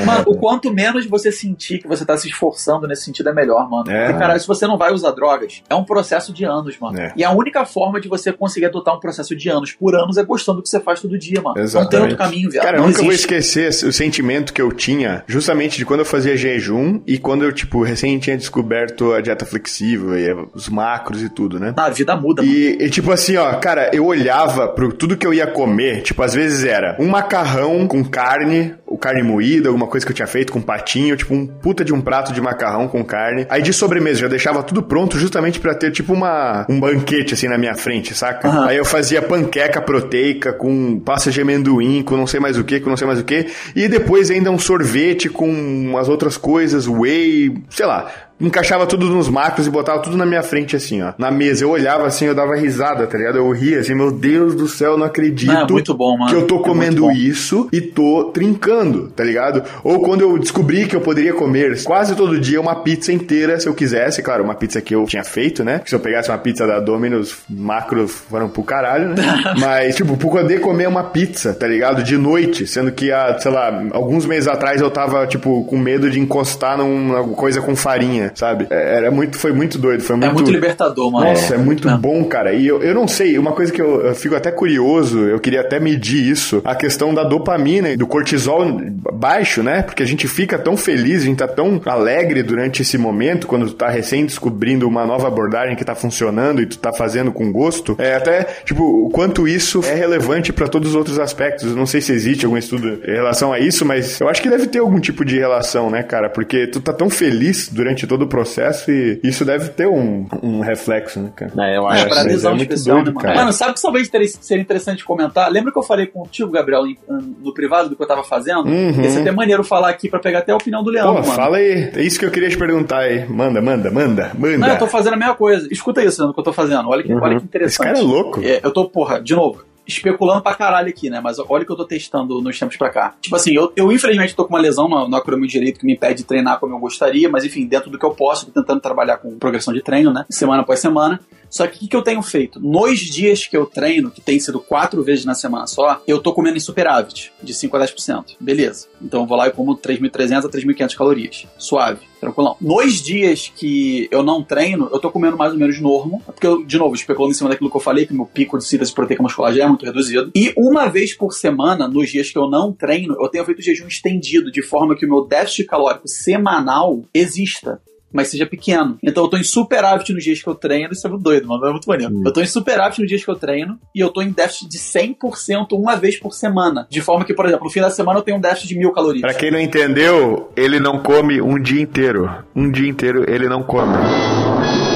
Mano, 0.06 0.24
o 0.28 0.38
quanto 0.38 0.74
menos 0.74 1.06
você 1.06 1.32
sentir 1.32 1.80
que 1.80 1.88
você 1.88 2.06
tá 2.06 2.18
se 2.18 2.28
esforçando 2.28 2.88
nesse 2.88 3.04
sentido 3.04 3.30
é 3.30 3.34
melhor, 3.34 3.70
mano. 3.70 3.90
É. 3.90 4.06
Porque, 4.06 4.20
cara, 4.20 4.38
se 4.38 4.48
você 4.48 4.68
não 4.68 4.78
vai 4.78 4.94
usar 4.94 5.12
drogas, 5.12 5.62
é 5.70 5.76
um 5.76 5.84
processo 5.84 6.34
de 6.34 6.46
anos, 6.46 6.78
mano. 6.80 7.00
É. 7.00 7.14
E 7.16 7.24
a 7.24 7.32
única 7.32 7.66
forma 7.66 8.00
de 8.00 8.08
você 8.08 8.32
conseguir 8.32 8.68
adotar 8.68 8.96
um 8.96 9.00
processo 9.00 9.36
de 9.36 9.50
anos 9.50 9.74
por 9.74 9.96
anos 9.96 10.18
é 10.18 10.24
gostando 10.24 10.58
do 10.58 10.64
que 10.64 10.70
você 10.70 10.80
faz 10.80 11.02
todo 11.02 11.18
dia, 11.18 11.42
mano. 11.42 11.60
Exatamente. 11.60 11.84
Não 11.84 11.90
tem 11.90 12.02
outro 12.02 12.18
caminho, 12.18 12.50
viado. 12.50 12.64
Cara, 12.64 12.78
eu 12.78 12.82
nunca 12.82 13.02
existe. 13.02 13.06
vou 13.06 13.14
esquecer 13.14 13.70
o 13.88 13.92
sentimento 13.92 14.54
que 14.54 14.62
eu 14.62 14.72
tinha 14.72 15.24
justamente 15.28 15.78
de 15.78 15.86
quando 15.86 16.02
eu 16.02 16.06
fazia 16.06 16.38
jejum 16.38 17.02
e 17.06 17.18
quando 17.18 17.44
eu, 17.44 17.52
tipo, 17.52 17.84
recém 17.84 18.18
tinha 18.20 18.38
descoberto 18.38 19.14
a 19.14 19.22
dieta 19.22 19.46
flexível 19.46 20.18
e 20.18 20.32
os 20.54 20.70
macros 20.70 21.22
e 21.22 21.30
tudo, 21.30 21.60
né? 21.60 21.74
Ah, 21.78 21.86
a 21.86 21.90
vida 21.90 22.16
muda, 22.16 22.42
mano. 22.42 22.54
E, 22.54 22.78
e, 22.80 22.90
tipo 22.90 23.12
assim, 23.12 23.36
ó, 23.38 23.54
cara, 23.56 23.92
eu 23.94 24.06
olhava 24.06 24.68
pro 24.68 24.92
tudo 24.94 25.18
que 25.18 25.26
eu 25.26 25.34
ia 25.34 25.48
comer, 25.48 26.02
tipo, 26.02 26.22
às 26.22 26.34
vezes 26.36 26.64
era 26.66 26.96
um 27.00 27.08
macarrão 27.08 27.88
com 27.88 28.04
carne 28.04 28.76
o 28.86 28.98
carne 28.98 29.24
moída, 29.24 29.68
alguma 29.68 29.88
coisa 29.88 30.06
que 30.06 30.12
eu 30.12 30.16
tinha 30.16 30.28
feito 30.28 30.54
com 30.54 30.62
patinho, 30.62 31.18
tipo 31.18 31.34
um 31.34 31.46
puta 31.46 31.84
de 31.84 31.94
um 31.94 32.00
prato 32.00 32.32
de 32.32 32.40
macarrão 32.40 32.88
com 32.88 33.04
carne. 33.04 33.46
Aí 33.50 33.62
de 33.62 33.74
sobremesa 33.74 34.20
já 34.22 34.28
deixava 34.28 34.64
tudo 34.64 34.82
pronto 34.82 35.18
justamente 35.20 35.60
para 35.60 35.76
ter 35.76 35.92
tipo 35.92 36.14
uma 36.14 36.66
um 36.70 36.80
banquete 36.80 37.34
assim 37.34 37.48
na 37.48 37.58
minha 37.58 37.76
frente, 37.76 38.14
saca? 38.14 38.48
Uhum. 38.48 38.64
Aí 38.64 38.78
eu 38.78 38.86
fazia 38.86 39.22
panqueca 39.22 39.82
proteica 39.82 40.54
com 40.54 41.00
pasta 41.00 41.30
de 41.32 41.42
amendoim, 41.42 42.04
com 42.04 42.16
não 42.16 42.28
sei 42.28 42.40
mais 42.40 42.58
o 42.58 42.64
que, 42.64 42.80
com 42.80 42.90
não 42.90 42.98
sei 42.98 43.08
mais 43.08 43.20
o 43.20 43.24
que, 43.24 43.48
e 43.76 43.88
depois 43.88 44.32
ainda 44.32 44.50
um 44.52 44.60
sorvete 44.60 45.30
com 45.30 45.50
umas 45.50 46.08
outras 46.08 46.38
coisas, 46.38 46.88
whey, 46.88 47.54
sei 47.70 47.86
lá, 47.86 48.08
encaixava 48.40 48.86
tudo 48.86 49.08
nos 49.08 49.30
macros 49.30 49.66
e 49.68 49.70
botava 49.70 50.00
tudo 50.00 50.18
na 50.18 50.26
minha 50.26 50.44
frente, 50.44 50.76
assim, 50.76 51.02
ó. 51.02 51.14
Na 51.18 51.32
mesa. 51.32 51.64
Eu 51.64 51.70
olhava 51.70 52.06
assim, 52.06 52.26
eu 52.26 52.36
dava 52.36 52.56
risada, 52.56 53.08
tá 53.08 53.18
ligado? 53.18 53.38
Eu 53.38 53.50
ria 53.52 53.80
assim, 53.80 53.96
meu 53.96 54.12
Deus 54.12 54.56
do 54.56 54.68
céu, 54.68 54.98
não 54.98 55.06
acredito 55.06 55.52
é 55.52 55.72
muito 55.72 55.94
bom, 55.94 56.18
mano. 56.18 56.30
que 56.30 56.36
eu 56.36 56.46
tô 56.46 56.60
é 56.60 56.64
comendo 56.64 57.10
é 57.10 57.14
isso 57.14 57.68
e 57.72 57.82
tô 57.82 58.26
trincando, 58.34 59.08
tá 59.16 59.24
ligado? 59.24 59.64
Ou 59.84 60.02
quando 60.02 60.22
eu 60.22 60.38
descobri 60.38 60.86
que 60.86 60.96
eu 60.96 61.02
poderia 61.02 61.34
comer 61.34 61.82
quase 61.84 62.16
todo 62.16 62.40
dia 62.40 62.60
uma 62.60 62.76
pizza 62.76 63.12
inteira, 63.12 63.60
se 63.60 63.68
eu 63.68 63.74
quisesse. 63.74 64.22
Claro, 64.22 64.44
uma 64.44 64.56
pizza 64.56 64.82
que 64.82 64.94
eu 64.94 65.06
tinha 65.06 65.24
feito, 65.24 65.64
né? 65.64 65.82
se 65.86 65.94
eu 65.94 66.00
pegasse 66.00 66.30
uma 66.30 66.38
pizza 66.38 66.66
da 66.66 66.80
Domino's, 66.80 67.38
macros 67.50 68.12
foram 68.12 68.50
pro 68.50 68.64
caralho, 68.64 69.10
né? 69.10 69.16
Mas, 69.60 69.96
tipo, 69.96 70.18
por 70.18 70.32
poder 70.32 70.60
comer 70.60 70.88
uma 70.88 71.04
pizza, 71.04 71.54
tá 71.54 71.68
ligado? 71.68 72.04
De 72.04 72.18
noite, 72.18 72.68
sendo 72.68 72.92
que, 72.92 73.12
há, 73.12 73.38
sei 73.40 73.52
lá, 73.52 73.84
alguns 73.92 74.26
meses 74.26 74.48
atrás 74.48 74.82
eu 74.82 74.90
tava, 74.90 75.26
tipo, 75.28 75.64
com 75.66 75.78
medo 75.78 76.10
de 76.10 76.20
encostar 76.20 76.78
numa 76.78 77.24
coisa 77.30 77.62
com 77.62 77.76
farinha 77.76 78.25
sabe? 78.34 78.68
É, 78.70 78.98
era 78.98 79.12
muito, 79.12 79.38
foi 79.38 79.52
muito 79.52 79.78
doido, 79.78 80.02
foi 80.02 80.16
é 80.16 80.20
muito... 80.20 80.32
É 80.32 80.34
muito 80.34 80.52
libertador, 80.52 81.12
mano. 81.12 81.28
Nossa, 81.28 81.54
é, 81.54 81.58
é 81.58 81.60
muito 81.60 81.90
é. 81.90 81.98
bom, 81.98 82.24
cara. 82.26 82.54
E 82.54 82.68
eu, 82.68 82.82
eu 82.82 82.94
não 82.94 83.08
sei, 83.08 83.38
uma 83.38 83.52
coisa 83.52 83.72
que 83.72 83.82
eu, 83.82 84.02
eu, 84.02 84.16
fico 84.16 84.36
até 84.36 84.52
curioso, 84.52 85.20
eu 85.20 85.40
queria 85.40 85.62
até 85.62 85.80
medir 85.80 86.30
isso, 86.30 86.62
a 86.64 86.76
questão 86.76 87.14
da 87.14 87.24
dopamina 87.24 87.90
e 87.90 87.98
do 87.98 88.08
cortisol 88.08 88.80
baixo, 89.14 89.62
né? 89.62 89.82
Porque 89.82 90.04
a 90.04 90.06
gente 90.06 90.28
fica 90.28 90.58
tão 90.58 90.78
feliz, 90.78 91.24
a 91.24 91.26
gente 91.26 91.38
tá 91.38 91.48
tão 91.48 91.82
alegre 91.86 92.44
durante 92.44 92.82
esse 92.82 92.98
momento, 92.98 93.48
quando 93.48 93.68
tu 93.68 93.74
tá 93.74 93.90
recém 93.90 94.26
descobrindo 94.26 94.88
uma 94.88 95.06
nova 95.06 95.28
abordagem 95.28 95.76
que 95.76 95.84
tá 95.84 95.96
funcionando 95.96 96.62
e 96.62 96.66
tu 96.66 96.78
tá 96.78 96.94
fazendo 96.94 97.32
com 97.32 97.52
gosto. 97.52 97.96
É 98.00 98.16
até, 98.16 98.44
tipo, 98.64 98.84
o 98.84 99.10
quanto 99.10 99.48
isso 99.48 99.82
é 99.86 99.94
relevante 99.94 100.54
para 100.54 100.68
todos 100.68 100.90
os 100.90 100.96
outros 100.96 101.20
aspectos. 101.20 101.70
Eu 101.72 101.76
não 101.76 101.86
sei 101.86 102.02
se 102.02 102.12
existe 102.12 102.46
algum 102.46 102.58
estudo 102.58 103.02
em 103.06 103.12
relação 103.12 103.52
a 103.52 103.60
isso, 103.60 103.86
mas 103.86 104.20
eu 104.20 104.30
acho 104.30 104.42
que 104.42 104.50
deve 104.50 104.68
ter 104.68 104.80
algum 104.80 105.00
tipo 105.00 105.26
de 105.26 105.38
relação, 105.38 105.90
né, 105.90 106.04
cara? 106.04 106.30
Porque 106.30 106.68
tu 106.68 106.80
tá 106.80 106.94
tão 106.94 107.10
feliz 107.10 107.70
durante 107.70 108.08
todo 108.08 108.15
todo 108.16 108.24
o 108.24 108.28
processo 108.28 108.90
e 108.90 109.20
isso 109.22 109.44
deve 109.44 109.70
ter 109.70 109.88
um, 109.88 110.26
um 110.42 110.62
reflexo, 110.62 111.20
né, 111.20 111.32
cara? 111.36 111.52
É, 111.60 111.78
eu 111.78 111.86
acho. 111.86 112.06
É, 112.06 112.08
pra 112.08 112.22
adesão 112.22 112.54
é 112.54 112.58
especial, 112.58 113.04
doido, 113.04 113.14
né, 113.14 113.24
mano? 113.24 113.36
Mano, 113.36 113.54
sabe 113.54 113.74
que 113.74 113.82
talvez 113.82 114.10
seria 114.40 114.62
interessante 114.62 115.04
comentar? 115.04 115.52
Lembra 115.52 115.72
que 115.74 115.78
eu 115.78 115.84
falei 115.84 116.08
contigo, 116.08 116.50
Gabriel, 116.50 116.84
no 117.08 117.54
privado 117.54 117.90
do 117.90 117.96
que 117.96 118.02
eu 118.02 118.08
tava 118.08 118.24
fazendo? 118.24 118.66
Uhum. 118.66 119.02
Ia 119.02 119.10
ser 119.10 119.22
até 119.22 119.32
maneiro 119.32 119.64
falar 119.66 119.90
aqui 119.90 120.10
pra 120.10 120.20
pegar 120.20 120.40
até 120.40 120.54
a 120.54 120.56
opinião 120.56 120.82
do 120.82 120.90
Leandro, 120.90 121.16
Pô, 121.16 121.22
mano. 121.22 121.34
fala 121.34 121.58
aí. 121.58 121.92
É 121.94 122.02
isso 122.02 122.18
que 122.18 122.26
eu 122.26 122.32
queria 122.32 122.50
te 122.50 122.58
perguntar 122.58 123.00
aí. 123.00 123.28
Manda, 123.28 123.62
manda, 123.62 123.92
manda, 123.92 124.32
manda. 124.34 124.58
Não, 124.58 124.68
eu 124.70 124.80
tô 124.80 124.88
fazendo 124.88 125.16
a 125.16 125.18
mesma 125.18 125.36
coisa. 125.36 125.68
Escuta 125.70 126.02
isso, 126.02 126.22
Leandro, 126.22 126.34
que 126.34 126.40
eu 126.40 126.44
tô 126.46 126.54
fazendo. 126.54 126.88
Olha 126.88 127.04
que, 127.04 127.14
uhum. 127.14 127.22
olha 127.22 127.38
que 127.38 127.44
interessante. 127.44 127.74
Esse 127.74 127.84
cara 127.84 128.00
é 128.00 128.02
louco. 128.02 128.42
É, 128.42 128.62
eu 128.64 128.72
tô, 128.72 128.90
porra, 128.90 129.22
de 129.22 129.36
novo, 129.36 129.62
especulando 129.88 130.42
pra 130.42 130.56
caralho 130.56 130.90
aqui, 130.90 131.10
né? 131.10 131.20
Mas 131.22 131.38
olha 131.40 131.64
o 131.64 131.66
que 131.66 131.72
eu 131.72 131.76
tô 131.76 131.86
testando 131.86 132.42
nos 132.42 132.58
tempos 132.58 132.78
pra 132.78 132.90
cá. 132.90 133.16
Tipo 133.22 133.36
assim, 133.36 133.54
eu, 133.54 133.72
eu 133.76 133.92
infelizmente 133.92 134.36
tô 134.36 134.46
com 134.46 134.54
uma 134.54 134.60
lesão 134.60 134.88
no, 134.88 135.08
no 135.08 135.16
acrômio 135.16 135.48
direito 135.48 135.80
que 135.80 135.86
me 135.86 135.94
impede 135.94 136.22
de 136.22 136.24
treinar 136.24 136.60
como 136.60 136.76
eu 136.76 136.80
gostaria, 136.80 137.30
mas 137.30 137.44
enfim, 137.44 137.66
dentro 137.66 137.90
do 137.90 137.98
que 137.98 138.06
eu 138.06 138.12
posso, 138.12 138.46
tô 138.48 138.62
tentando 138.62 138.82
trabalhar 138.82 139.18
com 139.18 139.38
progressão 139.38 139.74
de 139.74 139.82
treino, 139.82 140.12
né? 140.12 140.26
Semana 140.30 140.62
após 140.62 140.80
semana. 140.80 141.20
Só 141.56 141.66
que 141.68 141.78
o 141.78 141.80
que, 141.80 141.88
que 141.88 141.96
eu 141.96 142.02
tenho 142.02 142.22
feito? 142.22 142.60
Nos 142.60 143.00
dias 143.00 143.48
que 143.48 143.56
eu 143.56 143.66
treino, 143.66 144.12
que 144.12 144.20
tem 144.20 144.38
sido 144.42 144.60
quatro 144.60 145.02
vezes 145.02 145.24
na 145.24 145.34
semana 145.34 145.66
só, 145.68 146.02
eu 146.06 146.20
tô 146.20 146.34
comendo 146.34 146.58
em 146.58 146.60
superávit, 146.60 147.32
de 147.42 147.54
5 147.54 147.78
a 147.78 147.80
10%. 147.80 148.36
Beleza. 148.42 148.90
Então 149.02 149.22
eu 149.22 149.26
vou 149.26 149.38
lá 149.38 149.48
e 149.48 149.52
como 149.52 149.74
3.300 149.74 150.48
a 150.48 150.50
3.500 150.50 150.98
calorias. 150.98 151.48
Suave, 151.58 152.02
tranquilão. 152.20 152.58
Nos 152.60 153.02
dias 153.02 153.50
que 153.56 154.06
eu 154.12 154.22
não 154.22 154.44
treino, 154.44 154.90
eu 154.92 155.00
tô 155.00 155.10
comendo 155.10 155.38
mais 155.38 155.54
ou 155.54 155.58
menos 155.58 155.80
normal, 155.80 156.22
porque 156.26 156.46
eu, 156.46 156.62
de 156.62 156.78
novo, 156.78 156.94
especulando 156.94 157.32
em 157.32 157.38
cima 157.38 157.50
daquilo 157.50 157.72
que 157.72 157.78
eu 157.78 157.82
falei, 157.82 158.06
que 158.06 158.14
meu 158.14 158.26
pico 158.26 158.58
de 158.58 158.66
síntese 158.66 158.94
proteica 158.94 159.24
muscular 159.24 159.54
já 159.54 159.64
é 159.64 159.68
muito 159.68 159.86
reduzido. 159.86 160.32
E 160.36 160.54
uma 160.58 160.90
vez 160.90 161.14
por 161.14 161.32
semana, 161.32 161.88
nos 161.88 162.12
dias 162.12 162.30
que 162.30 162.38
eu 162.38 162.50
não 162.50 162.74
treino, 162.74 163.16
eu 163.18 163.30
tenho 163.30 163.46
feito 163.46 163.62
jejum 163.62 163.88
estendido, 163.88 164.52
de 164.52 164.62
forma 164.62 164.94
que 164.94 165.06
o 165.06 165.10
meu 165.10 165.26
déficit 165.26 165.68
calórico 165.68 166.06
semanal 166.06 167.02
exista 167.14 167.80
mas 168.12 168.30
seja 168.30 168.46
pequeno. 168.46 168.98
Então 169.04 169.24
eu 169.24 169.30
tô 169.30 169.38
em 169.38 169.44
superávit 169.44 170.14
nos 170.14 170.24
dias 170.24 170.42
que 170.42 170.48
eu 170.48 170.56
treino, 170.56 170.94
isso 170.94 171.06
é 171.06 171.10
muito 171.10 171.24
doido, 171.24 171.48
mano, 171.48 171.66
é 171.66 171.72
muito 171.72 171.88
maneiro. 171.88 172.14
Hum. 172.14 172.24
Eu 172.26 172.32
tô 172.32 172.42
em 172.42 172.46
superávit 172.48 173.00
nos 173.00 173.10
dias 173.10 173.24
que 173.24 173.30
eu 173.30 173.36
treino 173.36 173.80
e 173.94 174.00
eu 174.00 174.10
tô 174.10 174.22
em 174.22 174.32
déficit 174.32 174.70
de 174.70 174.78
100% 174.78 175.74
uma 175.74 175.96
vez 175.96 176.18
por 176.18 176.34
semana. 176.34 176.88
De 176.90 177.02
forma 177.02 177.26
que, 177.26 177.34
por 177.34 177.46
exemplo, 177.46 177.66
no 177.66 177.72
fim 177.72 177.82
da 177.82 177.90
semana 177.90 178.20
eu 178.20 178.24
tenho 178.24 178.38
um 178.38 178.42
déficit 178.42 178.70
de 178.70 178.78
mil 178.78 178.92
calorias. 178.92 179.22
Pra 179.22 179.34
quem 179.34 179.52
não 179.52 179.60
entendeu, 179.60 180.52
ele 180.56 180.80
não 180.80 181.00
come 181.00 181.42
um 181.42 181.62
dia 181.62 181.82
inteiro. 181.82 182.30
Um 182.56 182.72
dia 182.72 182.88
inteiro 182.88 183.26
ele 183.30 183.50
não 183.50 183.64
come. 183.64 184.95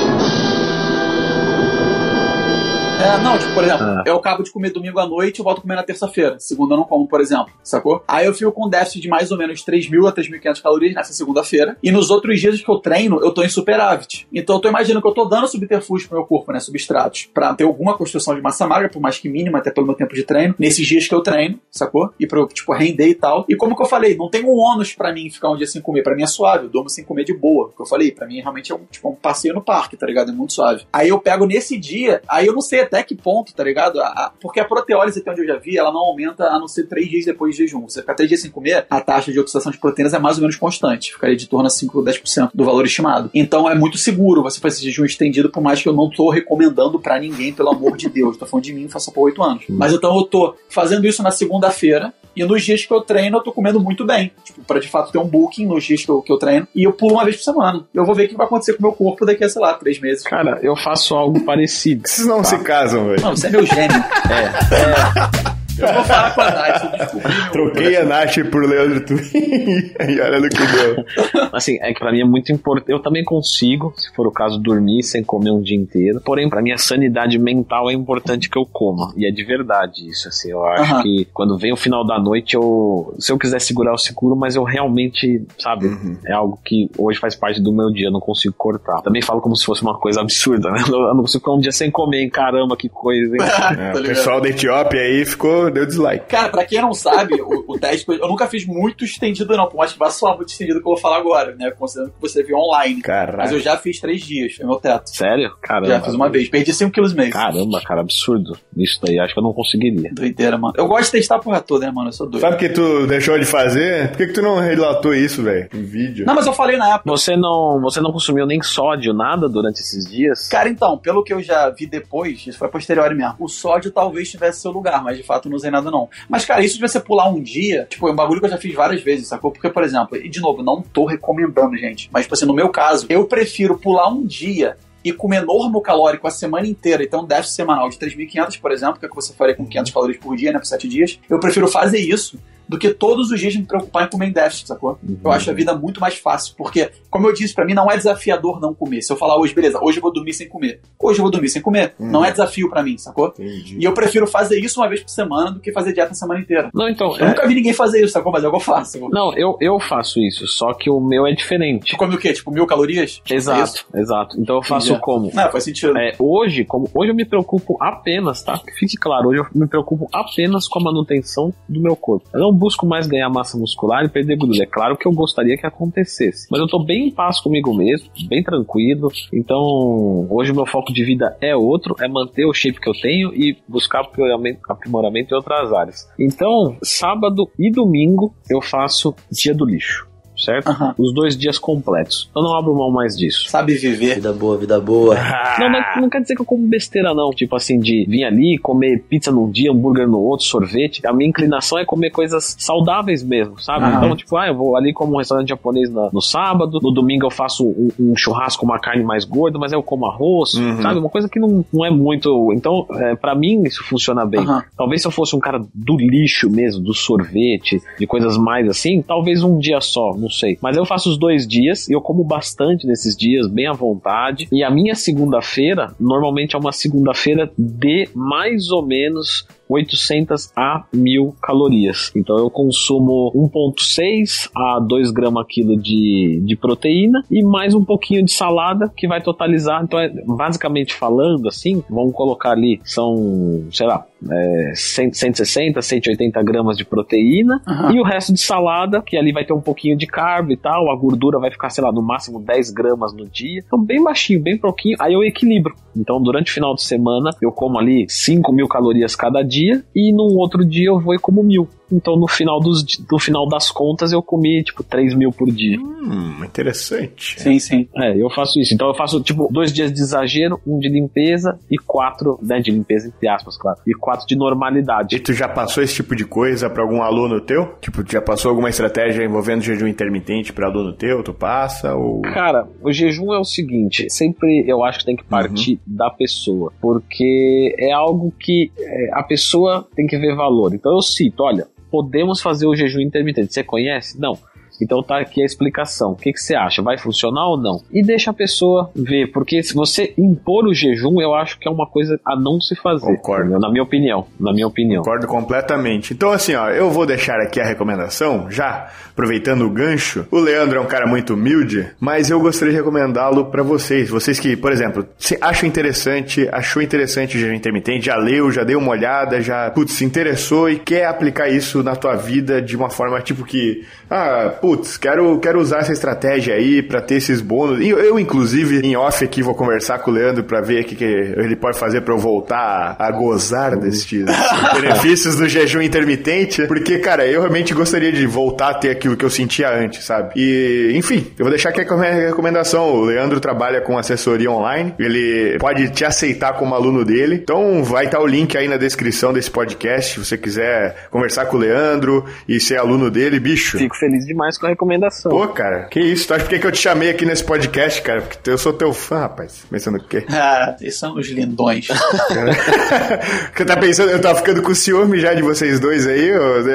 É, 2.99 3.17
não, 3.23 3.39
tipo, 3.39 3.53
por 3.53 3.63
exemplo, 3.63 3.85
ah. 3.85 4.03
eu 4.05 4.17
acabo 4.17 4.43
de 4.43 4.51
comer 4.51 4.71
domingo 4.71 4.99
à 4.99 5.07
noite 5.07 5.39
e 5.39 5.41
volto 5.41 5.59
a 5.59 5.61
comer 5.61 5.75
na 5.75 5.83
terça-feira. 5.83 6.37
Segunda 6.37 6.73
eu 6.73 6.79
não 6.79 6.83
como, 6.83 7.07
por 7.07 7.21
exemplo, 7.21 7.47
sacou? 7.63 8.03
Aí 8.05 8.25
eu 8.25 8.33
fico 8.33 8.51
com 8.51 8.67
um 8.67 8.69
déficit 8.69 8.99
de 8.99 9.07
mais 9.07 9.31
ou 9.31 9.37
menos 9.37 9.63
3.000 9.63 10.05
a 10.05 10.11
3.500 10.11 10.61
calorias 10.61 10.95
nessa 10.95 11.13
segunda-feira. 11.13 11.77
E 11.81 11.91
nos 11.93 12.09
outros 12.09 12.41
dias 12.41 12.61
que 12.61 12.69
eu 12.69 12.77
treino, 12.77 13.21
eu 13.23 13.31
tô 13.31 13.41
em 13.41 13.47
superávit. 13.47 14.27
Então 14.33 14.57
eu 14.57 14.59
tô 14.61 14.67
imaginando 14.67 15.01
que 15.01 15.07
eu 15.07 15.13
tô 15.13 15.23
dando 15.23 15.47
subterfúgio 15.47 16.09
pro 16.09 16.17
meu 16.17 16.27
corpo, 16.27 16.51
né? 16.51 16.59
Substratos. 16.59 17.29
Pra 17.33 17.53
ter 17.53 17.63
alguma 17.63 17.97
construção 17.97 18.35
de 18.35 18.41
massa 18.41 18.67
magra, 18.67 18.89
por 18.89 19.01
mais 19.01 19.17
que 19.17 19.29
mínima, 19.29 19.59
até 19.59 19.71
pelo 19.71 19.87
meu 19.87 19.95
tempo 19.95 20.13
de 20.13 20.23
treino, 20.23 20.53
nesses 20.59 20.85
dias 20.85 21.07
que 21.07 21.15
eu 21.15 21.21
treino, 21.21 21.57
sacou? 21.71 22.13
E 22.19 22.27
pra 22.27 22.39
eu, 22.39 22.47
tipo, 22.47 22.73
render 22.73 23.07
e 23.07 23.15
tal. 23.15 23.45
E 23.47 23.55
como 23.55 23.77
que 23.77 23.81
eu 23.81 23.87
falei, 23.87 24.17
não 24.17 24.29
tem 24.29 24.43
um 24.43 24.57
ônus 24.57 24.93
pra 24.93 25.13
mim 25.13 25.29
ficar 25.29 25.49
um 25.49 25.55
dia 25.55 25.67
sem 25.67 25.81
comer. 25.81 26.03
Pra 26.03 26.17
mim 26.17 26.23
é 26.23 26.27
suave, 26.27 26.65
eu 26.65 26.69
durmo 26.69 26.89
sem 26.89 27.05
comer 27.05 27.23
de 27.23 27.33
boa. 27.33 27.71
Que 27.73 27.81
eu 27.81 27.85
falei, 27.85 28.11
pra 28.11 28.27
mim 28.27 28.41
realmente 28.41 28.73
é 28.73 28.75
um, 28.75 28.83
tipo, 28.91 29.09
um 29.09 29.15
passeio 29.15 29.53
no 29.53 29.61
parque, 29.61 29.95
tá 29.95 30.05
ligado? 30.05 30.31
É 30.31 30.33
muito 30.33 30.51
suave. 30.51 30.83
Aí 30.91 31.07
eu 31.07 31.19
pego 31.19 31.45
nesse 31.45 31.77
dia, 31.77 32.21
aí 32.27 32.45
eu 32.45 32.53
não 32.53 32.61
sei 32.61 32.88
até 32.89 33.03
que 33.03 33.15
ponto, 33.15 33.53
tá 33.53 33.63
ligado? 33.63 34.01
A, 34.01 34.33
porque 34.41 34.59
a 34.59 34.65
proteólise, 34.65 35.19
até 35.19 35.31
onde 35.31 35.41
eu 35.41 35.47
já 35.47 35.57
vi, 35.57 35.77
ela 35.77 35.91
não 35.91 35.99
aumenta 35.99 36.45
a 36.45 36.59
não 36.59 36.67
ser 36.67 36.87
três 36.87 37.07
dias 37.07 37.25
depois 37.25 37.55
de 37.55 37.63
jejum. 37.63 37.87
Você 37.87 38.01
ficar 38.01 38.15
três 38.15 38.27
dias 38.27 38.41
sem 38.41 38.49
comer, 38.51 38.85
a 38.89 38.99
taxa 38.99 39.31
de 39.31 39.39
oxidação 39.39 39.71
de 39.71 39.77
proteínas 39.77 40.13
é 40.13 40.19
mais 40.19 40.37
ou 40.37 40.41
menos 40.41 40.55
constante. 40.55 41.13
Ficaria 41.13 41.35
de 41.35 41.47
torno 41.47 41.67
a 41.67 41.69
5 41.69 41.97
ou 41.97 42.03
10% 42.03 42.49
do 42.53 42.65
valor 42.65 42.85
estimado. 42.85 43.29
Então 43.33 43.69
é 43.69 43.75
muito 43.75 43.97
seguro 43.97 44.41
você 44.41 44.59
fazer 44.59 44.77
esse 44.77 44.85
jejum 44.85 45.05
estendido, 45.05 45.49
por 45.49 45.61
mais 45.61 45.81
que 45.81 45.87
eu 45.87 45.93
não 45.93 46.09
tô 46.09 46.29
recomendando 46.29 46.99
para 46.99 47.19
ninguém, 47.19 47.53
pelo 47.53 47.69
amor 47.69 47.95
de 47.95 48.09
Deus. 48.09 48.37
Tô 48.37 48.45
falando 48.45 48.65
de 48.65 48.73
mim, 48.73 48.89
faça 48.89 49.11
por 49.11 49.23
oito 49.23 49.43
anos. 49.43 49.63
Mas 49.69 49.93
então 49.93 50.15
eu 50.17 50.23
tô 50.23 50.55
fazendo 50.69 51.05
isso 51.05 51.21
na 51.21 51.31
segunda-feira, 51.31 52.13
e 52.39 52.45
nos 52.45 52.63
dias 52.63 52.85
que 52.85 52.93
eu 52.93 53.01
treino, 53.01 53.37
eu 53.37 53.43
tô 53.43 53.51
comendo 53.51 53.81
muito 53.81 54.05
bem. 54.05 54.31
Tipo, 54.45 54.63
pra 54.63 54.79
de 54.79 54.87
fato 54.87 55.11
ter 55.11 55.17
um 55.17 55.27
booking 55.27 55.65
nos 55.65 55.83
dias 55.83 56.05
que 56.05 56.09
eu, 56.09 56.21
que 56.21 56.31
eu 56.31 56.37
treino. 56.37 56.65
E 56.73 56.85
eu 56.85 56.93
pulo 56.93 57.15
uma 57.15 57.25
vez 57.25 57.35
por 57.35 57.43
semana. 57.43 57.85
Eu 57.93 58.05
vou 58.05 58.15
ver 58.15 58.27
o 58.27 58.29
que 58.29 58.37
vai 58.37 58.45
acontecer 58.45 58.73
com 58.73 58.79
o 58.79 58.83
meu 58.83 58.93
corpo 58.93 59.25
daqui 59.25 59.43
a, 59.43 59.49
sei 59.49 59.61
lá, 59.61 59.73
três 59.73 59.99
meses. 59.99 60.23
Cara, 60.23 60.57
eu 60.63 60.73
faço 60.77 61.15
algo 61.15 61.43
parecido. 61.43 62.07
Vocês 62.07 62.25
não 62.25 62.37
tá? 62.37 62.43
se 62.45 62.59
casam, 62.59 63.07
velho. 63.07 63.21
Não, 63.21 63.35
você 63.35 63.47
é 63.47 63.49
meu 63.49 63.65
gênio. 63.65 63.97
é. 64.31 65.55
é. 65.55 65.58
Eu 65.81 65.93
vou 65.93 66.03
falar 66.03 66.35
com 66.35 66.41
a 66.41 66.51
Nath, 66.51 66.97
desculpa. 66.97 67.29
Troquei 67.51 67.97
a 67.97 68.05
Nath 68.05 68.37
por 68.51 68.65
Leandro 68.65 69.05
Twin 69.05 69.19
e 70.09 70.19
olha 70.19 70.39
no 70.39 70.49
que 70.49 70.57
deu. 70.57 71.05
Assim, 71.51 71.77
é 71.81 71.93
que 71.93 71.99
pra 71.99 72.11
mim 72.11 72.21
é 72.21 72.25
muito 72.25 72.51
importante. 72.51 72.91
Eu 72.91 72.99
também 72.99 73.23
consigo, 73.23 73.93
se 73.97 74.13
for 74.13 74.27
o 74.27 74.31
caso, 74.31 74.59
dormir 74.59 75.03
sem 75.03 75.23
comer 75.23 75.51
um 75.51 75.61
dia 75.61 75.77
inteiro. 75.77 76.21
Porém, 76.21 76.49
pra 76.49 76.61
minha 76.61 76.77
sanidade 76.77 77.37
mental 77.37 77.89
é 77.89 77.93
importante 77.93 78.49
que 78.49 78.57
eu 78.57 78.65
coma. 78.65 79.13
E 79.15 79.25
é 79.25 79.31
de 79.31 79.43
verdade 79.43 80.07
isso, 80.07 80.27
assim. 80.27 80.51
Eu 80.51 80.63
acho 80.65 80.95
uhum. 80.95 81.01
que 81.03 81.27
quando 81.33 81.57
vem 81.57 81.71
o 81.71 81.77
final 81.77 82.05
da 82.05 82.19
noite, 82.19 82.55
eu. 82.55 83.15
Se 83.19 83.31
eu 83.31 83.37
quiser 83.37 83.59
segurar, 83.59 83.91
eu 83.91 83.97
seguro, 83.97 84.35
mas 84.35 84.55
eu 84.55 84.63
realmente, 84.63 85.45
sabe, 85.57 85.87
uhum. 85.87 86.17
é 86.25 86.33
algo 86.33 86.59
que 86.63 86.89
hoje 86.97 87.19
faz 87.19 87.35
parte 87.35 87.61
do 87.61 87.71
meu 87.71 87.91
dia, 87.91 88.07
eu 88.07 88.11
não 88.11 88.19
consigo 88.19 88.53
cortar. 88.57 89.01
Também 89.01 89.21
falo 89.21 89.41
como 89.41 89.55
se 89.55 89.65
fosse 89.65 89.81
uma 89.81 89.97
coisa 89.97 90.21
absurda, 90.21 90.71
né? 90.71 90.79
Eu 90.89 91.13
não 91.15 91.21
consigo 91.21 91.39
ficar 91.39 91.53
um 91.53 91.59
dia 91.59 91.71
sem 91.71 91.89
comer, 91.89 92.23
hein? 92.23 92.29
Caramba, 92.29 92.75
que 92.75 92.89
coisa, 92.89 93.35
hein? 93.35 93.41
é, 93.77 93.99
o 93.99 94.03
pessoal 94.03 94.41
da 94.41 94.49
Etiópia 94.49 95.01
aí 95.01 95.25
ficou 95.25 95.68
deu 95.73 95.85
dislike. 95.85 96.25
Cara, 96.27 96.49
pra 96.49 96.65
quem 96.65 96.81
não 96.81 96.93
sabe, 96.93 97.41
o, 97.41 97.65
o, 97.67 97.79
teste, 97.79 98.05
eu 98.09 98.27
nunca 98.27 98.47
fiz 98.47 98.65
muito 98.65 99.03
estendido, 99.03 99.55
não. 99.55 99.67
Por 99.67 99.77
mais 99.77 99.93
que 99.93 99.99
vá 99.99 100.09
soar 100.09 100.35
muito 100.35 100.49
estendido 100.49 100.81
que 100.81 100.87
eu 100.87 100.91
vou 100.91 100.97
falar 100.97 101.17
agora, 101.17 101.55
né? 101.55 101.71
Considerando 101.71 102.11
que 102.13 102.21
você 102.21 102.43
viu 102.43 102.57
online. 102.57 103.01
Caraca. 103.01 103.37
Mas 103.37 103.51
eu 103.51 103.59
já 103.59 103.77
fiz 103.77 103.99
três 103.99 104.21
dias, 104.21 104.55
foi 104.55 104.65
meu 104.65 104.77
teto. 104.77 105.09
Sério? 105.09 105.55
Caramba. 105.61 105.87
Já 105.87 106.01
fiz 106.01 106.13
uma 106.13 106.29
vez. 106.29 106.49
Perdi 106.49 106.73
5 106.73 106.91
quilos 106.91 107.13
meio. 107.13 107.31
Caramba, 107.31 107.81
cara, 107.81 108.01
absurdo. 108.01 108.57
Isso 108.75 108.99
daí, 109.03 109.19
acho 109.19 109.33
que 109.33 109.39
eu 109.39 109.43
não 109.43 109.53
conseguiria. 109.53 110.11
Doideira, 110.13 110.57
mano. 110.57 110.73
Eu 110.77 110.87
gosto 110.87 111.05
de 111.05 111.11
testar 111.11 111.35
a 111.35 111.39
porra 111.39 111.61
toda, 111.61 111.85
né, 111.85 111.91
mano? 111.91 112.09
Eu 112.09 112.13
sou 112.13 112.27
doido. 112.27 112.41
Sabe 112.41 112.57
que 112.57 112.69
tu 112.69 113.07
deixou 113.07 113.37
de 113.37 113.45
fazer? 113.45 114.09
Por 114.09 114.17
que, 114.17 114.27
que 114.27 114.33
tu 114.33 114.41
não 114.41 114.57
relatou 114.57 115.13
isso, 115.13 115.43
velho? 115.43 115.69
Em 115.73 115.83
vídeo? 115.83 116.25
Não, 116.25 116.35
mas 116.35 116.45
eu 116.45 116.53
falei 116.53 116.77
na 116.77 116.95
época. 116.95 117.09
Você 117.09 117.35
não, 117.35 117.79
você 117.81 117.99
não 117.99 118.11
consumiu 118.11 118.45
nem 118.45 118.61
sódio, 118.61 119.13
nada 119.13 119.47
durante 119.47 119.79
esses 119.79 120.09
dias? 120.09 120.47
Cara, 120.49 120.69
então, 120.69 120.97
pelo 120.97 121.23
que 121.23 121.33
eu 121.33 121.41
já 121.41 121.69
vi 121.69 121.85
depois, 121.85 122.45
isso 122.45 122.57
foi 122.57 122.67
posterior 122.67 123.13
mesmo. 123.13 123.35
O 123.39 123.47
sódio 123.47 123.91
talvez 123.91 124.29
tivesse 124.29 124.61
seu 124.61 124.71
lugar, 124.71 125.03
mas 125.03 125.17
de 125.17 125.23
fato 125.23 125.49
não 125.49 125.57
usei 125.59 125.71
nada 125.71 125.91
não. 125.91 126.09
Mas, 126.27 126.45
cara, 126.45 126.63
isso 126.63 126.75
de 126.75 126.81
você 126.81 126.99
pular 126.99 127.29
um 127.29 127.41
dia, 127.41 127.85
tipo, 127.89 128.07
é 128.07 128.11
um 128.11 128.15
bagulho 128.15 128.39
que 128.39 128.45
eu 128.47 128.51
já 128.51 128.57
fiz 128.57 128.73
várias 128.73 129.01
vezes, 129.01 129.27
sacou? 129.27 129.51
Porque, 129.51 129.69
por 129.69 129.83
exemplo, 129.83 130.17
e 130.17 130.27
de 130.27 130.39
novo, 130.39 130.63
não 130.63 130.81
tô 130.81 131.05
recomendando, 131.05 131.77
gente, 131.77 132.09
mas, 132.11 132.23
tipo 132.23 132.33
assim, 132.33 132.45
no 132.45 132.53
meu 132.53 132.69
caso, 132.69 133.05
eu 133.09 133.25
prefiro 133.25 133.77
pular 133.77 134.09
um 134.09 134.25
dia 134.25 134.77
e 135.03 135.13
comer 135.13 135.41
normo 135.45 135.81
calórico 135.81 136.27
a 136.27 136.31
semana 136.31 136.67
inteira, 136.67 137.03
então 137.03 137.25
déficit 137.25 137.55
semanal 137.55 137.89
de 137.89 137.97
3.500, 137.97 138.59
por 138.59 138.71
exemplo, 138.71 138.99
que 138.99 139.05
é 139.05 139.07
o 139.07 139.09
que 139.09 139.15
você 139.15 139.33
faria 139.33 139.55
com 139.55 139.65
500 139.65 139.93
calorias 139.93 140.17
por 140.19 140.35
dia, 140.35 140.51
né, 140.51 140.59
por 140.59 140.65
7 140.65 140.87
dias, 140.87 141.19
eu 141.29 141.39
prefiro 141.39 141.67
fazer 141.67 141.99
isso 141.99 142.37
do 142.69 142.77
que 142.77 142.93
todos 142.93 143.31
os 143.31 143.39
dias 143.39 143.55
me 143.55 143.65
preocupar 143.65 144.05
em 144.05 144.09
comer 144.09 144.27
em 144.27 144.31
déficit, 144.31 144.67
sacou? 144.67 144.99
Uhum. 145.01 145.17
Eu 145.25 145.31
acho 145.31 145.49
a 145.49 145.53
vida 145.53 145.75
muito 145.75 145.99
mais 145.99 146.15
fácil, 146.15 146.53
porque, 146.55 146.91
como 147.09 147.27
eu 147.27 147.33
disse, 147.33 147.53
para 147.53 147.65
mim 147.65 147.73
não 147.73 147.89
é 147.89 147.97
desafiador 147.97 148.61
não 148.61 148.75
comer. 148.75 149.01
Se 149.01 149.11
eu 149.11 149.17
falar 149.17 149.39
hoje, 149.39 149.55
beleza, 149.55 149.79
hoje 149.81 149.97
eu 149.97 150.01
vou 150.03 150.13
dormir 150.13 150.33
sem 150.33 150.47
comer. 150.47 150.79
Hoje 150.99 151.17
eu 151.17 151.23
vou 151.23 151.31
dormir 151.31 151.49
sem 151.49 151.63
comer. 151.63 151.95
Uhum. 151.99 152.11
Não 152.11 152.23
é 152.23 152.29
desafio 152.29 152.69
para 152.69 152.83
mim, 152.83 152.95
sacou? 152.97 153.29
Entendi. 153.29 153.77
E 153.79 153.83
eu 153.83 153.93
prefiro 153.93 154.27
fazer 154.27 154.59
isso 154.59 154.79
uma 154.79 154.87
vez 154.87 155.01
por 155.01 155.09
semana 155.09 155.51
do 155.51 155.59
que 155.59 155.71
fazer 155.71 155.93
dieta 155.93 156.11
a 156.11 156.15
semana 156.15 156.39
inteira. 156.39 156.69
Não, 156.71 156.87
então. 156.87 157.17
Eu 157.17 157.25
é... 157.25 157.29
nunca 157.29 157.47
vi 157.47 157.55
ninguém 157.55 157.73
fazer 157.73 158.03
isso, 158.03 158.13
sacou? 158.13 158.31
Mas 158.31 158.43
é 158.43 158.47
o 158.47 158.51
que 158.51 158.57
eu 158.57 158.61
faço. 158.61 158.91
Sacou? 158.91 159.09
Não, 159.09 159.33
eu, 159.35 159.57
eu 159.59 159.79
faço 159.79 160.19
isso, 160.19 160.45
só 160.45 160.71
que 160.73 160.91
o 160.91 160.99
meu 160.99 161.25
é 161.25 161.33
diferente. 161.33 161.91
Tu 161.91 161.97
come 161.97 162.13
o 162.13 162.19
quê? 162.19 162.33
Tipo, 162.33 162.51
mil 162.51 162.67
calorias? 162.67 163.19
Exato, 163.27 163.87
é 163.95 163.99
exato. 163.99 164.39
Então 164.39 164.57
eu 164.57 164.63
faço 164.63 164.89
Entendi. 164.89 165.01
como? 165.01 165.31
Não, 165.33 165.51
faz 165.51 165.63
sentido. 165.63 165.97
É, 165.97 166.13
hoje, 166.19 166.65
como, 166.65 166.87
hoje 166.93 167.11
eu 167.11 167.15
me 167.15 167.25
preocupo 167.25 167.77
apenas, 167.81 168.43
tá? 168.43 168.59
Que 168.59 168.73
fique 168.73 168.95
claro, 168.95 169.29
hoje 169.29 169.39
eu 169.39 169.47
me 169.55 169.67
preocupo 169.67 170.07
apenas 170.13 170.67
com 170.67 170.79
a 170.79 170.83
manutenção 170.83 171.51
do 171.67 171.81
meu 171.81 171.95
corpo. 171.95 172.29
Eu 172.33 172.39
não 172.39 172.58
busco 172.59 172.85
mais 172.85 173.07
ganhar 173.07 173.29
massa 173.29 173.57
muscular 173.57 174.03
e 174.03 174.09
perder 174.09 174.35
gordura. 174.35 174.63
É 174.63 174.67
claro 174.67 174.97
que 174.97 175.07
eu 175.07 175.11
gostaria 175.11 175.57
que 175.57 175.65
acontecesse. 175.65 176.47
Mas 176.51 176.59
eu 176.59 176.67
tô 176.67 176.83
bem 176.83 177.07
em 177.07 177.11
paz 177.11 177.39
comigo 177.39 177.73
mesmo, 177.73 178.09
bem 178.27 178.43
tranquilo. 178.43 179.09
Então, 179.33 180.27
hoje 180.29 180.51
o 180.51 180.55
meu 180.55 180.65
foco 180.65 180.91
de 180.93 181.03
vida 181.03 181.37
é 181.41 181.55
outro, 181.55 181.95
é 181.99 182.07
manter 182.07 182.45
o 182.45 182.53
shape 182.53 182.79
que 182.79 182.89
eu 182.89 182.93
tenho 182.93 183.33
e 183.33 183.57
buscar 183.67 184.01
aprimoramento, 184.01 184.59
aprimoramento 184.69 185.33
em 185.33 185.37
outras 185.37 185.71
áreas. 185.71 186.09
Então, 186.19 186.77
sábado 186.83 187.49
e 187.57 187.71
domingo 187.71 188.33
eu 188.49 188.61
faço 188.61 189.15
dia 189.31 189.53
do 189.53 189.65
lixo 189.65 190.08
certo? 190.39 190.69
Uhum. 190.69 190.93
Os 190.97 191.13
dois 191.13 191.37
dias 191.37 191.57
completos. 191.57 192.29
Eu 192.35 192.41
não 192.41 192.55
abro 192.55 192.73
mão 192.75 192.89
mais 192.89 193.15
disso. 193.15 193.49
Sabe 193.49 193.73
viver. 193.75 194.15
Vida 194.15 194.33
boa, 194.33 194.57
vida 194.57 194.79
boa. 194.79 195.15
não, 195.59 195.69
mas 195.69 196.01
não 196.01 196.09
quer 196.09 196.21
dizer 196.21 196.35
que 196.35 196.41
eu 196.41 196.45
como 196.45 196.67
besteira, 196.67 197.13
não. 197.13 197.29
Tipo 197.31 197.55
assim, 197.55 197.79
de 197.79 198.05
vir 198.07 198.23
ali, 198.23 198.57
comer 198.57 199.03
pizza 199.09 199.31
num 199.31 199.49
dia, 199.49 199.71
hambúrguer 199.71 200.07
no 200.07 200.19
outro, 200.19 200.45
sorvete. 200.45 201.05
A 201.05 201.13
minha 201.13 201.29
inclinação 201.29 201.77
é 201.77 201.85
comer 201.85 202.11
coisas 202.11 202.55
saudáveis 202.57 203.23
mesmo, 203.23 203.59
sabe? 203.59 203.85
Uhum. 203.85 203.97
Então, 203.97 204.15
tipo, 204.15 204.37
ah, 204.37 204.47
eu 204.47 204.55
vou 204.55 204.75
ali 204.75 204.93
como 204.93 205.13
um 205.13 205.17
restaurante 205.17 205.49
japonês 205.49 205.89
no, 205.89 206.09
no 206.13 206.21
sábado, 206.21 206.79
no 206.81 206.91
domingo 206.91 207.25
eu 207.25 207.31
faço 207.31 207.65
um, 207.65 207.89
um, 207.99 208.15
churrasco, 208.15 208.65
uma 208.65 208.79
carne 208.79 209.03
mais 209.03 209.25
gorda, 209.25 209.59
mas 209.59 209.71
eu 209.71 209.83
como 209.83 210.05
arroz, 210.05 210.53
uhum. 210.53 210.81
sabe? 210.81 210.99
Uma 210.99 211.09
coisa 211.09 211.27
que 211.27 211.39
não, 211.39 211.65
não 211.71 211.85
é 211.85 211.89
muito. 211.89 212.53
Então, 212.53 212.85
é, 212.95 213.15
para 213.15 213.35
mim, 213.35 213.63
isso 213.63 213.83
funciona 213.83 214.25
bem. 214.25 214.45
Talvez 214.77 215.01
se 215.01 215.07
eu 215.07 215.11
fosse 215.11 215.35
um 215.35 215.39
cara 215.39 215.61
do 215.73 215.97
lixo 215.97 216.49
mesmo, 216.49 216.83
do 216.83 216.93
sorvete, 216.93 217.81
de 217.97 218.07
coisas 218.07 218.37
mais 218.37 218.67
assim, 218.67 219.01
talvez 219.01 219.43
um 219.43 219.57
dia 219.57 219.81
só, 219.81 220.11
não 220.29 220.31
sei. 220.31 220.57
Mas 220.61 220.77
eu 220.77 220.85
faço 220.85 221.09
os 221.09 221.17
dois 221.17 221.47
dias 221.47 221.89
e 221.89 221.93
eu 221.93 221.99
como 221.99 222.23
bastante 222.23 222.85
nesses 222.85 223.17
dias, 223.17 223.47
bem 223.47 223.67
à 223.67 223.73
vontade. 223.73 224.47
E 224.51 224.63
a 224.63 224.69
minha 224.69 224.93
segunda-feira, 224.93 225.93
normalmente 225.99 226.55
é 226.55 226.59
uma 226.59 226.71
segunda-feira 226.71 227.51
de 227.57 228.07
mais 228.13 228.69
ou 228.69 228.85
menos 228.85 229.47
800 229.69 230.51
a 230.55 230.83
1000 230.91 231.35
calorias. 231.41 232.11
Então 232.15 232.37
eu 232.37 232.49
consumo 232.49 233.31
1,6 233.35 234.49
a 234.55 234.79
2 234.79 235.11
gramas 235.11 235.45
quilo 235.47 235.77
de, 235.77 236.41
de 236.43 236.55
proteína 236.55 237.23
e 237.29 237.43
mais 237.43 237.75
um 237.75 237.85
pouquinho 237.85 238.25
de 238.25 238.31
salada 238.31 238.91
que 238.95 239.07
vai 239.07 239.21
totalizar. 239.21 239.83
Então, 239.83 239.99
é, 239.99 240.09
basicamente 240.25 240.93
falando 240.93 241.47
assim, 241.47 241.83
vamos 241.89 242.13
colocar 242.13 242.51
ali, 242.51 242.81
são, 242.83 243.67
sei 243.71 243.85
lá, 243.85 244.05
é, 244.29 244.71
100, 244.75 245.13
160, 245.13 245.81
180 245.81 246.43
gramas 246.43 246.77
de 246.77 246.83
proteína 246.83 247.61
uhum. 247.67 247.91
e 247.91 247.99
o 247.99 248.03
resto 248.03 248.33
de 248.33 248.39
salada, 248.39 249.01
que 249.01 249.17
ali 249.17 249.31
vai 249.31 249.45
ter 249.45 249.53
um 249.53 249.61
pouquinho 249.61 249.95
de 249.95 250.07
carbo 250.07 250.51
e 250.51 250.57
tal, 250.57 250.91
a 250.91 250.95
gordura 250.95 251.39
vai 251.39 251.51
ficar, 251.51 251.69
sei 251.69 251.83
lá, 251.83 251.91
no 251.91 252.01
máximo 252.01 252.39
10 252.39 252.71
gramas 252.71 253.13
no 253.13 253.27
dia. 253.27 253.61
Então, 253.65 253.79
bem 253.83 254.03
baixinho, 254.03 254.41
bem 254.41 254.57
pouquinho. 254.57 254.97
Aí 254.99 255.13
eu 255.13 255.23
equilibro. 255.23 255.75
Então, 255.95 256.21
durante 256.21 256.51
o 256.51 256.53
final 256.53 256.73
de 256.75 256.83
semana, 256.83 257.29
eu 257.41 257.51
como 257.51 257.77
ali 257.77 258.05
5 258.07 258.51
mil 258.53 258.67
calorias 258.67 259.15
cada 259.15 259.41
dia 259.41 259.58
e 259.95 260.11
num 260.11 260.37
outro 260.37 260.65
dia 260.65 260.87
eu 260.87 260.99
vou 260.99 261.13
e 261.13 261.19
como 261.19 261.43
mil. 261.43 261.67
Então 261.91 262.15
no 262.15 262.27
final, 262.27 262.59
dos, 262.59 262.83
no 263.11 263.19
final 263.19 263.47
das 263.47 263.71
contas 263.71 264.11
eu 264.11 264.21
comi 264.21 264.63
tipo 264.63 264.83
3 264.83 265.15
mil 265.15 265.31
por 265.31 265.49
dia. 265.51 265.79
Hum, 265.79 266.43
interessante. 266.43 267.39
Sim, 267.39 267.59
sim. 267.59 267.87
É, 267.95 268.15
eu 268.15 268.29
faço 268.29 268.59
isso. 268.59 268.73
Então 268.73 268.87
eu 268.87 268.93
faço 268.93 269.21
tipo 269.21 269.49
dois 269.51 269.73
dias 269.73 269.91
de 269.91 269.99
exagero, 269.99 270.59
um 270.65 270.79
de 270.79 270.89
limpeza 270.89 271.59
e 271.69 271.77
quatro, 271.77 272.39
né, 272.41 272.59
de 272.59 272.71
limpeza 272.71 273.07
entre 273.07 273.27
aspas, 273.27 273.57
claro, 273.57 273.79
e 273.85 273.93
quatro 273.93 274.25
de 274.27 274.35
normalidade. 274.35 275.15
E 275.15 275.19
tu 275.19 275.33
já 275.33 275.47
passou 275.47 275.83
esse 275.83 275.95
tipo 275.95 276.15
de 276.15 276.25
coisa 276.25 276.69
para 276.69 276.83
algum 276.83 277.01
aluno 277.01 277.41
teu? 277.41 277.75
Tipo, 277.81 278.03
tu 278.03 278.11
já 278.11 278.21
passou 278.21 278.49
alguma 278.49 278.69
estratégia 278.69 279.23
envolvendo 279.23 279.61
jejum 279.61 279.87
intermitente 279.87 280.53
para 280.53 280.67
aluno 280.67 280.93
teu? 280.93 281.23
Tu 281.23 281.33
passa 281.33 281.95
ou 281.95 282.21
Cara, 282.21 282.67
o 282.81 282.91
jejum 282.91 283.33
é 283.33 283.39
o 283.39 283.43
seguinte, 283.43 284.09
sempre 284.09 284.63
eu 284.67 284.83
acho 284.83 284.99
que 284.99 285.05
tem 285.05 285.15
que 285.15 285.23
partir 285.23 285.73
uhum. 285.73 285.95
da 285.95 286.09
pessoa, 286.09 286.71
porque 286.81 287.75
é 287.77 287.91
algo 287.91 288.33
que 288.39 288.71
é, 288.77 289.09
a 289.13 289.23
pessoa 289.23 289.87
tem 289.95 290.05
que 290.07 290.17
ver 290.17 290.35
valor. 290.35 290.73
Então 290.73 290.93
eu 290.93 291.01
cito, 291.01 291.43
olha, 291.43 291.67
podemos 291.89 292.41
fazer 292.41 292.65
o 292.67 292.75
jejum 292.75 293.01
intermitente. 293.01 293.53
Você 293.53 293.63
conhece? 293.63 294.19
Não. 294.19 294.37
Então 294.81 295.03
tá 295.03 295.19
aqui 295.19 295.41
a 295.41 295.45
explicação. 295.45 296.11
O 296.11 296.15
que, 296.15 296.33
que 296.33 296.39
você 296.39 296.55
acha? 296.55 296.81
Vai 296.81 296.97
funcionar 296.97 297.47
ou 297.47 297.57
não? 297.57 297.81
E 297.91 298.03
deixa 298.03 298.31
a 298.31 298.33
pessoa 298.33 298.89
ver, 298.95 299.31
porque 299.31 299.61
se 299.63 299.73
você 299.73 300.13
impor 300.17 300.65
o 300.65 300.73
jejum, 300.73 301.21
eu 301.21 301.33
acho 301.33 301.59
que 301.59 301.67
é 301.67 301.71
uma 301.71 301.87
coisa 301.87 302.19
a 302.25 302.35
não 302.35 302.59
se 302.59 302.75
fazer. 302.75 303.05
Concordo. 303.05 303.59
Na 303.59 303.69
minha 303.69 303.83
opinião. 303.83 304.25
Na 304.39 304.53
minha 304.53 304.67
opinião. 304.67 305.03
Concordo 305.03 305.27
completamente. 305.27 306.13
Então, 306.13 306.31
assim, 306.31 306.55
ó, 306.55 306.69
eu 306.69 306.89
vou 306.89 307.05
deixar 307.05 307.39
aqui 307.39 307.59
a 307.59 307.65
recomendação, 307.65 308.49
já 308.49 308.89
aproveitando 309.09 309.63
o 309.63 309.69
gancho. 309.69 310.25
O 310.31 310.39
Leandro 310.39 310.77
é 310.77 310.81
um 310.81 310.85
cara 310.85 311.05
muito 311.05 311.33
humilde, 311.33 311.87
mas 311.99 312.29
eu 312.29 312.39
gostaria 312.39 312.71
de 312.71 312.77
recomendá-lo 312.77 313.45
para 313.47 313.61
vocês. 313.61 314.09
Vocês 314.09 314.39
que, 314.39 314.55
por 314.55 314.71
exemplo, 314.71 315.05
se 315.17 315.37
acham 315.41 315.67
interessante, 315.67 316.47
achou 316.51 316.81
interessante 316.81 317.35
o 317.35 317.39
jejum 317.39 317.53
intermitente, 317.53 318.05
já 318.05 318.15
leu, 318.15 318.51
já 318.51 318.63
deu 318.63 318.79
uma 318.79 318.91
olhada, 318.91 319.41
já, 319.41 319.69
putz, 319.71 319.93
se 319.93 320.05
interessou 320.05 320.69
e 320.69 320.79
quer 320.79 321.05
aplicar 321.05 321.49
isso 321.49 321.83
na 321.83 321.95
tua 321.95 322.15
vida 322.15 322.61
de 322.61 322.75
uma 322.77 322.89
forma 322.89 323.19
tipo 323.21 323.43
que, 323.43 323.85
ah, 324.09 324.51
putz, 324.59 324.97
quero, 324.97 325.37
quero 325.39 325.59
usar 325.59 325.79
essa 325.79 325.93
estratégia 325.93 326.55
aí 326.55 326.81
para 326.81 326.99
ter 326.99 327.15
esses 327.15 327.41
bônus. 327.41 327.79
E 327.79 327.89
eu, 327.89 327.99
eu, 327.99 328.19
inclusive, 328.19 328.79
em 328.79 328.95
off 328.95 329.23
aqui, 329.23 329.43
vou 329.43 329.53
conversar 329.53 329.99
com 329.99 330.09
o 330.09 330.13
Leandro 330.13 330.43
para 330.43 330.61
ver 330.61 330.81
o 330.81 330.85
que, 330.85 330.95
que 330.95 331.03
ele 331.03 331.55
pode 331.55 331.77
fazer 331.77 332.01
para 332.01 332.13
eu 332.13 332.17
voltar 332.17 332.95
a, 332.97 333.11
gozar 333.11 333.77
destes 333.77 334.25
benefícios 334.73 335.35
do 335.35 335.47
jejum 335.47 335.81
intermitente. 335.81 336.65
Porque, 336.65 336.97
cara, 336.97 337.27
eu 337.27 337.41
realmente 337.41 337.73
gostaria 337.73 338.11
de 338.11 338.25
voltar 338.25 338.69
a 338.69 338.73
ter 338.73 338.89
aquilo 338.89 339.15
que 339.15 339.25
eu 339.25 339.29
sentia 339.29 339.69
antes, 339.69 340.03
sabe? 340.05 340.33
E, 340.35 340.93
enfim, 340.95 341.27
eu 341.37 341.45
vou 341.45 341.49
deixar 341.49 341.69
aqui 341.69 341.81
a 341.81 342.11
recomendação. 342.27 342.89
O 342.89 343.05
Leandro 343.05 343.39
trabalha 343.39 343.81
com 343.81 343.97
assessoria 343.97 344.49
online. 344.49 344.95
Ele 344.97 345.57
pode 345.59 345.89
te 345.89 346.03
aceitar 346.03 346.53
como 346.53 346.73
aluno 346.73 347.05
dele. 347.05 347.35
Então, 347.35 347.83
vai 347.83 348.05
estar 348.05 348.19
o 348.19 348.25
link 348.25 348.57
aí 348.57 348.67
na 348.67 348.77
descrição 348.77 349.31
desse 349.31 349.51
podcast. 349.51 350.13
Se 350.13 350.25
você 350.25 350.37
quiser 350.37 350.95
conversar 351.11 351.45
com 351.45 351.57
o 351.57 351.59
Leandro 351.59 352.25
e 352.47 352.59
ser 352.59 352.77
aluno 352.77 353.11
dele, 353.11 353.39
bicho. 353.39 353.77
Fico 353.77 353.98
feliz 353.99 354.25
demais 354.25 354.57
com 354.57 354.65
a 354.65 354.69
recomendação. 354.69 355.31
Pô, 355.31 355.47
cara, 355.49 355.83
que 355.83 355.99
isso? 355.99 356.27
Tu 356.27 356.33
acha 356.33 356.45
por 356.45 356.59
que 356.59 356.65
eu 356.65 356.71
te 356.71 356.79
chamei 356.79 357.09
aqui 357.09 357.25
nesse 357.25 357.43
podcast, 357.43 358.01
cara? 358.01 358.21
Porque 358.21 358.49
eu 358.49 358.57
sou 358.57 358.73
teu 358.73 358.93
fã, 358.93 359.19
rapaz. 359.19 359.65
Pensando 359.69 359.97
o 359.97 360.03
quê? 360.03 360.25
Ah, 360.29 360.75
esses 360.81 360.99
são 360.99 361.15
os 361.15 361.27
lindões. 361.27 361.87
Você 363.55 363.65
tá 363.65 363.77
pensando, 363.77 364.09
eu 364.09 364.21
tava 364.21 364.39
ficando 364.39 364.61
com 364.61 364.73
ciúme 364.73 365.19
já 365.19 365.33
de 365.33 365.41
vocês 365.41 365.79
dois 365.79 366.07
aí? 366.07 366.31
Ou... 366.31 366.63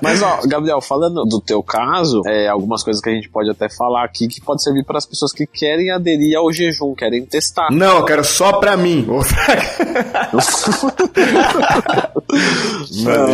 Mas, 0.00 0.22
ó, 0.22 0.40
Gabriel, 0.46 0.80
falando 0.80 1.24
do 1.24 1.40
teu 1.40 1.62
caso, 1.62 2.22
é, 2.26 2.48
algumas 2.48 2.82
coisas 2.82 3.02
que 3.02 3.08
a 3.08 3.12
gente 3.12 3.28
pode 3.28 3.50
até 3.50 3.68
falar 3.68 4.04
aqui 4.04 4.28
que 4.28 4.40
pode 4.40 4.62
servir 4.62 4.84
para 4.84 4.98
as 4.98 5.06
pessoas 5.06 5.32
que 5.32 5.46
querem 5.46 5.90
aderir 5.90 6.36
ao 6.36 6.52
jejum, 6.52 6.94
querem 6.94 7.24
testar. 7.24 7.70
Não, 7.70 7.98
eu 7.98 8.04
quero 8.04 8.24
só 8.24 8.54
pra 8.54 8.76
mim. 8.76 9.06
Não, 13.04 13.26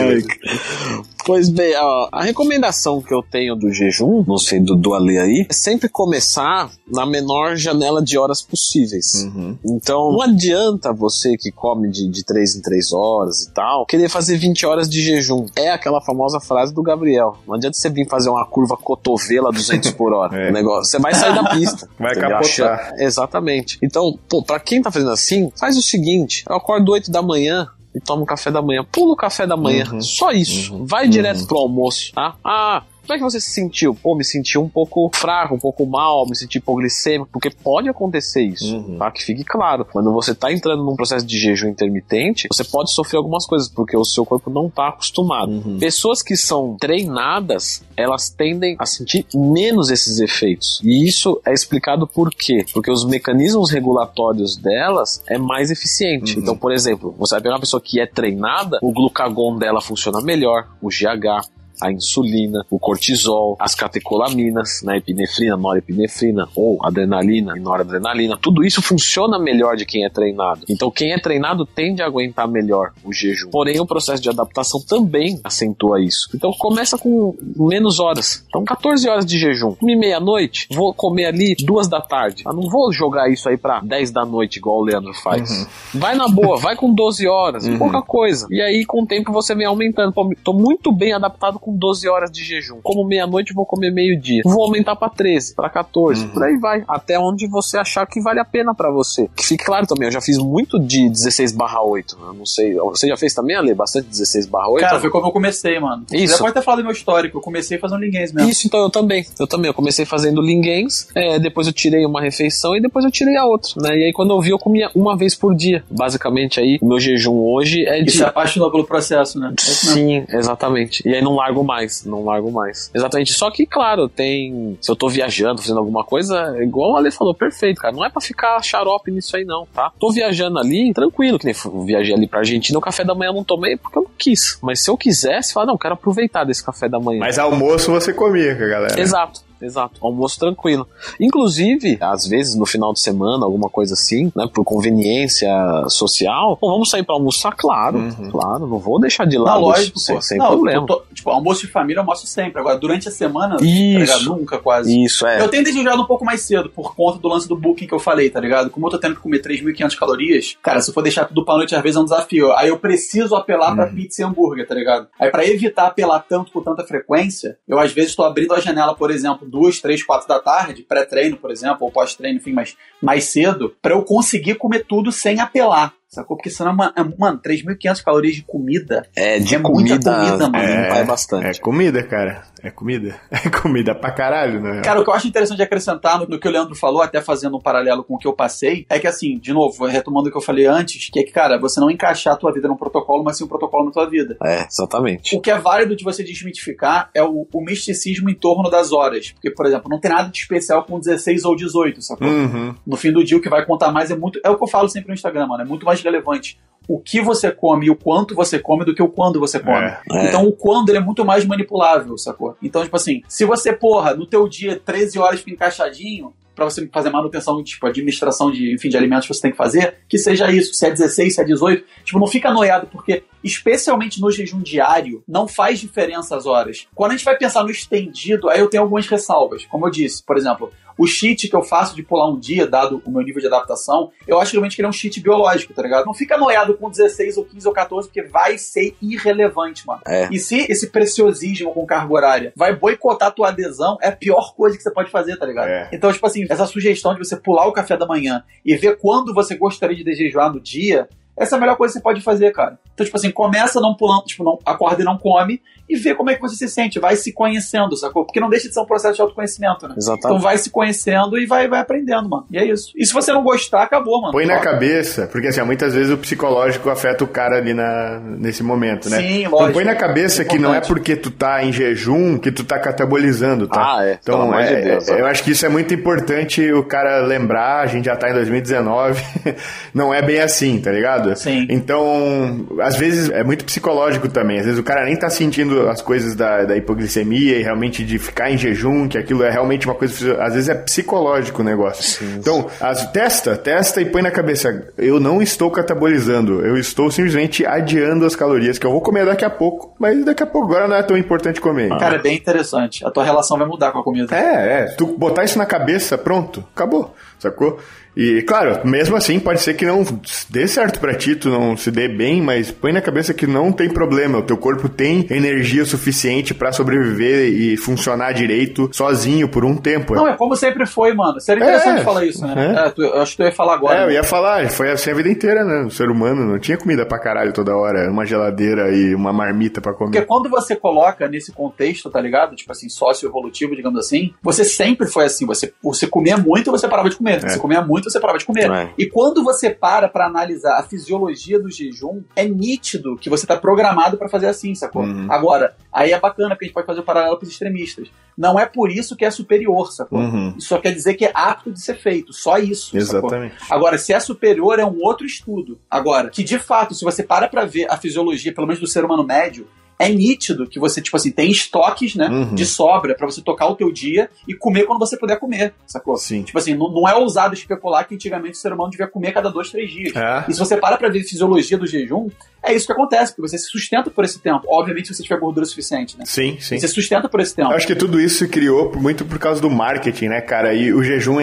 Pois 1.24 1.48
bem, 1.48 1.74
ó, 1.76 2.08
a 2.12 2.22
recomendação 2.22 3.00
que 3.00 3.14
eu 3.14 3.22
tenho 3.22 3.54
do 3.54 3.72
jejum, 3.72 4.24
não 4.26 4.38
sei 4.38 4.60
do, 4.60 4.74
do 4.74 4.94
Ali 4.94 5.18
aí, 5.18 5.46
é 5.48 5.52
sempre 5.52 5.88
começar 5.88 6.70
na 6.86 7.06
menor 7.06 7.56
janela 7.56 8.02
de 8.02 8.18
horas 8.18 8.42
possíveis. 8.42 9.24
Uhum. 9.24 9.56
Então, 9.64 10.12
não 10.12 10.22
adianta 10.22 10.92
você 10.92 11.36
que 11.36 11.50
come 11.50 11.90
de, 11.90 12.08
de 12.08 12.24
3 12.24 12.56
em 12.56 12.62
3 12.62 12.92
horas 12.92 13.42
e 13.42 13.52
tal, 13.52 13.86
querer 13.86 14.08
fazer 14.08 14.36
20 14.36 14.66
horas 14.66 14.88
de 14.88 15.00
jejum. 15.00 15.46
É 15.56 15.70
aquela 15.70 16.00
famosa 16.00 16.40
frase 16.40 16.74
do 16.74 16.82
Gabriel. 16.82 17.36
Não 17.46 17.54
adianta 17.54 17.76
você 17.76 17.88
vir 17.88 18.08
fazer 18.08 18.30
uma 18.30 18.46
curva 18.46 18.76
cotovela 18.76 19.52
200 19.52 19.90
por 19.92 20.12
hora. 20.12 20.36
é. 20.48 20.52
negócio, 20.52 20.90
você 20.90 20.98
vai 20.98 21.14
sair 21.14 21.34
da 21.34 21.50
pista. 21.50 21.88
Vai 21.98 22.14
capotar. 22.14 22.94
Exatamente. 22.98 23.78
Então, 23.82 24.18
pô, 24.28 24.42
pra 24.42 24.58
quem 24.58 24.80
tá 24.80 24.90
fazendo 24.90 25.10
assim, 25.10 25.52
faz 25.58 25.76
o 25.76 25.82
seguinte: 25.82 26.44
eu 26.48 26.56
acordo 26.56 26.92
8 26.92 27.10
da 27.10 27.20
manhã, 27.20 27.68
e 27.94 28.00
toma 28.00 28.22
um 28.22 28.26
café 28.26 28.50
da 28.50 28.62
manhã. 28.62 28.84
Pula 28.84 29.12
o 29.12 29.16
café 29.16 29.46
da 29.46 29.56
manhã. 29.56 29.84
Uhum. 29.90 30.00
Só 30.00 30.30
isso. 30.30 30.74
Uhum. 30.74 30.86
Vai 30.86 31.08
direto 31.08 31.40
uhum. 31.40 31.46
pro 31.46 31.58
almoço, 31.58 32.12
tá? 32.12 32.36
Ah, 32.44 32.82
Como 33.02 33.14
é 33.14 33.18
que 33.18 33.24
você 33.24 33.40
se 33.40 33.50
sentiu? 33.50 33.94
Pô, 33.94 34.14
me 34.14 34.24
senti 34.24 34.58
um 34.58 34.68
pouco 34.68 35.10
fraco, 35.14 35.54
um 35.54 35.58
pouco 35.58 35.86
mal, 35.86 36.26
me 36.26 36.36
senti 36.36 36.58
hipoglicêmico, 36.58 37.30
porque 37.32 37.50
pode 37.50 37.88
acontecer 37.88 38.42
isso, 38.42 38.76
uhum. 38.76 38.98
tá? 38.98 39.10
Que 39.10 39.22
fique 39.22 39.44
claro. 39.44 39.84
Quando 39.84 40.12
você 40.12 40.34
tá 40.34 40.52
entrando 40.52 40.84
num 40.84 40.96
processo 40.96 41.26
de 41.26 41.38
jejum 41.38 41.68
intermitente, 41.68 42.48
você 42.52 42.64
pode 42.64 42.92
sofrer 42.92 43.18
algumas 43.18 43.46
coisas, 43.46 43.68
porque 43.68 43.96
o 43.96 44.04
seu 44.04 44.24
corpo 44.24 44.50
não 44.50 44.68
tá 44.68 44.88
acostumado. 44.88 45.50
Uhum. 45.50 45.78
Pessoas 45.78 46.22
que 46.22 46.36
são 46.36 46.76
treinadas, 46.78 47.82
elas 47.96 48.30
tendem 48.30 48.76
a 48.78 48.86
sentir 48.86 49.26
menos 49.34 49.90
esses 49.90 50.18
efeitos. 50.18 50.80
E 50.82 51.06
isso 51.06 51.40
é 51.44 51.52
explicado 51.52 52.06
por 52.06 52.30
quê? 52.30 52.64
Porque 52.72 52.90
os 52.90 53.04
mecanismos 53.04 53.70
regulatórios 53.70 54.56
delas 54.56 55.22
é 55.28 55.38
mais 55.38 55.70
eficiente. 55.70 56.36
Uhum. 56.36 56.42
Então, 56.42 56.56
por 56.56 56.72
exemplo, 56.72 57.14
você 57.18 57.34
vai 57.34 57.42
pegar 57.42 57.54
uma 57.54 57.60
pessoa 57.60 57.80
que 57.80 58.00
é 58.00 58.06
treinada, 58.06 58.78
o 58.82 58.92
glucagon 58.92 59.56
dela 59.58 59.80
funciona 59.80 60.20
melhor, 60.20 60.68
o 60.80 60.88
GH, 60.88 61.48
a 61.80 61.92
insulina, 61.92 62.64
o 62.70 62.78
cortisol, 62.78 63.56
as 63.58 63.74
catecolaminas, 63.74 64.82
né, 64.82 64.98
epinefrina, 64.98 65.56
norepinefrina 65.56 66.48
ou 66.54 66.78
adrenalina 66.84 67.56
e 67.56 67.60
noradrenalina. 67.60 68.36
Tudo 68.40 68.64
isso 68.64 68.82
funciona 68.82 69.38
melhor 69.38 69.76
de 69.76 69.84
quem 69.84 70.04
é 70.04 70.10
treinado. 70.10 70.62
Então, 70.68 70.90
quem 70.90 71.12
é 71.12 71.18
treinado 71.18 71.66
tende 71.66 72.02
a 72.02 72.06
aguentar 72.06 72.48
melhor 72.48 72.92
o 73.04 73.12
jejum. 73.12 73.50
Porém, 73.50 73.80
o 73.80 73.86
processo 73.86 74.22
de 74.22 74.28
adaptação 74.28 74.80
também 74.86 75.40
acentua 75.44 76.00
isso. 76.00 76.28
Então, 76.34 76.50
começa 76.52 76.98
com 76.98 77.34
menos 77.56 78.00
horas. 78.00 78.44
Então, 78.48 78.64
14 78.64 79.08
horas 79.08 79.26
de 79.26 79.38
jejum. 79.38 79.74
Comi 79.74 79.96
meia-noite, 79.96 80.66
vou 80.70 80.92
comer 80.92 81.26
ali 81.26 81.54
duas 81.64 81.88
da 81.88 82.00
tarde. 82.00 82.42
Eu 82.46 82.52
não 82.52 82.68
vou 82.68 82.92
jogar 82.92 83.30
isso 83.30 83.48
aí 83.48 83.56
pra 83.56 83.80
10 83.80 84.10
da 84.10 84.24
noite, 84.24 84.56
igual 84.56 84.78
o 84.78 84.84
Leandro 84.84 85.14
faz. 85.14 85.50
Uhum. 85.50 86.00
Vai 86.00 86.14
na 86.14 86.28
boa, 86.28 86.58
vai 86.58 86.76
com 86.76 86.92
12 86.92 87.26
horas, 87.26 87.66
uhum. 87.66 87.78
pouca 87.78 88.02
coisa. 88.02 88.46
E 88.50 88.60
aí, 88.60 88.84
com 88.84 89.02
o 89.02 89.06
tempo, 89.06 89.32
você 89.32 89.54
vem 89.54 89.66
aumentando. 89.66 90.12
Pô, 90.12 90.30
tô 90.42 90.52
muito 90.52 90.92
bem 90.92 91.12
adaptado 91.12 91.58
com 91.58 91.69
com 91.70 91.76
12 91.76 92.08
horas 92.08 92.30
de 92.30 92.42
jejum. 92.42 92.80
Como 92.82 93.04
meia-noite, 93.04 93.54
vou 93.54 93.64
comer 93.64 93.90
meio-dia. 93.90 94.42
Vou 94.44 94.64
aumentar 94.64 94.96
para 94.96 95.08
13, 95.08 95.54
para 95.54 95.70
14, 95.70 96.24
uhum. 96.24 96.30
por 96.30 96.42
aí 96.42 96.58
vai. 96.58 96.84
Até 96.88 97.18
onde 97.18 97.46
você 97.46 97.78
achar 97.78 98.06
que 98.06 98.20
vale 98.20 98.40
a 98.40 98.44
pena 98.44 98.74
para 98.74 98.90
você. 98.90 99.28
Que 99.36 99.46
fique 99.46 99.64
claro 99.64 99.86
também, 99.86 100.08
eu 100.08 100.12
já 100.12 100.20
fiz 100.20 100.38
muito 100.38 100.78
de 100.78 101.08
16 101.08 101.52
barra 101.52 101.82
8. 101.82 102.18
Eu 102.20 102.34
não 102.34 102.46
sei. 102.46 102.74
Você 102.74 103.08
já 103.08 103.16
fez 103.16 103.34
também, 103.34 103.56
Ale? 103.56 103.74
Bastante 103.74 104.08
16 104.08 104.46
barra 104.46 104.68
8? 104.68 104.80
Cara, 104.80 105.00
foi 105.00 105.10
como 105.10 105.26
eu 105.26 105.32
comecei, 105.32 105.78
mano. 105.78 106.04
Isso. 106.12 106.34
Você 106.34 106.42
pode 106.42 106.54
ter 106.54 106.62
falado 106.62 106.80
do 106.80 106.84
meu 106.84 106.92
histórico. 106.92 107.38
Eu 107.38 107.42
comecei 107.42 107.78
fazendo 107.78 108.00
linguens 108.00 108.32
mesmo. 108.32 108.50
Isso, 108.50 108.66
então 108.66 108.80
eu 108.80 108.90
também. 108.90 109.24
Eu 109.38 109.46
também. 109.46 109.68
Eu 109.68 109.74
comecei 109.74 110.04
fazendo 110.04 110.40
linguens, 110.40 111.08
é, 111.14 111.38
depois 111.38 111.66
eu 111.66 111.72
tirei 111.72 112.04
uma 112.04 112.20
refeição 112.20 112.76
e 112.76 112.80
depois 112.80 113.04
eu 113.04 113.10
tirei 113.10 113.36
a 113.36 113.44
outra, 113.44 113.70
né? 113.80 113.96
E 113.96 114.04
aí 114.04 114.12
quando 114.12 114.32
eu 114.32 114.40
vi, 114.40 114.50
eu 114.50 114.58
comia 114.58 114.90
uma 114.94 115.16
vez 115.16 115.34
por 115.34 115.54
dia. 115.54 115.84
Basicamente 115.90 116.58
aí, 116.58 116.78
o 116.80 116.86
meu 116.86 116.98
jejum 116.98 117.34
hoje 117.34 117.84
é 117.86 118.00
de... 118.02 118.08
E 118.08 118.12
se 118.12 118.24
apaixonou 118.24 118.70
pelo 118.70 118.84
processo, 118.84 119.38
né? 119.38 119.52
É 119.56 119.60
Sim, 119.60 120.24
exatamente. 120.28 121.02
E 121.06 121.14
aí 121.14 121.22
não 121.22 121.34
largo 121.34 121.59
mais, 121.62 122.04
não 122.04 122.24
largo 122.24 122.40
largo 122.40 122.50
mais. 122.50 122.90
Exatamente. 122.94 123.32
Só 123.32 123.50
que, 123.50 123.66
claro, 123.66 124.08
tem. 124.08 124.78
Se 124.80 124.90
eu 124.90 124.96
tô 124.96 125.08
viajando, 125.08 125.60
fazendo 125.60 125.78
alguma 125.78 126.02
coisa, 126.02 126.56
igual 126.62 126.96
a 126.96 126.98
Ale 126.98 127.10
falou, 127.10 127.34
perfeito, 127.34 127.80
cara. 127.80 127.94
Não 127.94 128.04
é 128.04 128.08
pra 128.08 128.20
ficar 128.20 128.62
xarope 128.62 129.10
nisso 129.10 129.36
aí, 129.36 129.44
não, 129.44 129.66
tá? 129.66 129.92
Tô 129.98 130.10
viajando 130.10 130.58
ali, 130.58 130.92
tranquilo, 130.92 131.38
que 131.38 131.44
nem 131.44 131.54
viajei 131.84 132.14
ali 132.14 132.26
pra 132.26 132.40
Argentina, 132.40 132.78
o 132.78 132.82
café 132.82 133.04
da 133.04 133.14
manhã 133.14 133.28
eu 133.28 133.34
não 133.34 133.44
tomei 133.44 133.76
porque 133.76 133.98
eu 133.98 134.02
não 134.02 134.10
quis. 134.18 134.58
Mas 134.62 134.82
se 134.82 134.90
eu 134.90 134.96
quisesse, 134.96 135.52
falar, 135.52 135.66
não, 135.66 135.78
quero 135.78 135.94
aproveitar 135.94 136.44
desse 136.44 136.64
café 136.64 136.88
da 136.88 136.98
manhã. 136.98 137.20
Mas 137.20 137.38
almoço 137.38 137.90
você 137.90 138.12
comia, 138.12 138.54
galera. 138.54 138.98
Exato. 138.98 139.49
Exato, 139.60 140.00
almoço 140.02 140.38
tranquilo. 140.38 140.86
Inclusive, 141.18 141.98
às 142.00 142.26
vezes 142.26 142.54
no 142.54 142.66
final 142.66 142.92
de 142.92 143.00
semana, 143.00 143.44
alguma 143.44 143.68
coisa 143.68 143.94
assim, 143.94 144.32
né, 144.34 144.48
por 144.52 144.64
conveniência 144.64 145.50
social, 145.88 146.58
bom, 146.60 146.70
vamos 146.70 146.90
sair 146.90 147.02
para 147.02 147.14
almoçar, 147.14 147.52
claro, 147.56 147.98
uhum. 147.98 148.30
claro, 148.30 148.66
não 148.66 148.78
vou 148.78 149.00
deixar 149.00 149.24
de 149.26 149.38
lado. 149.38 149.60
Não, 149.60 149.68
lógico, 149.68 149.98
sem, 149.98 150.20
sem 150.20 150.38
não, 150.38 150.48
problema. 150.48 150.86
Tô, 150.86 151.02
tipo, 151.12 151.30
almoço 151.30 151.66
de 151.66 151.72
família 151.72 151.98
eu 151.98 152.02
almoço 152.02 152.26
sempre. 152.26 152.60
Agora, 152.60 152.78
durante 152.78 153.08
a 153.08 153.10
semana, 153.10 153.56
tá 153.56 153.64
isso, 153.64 154.18
tá 154.18 154.24
nunca 154.24 154.58
quase. 154.58 155.04
Isso, 155.04 155.26
é. 155.26 155.40
Eu 155.40 155.48
tenho 155.48 155.64
desejado 155.64 156.02
um 156.02 156.06
pouco 156.06 156.24
mais 156.24 156.42
cedo, 156.42 156.70
por 156.70 156.94
conta 156.94 157.18
do 157.18 157.28
lance 157.28 157.48
do 157.48 157.56
booking 157.56 157.86
que 157.86 157.94
eu 157.94 157.98
falei, 157.98 158.30
tá 158.30 158.40
ligado? 158.40 158.70
Como 158.70 158.86
eu 158.86 158.90
tô 158.90 158.98
tendo 158.98 159.14
que 159.16 159.20
comer 159.20 159.40
3.500 159.42 159.96
calorias, 159.96 160.56
cara, 160.62 160.80
se 160.80 160.90
eu 160.90 160.94
for 160.94 161.02
deixar 161.02 161.26
tudo 161.26 161.44
pra 161.44 161.54
noite, 161.54 161.74
às 161.74 161.82
vezes 161.82 161.96
é 161.96 162.00
um 162.00 162.04
desafio. 162.04 162.52
Aí 162.52 162.68
eu 162.68 162.78
preciso 162.78 163.34
apelar 163.34 163.70
uhum. 163.70 163.76
pra 163.76 163.86
pizza 163.88 164.22
e 164.22 164.24
hambúrguer, 164.24 164.66
tá 164.66 164.74
ligado? 164.74 165.08
Aí 165.18 165.30
para 165.30 165.46
evitar 165.46 165.86
apelar 165.86 166.24
tanto 166.28 166.50
por 166.52 166.62
tanta 166.64 166.84
frequência, 166.84 167.58
eu 167.68 167.78
às 167.78 167.92
vezes 167.92 168.14
tô 168.14 168.22
abrindo 168.22 168.54
a 168.54 168.60
janela, 168.60 168.94
por 168.94 169.10
exemplo, 169.10 169.48
duas, 169.50 169.80
três, 169.80 170.02
quatro 170.02 170.28
da 170.28 170.38
tarde, 170.38 170.82
pré-treino, 170.82 171.36
por 171.36 171.50
exemplo, 171.50 171.78
ou 171.80 171.90
pós-treino, 171.90 172.38
enfim, 172.38 172.52
mas 172.52 172.76
mais 173.02 173.24
cedo, 173.24 173.76
para 173.82 173.94
eu 173.94 174.02
conseguir 174.02 174.54
comer 174.54 174.86
tudo 174.86 175.10
sem 175.10 175.40
apelar. 175.40 175.92
Sacou? 176.10 176.36
Porque 176.36 176.50
senão, 176.50 176.72
é 176.72 177.04
mano, 177.16 177.40
3.500 177.40 178.02
calorias 178.02 178.34
de 178.34 178.42
comida. 178.42 179.06
É, 179.14 179.38
de 179.38 179.54
é 179.54 179.60
comida, 179.60 180.12
comida, 180.12 180.48
mano. 180.48 180.56
É, 180.56 180.88
vai 180.88 181.04
bastante. 181.04 181.46
É 181.46 181.60
comida, 181.60 182.02
cara. 182.02 182.42
É 182.62 182.70
comida. 182.70 183.18
É 183.40 183.48
comida 183.48 183.94
pra 183.94 184.10
caralho, 184.10 184.60
né? 184.60 184.82
Cara, 184.82 185.00
o 185.00 185.04
que 185.04 185.08
eu 185.08 185.14
acho 185.14 185.26
interessante 185.26 185.62
acrescentar 185.62 186.18
no, 186.18 186.26
no, 186.26 186.38
que 186.38 186.46
o 186.46 186.50
Leandro 186.50 186.74
falou, 186.74 187.00
até 187.00 187.22
fazendo 187.22 187.56
um 187.56 187.60
paralelo 187.60 188.04
com 188.04 188.14
o 188.14 188.18
que 188.18 188.26
eu 188.26 188.34
passei, 188.34 188.84
é 188.90 188.98
que 188.98 189.06
assim, 189.06 189.38
de 189.38 189.52
novo, 189.52 189.86
retomando 189.86 190.28
o 190.28 190.30
que 190.30 190.36
eu 190.36 190.42
falei 190.42 190.66
antes, 190.66 191.08
que 191.10 191.20
é 191.20 191.22
que, 191.22 191.32
cara, 191.32 191.58
você 191.58 191.80
não 191.80 191.90
encaixar 191.90 192.34
a 192.34 192.36
tua 192.36 192.52
vida 192.52 192.68
num 192.68 192.76
protocolo, 192.76 193.24
mas 193.24 193.38
sim 193.38 193.44
um 193.44 193.48
protocolo 193.48 193.86
na 193.86 193.92
tua 193.92 194.10
vida. 194.10 194.36
É, 194.44 194.66
exatamente. 194.66 195.34
O 195.34 195.40
que 195.40 195.50
é 195.50 195.58
válido 195.58 195.96
de 195.96 196.04
você 196.04 196.22
desmitificar 196.22 197.08
é 197.14 197.22
o, 197.22 197.46
o 197.50 197.64
misticismo 197.64 198.28
em 198.28 198.34
torno 198.34 198.68
das 198.68 198.92
horas. 198.92 199.32
Porque, 199.32 199.50
por 199.50 199.64
exemplo, 199.64 199.88
não 199.88 199.98
tem 199.98 200.10
nada 200.10 200.28
de 200.28 200.38
especial 200.38 200.84
com 200.84 200.98
16 200.98 201.44
ou 201.46 201.56
18, 201.56 202.02
sacou? 202.02 202.28
Uhum. 202.28 202.74
No 202.86 202.96
fim 202.96 203.10
do 203.10 203.24
dia, 203.24 203.38
o 203.38 203.40
que 203.40 203.48
vai 203.48 203.64
contar 203.64 203.90
mais 203.90 204.10
é 204.10 204.16
muito. 204.16 204.38
É 204.44 204.50
o 204.50 204.56
que 204.56 204.64
eu 204.64 204.68
falo 204.68 204.88
sempre 204.88 205.08
no 205.08 205.14
Instagram, 205.14 205.46
mano. 205.46 205.62
É 205.62 205.66
muito 205.66 205.86
mais 205.86 205.99
relevante 206.02 206.58
o 206.88 206.98
que 206.98 207.20
você 207.20 207.52
come 207.52 207.86
e 207.86 207.90
o 207.90 207.94
quanto 207.94 208.34
você 208.34 208.58
come 208.58 208.84
do 208.84 208.94
que 208.94 209.02
o 209.02 209.08
quando 209.08 209.38
você 209.38 209.60
come. 209.60 209.76
É, 209.76 210.00
é. 210.10 210.28
Então 210.28 210.44
o 210.44 210.52
quando 210.52 210.88
ele 210.88 210.98
é 210.98 211.00
muito 211.00 211.24
mais 211.24 211.44
manipulável, 211.44 212.18
sacou? 212.18 212.56
Então, 212.60 212.82
tipo 212.82 212.96
assim, 212.96 213.22
se 213.28 213.44
você, 213.44 213.72
porra, 213.72 214.14
no 214.14 214.26
teu 214.26 214.48
dia 214.48 214.80
13 214.84 215.18
horas 215.18 215.38
fica 215.38 215.52
encaixadinho, 215.52 216.32
para 216.60 216.68
você 216.68 216.86
fazer 216.88 217.08
manutenção, 217.08 217.64
tipo, 217.64 217.86
administração 217.86 218.50
de, 218.50 218.74
enfim, 218.74 218.90
de 218.90 218.96
alimentos 218.98 219.26
que 219.26 219.32
você 219.32 219.40
tem 219.40 219.50
que 219.50 219.56
fazer, 219.56 219.94
que 220.06 220.18
seja 220.18 220.52
isso, 220.52 220.74
se 220.74 220.86
é 220.86 220.90
16, 220.90 221.34
se 221.34 221.40
é 221.40 221.44
18, 221.44 221.84
tipo, 222.04 222.18
não 222.18 222.26
fica 222.26 222.52
noiado, 222.52 222.86
porque, 222.86 223.24
especialmente 223.42 224.20
no 224.20 224.30
jejum 224.30 224.60
diário, 224.60 225.24
não 225.26 225.48
faz 225.48 225.80
diferença 225.80 226.36
as 226.36 226.44
horas. 226.44 226.86
Quando 226.94 227.12
a 227.12 227.16
gente 227.16 227.24
vai 227.24 227.38
pensar 227.38 227.62
no 227.64 227.70
estendido, 227.70 228.50
aí 228.50 228.60
eu 228.60 228.68
tenho 228.68 228.82
algumas 228.82 229.06
ressalvas. 229.06 229.64
Como 229.64 229.86
eu 229.86 229.90
disse, 229.90 230.22
por 230.22 230.36
exemplo, 230.36 230.70
o 231.00 231.06
cheat 231.06 231.48
que 231.48 231.56
eu 231.56 231.62
faço 231.62 231.96
de 231.96 232.02
pular 232.02 232.28
um 232.28 232.38
dia, 232.38 232.66
dado 232.66 233.00
o 233.06 233.10
meu 233.10 233.22
nível 233.22 233.40
de 233.40 233.46
adaptação, 233.46 234.10
eu 234.28 234.38
acho 234.38 234.52
realmente 234.52 234.76
que 234.76 234.82
ele 234.82 234.86
é 234.86 234.88
um 234.90 234.92
cheat 234.92 235.18
biológico, 235.18 235.72
tá 235.72 235.80
ligado? 235.80 236.04
Não 236.04 236.12
fica 236.12 236.36
noiado 236.36 236.74
com 236.74 236.90
16 236.90 237.38
ou 237.38 237.44
15 237.46 237.68
ou 237.68 237.72
14, 237.72 238.08
porque 238.08 238.22
vai 238.22 238.58
ser 238.58 238.94
irrelevante, 239.00 239.86
mano. 239.86 240.02
É. 240.06 240.28
E 240.30 240.38
se 240.38 240.70
esse 240.70 240.90
preciosismo 240.90 241.72
com 241.72 241.86
carga 241.86 242.12
horária 242.12 242.52
vai 242.54 242.76
boicotar 242.76 243.28
a 243.28 243.30
tua 243.30 243.48
adesão, 243.48 243.96
é 244.02 244.08
a 244.08 244.12
pior 244.12 244.54
coisa 244.54 244.76
que 244.76 244.82
você 244.82 244.90
pode 244.90 245.10
fazer, 245.10 245.38
tá 245.38 245.46
ligado? 245.46 245.68
É. 245.68 245.88
Então, 245.90 246.12
tipo 246.12 246.26
assim, 246.26 246.46
essa 246.50 246.66
sugestão 246.66 247.14
de 247.14 247.20
você 247.20 247.36
pular 247.36 247.66
o 247.68 247.72
café 247.72 247.96
da 247.96 248.04
manhã 248.04 248.42
e 248.64 248.74
ver 248.74 248.98
quando 248.98 249.32
você 249.32 249.56
gostaria 249.56 249.96
de 249.96 250.02
desejar 250.02 250.52
no 250.52 250.60
dia, 250.60 251.08
essa 251.36 251.54
é 251.54 251.56
a 251.56 251.60
melhor 251.60 251.76
coisa 251.76 251.92
que 251.92 251.98
você 251.98 252.02
pode 252.02 252.20
fazer, 252.20 252.50
cara. 252.50 252.76
Então, 252.92 253.04
tipo 253.04 253.16
assim, 253.16 253.30
começa 253.30 253.80
não 253.80 253.94
pulando, 253.94 254.24
tipo, 254.24 254.42
não, 254.42 254.58
acorda 254.66 255.00
e 255.00 255.04
não 255.04 255.16
come, 255.16 255.62
e 255.90 255.96
vê 255.96 256.14
como 256.14 256.30
é 256.30 256.36
que 256.36 256.40
você 256.40 256.54
se 256.54 256.68
sente, 256.68 257.00
vai 257.00 257.16
se 257.16 257.32
conhecendo, 257.32 257.96
sacou? 257.96 258.24
Porque 258.24 258.38
não 258.38 258.48
deixa 258.48 258.68
de 258.68 258.74
ser 258.74 258.80
um 258.80 258.86
processo 258.86 259.16
de 259.16 259.22
autoconhecimento, 259.22 259.88
né? 259.88 259.94
Exatamente. 259.96 260.26
Então 260.26 260.38
vai 260.38 260.56
se 260.56 260.70
conhecendo 260.70 261.36
e 261.36 261.46
vai, 261.46 261.66
vai 261.66 261.80
aprendendo, 261.80 262.28
mano. 262.28 262.46
E 262.50 262.58
é 262.58 262.64
isso. 262.64 262.92
E 262.96 263.04
se 263.04 263.12
você 263.12 263.32
não 263.32 263.42
gostar, 263.42 263.82
acabou, 263.82 264.20
mano. 264.20 264.32
Põe 264.32 264.46
na 264.46 264.60
cabeça, 264.60 265.26
porque 265.26 265.48
assim, 265.48 265.60
muitas 265.62 265.94
vezes 265.94 266.12
o 266.12 266.16
psicológico 266.16 266.88
afeta 266.88 267.24
o 267.24 267.26
cara 267.26 267.56
ali 267.56 267.74
na, 267.74 268.20
nesse 268.20 268.62
momento, 268.62 269.10
né? 269.10 269.18
Sim, 269.18 269.48
lógico. 269.48 269.56
Então 269.56 269.72
põe 269.72 269.84
na 269.84 269.96
cabeça 269.96 270.42
é 270.42 270.44
que 270.44 270.58
não 270.58 270.72
é 270.72 270.80
porque 270.80 271.16
tu 271.16 271.30
tá 271.30 271.64
em 271.64 271.72
jejum 271.72 272.38
que 272.38 272.52
tu 272.52 272.62
tá 272.62 272.78
catabolizando, 272.78 273.66
tá? 273.66 273.96
Ah, 273.96 274.06
é. 274.06 274.18
Então, 274.22 274.58
é, 274.58 274.74
de 274.74 274.82
Deus, 274.82 275.08
é, 275.08 275.20
eu 275.20 275.26
acho 275.26 275.42
que 275.42 275.50
isso 275.50 275.66
é 275.66 275.68
muito 275.68 275.92
importante 275.92 276.72
o 276.72 276.84
cara 276.84 277.20
lembrar, 277.20 277.80
a 277.80 277.86
gente 277.86 278.04
já 278.04 278.16
tá 278.16 278.30
em 278.30 278.34
2019, 278.34 279.22
não 279.92 280.14
é 280.14 280.22
bem 280.22 280.40
assim, 280.40 280.80
tá 280.80 280.92
ligado? 280.92 281.34
Sim. 281.36 281.66
Então, 281.68 282.66
às 282.80 282.96
vezes 282.96 283.30
é 283.30 283.42
muito 283.42 283.64
psicológico 283.64 284.28
também, 284.28 284.58
às 284.58 284.64
vezes 284.64 284.78
o 284.78 284.84
cara 284.84 285.04
nem 285.04 285.16
tá 285.16 285.28
sentindo 285.28 285.79
as 285.88 286.02
coisas 286.02 286.34
da 286.34 286.50
da, 286.64 286.76
hipoglicemia 286.76 287.58
e 287.58 287.62
realmente 287.62 288.04
de 288.04 288.18
ficar 288.18 288.50
em 288.50 288.58
jejum, 288.58 289.08
que 289.08 289.18
aquilo 289.18 289.42
é 289.42 289.50
realmente 289.50 289.86
uma 289.86 289.94
coisa, 289.94 290.42
às 290.42 290.54
vezes 290.54 290.68
é 290.68 290.74
psicológico 290.74 291.62
o 291.62 291.64
negócio. 291.64 292.02
Sim, 292.02 292.36
então, 292.38 292.66
as, 292.80 293.10
testa, 293.10 293.56
testa 293.56 294.00
e 294.00 294.04
põe 294.04 294.22
na 294.22 294.30
cabeça, 294.30 294.88
eu 294.98 295.20
não 295.20 295.40
estou 295.40 295.70
catabolizando, 295.70 296.64
eu 296.64 296.76
estou 296.76 297.10
simplesmente 297.10 297.64
adiando 297.64 298.24
as 298.24 298.34
calorias 298.34 298.78
que 298.78 298.86
eu 298.86 298.90
vou 298.90 299.00
comer 299.00 299.26
daqui 299.26 299.44
a 299.44 299.50
pouco, 299.50 299.94
mas 299.98 300.24
daqui 300.24 300.42
a 300.42 300.46
pouco 300.46 300.68
agora 300.68 300.88
não 300.88 300.96
é 300.96 301.02
tão 301.02 301.16
importante 301.16 301.60
comer. 301.60 301.88
Cara, 301.98 302.16
é 302.16 302.18
bem 302.18 302.36
interessante. 302.36 303.04
A 303.04 303.10
tua 303.10 303.24
relação 303.24 303.58
vai 303.58 303.66
mudar 303.66 303.92
com 303.92 303.98
a 303.98 304.04
comida. 304.04 304.34
É, 304.34 304.82
é. 304.82 304.84
Tu 304.96 305.06
botar 305.06 305.44
isso 305.44 305.58
na 305.58 305.66
cabeça, 305.66 306.16
pronto, 306.18 306.64
acabou, 306.74 307.14
sacou? 307.38 307.78
E, 308.20 308.42
claro, 308.42 308.86
mesmo 308.86 309.16
assim, 309.16 309.40
pode 309.40 309.62
ser 309.62 309.72
que 309.72 309.86
não 309.86 310.04
dê 310.50 310.68
certo 310.68 311.00
pra 311.00 311.14
ti, 311.14 311.34
tu 311.34 311.48
não 311.48 311.74
se 311.74 311.90
dê 311.90 312.06
bem, 312.06 312.42
mas 312.42 312.70
põe 312.70 312.92
na 312.92 313.00
cabeça 313.00 313.32
que 313.32 313.46
não 313.46 313.72
tem 313.72 313.88
problema. 313.88 314.36
O 314.36 314.42
teu 314.42 314.58
corpo 314.58 314.90
tem 314.90 315.26
energia 315.30 315.86
suficiente 315.86 316.52
para 316.52 316.70
sobreviver 316.70 317.48
e 317.48 317.78
funcionar 317.78 318.32
direito 318.32 318.90
sozinho 318.92 319.48
por 319.48 319.64
um 319.64 319.74
tempo. 319.74 320.14
Não, 320.14 320.28
é 320.28 320.36
como 320.36 320.54
sempre 320.54 320.84
foi, 320.84 321.14
mano. 321.14 321.40
Seria 321.40 321.64
interessante 321.64 322.02
é, 322.02 322.04
falar 322.04 322.26
isso, 322.26 322.46
né? 322.46 322.76
É. 322.76 322.88
É, 322.88 322.90
tu, 322.90 323.00
eu 323.00 323.22
acho 323.22 323.30
que 323.30 323.36
tu 323.38 323.46
ia 323.46 323.52
falar 323.52 323.72
agora. 323.76 323.94
É, 323.94 324.00
né? 324.00 324.06
eu 324.08 324.10
ia 324.10 324.22
falar, 324.22 324.68
foi 324.68 324.90
assim 324.90 325.10
a 325.10 325.14
vida 325.14 325.30
inteira, 325.30 325.64
né? 325.64 325.86
O 325.86 325.90
ser 325.90 326.10
humano 326.10 326.44
não 326.44 326.58
tinha 326.58 326.76
comida 326.76 327.06
pra 327.06 327.18
caralho 327.18 327.54
toda 327.54 327.74
hora, 327.74 328.10
uma 328.10 328.26
geladeira 328.26 328.94
e 328.94 329.14
uma 329.14 329.32
marmita 329.32 329.80
para 329.80 329.94
comer. 329.94 330.10
Porque 330.10 330.26
quando 330.26 330.50
você 330.50 330.76
coloca 330.76 331.26
nesse 331.26 331.52
contexto, 331.52 332.10
tá 332.10 332.20
ligado? 332.20 332.54
Tipo 332.54 332.70
assim, 332.72 332.90
sócio-evolutivo, 332.90 333.74
digamos 333.74 333.98
assim, 333.98 334.34
você 334.42 334.62
sempre 334.62 335.06
foi 335.06 335.24
assim. 335.24 335.46
Você, 335.46 335.72
você 335.82 336.06
comia 336.06 336.36
muito, 336.36 336.70
você 336.70 336.86
parava 336.86 337.08
de 337.08 337.16
comer. 337.16 337.42
É. 337.42 337.48
Você 337.48 337.58
comia 337.58 337.80
muito, 337.80 338.09
você 338.12 338.20
parava 338.20 338.38
de 338.38 338.44
comer. 338.44 338.70
É. 338.70 338.92
E 338.98 339.06
quando 339.06 339.42
você 339.42 339.70
para 339.70 340.08
pra 340.08 340.26
analisar 340.26 340.78
a 340.78 340.82
fisiologia 340.82 341.60
do 341.60 341.70
jejum, 341.70 342.22
é 342.34 342.44
nítido 342.46 343.16
que 343.16 343.30
você 343.30 343.46
tá 343.46 343.56
programado 343.56 344.16
para 344.16 344.28
fazer 344.28 344.46
assim, 344.46 344.74
sacou? 344.74 345.02
Uhum. 345.02 345.26
Agora, 345.30 345.76
aí 345.92 346.12
é 346.12 346.20
bacana, 346.20 346.50
porque 346.50 346.64
a 346.64 346.68
gente 346.68 346.74
pode 346.74 346.86
fazer 346.86 347.00
o 347.00 347.02
um 347.02 347.06
paralelo 347.06 347.36
pros 347.36 347.50
extremistas. 347.50 348.08
Não 348.36 348.58
é 348.58 348.66
por 348.66 348.90
isso 348.90 349.16
que 349.16 349.24
é 349.24 349.30
superior, 349.30 349.92
sacou? 349.92 350.18
Uhum. 350.18 350.54
Isso 350.56 350.68
só 350.68 350.78
quer 350.78 350.92
dizer 350.92 351.14
que 351.14 351.26
é 351.26 351.32
apto 351.34 351.70
de 351.70 351.80
ser 351.80 351.94
feito. 351.94 352.32
Só 352.32 352.58
isso. 352.58 352.96
Exatamente. 352.96 353.58
Sacou? 353.60 353.76
Agora, 353.76 353.98
se 353.98 354.12
é 354.12 354.20
superior, 354.20 354.78
é 354.78 354.84
um 354.84 354.98
outro 355.00 355.26
estudo. 355.26 355.78
Agora, 355.90 356.30
que 356.30 356.42
de 356.42 356.58
fato, 356.58 356.94
se 356.94 357.04
você 357.04 357.22
para 357.22 357.48
pra 357.48 357.64
ver 357.64 357.86
a 357.90 357.96
fisiologia, 357.96 358.54
pelo 358.54 358.66
menos 358.66 358.80
do 358.80 358.86
ser 358.86 359.04
humano 359.04 359.24
médio, 359.24 359.66
é 360.00 360.08
nítido 360.08 360.66
que 360.66 360.78
você, 360.78 361.02
tipo 361.02 361.14
assim, 361.14 361.30
tem 361.30 361.50
estoques, 361.50 362.14
né, 362.14 362.26
uhum. 362.26 362.54
de 362.54 362.64
sobra 362.64 363.14
para 363.14 363.26
você 363.26 363.42
tocar 363.42 363.66
o 363.66 363.76
teu 363.76 363.92
dia 363.92 364.30
e 364.48 364.54
comer 364.54 364.84
quando 364.84 364.98
você 364.98 365.14
puder 365.14 365.38
comer, 365.38 365.74
sacou? 365.86 366.16
Sim. 366.16 366.42
Tipo 366.42 366.58
assim, 366.58 366.74
não, 366.74 366.90
não 366.90 367.06
é 367.06 367.14
ousado 367.14 367.52
especular 367.52 368.08
que 368.08 368.14
antigamente 368.14 368.54
o 368.54 368.56
ser 368.56 368.72
humano 368.72 368.90
devia 368.90 369.06
comer 369.06 369.32
cada 369.32 369.50
dois, 369.50 369.70
três 369.70 369.90
dias. 369.90 370.16
É. 370.16 370.46
E 370.48 370.54
se 370.54 370.58
você 370.58 370.78
para 370.78 370.96
pra 370.96 371.10
ver 371.10 371.20
a 371.20 371.24
fisiologia 371.24 371.76
do 371.76 371.86
jejum, 371.86 372.30
é 372.62 372.74
isso 372.74 372.86
que 372.86 372.92
acontece, 372.92 373.32
porque 373.32 373.48
você 373.48 373.58
se 373.58 373.66
sustenta 373.66 374.10
por 374.10 374.24
esse 374.24 374.38
tempo. 374.38 374.62
Obviamente, 374.68 375.08
se 375.08 375.14
você 375.14 375.22
tiver 375.22 375.38
gordura 375.38 375.66
suficiente, 375.66 376.16
né? 376.18 376.24
Sim, 376.26 376.56
sim. 376.60 376.78
Você 376.78 376.88
se 376.88 376.94
sustenta 376.94 377.28
por 377.28 377.40
esse 377.40 377.54
tempo. 377.54 377.70
Eu 377.70 377.76
acho 377.76 377.86
que 377.86 377.94
tudo 377.94 378.18
isso 378.18 378.38
se 378.38 378.48
criou 378.48 378.92
muito 378.96 379.26
por 379.26 379.38
causa 379.38 379.60
do 379.60 379.68
marketing, 379.68 380.28
né, 380.28 380.40
cara? 380.40 380.72
E 380.72 380.92
o 380.94 381.02
jejum, 381.02 381.36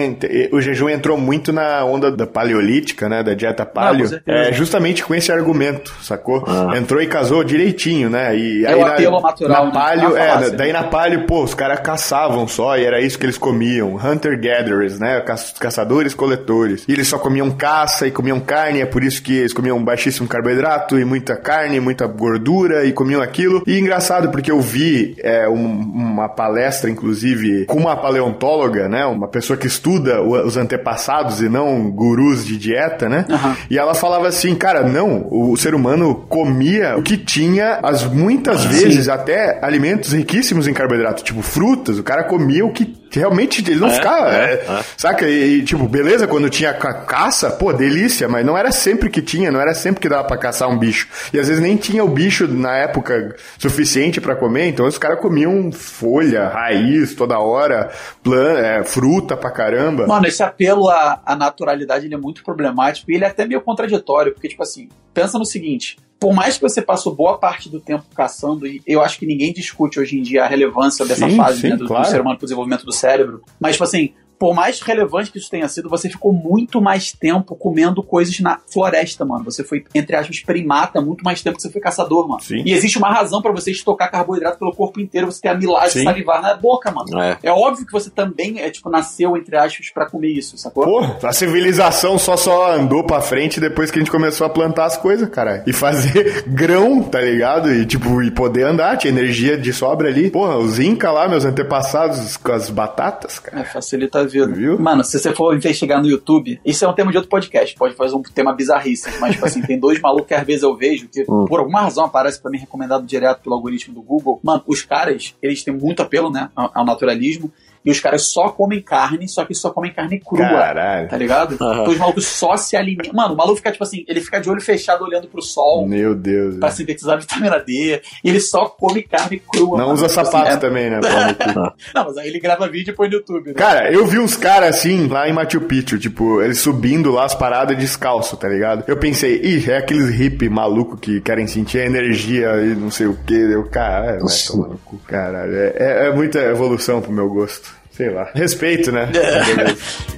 o 0.50 0.60
jejum 0.60 0.88
entrou 0.88 1.16
muito 1.16 1.52
na 1.52 1.84
onda 1.84 2.10
da 2.10 2.26
paleolítica, 2.26 3.08
né? 3.08 3.22
Da 3.22 3.34
dieta 3.34 3.64
paleo. 3.64 4.08
Ah, 4.26 4.48
é, 4.48 4.52
justamente 4.52 5.04
com 5.04 5.14
esse 5.14 5.30
argumento, 5.30 5.94
sacou? 6.02 6.44
Ah. 6.46 6.76
Entrou 6.76 7.00
e 7.00 7.06
casou 7.06 7.44
direitinho, 7.44 8.10
né? 8.10 8.36
E 8.36 8.47
é 8.64 8.68
aí, 8.68 8.74
o 8.74 8.86
apelo 8.86 9.20
na, 9.20 9.28
natural. 9.28 9.66
Na 9.66 9.72
paleo, 9.72 10.16
é, 10.16 10.28
falácia, 10.28 10.56
daí 10.56 10.72
na 10.72 10.84
paleo, 10.84 11.26
pô, 11.26 11.42
os 11.42 11.54
caras 11.54 11.80
caçavam 11.80 12.46
só 12.46 12.76
e 12.76 12.84
era 12.84 13.00
isso 13.00 13.18
que 13.18 13.26
eles 13.26 13.38
comiam. 13.38 13.96
Hunter-gatherers, 13.96 14.98
né? 14.98 15.22
Caçadores-coletores. 15.58 16.84
E 16.88 16.92
eles 16.92 17.08
só 17.08 17.18
comiam 17.18 17.50
caça 17.50 18.06
e 18.06 18.10
comiam 18.10 18.40
carne, 18.40 18.80
é 18.80 18.86
por 18.86 19.02
isso 19.02 19.22
que 19.22 19.36
eles 19.36 19.52
comiam 19.52 19.82
baixíssimo 19.82 20.28
carboidrato 20.28 20.98
e 20.98 21.04
muita 21.04 21.36
carne, 21.36 21.80
muita 21.80 22.06
gordura 22.06 22.84
e 22.84 22.92
comiam 22.92 23.20
aquilo. 23.20 23.62
E 23.66 23.78
engraçado, 23.78 24.30
porque 24.30 24.50
eu 24.50 24.60
vi 24.60 25.16
é, 25.20 25.48
um, 25.48 25.80
uma 25.80 26.28
palestra, 26.28 26.90
inclusive, 26.90 27.66
com 27.66 27.78
uma 27.78 27.96
paleontóloga, 27.96 28.88
né? 28.88 29.04
Uma 29.06 29.28
pessoa 29.28 29.56
que 29.56 29.66
estuda 29.66 30.22
os 30.22 30.56
antepassados 30.56 31.40
e 31.40 31.48
não 31.48 31.90
gurus 31.90 32.44
de 32.44 32.56
dieta, 32.56 33.08
né? 33.08 33.24
Uhum. 33.28 33.54
E 33.70 33.78
ela 33.78 33.94
falava 33.94 34.28
assim, 34.28 34.54
cara, 34.54 34.82
não, 34.82 35.26
o 35.30 35.56
ser 35.56 35.74
humano 35.74 36.24
comia 36.28 36.96
o 36.96 37.02
que 37.02 37.16
tinha, 37.16 37.80
as 37.82 38.04
muitas 38.04 38.37
vezes 38.64 39.04
Sim. 39.04 39.10
até 39.10 39.58
alimentos 39.62 40.12
riquíssimos 40.12 40.66
em 40.66 40.74
carboidrato, 40.74 41.22
tipo 41.22 41.42
frutas, 41.42 41.98
o 41.98 42.02
cara 42.02 42.24
comia 42.24 42.64
o 42.64 42.72
que 42.72 42.96
realmente 43.10 43.62
ele 43.68 43.80
não 43.80 43.88
é, 43.88 43.92
ficava. 43.92 44.34
É, 44.34 44.52
é, 44.54 44.84
saca? 44.96 45.28
E, 45.28 45.62
tipo, 45.62 45.88
beleza, 45.88 46.26
quando 46.26 46.50
tinha 46.50 46.72
caça, 46.74 47.50
pô, 47.50 47.72
delícia, 47.72 48.28
mas 48.28 48.44
não 48.44 48.56
era 48.56 48.70
sempre 48.70 49.10
que 49.10 49.22
tinha, 49.22 49.50
não 49.50 49.60
era 49.60 49.74
sempre 49.74 50.00
que 50.00 50.08
dava 50.08 50.24
pra 50.24 50.36
caçar 50.36 50.68
um 50.68 50.78
bicho. 50.78 51.08
E 51.32 51.38
às 51.38 51.48
vezes 51.48 51.62
nem 51.62 51.76
tinha 51.76 52.04
o 52.04 52.08
bicho 52.08 52.46
na 52.46 52.76
época 52.76 53.36
suficiente 53.58 54.20
para 54.20 54.36
comer, 54.36 54.68
então 54.68 54.86
os 54.86 54.98
caras 54.98 55.20
comiam 55.20 55.70
folha, 55.72 56.48
raiz 56.48 57.14
toda 57.14 57.38
hora, 57.38 57.90
plan, 58.22 58.58
é, 58.58 58.84
fruta 58.84 59.36
pra 59.36 59.50
caramba. 59.50 60.06
Mano, 60.06 60.26
esse 60.26 60.42
apelo 60.42 60.88
à, 60.88 61.20
à 61.24 61.36
naturalidade 61.36 62.06
ele 62.06 62.14
é 62.14 62.18
muito 62.18 62.42
problemático 62.42 63.10
e 63.10 63.14
ele 63.14 63.24
é 63.24 63.28
até 63.28 63.46
meio 63.46 63.60
contraditório, 63.60 64.32
porque, 64.32 64.48
tipo 64.48 64.62
assim, 64.62 64.88
pensa 65.14 65.38
no 65.38 65.44
seguinte 65.44 65.96
por 66.18 66.34
mais 66.34 66.56
que 66.56 66.62
você 66.62 66.82
passou 66.82 67.14
boa 67.14 67.38
parte 67.38 67.68
do 67.68 67.80
tempo 67.80 68.04
caçando, 68.14 68.66
e 68.66 68.82
eu 68.86 69.00
acho 69.00 69.18
que 69.18 69.26
ninguém 69.26 69.52
discute 69.52 70.00
hoje 70.00 70.18
em 70.18 70.22
dia 70.22 70.44
a 70.44 70.46
relevância 70.48 71.06
dessa 71.06 71.28
sim, 71.28 71.36
fase 71.36 71.60
sim, 71.60 71.68
né, 71.70 71.76
do, 71.76 71.86
claro. 71.86 72.04
do, 72.04 72.10
ser 72.10 72.20
humano 72.20 72.36
para 72.36 72.44
o 72.44 72.46
desenvolvimento 72.46 72.84
do 72.84 72.92
cérebro, 72.92 73.42
mas, 73.60 73.72
tipo 73.72 73.84
assim, 73.84 74.12
por 74.38 74.54
mais 74.54 74.80
relevante 74.80 75.32
que 75.32 75.38
isso 75.38 75.50
tenha 75.50 75.68
sido, 75.68 75.88
você 75.88 76.08
ficou 76.08 76.32
muito 76.32 76.80
mais 76.80 77.12
tempo 77.12 77.56
comendo 77.56 78.02
coisas 78.02 78.38
na 78.40 78.60
floresta, 78.70 79.24
mano. 79.24 79.44
Você 79.44 79.64
foi, 79.64 79.84
entre 79.94 80.14
aspas, 80.14 80.40
primata 80.40 81.00
muito 81.00 81.24
mais 81.24 81.42
tempo 81.42 81.56
que 81.56 81.62
você 81.62 81.70
foi 81.70 81.80
caçador, 81.80 82.28
mano. 82.28 82.40
Sim. 82.40 82.62
E 82.64 82.72
existe 82.72 82.98
uma 82.98 83.10
razão 83.10 83.42
para 83.42 83.52
você 83.52 83.70
estocar 83.70 84.10
carboidrato 84.10 84.58
pelo 84.58 84.72
corpo 84.72 85.00
inteiro, 85.00 85.30
você 85.30 85.40
ter 85.40 85.48
a 85.48 85.54
milagem 85.54 85.98
de 85.98 86.04
salivar 86.04 86.40
na 86.40 86.54
boca, 86.54 86.90
mano. 86.90 87.20
É. 87.20 87.38
é. 87.42 87.50
óbvio 87.50 87.84
que 87.84 87.92
você 87.92 88.10
também, 88.10 88.60
é 88.60 88.70
tipo, 88.70 88.88
nasceu, 88.88 89.36
entre 89.36 89.56
aspas, 89.56 89.90
para 89.90 90.06
comer 90.06 90.28
isso, 90.28 90.56
sacou? 90.56 90.84
Pô, 90.84 91.26
a 91.26 91.32
civilização 91.32 92.18
só 92.18 92.36
só 92.36 92.72
andou 92.72 93.04
pra 93.04 93.20
frente 93.20 93.58
depois 93.58 93.90
que 93.90 93.98
a 93.98 94.02
gente 94.02 94.10
começou 94.10 94.46
a 94.46 94.50
plantar 94.50 94.84
as 94.84 94.96
coisas, 94.96 95.28
cara. 95.28 95.64
E 95.66 95.72
fazer 95.72 96.44
grão, 96.46 97.02
tá 97.02 97.20
ligado? 97.20 97.72
E, 97.72 97.84
tipo, 97.84 98.22
e 98.22 98.30
poder 98.30 98.64
andar, 98.64 98.96
tinha 98.96 99.12
energia 99.12 99.56
de 99.56 99.72
sobra 99.72 100.08
ali. 100.08 100.30
Porra, 100.30 100.56
os 100.56 100.78
Inca 100.78 101.10
lá, 101.10 101.28
meus 101.28 101.44
antepassados 101.44 102.36
com 102.36 102.52
as 102.52 102.70
batatas, 102.70 103.38
cara. 103.38 103.62
É, 103.62 103.64
facilita 103.64 104.27
vida. 104.28 104.46
Viu? 104.46 104.78
Mano, 104.78 105.02
se 105.02 105.18
você 105.18 105.34
for 105.34 105.54
investigar 105.54 106.00
no 106.00 106.08
YouTube, 106.08 106.60
isso 106.64 106.84
é 106.84 106.88
um 106.88 106.92
tema 106.92 107.10
de 107.10 107.16
outro 107.16 107.30
podcast, 107.30 107.74
pode 107.76 107.94
fazer 107.94 108.14
um 108.14 108.22
tema 108.22 108.52
bizarríssimo, 108.52 109.14
mas, 109.20 109.32
tipo 109.32 109.46
assim, 109.46 109.62
tem 109.62 109.78
dois 109.78 110.00
malucos 110.00 110.28
que 110.28 110.34
às 110.34 110.46
vezes 110.46 110.62
eu 110.62 110.76
vejo 110.76 111.08
que, 111.08 111.22
hum. 111.22 111.46
por 111.46 111.60
alguma 111.60 111.80
razão, 111.80 112.04
aparece 112.04 112.40
para 112.40 112.50
mim 112.50 112.58
recomendado 112.58 113.06
direto 113.06 113.42
pelo 113.42 113.56
algoritmo 113.56 113.94
do 113.94 114.02
Google. 114.02 114.40
Mano, 114.42 114.62
os 114.66 114.82
caras, 114.82 115.34
eles 115.42 115.62
têm 115.64 115.74
muito 115.74 116.02
apelo, 116.02 116.30
né, 116.30 116.50
ao 116.54 116.84
naturalismo, 116.84 117.50
e 117.88 117.90
os 117.90 118.00
caras 118.00 118.30
só 118.30 118.50
comem 118.50 118.82
carne, 118.82 119.26
só 119.26 119.46
que 119.46 119.54
só 119.54 119.70
comem 119.70 119.90
carne 119.90 120.20
crua. 120.20 120.46
Caralho. 120.46 121.08
Tá 121.08 121.16
ligado? 121.16 121.52
Uhum. 121.52 121.72
Então 121.72 121.88
os 121.88 121.96
malucos 121.96 122.26
só 122.26 122.54
se 122.54 122.76
alimentam. 122.76 123.14
Mano, 123.14 123.32
o 123.32 123.36
maluco 123.36 123.56
fica, 123.56 123.72
tipo 123.72 123.82
assim, 123.82 124.04
ele 124.06 124.20
fica 124.20 124.38
de 124.38 124.50
olho 124.50 124.60
fechado 124.60 125.02
olhando 125.02 125.26
pro 125.26 125.40
sol. 125.40 125.88
Meu 125.88 126.14
Deus. 126.14 126.56
Pra 126.56 126.70
sintetizar 126.70 127.18
vitamina 127.18 127.58
D. 127.58 128.02
E 128.22 128.28
ele 128.28 128.40
só 128.40 128.66
come 128.66 129.00
carne 129.00 129.38
crua. 129.38 129.78
Não 129.78 129.86
mano. 129.86 129.92
usa 129.94 130.06
tipo 130.06 130.22
sapato 130.22 130.48
assim, 130.48 130.56
é... 130.58 130.60
também, 130.60 130.90
né? 130.90 131.00
Não, 131.94 132.04
mas 132.04 132.18
aí 132.18 132.28
ele 132.28 132.38
grava 132.38 132.68
vídeo 132.68 132.92
e 132.92 132.94
põe 132.94 133.08
no 133.08 133.14
YouTube. 133.14 133.48
Né? 133.48 133.54
Cara, 133.54 133.90
eu 133.90 134.06
vi 134.06 134.18
uns 134.18 134.36
caras 134.36 134.76
assim, 134.76 135.08
lá 135.08 135.26
em 135.26 135.32
Machu 135.32 135.62
Picchu, 135.62 135.98
tipo, 135.98 136.42
eles 136.42 136.58
subindo 136.58 137.10
lá 137.10 137.24
as 137.24 137.34
paradas 137.34 137.78
descalço, 137.78 138.36
tá 138.36 138.50
ligado? 138.50 138.84
Eu 138.86 138.98
pensei, 138.98 139.40
ih, 139.42 139.70
é 139.70 139.78
aqueles 139.78 140.10
hippie 140.10 140.50
maluco 140.50 140.98
que 140.98 141.22
querem 141.22 141.46
sentir 141.46 141.80
a 141.80 141.86
energia 141.86 142.48
e 142.60 142.74
não 142.74 142.90
sei 142.90 143.06
o 143.06 143.16
que. 143.26 143.34
Eu, 143.34 143.64
caralho, 143.70 144.26
vai 144.26 144.36
tomar 144.46 144.68
no 144.68 144.76
cu, 144.76 144.98
caralho. 145.06 145.54
É, 145.54 145.72
é, 145.76 146.06
é 146.08 146.12
muita 146.12 146.38
evolução 146.38 147.00
pro 147.00 147.10
meu 147.10 147.30
gosto 147.30 147.77
sei 147.98 148.10
lá. 148.10 148.30
Respeito, 148.32 148.92
né? 148.92 149.10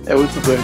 É, 0.06 0.12
é 0.12 0.14
muito 0.14 0.38
doido. 0.40 0.62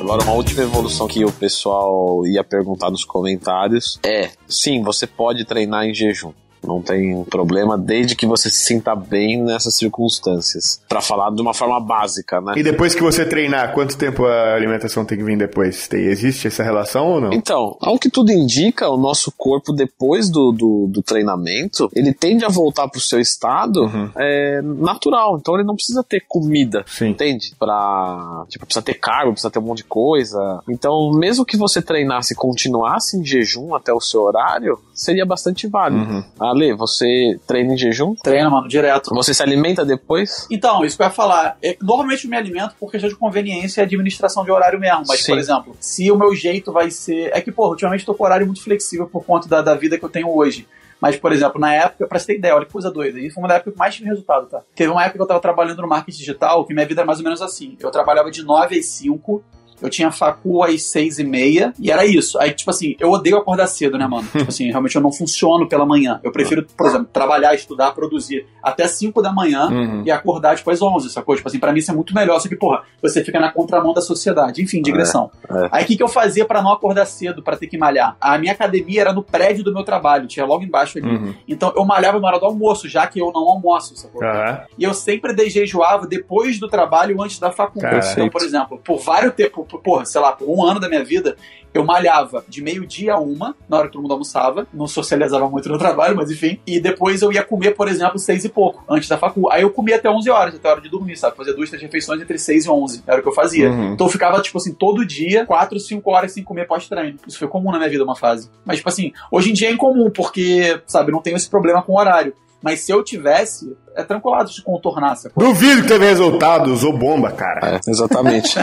Agora, 0.00 0.22
uma 0.22 0.32
última 0.34 0.62
evolução 0.62 1.08
que 1.08 1.24
o 1.24 1.32
pessoal 1.32 2.24
ia 2.26 2.44
perguntar 2.44 2.90
nos 2.90 3.04
comentários 3.04 3.98
é: 4.04 4.30
sim, 4.48 4.82
você 4.82 5.06
pode 5.06 5.44
treinar 5.44 5.84
em 5.84 5.92
jejum. 5.92 6.32
Não 6.64 6.80
tem 6.80 7.24
problema, 7.24 7.76
desde 7.76 8.14
que 8.14 8.26
você 8.26 8.48
se 8.48 8.64
sinta 8.64 8.94
bem 8.94 9.42
nessas 9.42 9.74
circunstâncias. 9.76 10.80
para 10.88 11.00
falar 11.00 11.30
de 11.30 11.40
uma 11.40 11.54
forma 11.54 11.80
básica, 11.80 12.40
né? 12.40 12.54
E 12.56 12.62
depois 12.62 12.94
que 12.94 13.02
você 13.02 13.24
treinar, 13.24 13.72
quanto 13.72 13.96
tempo 13.96 14.24
a 14.24 14.54
alimentação 14.54 15.04
tem 15.04 15.18
que 15.18 15.24
vir 15.24 15.36
depois? 15.36 15.88
Tem, 15.88 16.00
existe 16.00 16.46
essa 16.46 16.62
relação 16.62 17.06
ou 17.06 17.20
não? 17.20 17.32
Então, 17.32 17.76
ao 17.80 17.98
que 17.98 18.10
tudo 18.10 18.30
indica, 18.30 18.88
o 18.88 18.96
nosso 18.96 19.32
corpo, 19.32 19.72
depois 19.72 20.30
do, 20.30 20.52
do, 20.52 20.86
do 20.88 21.02
treinamento, 21.02 21.90
ele 21.94 22.12
tende 22.12 22.44
a 22.44 22.48
voltar 22.48 22.88
pro 22.88 23.00
seu 23.00 23.20
estado 23.20 23.84
uhum. 23.84 24.10
é, 24.16 24.60
natural. 24.62 25.38
Então 25.38 25.54
ele 25.54 25.64
não 25.64 25.74
precisa 25.74 26.04
ter 26.04 26.24
comida, 26.28 26.84
Sim. 26.86 27.08
entende? 27.10 27.54
Pra. 27.58 28.44
Tipo, 28.48 28.66
precisa 28.66 28.82
ter 28.82 28.94
carbo, 28.94 29.32
precisa 29.32 29.50
ter 29.50 29.58
um 29.58 29.62
monte 29.62 29.78
de 29.78 29.84
coisa. 29.84 30.62
Então, 30.68 31.12
mesmo 31.12 31.44
que 31.44 31.56
você 31.56 31.82
treinasse 31.82 32.34
e 32.34 32.36
continuasse 32.36 33.16
em 33.18 33.24
jejum 33.24 33.74
até 33.74 33.92
o 33.92 34.00
seu 34.00 34.22
horário, 34.22 34.78
seria 34.94 35.24
bastante 35.24 35.66
válido. 35.66 36.02
Uhum. 36.02 36.24
Ale, 36.52 36.74
você 36.74 37.38
treina 37.46 37.74
em 37.74 37.76
jejum? 37.76 38.14
Treina, 38.14 38.48
mano, 38.50 38.68
direto. 38.68 39.14
Você 39.14 39.34
se 39.34 39.42
alimenta 39.42 39.84
depois? 39.84 40.46
Então, 40.50 40.84
isso 40.84 40.96
que 40.96 41.02
eu 41.02 41.06
ia 41.06 41.12
falar. 41.12 41.56
É, 41.62 41.76
normalmente 41.80 42.24
eu 42.24 42.30
me 42.30 42.36
alimento 42.36 42.74
por 42.78 42.90
questão 42.90 43.08
de 43.08 43.16
conveniência 43.16 43.80
e 43.80 43.84
administração 43.84 44.44
de 44.44 44.50
horário 44.50 44.78
mesmo. 44.78 45.04
Mas, 45.08 45.20
Sim. 45.20 45.32
por 45.32 45.38
exemplo, 45.38 45.76
se 45.80 46.10
o 46.10 46.16
meu 46.16 46.34
jeito 46.34 46.72
vai 46.72 46.90
ser. 46.90 47.30
É 47.34 47.40
que, 47.40 47.50
pô, 47.50 47.68
ultimamente 47.68 48.04
tô 48.04 48.14
com 48.14 48.24
horário 48.24 48.46
muito 48.46 48.62
flexível 48.62 49.06
por 49.06 49.24
conta 49.24 49.48
da, 49.48 49.62
da 49.62 49.74
vida 49.74 49.98
que 49.98 50.04
eu 50.04 50.08
tenho 50.08 50.28
hoje. 50.28 50.66
Mas, 51.00 51.16
por 51.16 51.32
exemplo, 51.32 51.60
na 51.60 51.74
época, 51.74 52.06
pra 52.06 52.16
você 52.16 52.26
ter 52.26 52.38
ideia, 52.38 52.54
olha 52.54 52.64
que 52.64 52.72
coisa 52.72 52.88
doida. 52.88 53.18
Isso 53.18 53.34
foi 53.34 53.42
uma 53.42 53.48
da 53.48 53.56
época 53.56 53.72
que 53.72 53.78
mais 53.78 53.92
tive 53.92 54.08
resultado, 54.08 54.46
tá? 54.46 54.62
Teve 54.72 54.88
uma 54.88 55.02
época 55.02 55.18
que 55.18 55.22
eu 55.22 55.26
tava 55.26 55.40
trabalhando 55.40 55.82
no 55.82 55.88
marketing 55.88 56.18
digital, 56.18 56.64
que 56.64 56.72
minha 56.72 56.86
vida 56.86 57.00
era 57.00 57.06
mais 57.06 57.18
ou 57.18 57.24
menos 57.24 57.42
assim. 57.42 57.76
Eu 57.80 57.90
trabalhava 57.90 58.30
de 58.30 58.44
9 58.44 58.78
às 58.78 58.86
5 58.86 59.42
eu 59.82 59.90
tinha 59.90 60.10
facu 60.10 60.62
às 60.62 60.84
seis 60.84 61.18
e 61.18 61.24
meia, 61.24 61.72
e 61.78 61.90
era 61.90 62.06
isso. 62.06 62.38
Aí, 62.38 62.52
tipo 62.52 62.70
assim, 62.70 62.94
eu 62.98 63.10
odeio 63.10 63.36
acordar 63.36 63.66
cedo, 63.66 63.98
né, 63.98 64.06
mano? 64.06 64.26
tipo 64.32 64.48
assim, 64.48 64.68
realmente 64.68 64.96
eu 64.96 65.02
não 65.02 65.12
funciono 65.12 65.68
pela 65.68 65.84
manhã. 65.84 66.20
Eu 66.22 66.32
prefiro, 66.32 66.64
por 66.76 66.86
exemplo, 66.86 67.08
trabalhar, 67.12 67.54
estudar, 67.54 67.92
produzir 67.92 68.46
até 68.62 68.86
cinco 68.86 69.20
da 69.20 69.32
manhã 69.32 69.68
uhum. 69.68 70.02
e 70.06 70.10
acordar, 70.10 70.56
tipo, 70.56 70.70
às 70.70 70.80
onze, 70.80 71.10
sacou? 71.10 71.34
Tipo 71.34 71.48
assim, 71.48 71.58
pra 71.58 71.72
mim 71.72 71.80
isso 71.80 71.90
é 71.90 71.94
muito 71.94 72.14
melhor, 72.14 72.38
só 72.40 72.48
que, 72.48 72.56
porra, 72.56 72.82
você 73.00 73.24
fica 73.24 73.40
na 73.40 73.50
contramão 73.50 73.92
da 73.92 74.00
sociedade. 74.00 74.62
Enfim, 74.62 74.80
digressão. 74.80 75.30
É, 75.50 75.64
é. 75.64 75.68
Aí, 75.72 75.84
o 75.84 75.86
que, 75.86 75.96
que 75.96 76.02
eu 76.02 76.08
fazia 76.08 76.44
para 76.44 76.62
não 76.62 76.72
acordar 76.72 77.06
cedo, 77.06 77.42
para 77.42 77.56
ter 77.56 77.66
que 77.66 77.76
malhar? 77.76 78.16
A 78.20 78.38
minha 78.38 78.52
academia 78.52 79.00
era 79.00 79.12
no 79.12 79.22
prédio 79.22 79.64
do 79.64 79.74
meu 79.74 79.82
trabalho, 79.82 80.26
tinha 80.26 80.46
logo 80.46 80.62
embaixo 80.62 80.98
ali. 80.98 81.08
Uhum. 81.08 81.34
Então, 81.48 81.72
eu 81.76 81.84
malhava 81.84 82.20
na 82.20 82.28
hora 82.28 82.38
do 82.38 82.46
almoço, 82.46 82.88
já 82.88 83.06
que 83.06 83.20
eu 83.20 83.32
não 83.32 83.42
almoço, 83.48 83.96
sacou? 83.96 84.22
Uhum. 84.22 84.58
E 84.78 84.84
eu 84.84 84.94
sempre 84.94 85.34
dejejuava 85.34 86.06
depois 86.06 86.58
do 86.58 86.68
trabalho, 86.68 87.20
antes 87.22 87.38
da 87.38 87.50
faculdade. 87.50 88.12
Então, 88.12 88.28
por 88.28 88.42
exemplo, 88.42 88.80
por 88.84 88.98
vários 88.98 89.34
tempos, 89.34 89.66
porra, 89.80 90.04
sei 90.04 90.20
lá, 90.20 90.32
por 90.32 90.48
um 90.48 90.64
ano 90.64 90.80
da 90.80 90.88
minha 90.88 91.04
vida, 91.04 91.36
eu 91.74 91.84
malhava 91.84 92.44
de 92.48 92.62
meio-dia 92.62 93.14
a 93.14 93.18
uma, 93.18 93.54
na 93.68 93.78
hora 93.78 93.86
que 93.86 93.92
todo 93.92 94.02
mundo 94.02 94.12
almoçava. 94.12 94.66
Não 94.72 94.86
socializava 94.86 95.48
muito 95.48 95.68
no 95.68 95.78
trabalho, 95.78 96.16
mas 96.16 96.30
enfim. 96.30 96.58
E 96.66 96.78
depois 96.78 97.22
eu 97.22 97.32
ia 97.32 97.42
comer, 97.42 97.72
por 97.72 97.88
exemplo, 97.88 98.18
seis 98.18 98.44
e 98.44 98.48
pouco, 98.48 98.84
antes 98.88 99.08
da 99.08 99.16
facu. 99.16 99.50
Aí 99.50 99.62
eu 99.62 99.70
comia 99.70 99.96
até 99.96 100.10
11 100.10 100.30
horas, 100.30 100.54
até 100.54 100.68
a 100.68 100.72
hora 100.72 100.80
de 100.80 100.88
dormir, 100.88 101.16
sabe? 101.16 101.36
Fazia 101.36 101.54
duas, 101.54 101.70
três 101.70 101.82
refeições 101.82 102.20
entre 102.20 102.38
seis 102.38 102.66
e 102.66 102.70
onze. 102.70 103.02
Era 103.06 103.20
o 103.20 103.22
que 103.22 103.28
eu 103.28 103.32
fazia. 103.32 103.70
Uhum. 103.70 103.94
Então 103.94 104.06
eu 104.06 104.10
ficava, 104.10 104.40
tipo 104.42 104.58
assim, 104.58 104.74
todo 104.74 105.06
dia, 105.06 105.46
quatro, 105.46 105.80
cinco 105.80 106.10
horas 106.10 106.32
sem 106.32 106.44
comer 106.44 106.66
pós-treino. 106.66 107.18
Isso 107.26 107.38
foi 107.38 107.48
comum 107.48 107.72
na 107.72 107.78
minha 107.78 107.90
vida, 107.90 108.04
uma 108.04 108.16
fase. 108.16 108.50
Mas, 108.64 108.76
tipo 108.76 108.88
assim, 108.88 109.12
hoje 109.30 109.50
em 109.50 109.54
dia 109.54 109.68
é 109.68 109.72
incomum, 109.72 110.10
porque, 110.10 110.80
sabe, 110.86 111.10
não 111.10 111.22
tenho 111.22 111.36
esse 111.36 111.48
problema 111.48 111.82
com 111.82 111.92
o 111.92 111.98
horário. 111.98 112.34
Mas 112.62 112.80
se 112.80 112.92
eu 112.92 113.02
tivesse, 113.02 113.76
é 113.96 114.02
tranquilo 114.02 114.44
de 114.44 114.62
contornar 114.62 115.12
essa 115.12 115.28
coisa. 115.28 115.52
Duvido 115.52 115.82
que 115.82 115.88
teve 115.88 116.06
resultado, 116.06 116.72
usou 116.72 116.96
bomba, 116.96 117.30
cara. 117.32 117.74
É, 117.74 117.80
exatamente. 117.90 118.54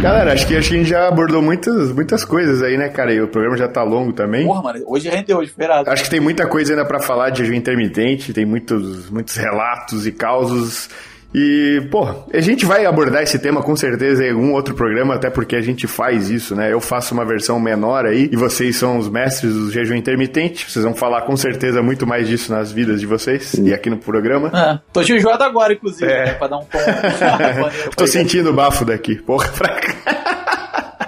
Galera, 0.00 0.34
acho 0.34 0.46
que, 0.46 0.54
acho 0.54 0.68
que 0.68 0.74
a 0.74 0.78
gente 0.78 0.90
já 0.90 1.08
abordou 1.08 1.40
muitas, 1.40 1.90
muitas 1.90 2.26
coisas 2.26 2.62
aí, 2.62 2.76
né, 2.76 2.90
cara? 2.90 3.10
E 3.10 3.22
o 3.22 3.28
programa 3.28 3.56
já 3.56 3.66
tá 3.66 3.82
longo 3.82 4.12
também. 4.12 4.46
Porra, 4.46 4.62
mano, 4.62 4.84
hoje 4.86 5.08
rendeu, 5.08 5.38
hoje 5.38 5.48
esperado. 5.48 5.88
Acho 5.88 6.04
que 6.04 6.10
tem 6.10 6.20
muita 6.20 6.46
coisa 6.46 6.74
ainda 6.74 6.84
para 6.84 7.00
falar 7.00 7.30
de 7.30 7.38
jejum 7.38 7.54
intermitente, 7.54 8.32
tem 8.34 8.44
muitos, 8.44 9.08
muitos 9.08 9.34
relatos 9.34 10.06
e 10.06 10.12
causos 10.12 10.90
e, 11.34 11.82
pô, 11.90 12.06
a 12.32 12.40
gente 12.40 12.64
vai 12.64 12.86
abordar 12.86 13.24
esse 13.24 13.40
tema 13.40 13.60
com 13.60 13.74
certeza 13.74 14.24
em 14.24 14.30
algum 14.30 14.52
outro 14.52 14.72
programa, 14.72 15.16
até 15.16 15.28
porque 15.28 15.56
a 15.56 15.60
gente 15.60 15.84
faz 15.88 16.30
isso, 16.30 16.54
né? 16.54 16.72
Eu 16.72 16.80
faço 16.80 17.12
uma 17.12 17.24
versão 17.24 17.58
menor 17.58 18.06
aí 18.06 18.28
e 18.30 18.36
vocês 18.36 18.76
são 18.76 18.98
os 18.98 19.08
mestres 19.08 19.52
do 19.52 19.68
jejum 19.68 19.96
intermitente. 19.96 20.70
Vocês 20.70 20.84
vão 20.84 20.94
falar 20.94 21.22
com 21.22 21.36
certeza 21.36 21.82
muito 21.82 22.06
mais 22.06 22.28
disso 22.28 22.52
nas 22.52 22.70
vidas 22.70 23.00
de 23.00 23.06
vocês 23.06 23.46
Sim. 23.46 23.66
e 23.66 23.74
aqui 23.74 23.90
no 23.90 23.96
programa. 23.96 24.48
É, 24.54 24.78
tô 24.92 25.02
jejuado 25.02 25.42
agora, 25.42 25.72
inclusive, 25.72 26.08
é. 26.08 26.26
né? 26.26 26.34
Pra 26.34 26.46
dar 26.46 26.58
um 26.58 26.64
tom. 26.64 26.78
tô 27.96 28.06
sentindo 28.06 28.50
o 28.50 28.52
bafo 28.52 28.84
daqui. 28.84 29.16
Porra, 29.16 29.48
pra 29.48 29.68
cá. 29.70 29.94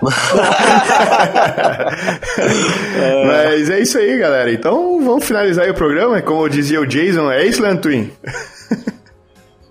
Mas 3.26 3.70
é 3.70 3.80
isso 3.80 3.96
aí, 3.96 4.18
galera. 4.18 4.52
Então 4.52 5.00
vamos 5.04 5.24
finalizar 5.24 5.66
aí 5.66 5.70
o 5.70 5.74
programa. 5.74 6.20
Como 6.20 6.48
dizia 6.48 6.80
o 6.80 6.86
Jason, 6.86 7.30
é 7.30 7.46
isso, 7.46 7.62
Twin? 7.76 8.10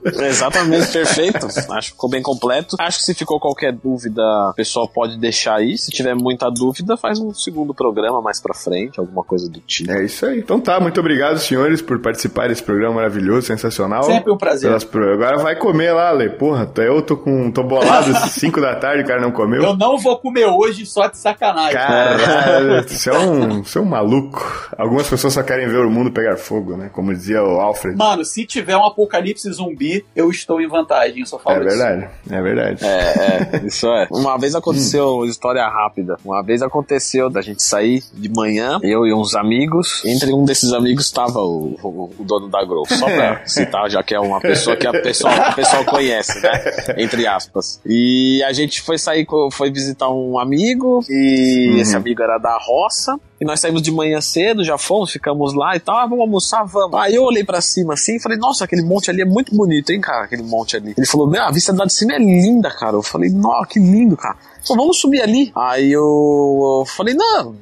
Exatamente, 0.05 0.91
perfeito. 0.91 1.45
Acho 1.45 1.89
que 1.89 1.93
ficou 1.93 2.09
bem 2.09 2.21
completo. 2.21 2.75
Acho 2.79 2.99
que 2.99 3.05
se 3.05 3.13
ficou 3.13 3.39
qualquer 3.39 3.73
dúvida, 3.73 4.21
o 4.49 4.53
pessoal 4.53 4.87
pode 4.87 5.17
deixar 5.17 5.55
aí. 5.55 5.77
Se 5.77 5.91
tiver 5.91 6.15
muita 6.15 6.49
dúvida, 6.49 6.95
faz 6.95 7.19
um 7.19 7.33
segundo 7.33 7.73
programa 7.73 8.21
mais 8.21 8.39
pra 8.39 8.53
frente, 8.53 8.99
alguma 8.99 9.23
coisa 9.23 9.49
do 9.49 9.59
tipo. 9.59 9.91
É 9.91 10.03
isso 10.03 10.25
aí. 10.25 10.39
Então 10.39 10.59
tá, 10.59 10.79
muito 10.79 10.99
obrigado, 10.99 11.37
senhores, 11.37 11.81
por 11.81 11.99
participar 11.99 12.47
desse 12.49 12.63
programa 12.63 12.95
maravilhoso, 12.95 13.47
sensacional. 13.47 14.03
Sempre 14.03 14.31
um 14.31 14.37
prazer. 14.37 14.71
Agora 14.71 15.37
vai 15.37 15.55
comer 15.55 15.91
lá, 15.91 16.09
Ale. 16.09 16.29
Porra, 16.29 16.69
eu 16.77 17.01
tô 17.01 17.17
com. 17.17 17.51
tô 17.51 17.63
bolado 17.63 18.13
5 18.29 18.59
da 18.61 18.75
tarde, 18.75 19.03
o 19.03 19.07
cara 19.07 19.21
não 19.21 19.31
comeu. 19.31 19.63
Eu 19.63 19.75
não 19.75 19.97
vou 19.97 20.17
comer 20.17 20.45
hoje 20.45 20.85
só 20.85 21.07
de 21.07 21.17
sacanagem. 21.17 21.73
Caralho, 21.73 22.83
você 22.87 23.09
é 23.09 23.17
um, 23.17 23.63
você 23.63 23.77
é 23.77 23.81
um 23.81 23.85
maluco. 23.85 24.69
Algumas 24.77 25.07
pessoas 25.07 25.33
só 25.33 25.43
querem 25.43 25.67
ver 25.67 25.85
o 25.85 25.89
mundo 25.89 26.11
pegar 26.11 26.37
fogo, 26.37 26.75
né? 26.75 26.89
Como 26.91 27.13
dizia 27.13 27.43
o 27.43 27.59
Alfred. 27.59 27.97
Mano, 27.97 28.23
se 28.23 28.45
tiver 28.45 28.75
um 28.77 28.85
apocalipse 28.85 29.51
zumbi, 29.51 29.94
eu 30.15 30.29
estou 30.29 30.61
em 30.61 30.67
vantagem, 30.67 31.19
eu 31.19 31.25
só 31.25 31.37
falo 31.37 31.57
É 31.57 31.59
verdade, 31.63 32.07
isso. 32.23 32.33
é 32.33 32.41
verdade. 32.41 32.85
É, 32.85 32.89
é, 32.89 33.61
isso 33.65 33.87
é. 33.87 34.07
Uma 34.11 34.37
vez 34.37 34.55
aconteceu, 34.55 35.25
história 35.25 35.67
rápida, 35.67 36.17
uma 36.23 36.41
vez 36.41 36.61
aconteceu 36.61 37.29
da 37.29 37.41
gente 37.41 37.61
sair 37.61 38.03
de 38.13 38.29
manhã, 38.29 38.79
eu 38.81 39.05
e 39.05 39.13
uns 39.13 39.35
amigos, 39.35 40.03
entre 40.05 40.33
um 40.33 40.45
desses 40.45 40.73
amigos 40.73 41.05
estava 41.05 41.39
o, 41.39 41.77
o, 41.81 42.11
o, 42.19 42.23
dono 42.23 42.47
da 42.47 42.63
Grow, 42.63 42.85
só 42.87 43.05
pra 43.05 43.45
citar, 43.47 43.89
já 43.89 44.03
que 44.03 44.15
é 44.15 44.19
uma 44.19 44.39
pessoa 44.39 44.75
que 44.75 44.87
a 44.87 44.91
pessoa, 44.91 45.33
a 45.33 45.53
pessoa 45.53 45.83
conhece, 45.85 46.41
né? 46.41 46.63
Entre 46.97 47.27
aspas. 47.27 47.79
E 47.85 48.43
a 48.43 48.53
gente 48.53 48.81
foi 48.81 48.97
sair, 48.97 49.25
foi 49.51 49.71
visitar 49.71 50.09
um 50.09 50.39
amigo, 50.39 51.01
e 51.09 51.71
uhum. 51.71 51.77
esse 51.77 51.95
amigo 51.95 52.21
era 52.21 52.37
da 52.37 52.57
roça, 52.59 53.19
e 53.39 53.43
nós 53.43 53.59
saímos 53.59 53.81
de 53.81 53.91
manhã 53.91 54.21
cedo, 54.21 54.63
já 54.63 54.77
fomos, 54.77 55.11
ficamos 55.11 55.53
lá 55.53 55.75
e 55.75 55.79
tal. 55.79 55.97
Ah, 55.97 56.05
vamos 56.05 56.21
almoçar, 56.21 56.63
vamos. 56.63 56.97
Aí 56.99 57.15
eu 57.15 57.23
olhei 57.23 57.43
para 57.43 57.59
cima 57.59 57.93
assim 57.93 58.15
e 58.15 58.19
falei, 58.19 58.37
nossa, 58.37 58.63
aquele 58.63 58.81
monte 58.81 59.09
ali 59.09 59.21
é 59.21 59.25
muito 59.25 59.53
bonito, 59.53 59.89
hein, 59.89 59.99
cara? 59.99 60.23
Aquele 60.23 60.43
monte 60.43 60.77
ali. 60.77 60.93
Ele 60.97 61.05
falou, 61.05 61.27
meu, 61.27 61.43
a 61.43 61.51
vista 61.51 61.75
lá 61.75 61.85
de 61.85 61.93
cima 61.93 62.13
é 62.13 62.17
linda, 62.17 62.71
cara. 62.71 62.95
Eu 62.95 63.03
falei, 63.03 63.29
nossa, 63.29 63.67
que 63.67 63.79
lindo, 63.79 64.15
cara. 64.15 64.37
Falei, 64.65 64.81
vamos 64.81 64.97
subir 64.97 65.21
ali. 65.21 65.51
Aí 65.53 65.91
eu, 65.91 66.01
eu 66.01 66.85
falei, 66.85 67.13
não, 67.13 67.55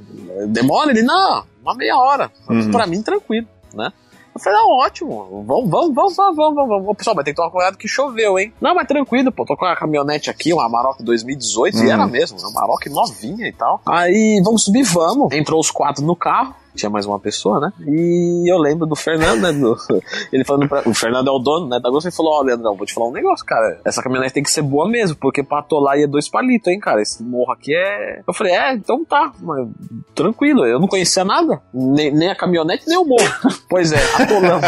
demora? 0.47 0.91
Ele, 0.91 1.01
não, 1.01 1.43
uma 1.63 1.73
meia 1.73 1.97
hora. 1.97 2.31
Uhum. 2.47 2.69
Pra 2.71 2.85
mim, 2.85 3.01
tranquilo, 3.01 3.47
né? 3.73 3.91
Eu 4.35 4.41
falei, 4.41 4.59
não, 4.59 4.69
ótimo, 4.71 5.43
vamos, 5.45 5.69
vamos, 5.69 5.95
vamos, 5.95 6.15
vamos, 6.15 6.35
vamos, 6.35 6.67
vamos. 6.67 6.97
Pessoal, 6.97 7.15
mas 7.15 7.23
tem 7.23 7.33
que 7.33 7.37
tomar 7.37 7.51
cuidado 7.51 7.77
que 7.77 7.87
choveu, 7.87 8.39
hein? 8.39 8.51
Não, 8.59 8.73
mas 8.73 8.87
tranquilo, 8.87 9.31
pô, 9.31 9.45
tô 9.45 9.55
com 9.55 9.65
a 9.65 9.75
caminhonete 9.75 10.29
aqui, 10.29 10.51
uma 10.51 10.65
Amarok 10.65 11.03
2018, 11.03 11.77
uhum. 11.77 11.83
e 11.83 11.89
era 11.89 12.07
mesmo, 12.07 12.39
uma 12.39 12.49
Amarok 12.49 12.89
novinha 12.89 13.47
e 13.47 13.51
tal. 13.51 13.79
Aí, 13.85 14.41
vamos 14.43 14.63
subir, 14.63 14.83
vamos. 14.83 15.31
Entrou 15.31 15.59
os 15.59 15.69
quatro 15.69 16.03
no 16.03 16.15
carro, 16.15 16.55
tinha 16.75 16.89
mais 16.89 17.05
uma 17.05 17.19
pessoa, 17.19 17.59
né? 17.59 17.73
E 17.87 18.51
eu 18.51 18.57
lembro 18.57 18.85
do 18.85 18.95
Fernando, 18.95 19.41
né? 19.41 19.51
Do, 19.51 19.77
ele 20.31 20.43
falando 20.43 20.67
pra, 20.67 20.83
O 20.85 20.93
Fernando 20.93 21.27
é 21.27 21.31
o 21.31 21.39
dono, 21.39 21.67
né? 21.67 21.79
Da 21.79 21.89
Gosto, 21.89 22.07
ele 22.07 22.15
falou: 22.15 22.33
Ó, 22.33 22.39
oh, 22.39 22.43
Leandrão, 22.43 22.75
vou 22.75 22.85
te 22.85 22.93
falar 22.93 23.07
um 23.07 23.11
negócio, 23.11 23.45
cara. 23.45 23.79
Essa 23.85 24.01
caminhonete 24.01 24.33
tem 24.33 24.43
que 24.43 24.51
ser 24.51 24.61
boa 24.61 24.87
mesmo, 24.89 25.15
porque 25.17 25.43
pra 25.43 25.59
atolar 25.59 25.97
ia 25.97 26.07
dois 26.07 26.29
palitos, 26.29 26.67
hein, 26.67 26.79
cara? 26.79 27.01
Esse 27.01 27.23
morro 27.23 27.51
aqui 27.51 27.73
é. 27.75 28.21
Eu 28.27 28.33
falei: 28.33 28.53
É, 28.53 28.73
então 28.73 29.03
tá, 29.05 29.31
mas 29.41 29.67
tranquilo, 30.15 30.65
eu 30.65 30.79
não 30.79 30.87
conhecia 30.87 31.23
nada, 31.23 31.61
nem, 31.73 32.11
nem 32.11 32.29
a 32.29 32.35
caminhonete, 32.35 32.87
nem 32.87 32.97
o 32.97 33.05
morro. 33.05 33.27
pois 33.69 33.91
é, 33.91 33.99
atolamos. 34.15 34.65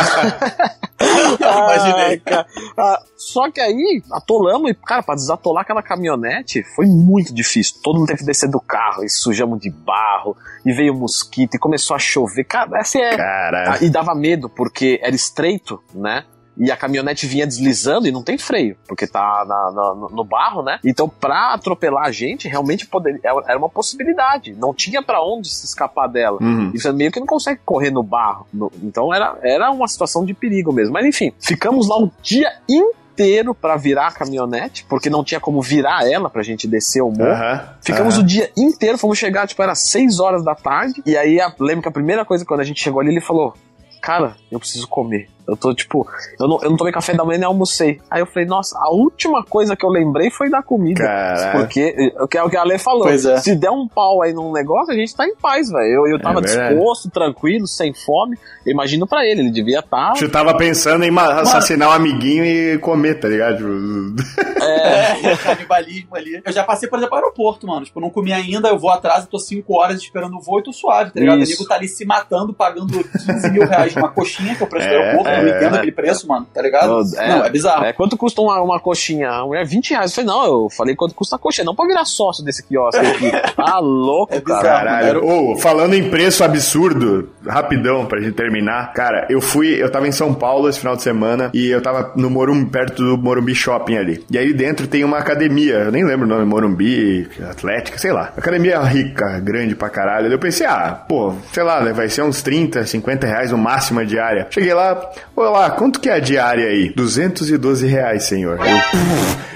Imaginei. 1.58 2.20
cara. 2.20 2.46
Ah, 2.78 3.02
só 3.16 3.50
que 3.52 3.60
aí, 3.60 4.02
atolamos 4.12 4.72
e, 4.72 4.74
cara, 4.74 5.04
pra 5.04 5.16
desatolar 5.16 5.64
aquela 5.64 5.82
caminhonete 5.82 6.64
foi 6.76 6.86
muito 6.86 7.34
difícil. 7.34 7.76
Todo 7.84 8.00
mundo 8.00 8.08
teve 8.08 8.20
que 8.20 8.26
descer 8.26 8.50
do 8.50 8.60
carro 8.60 9.04
e 9.04 9.10
sujamos 9.10 9.60
de 9.60 9.70
barro 9.70 10.36
e 10.66 10.72
veio 10.72 10.94
mosquito 10.94 11.56
e 11.56 11.60
começou 11.60 11.96
a 11.96 12.00
chover. 12.00 12.44
Cara, 12.46 12.80
essa 12.80 12.98
é. 13.00 13.16
Caralho. 13.16 13.84
E 13.84 13.90
dava 13.90 14.14
medo, 14.16 14.50
porque 14.50 15.00
era 15.02 15.16
estreito, 15.16 15.82
né? 15.94 16.24
E 16.58 16.72
a 16.72 16.78
caminhonete 16.78 17.28
vinha 17.28 17.46
deslizando 17.46 18.08
e 18.08 18.12
não 18.12 18.24
tem 18.24 18.38
freio, 18.38 18.78
porque 18.88 19.06
tá 19.06 19.46
na, 19.48 19.72
na, 19.72 20.10
no 20.10 20.24
barro, 20.24 20.64
né? 20.64 20.80
Então, 20.84 21.10
pra 21.10 21.54
atropelar 21.54 22.06
a 22.06 22.12
gente, 22.12 22.48
realmente 22.48 22.88
poderia, 22.88 23.20
era 23.24 23.58
uma 23.58 23.70
possibilidade. 23.70 24.54
Não 24.54 24.74
tinha 24.74 25.02
para 25.02 25.22
onde 25.22 25.50
se 25.50 25.66
escapar 25.66 26.08
dela. 26.08 26.38
Uhum. 26.42 26.72
E 26.74 26.80
você 26.80 26.92
meio 26.92 27.12
que 27.12 27.20
não 27.20 27.28
consegue 27.28 27.60
correr 27.66 27.92
no 27.92 28.04
barro. 28.04 28.48
No, 28.54 28.72
então, 28.82 29.14
era, 29.14 29.38
era 29.42 29.72
uma 29.72 29.88
situação 29.88 30.26
de 30.26 30.34
perigo 30.34 30.72
mesmo. 30.72 30.94
Mas, 30.94 31.06
enfim, 31.06 31.34
ficamos 31.40 31.88
lá 31.88 31.98
o 31.98 32.12
dia 32.22 32.52
inteiro 32.70 33.06
inteiro 33.16 33.56
para 33.56 33.78
virar 33.78 34.08
a 34.08 34.12
caminhonete, 34.12 34.86
porque 34.90 35.10
não 35.10 35.24
tinha 35.24 35.40
como 35.40 35.62
virar 35.62 36.06
ela 36.06 36.30
pra 36.30 36.44
gente 36.44 36.68
descer 36.68 37.02
o 37.02 37.10
morro. 37.10 37.32
Uhum, 37.32 37.60
Ficamos 37.82 38.18
uhum. 38.18 38.24
o 38.24 38.26
dia 38.26 38.52
inteiro, 38.58 38.98
fomos 38.98 39.18
chegar, 39.18 39.48
tipo, 39.48 39.64
era 39.64 39.74
6 39.74 40.20
horas 40.20 40.44
da 40.44 40.54
tarde. 40.54 41.02
E 41.06 41.18
aí, 41.18 41.40
a, 41.40 41.52
lembro 41.60 41.82
que 41.82 41.88
a 41.88 41.92
primeira 41.92 42.26
coisa, 42.26 42.46
quando 42.46 42.60
a 42.60 42.66
gente 42.66 42.82
chegou 42.82 43.00
ali, 43.00 43.12
ele 43.12 43.22
falou: 43.22 43.54
Cara, 44.02 44.36
eu 44.52 44.60
preciso 44.60 44.88
comer. 44.88 45.30
Eu 45.48 45.56
tô, 45.56 45.74
tipo, 45.74 46.08
eu 46.40 46.48
não, 46.48 46.60
eu 46.64 46.70
não 46.72 46.78
tomei 46.78 46.92
café 46.92 47.14
da 47.14 47.24
manhã 47.24 47.38
nem 47.40 47.48
almocei. 47.48 48.00
Aí 48.10 48.22
eu 48.22 48.26
falei, 48.26 48.48
nossa, 48.48 48.78
a 48.80 48.90
última 48.92 49.44
coisa 49.44 49.76
que 49.76 49.86
eu 49.86 49.90
lembrei 49.90 50.32
foi 50.32 50.50
da 50.50 50.64
comida. 50.64 51.04
Caraca. 51.04 51.60
Porque, 51.60 52.14
que 52.30 52.38
é 52.38 52.44
o 52.44 52.50
que 52.50 52.58
a 52.58 52.62
Ale 52.62 52.80
falou. 52.80 53.10
É. 53.10 53.18
Se 53.18 53.56
der 53.56 53.70
um 53.70 53.88
pau 53.88 54.24
aí 54.24 54.34
num 54.34 54.52
negócio, 54.52 54.94
a 54.94 54.98
gente 54.98 55.16
tá 55.16 55.26
em 55.26 55.36
paz, 55.36 55.70
velho. 55.70 55.86
Eu, 55.86 56.08
eu 56.08 56.20
tava 56.20 56.40
é 56.40 56.42
disposto, 56.42 57.10
tranquilo, 57.10 57.68
sem 57.68 57.94
fome. 57.94 58.38
Eu 58.66 58.72
imagino 58.72 59.06
pra 59.06 59.26
ele, 59.26 59.42
ele 59.42 59.52
devia 59.52 59.80
estar. 59.80 60.14
Tá... 60.14 60.20
Eu 60.20 60.32
tava 60.32 60.56
pensando 60.58 61.04
em 61.04 61.16
assassinar 61.18 61.90
Mano. 61.90 62.04
um 62.04 62.10
amiguinho 62.10 62.46
e 62.46 62.78
comer, 62.80 63.20
tá 63.20 63.28
ligado? 63.28 64.16
É, 64.62 65.30
é 65.32 65.38
canibalismo 65.38 66.16
ali. 66.16 66.42
Eu 66.44 66.52
já 66.52 66.64
passei, 66.64 66.90
por 66.90 66.98
exemplo, 66.98 67.16
aeroporto, 67.16 67.68
mano. 67.68 67.86
Tipo, 67.86 68.00
não 68.00 68.10
comi 68.10 68.34
ainda, 68.34 68.70
eu 68.70 68.80
vou 68.80 68.90
atrás, 68.90 69.24
eu 69.24 69.30
tô 69.30 69.38
5 69.38 69.72
horas 69.74 70.02
esperando 70.02 70.36
o 70.38 70.42
voo 70.42 70.60
e 70.60 70.64
tô 70.64 70.74
suave, 70.74 71.12
tá 71.12 71.20
ligado? 71.20 71.40
Isso. 71.40 71.52
O 71.52 71.56
amigo 71.56 71.70
tá 71.70 71.76
ali 71.76 71.88
se 71.88 72.06
matando, 72.06 72.54
pagando 72.54 73.04
15 73.04 73.52
mil 73.52 73.68
reais 73.68 73.96
uma 73.96 74.10
coxinha 74.10 74.56
que 74.56 74.64
eu 74.64 74.68
preço 74.68 74.88
do 74.88 74.96
é, 75.36 75.40
eu 75.40 75.46
não 75.46 75.58
entendo 75.58 75.76
aquele 75.76 75.92
preço, 75.92 76.28
mano, 76.28 76.48
tá 76.54 76.62
ligado? 76.62 77.02
É, 77.18 77.30
não, 77.30 77.46
é 77.46 77.50
bizarro. 77.50 77.86
É, 77.86 77.94
quanto 77.94 78.18
custa 78.18 78.42
uma, 78.42 78.62
uma 78.62 78.80
coxinha? 78.80 79.30
A 79.30 79.46
mulher, 79.46 79.66
20 79.66 79.92
reais. 79.92 80.12
Eu 80.12 80.16
falei, 80.16 80.30
não, 80.30 80.46
eu 80.46 80.70
falei 80.70 80.96
quanto 80.96 81.16
custa 81.16 81.36
a 81.36 81.40
coxinha, 81.40 81.66
não 81.66 81.76
pra 81.76 81.86
virar 81.86 82.06
sócio 82.06 82.44
desse 82.44 82.64
quiosque 82.64 83.06
aqui. 83.06 83.32
Tá 83.56 83.80
louco, 83.80 84.34
É 84.34 84.40
bizarro, 84.40 84.64
cara. 84.64 84.92
Caralho. 84.92 85.26
Ô, 85.26 85.58
falando 85.58 85.94
em 85.94 86.10
preço 86.10 86.44
absurdo, 86.44 87.30
rapidão 87.48 88.06
pra 88.06 88.20
gente 88.20 88.34
terminar. 88.34 88.94
Cara, 88.94 89.26
eu 89.30 89.40
fui, 89.42 89.82
eu 89.82 89.90
tava 89.92 90.08
em 90.08 90.12
São 90.12 90.34
Paulo 90.34 90.68
esse 90.70 90.80
final 90.80 90.96
de 90.96 91.02
semana 91.02 91.50
e 91.54 91.70
eu 91.70 91.82
tava 91.82 92.12
no 92.16 92.30
Morumbi, 92.30 92.70
perto 92.70 93.04
do 93.04 93.18
Morumbi 93.18 93.56
Shopping 93.56 93.98
ali. 93.98 94.24
E 94.30 94.38
aí 94.38 94.54
dentro 94.54 94.88
tem 94.88 95.04
uma 95.04 95.18
academia, 95.18 95.76
eu 95.76 95.92
nem 95.92 96.04
lembro 96.04 96.26
o 96.26 96.30
nome, 96.30 96.46
Morumbi, 96.46 97.28
Atlética, 97.50 97.98
sei 97.98 98.12
lá. 98.12 98.34
Academia 98.38 98.80
rica, 98.82 99.40
grande 99.40 99.76
pra 99.76 99.90
caralho. 99.90 100.32
Eu 100.32 100.40
pensei, 100.40 100.66
ah, 100.68 101.00
pô, 101.08 101.34
sei 101.54 101.64
lá, 101.64 101.82
né, 101.82 101.94
vai 101.94 102.10
ser 102.10 102.22
uns 102.24 102.42
30, 102.42 102.86
50 102.86 103.26
reais 103.26 103.52
o 103.52 103.58
máximo 103.58 104.00
a 104.00 104.04
diária. 104.04 104.48
Cheguei 104.50 104.74
lá, 104.74 105.10
olá, 105.44 105.72
quanto 105.72 106.00
que 106.00 106.10
é 106.10 106.14
a 106.14 106.20
diária 106.20 106.68
aí? 106.68 106.90
212 106.90 107.88
reais, 107.88 108.24
senhor. 108.24 108.60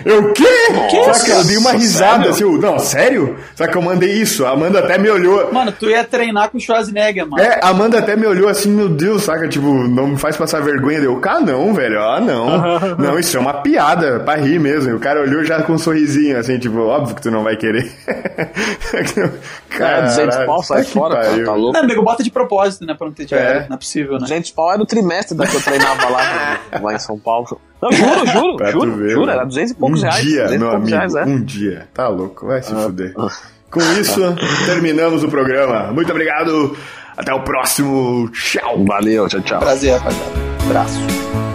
Eu, 0.06 0.14
eu 0.14 0.30
o 0.30 0.34
quê? 0.34 0.43
Só 1.14 1.26
que 1.26 1.31
eu 1.31 1.43
dei 1.43 1.57
uma 1.57 1.72
risada, 1.72 2.30
assim, 2.30 2.43
eu, 2.43 2.57
não, 2.57 2.80
sério? 2.80 3.38
Só 3.56 3.68
que 3.68 3.76
eu 3.76 3.81
mandei 3.81 4.11
isso, 4.11 4.45
a 4.45 4.51
Amanda 4.51 4.80
até 4.80 4.97
me 4.97 5.10
olhou. 5.10 5.51
Mano, 5.51 5.72
tu 5.72 5.89
ia 5.89 6.03
treinar 6.03 6.49
com 6.49 6.57
o 6.57 6.61
Schwarzenegger, 6.61 7.27
mano. 7.27 7.41
É, 7.43 7.60
a 7.61 7.69
Amanda 7.69 7.99
até 7.99 8.15
me 8.15 8.26
olhou 8.26 8.49
assim, 8.49 8.69
meu 8.69 8.89
Deus, 8.89 9.23
saca? 9.23 9.47
Tipo, 9.47 9.68
não 9.68 10.07
me 10.07 10.18
faz 10.18 10.35
passar 10.35 10.61
vergonha. 10.61 10.99
Deu, 10.99 11.19
ah, 11.30 11.39
não, 11.39 11.73
velho, 11.73 12.01
ah, 12.01 12.19
não. 12.19 12.97
não, 12.97 13.19
isso 13.19 13.38
é 13.38 13.39
uma 13.39 13.61
piada, 13.61 14.19
pra 14.19 14.35
rir 14.35 14.60
mesmo. 14.60 14.89
E 14.89 14.93
o 14.93 14.99
cara 14.99 15.22
olhou 15.22 15.43
já 15.43 15.61
com 15.61 15.73
um 15.73 15.77
sorrisinho, 15.77 16.38
assim, 16.38 16.57
tipo, 16.57 16.80
óbvio 16.80 17.15
que 17.15 17.22
tu 17.22 17.31
não 17.31 17.43
vai 17.43 17.56
querer. 17.56 17.91
É, 19.80 20.01
200 20.01 20.35
pau, 20.45 20.61
sai 20.61 20.84
que 20.84 20.91
fora, 20.91 21.15
cara, 21.15 21.30
pariu. 21.30 21.45
tá 21.45 21.53
louco. 21.53 21.73
Não, 21.73 21.84
amigo, 21.84 22.03
bota 22.03 22.22
de 22.22 22.30
propósito, 22.30 22.85
né? 22.85 22.93
Pra 22.93 23.07
não 23.07 23.14
ter 23.14 23.26
diário. 23.26 23.61
É. 23.61 23.69
Não 23.69 23.76
é 23.76 23.80
possível, 23.80 24.14
né? 24.14 24.19
200 24.19 24.51
pau 24.51 24.73
era 24.73 24.81
o 24.81 24.85
trimestre 24.85 25.38
da 25.38 25.47
que 25.47 25.56
treinava 25.70 26.10
lá, 26.10 26.60
lá 26.82 26.94
em 26.94 27.00
São 27.00 27.18
Paulo. 27.20 27.60
Não, 27.82 27.91
juro, 27.91 28.26
juro, 28.28 28.58
Pra 28.58 28.72
juro, 28.72 28.96
ver, 28.98 29.10
juro, 29.12 29.30
era 29.32 29.46
200 29.46 29.72
e 29.72 29.76
poucos 29.76 30.00
um 30.02 30.04
reais. 30.04 30.22
dia, 30.24 30.44
200 30.44 30.56
e 30.56 30.58
meu 30.60 30.72
amigo, 30.72 30.90
reais, 30.90 31.16
é. 31.16 31.24
um 31.24 31.44
dia. 31.44 31.88
Tá 31.94 32.08
louco, 32.10 32.46
vai 32.48 32.62
se 32.62 32.74
fuder. 32.74 33.14
Com 33.72 33.80
isso, 34.00 34.20
terminamos 34.66 35.24
o 35.24 35.30
programa. 35.30 35.91
Muito 35.94 36.12
obrigado. 36.12 36.76
Até 37.16 37.34
o 37.34 37.41
próximo. 37.41 38.30
Tchau. 38.32 38.84
Valeu, 38.86 39.28
tchau, 39.28 39.41
tchau. 39.41 39.60
Prazer, 39.60 39.94
rapaziada. 39.98 40.32
Abraço. 40.66 41.49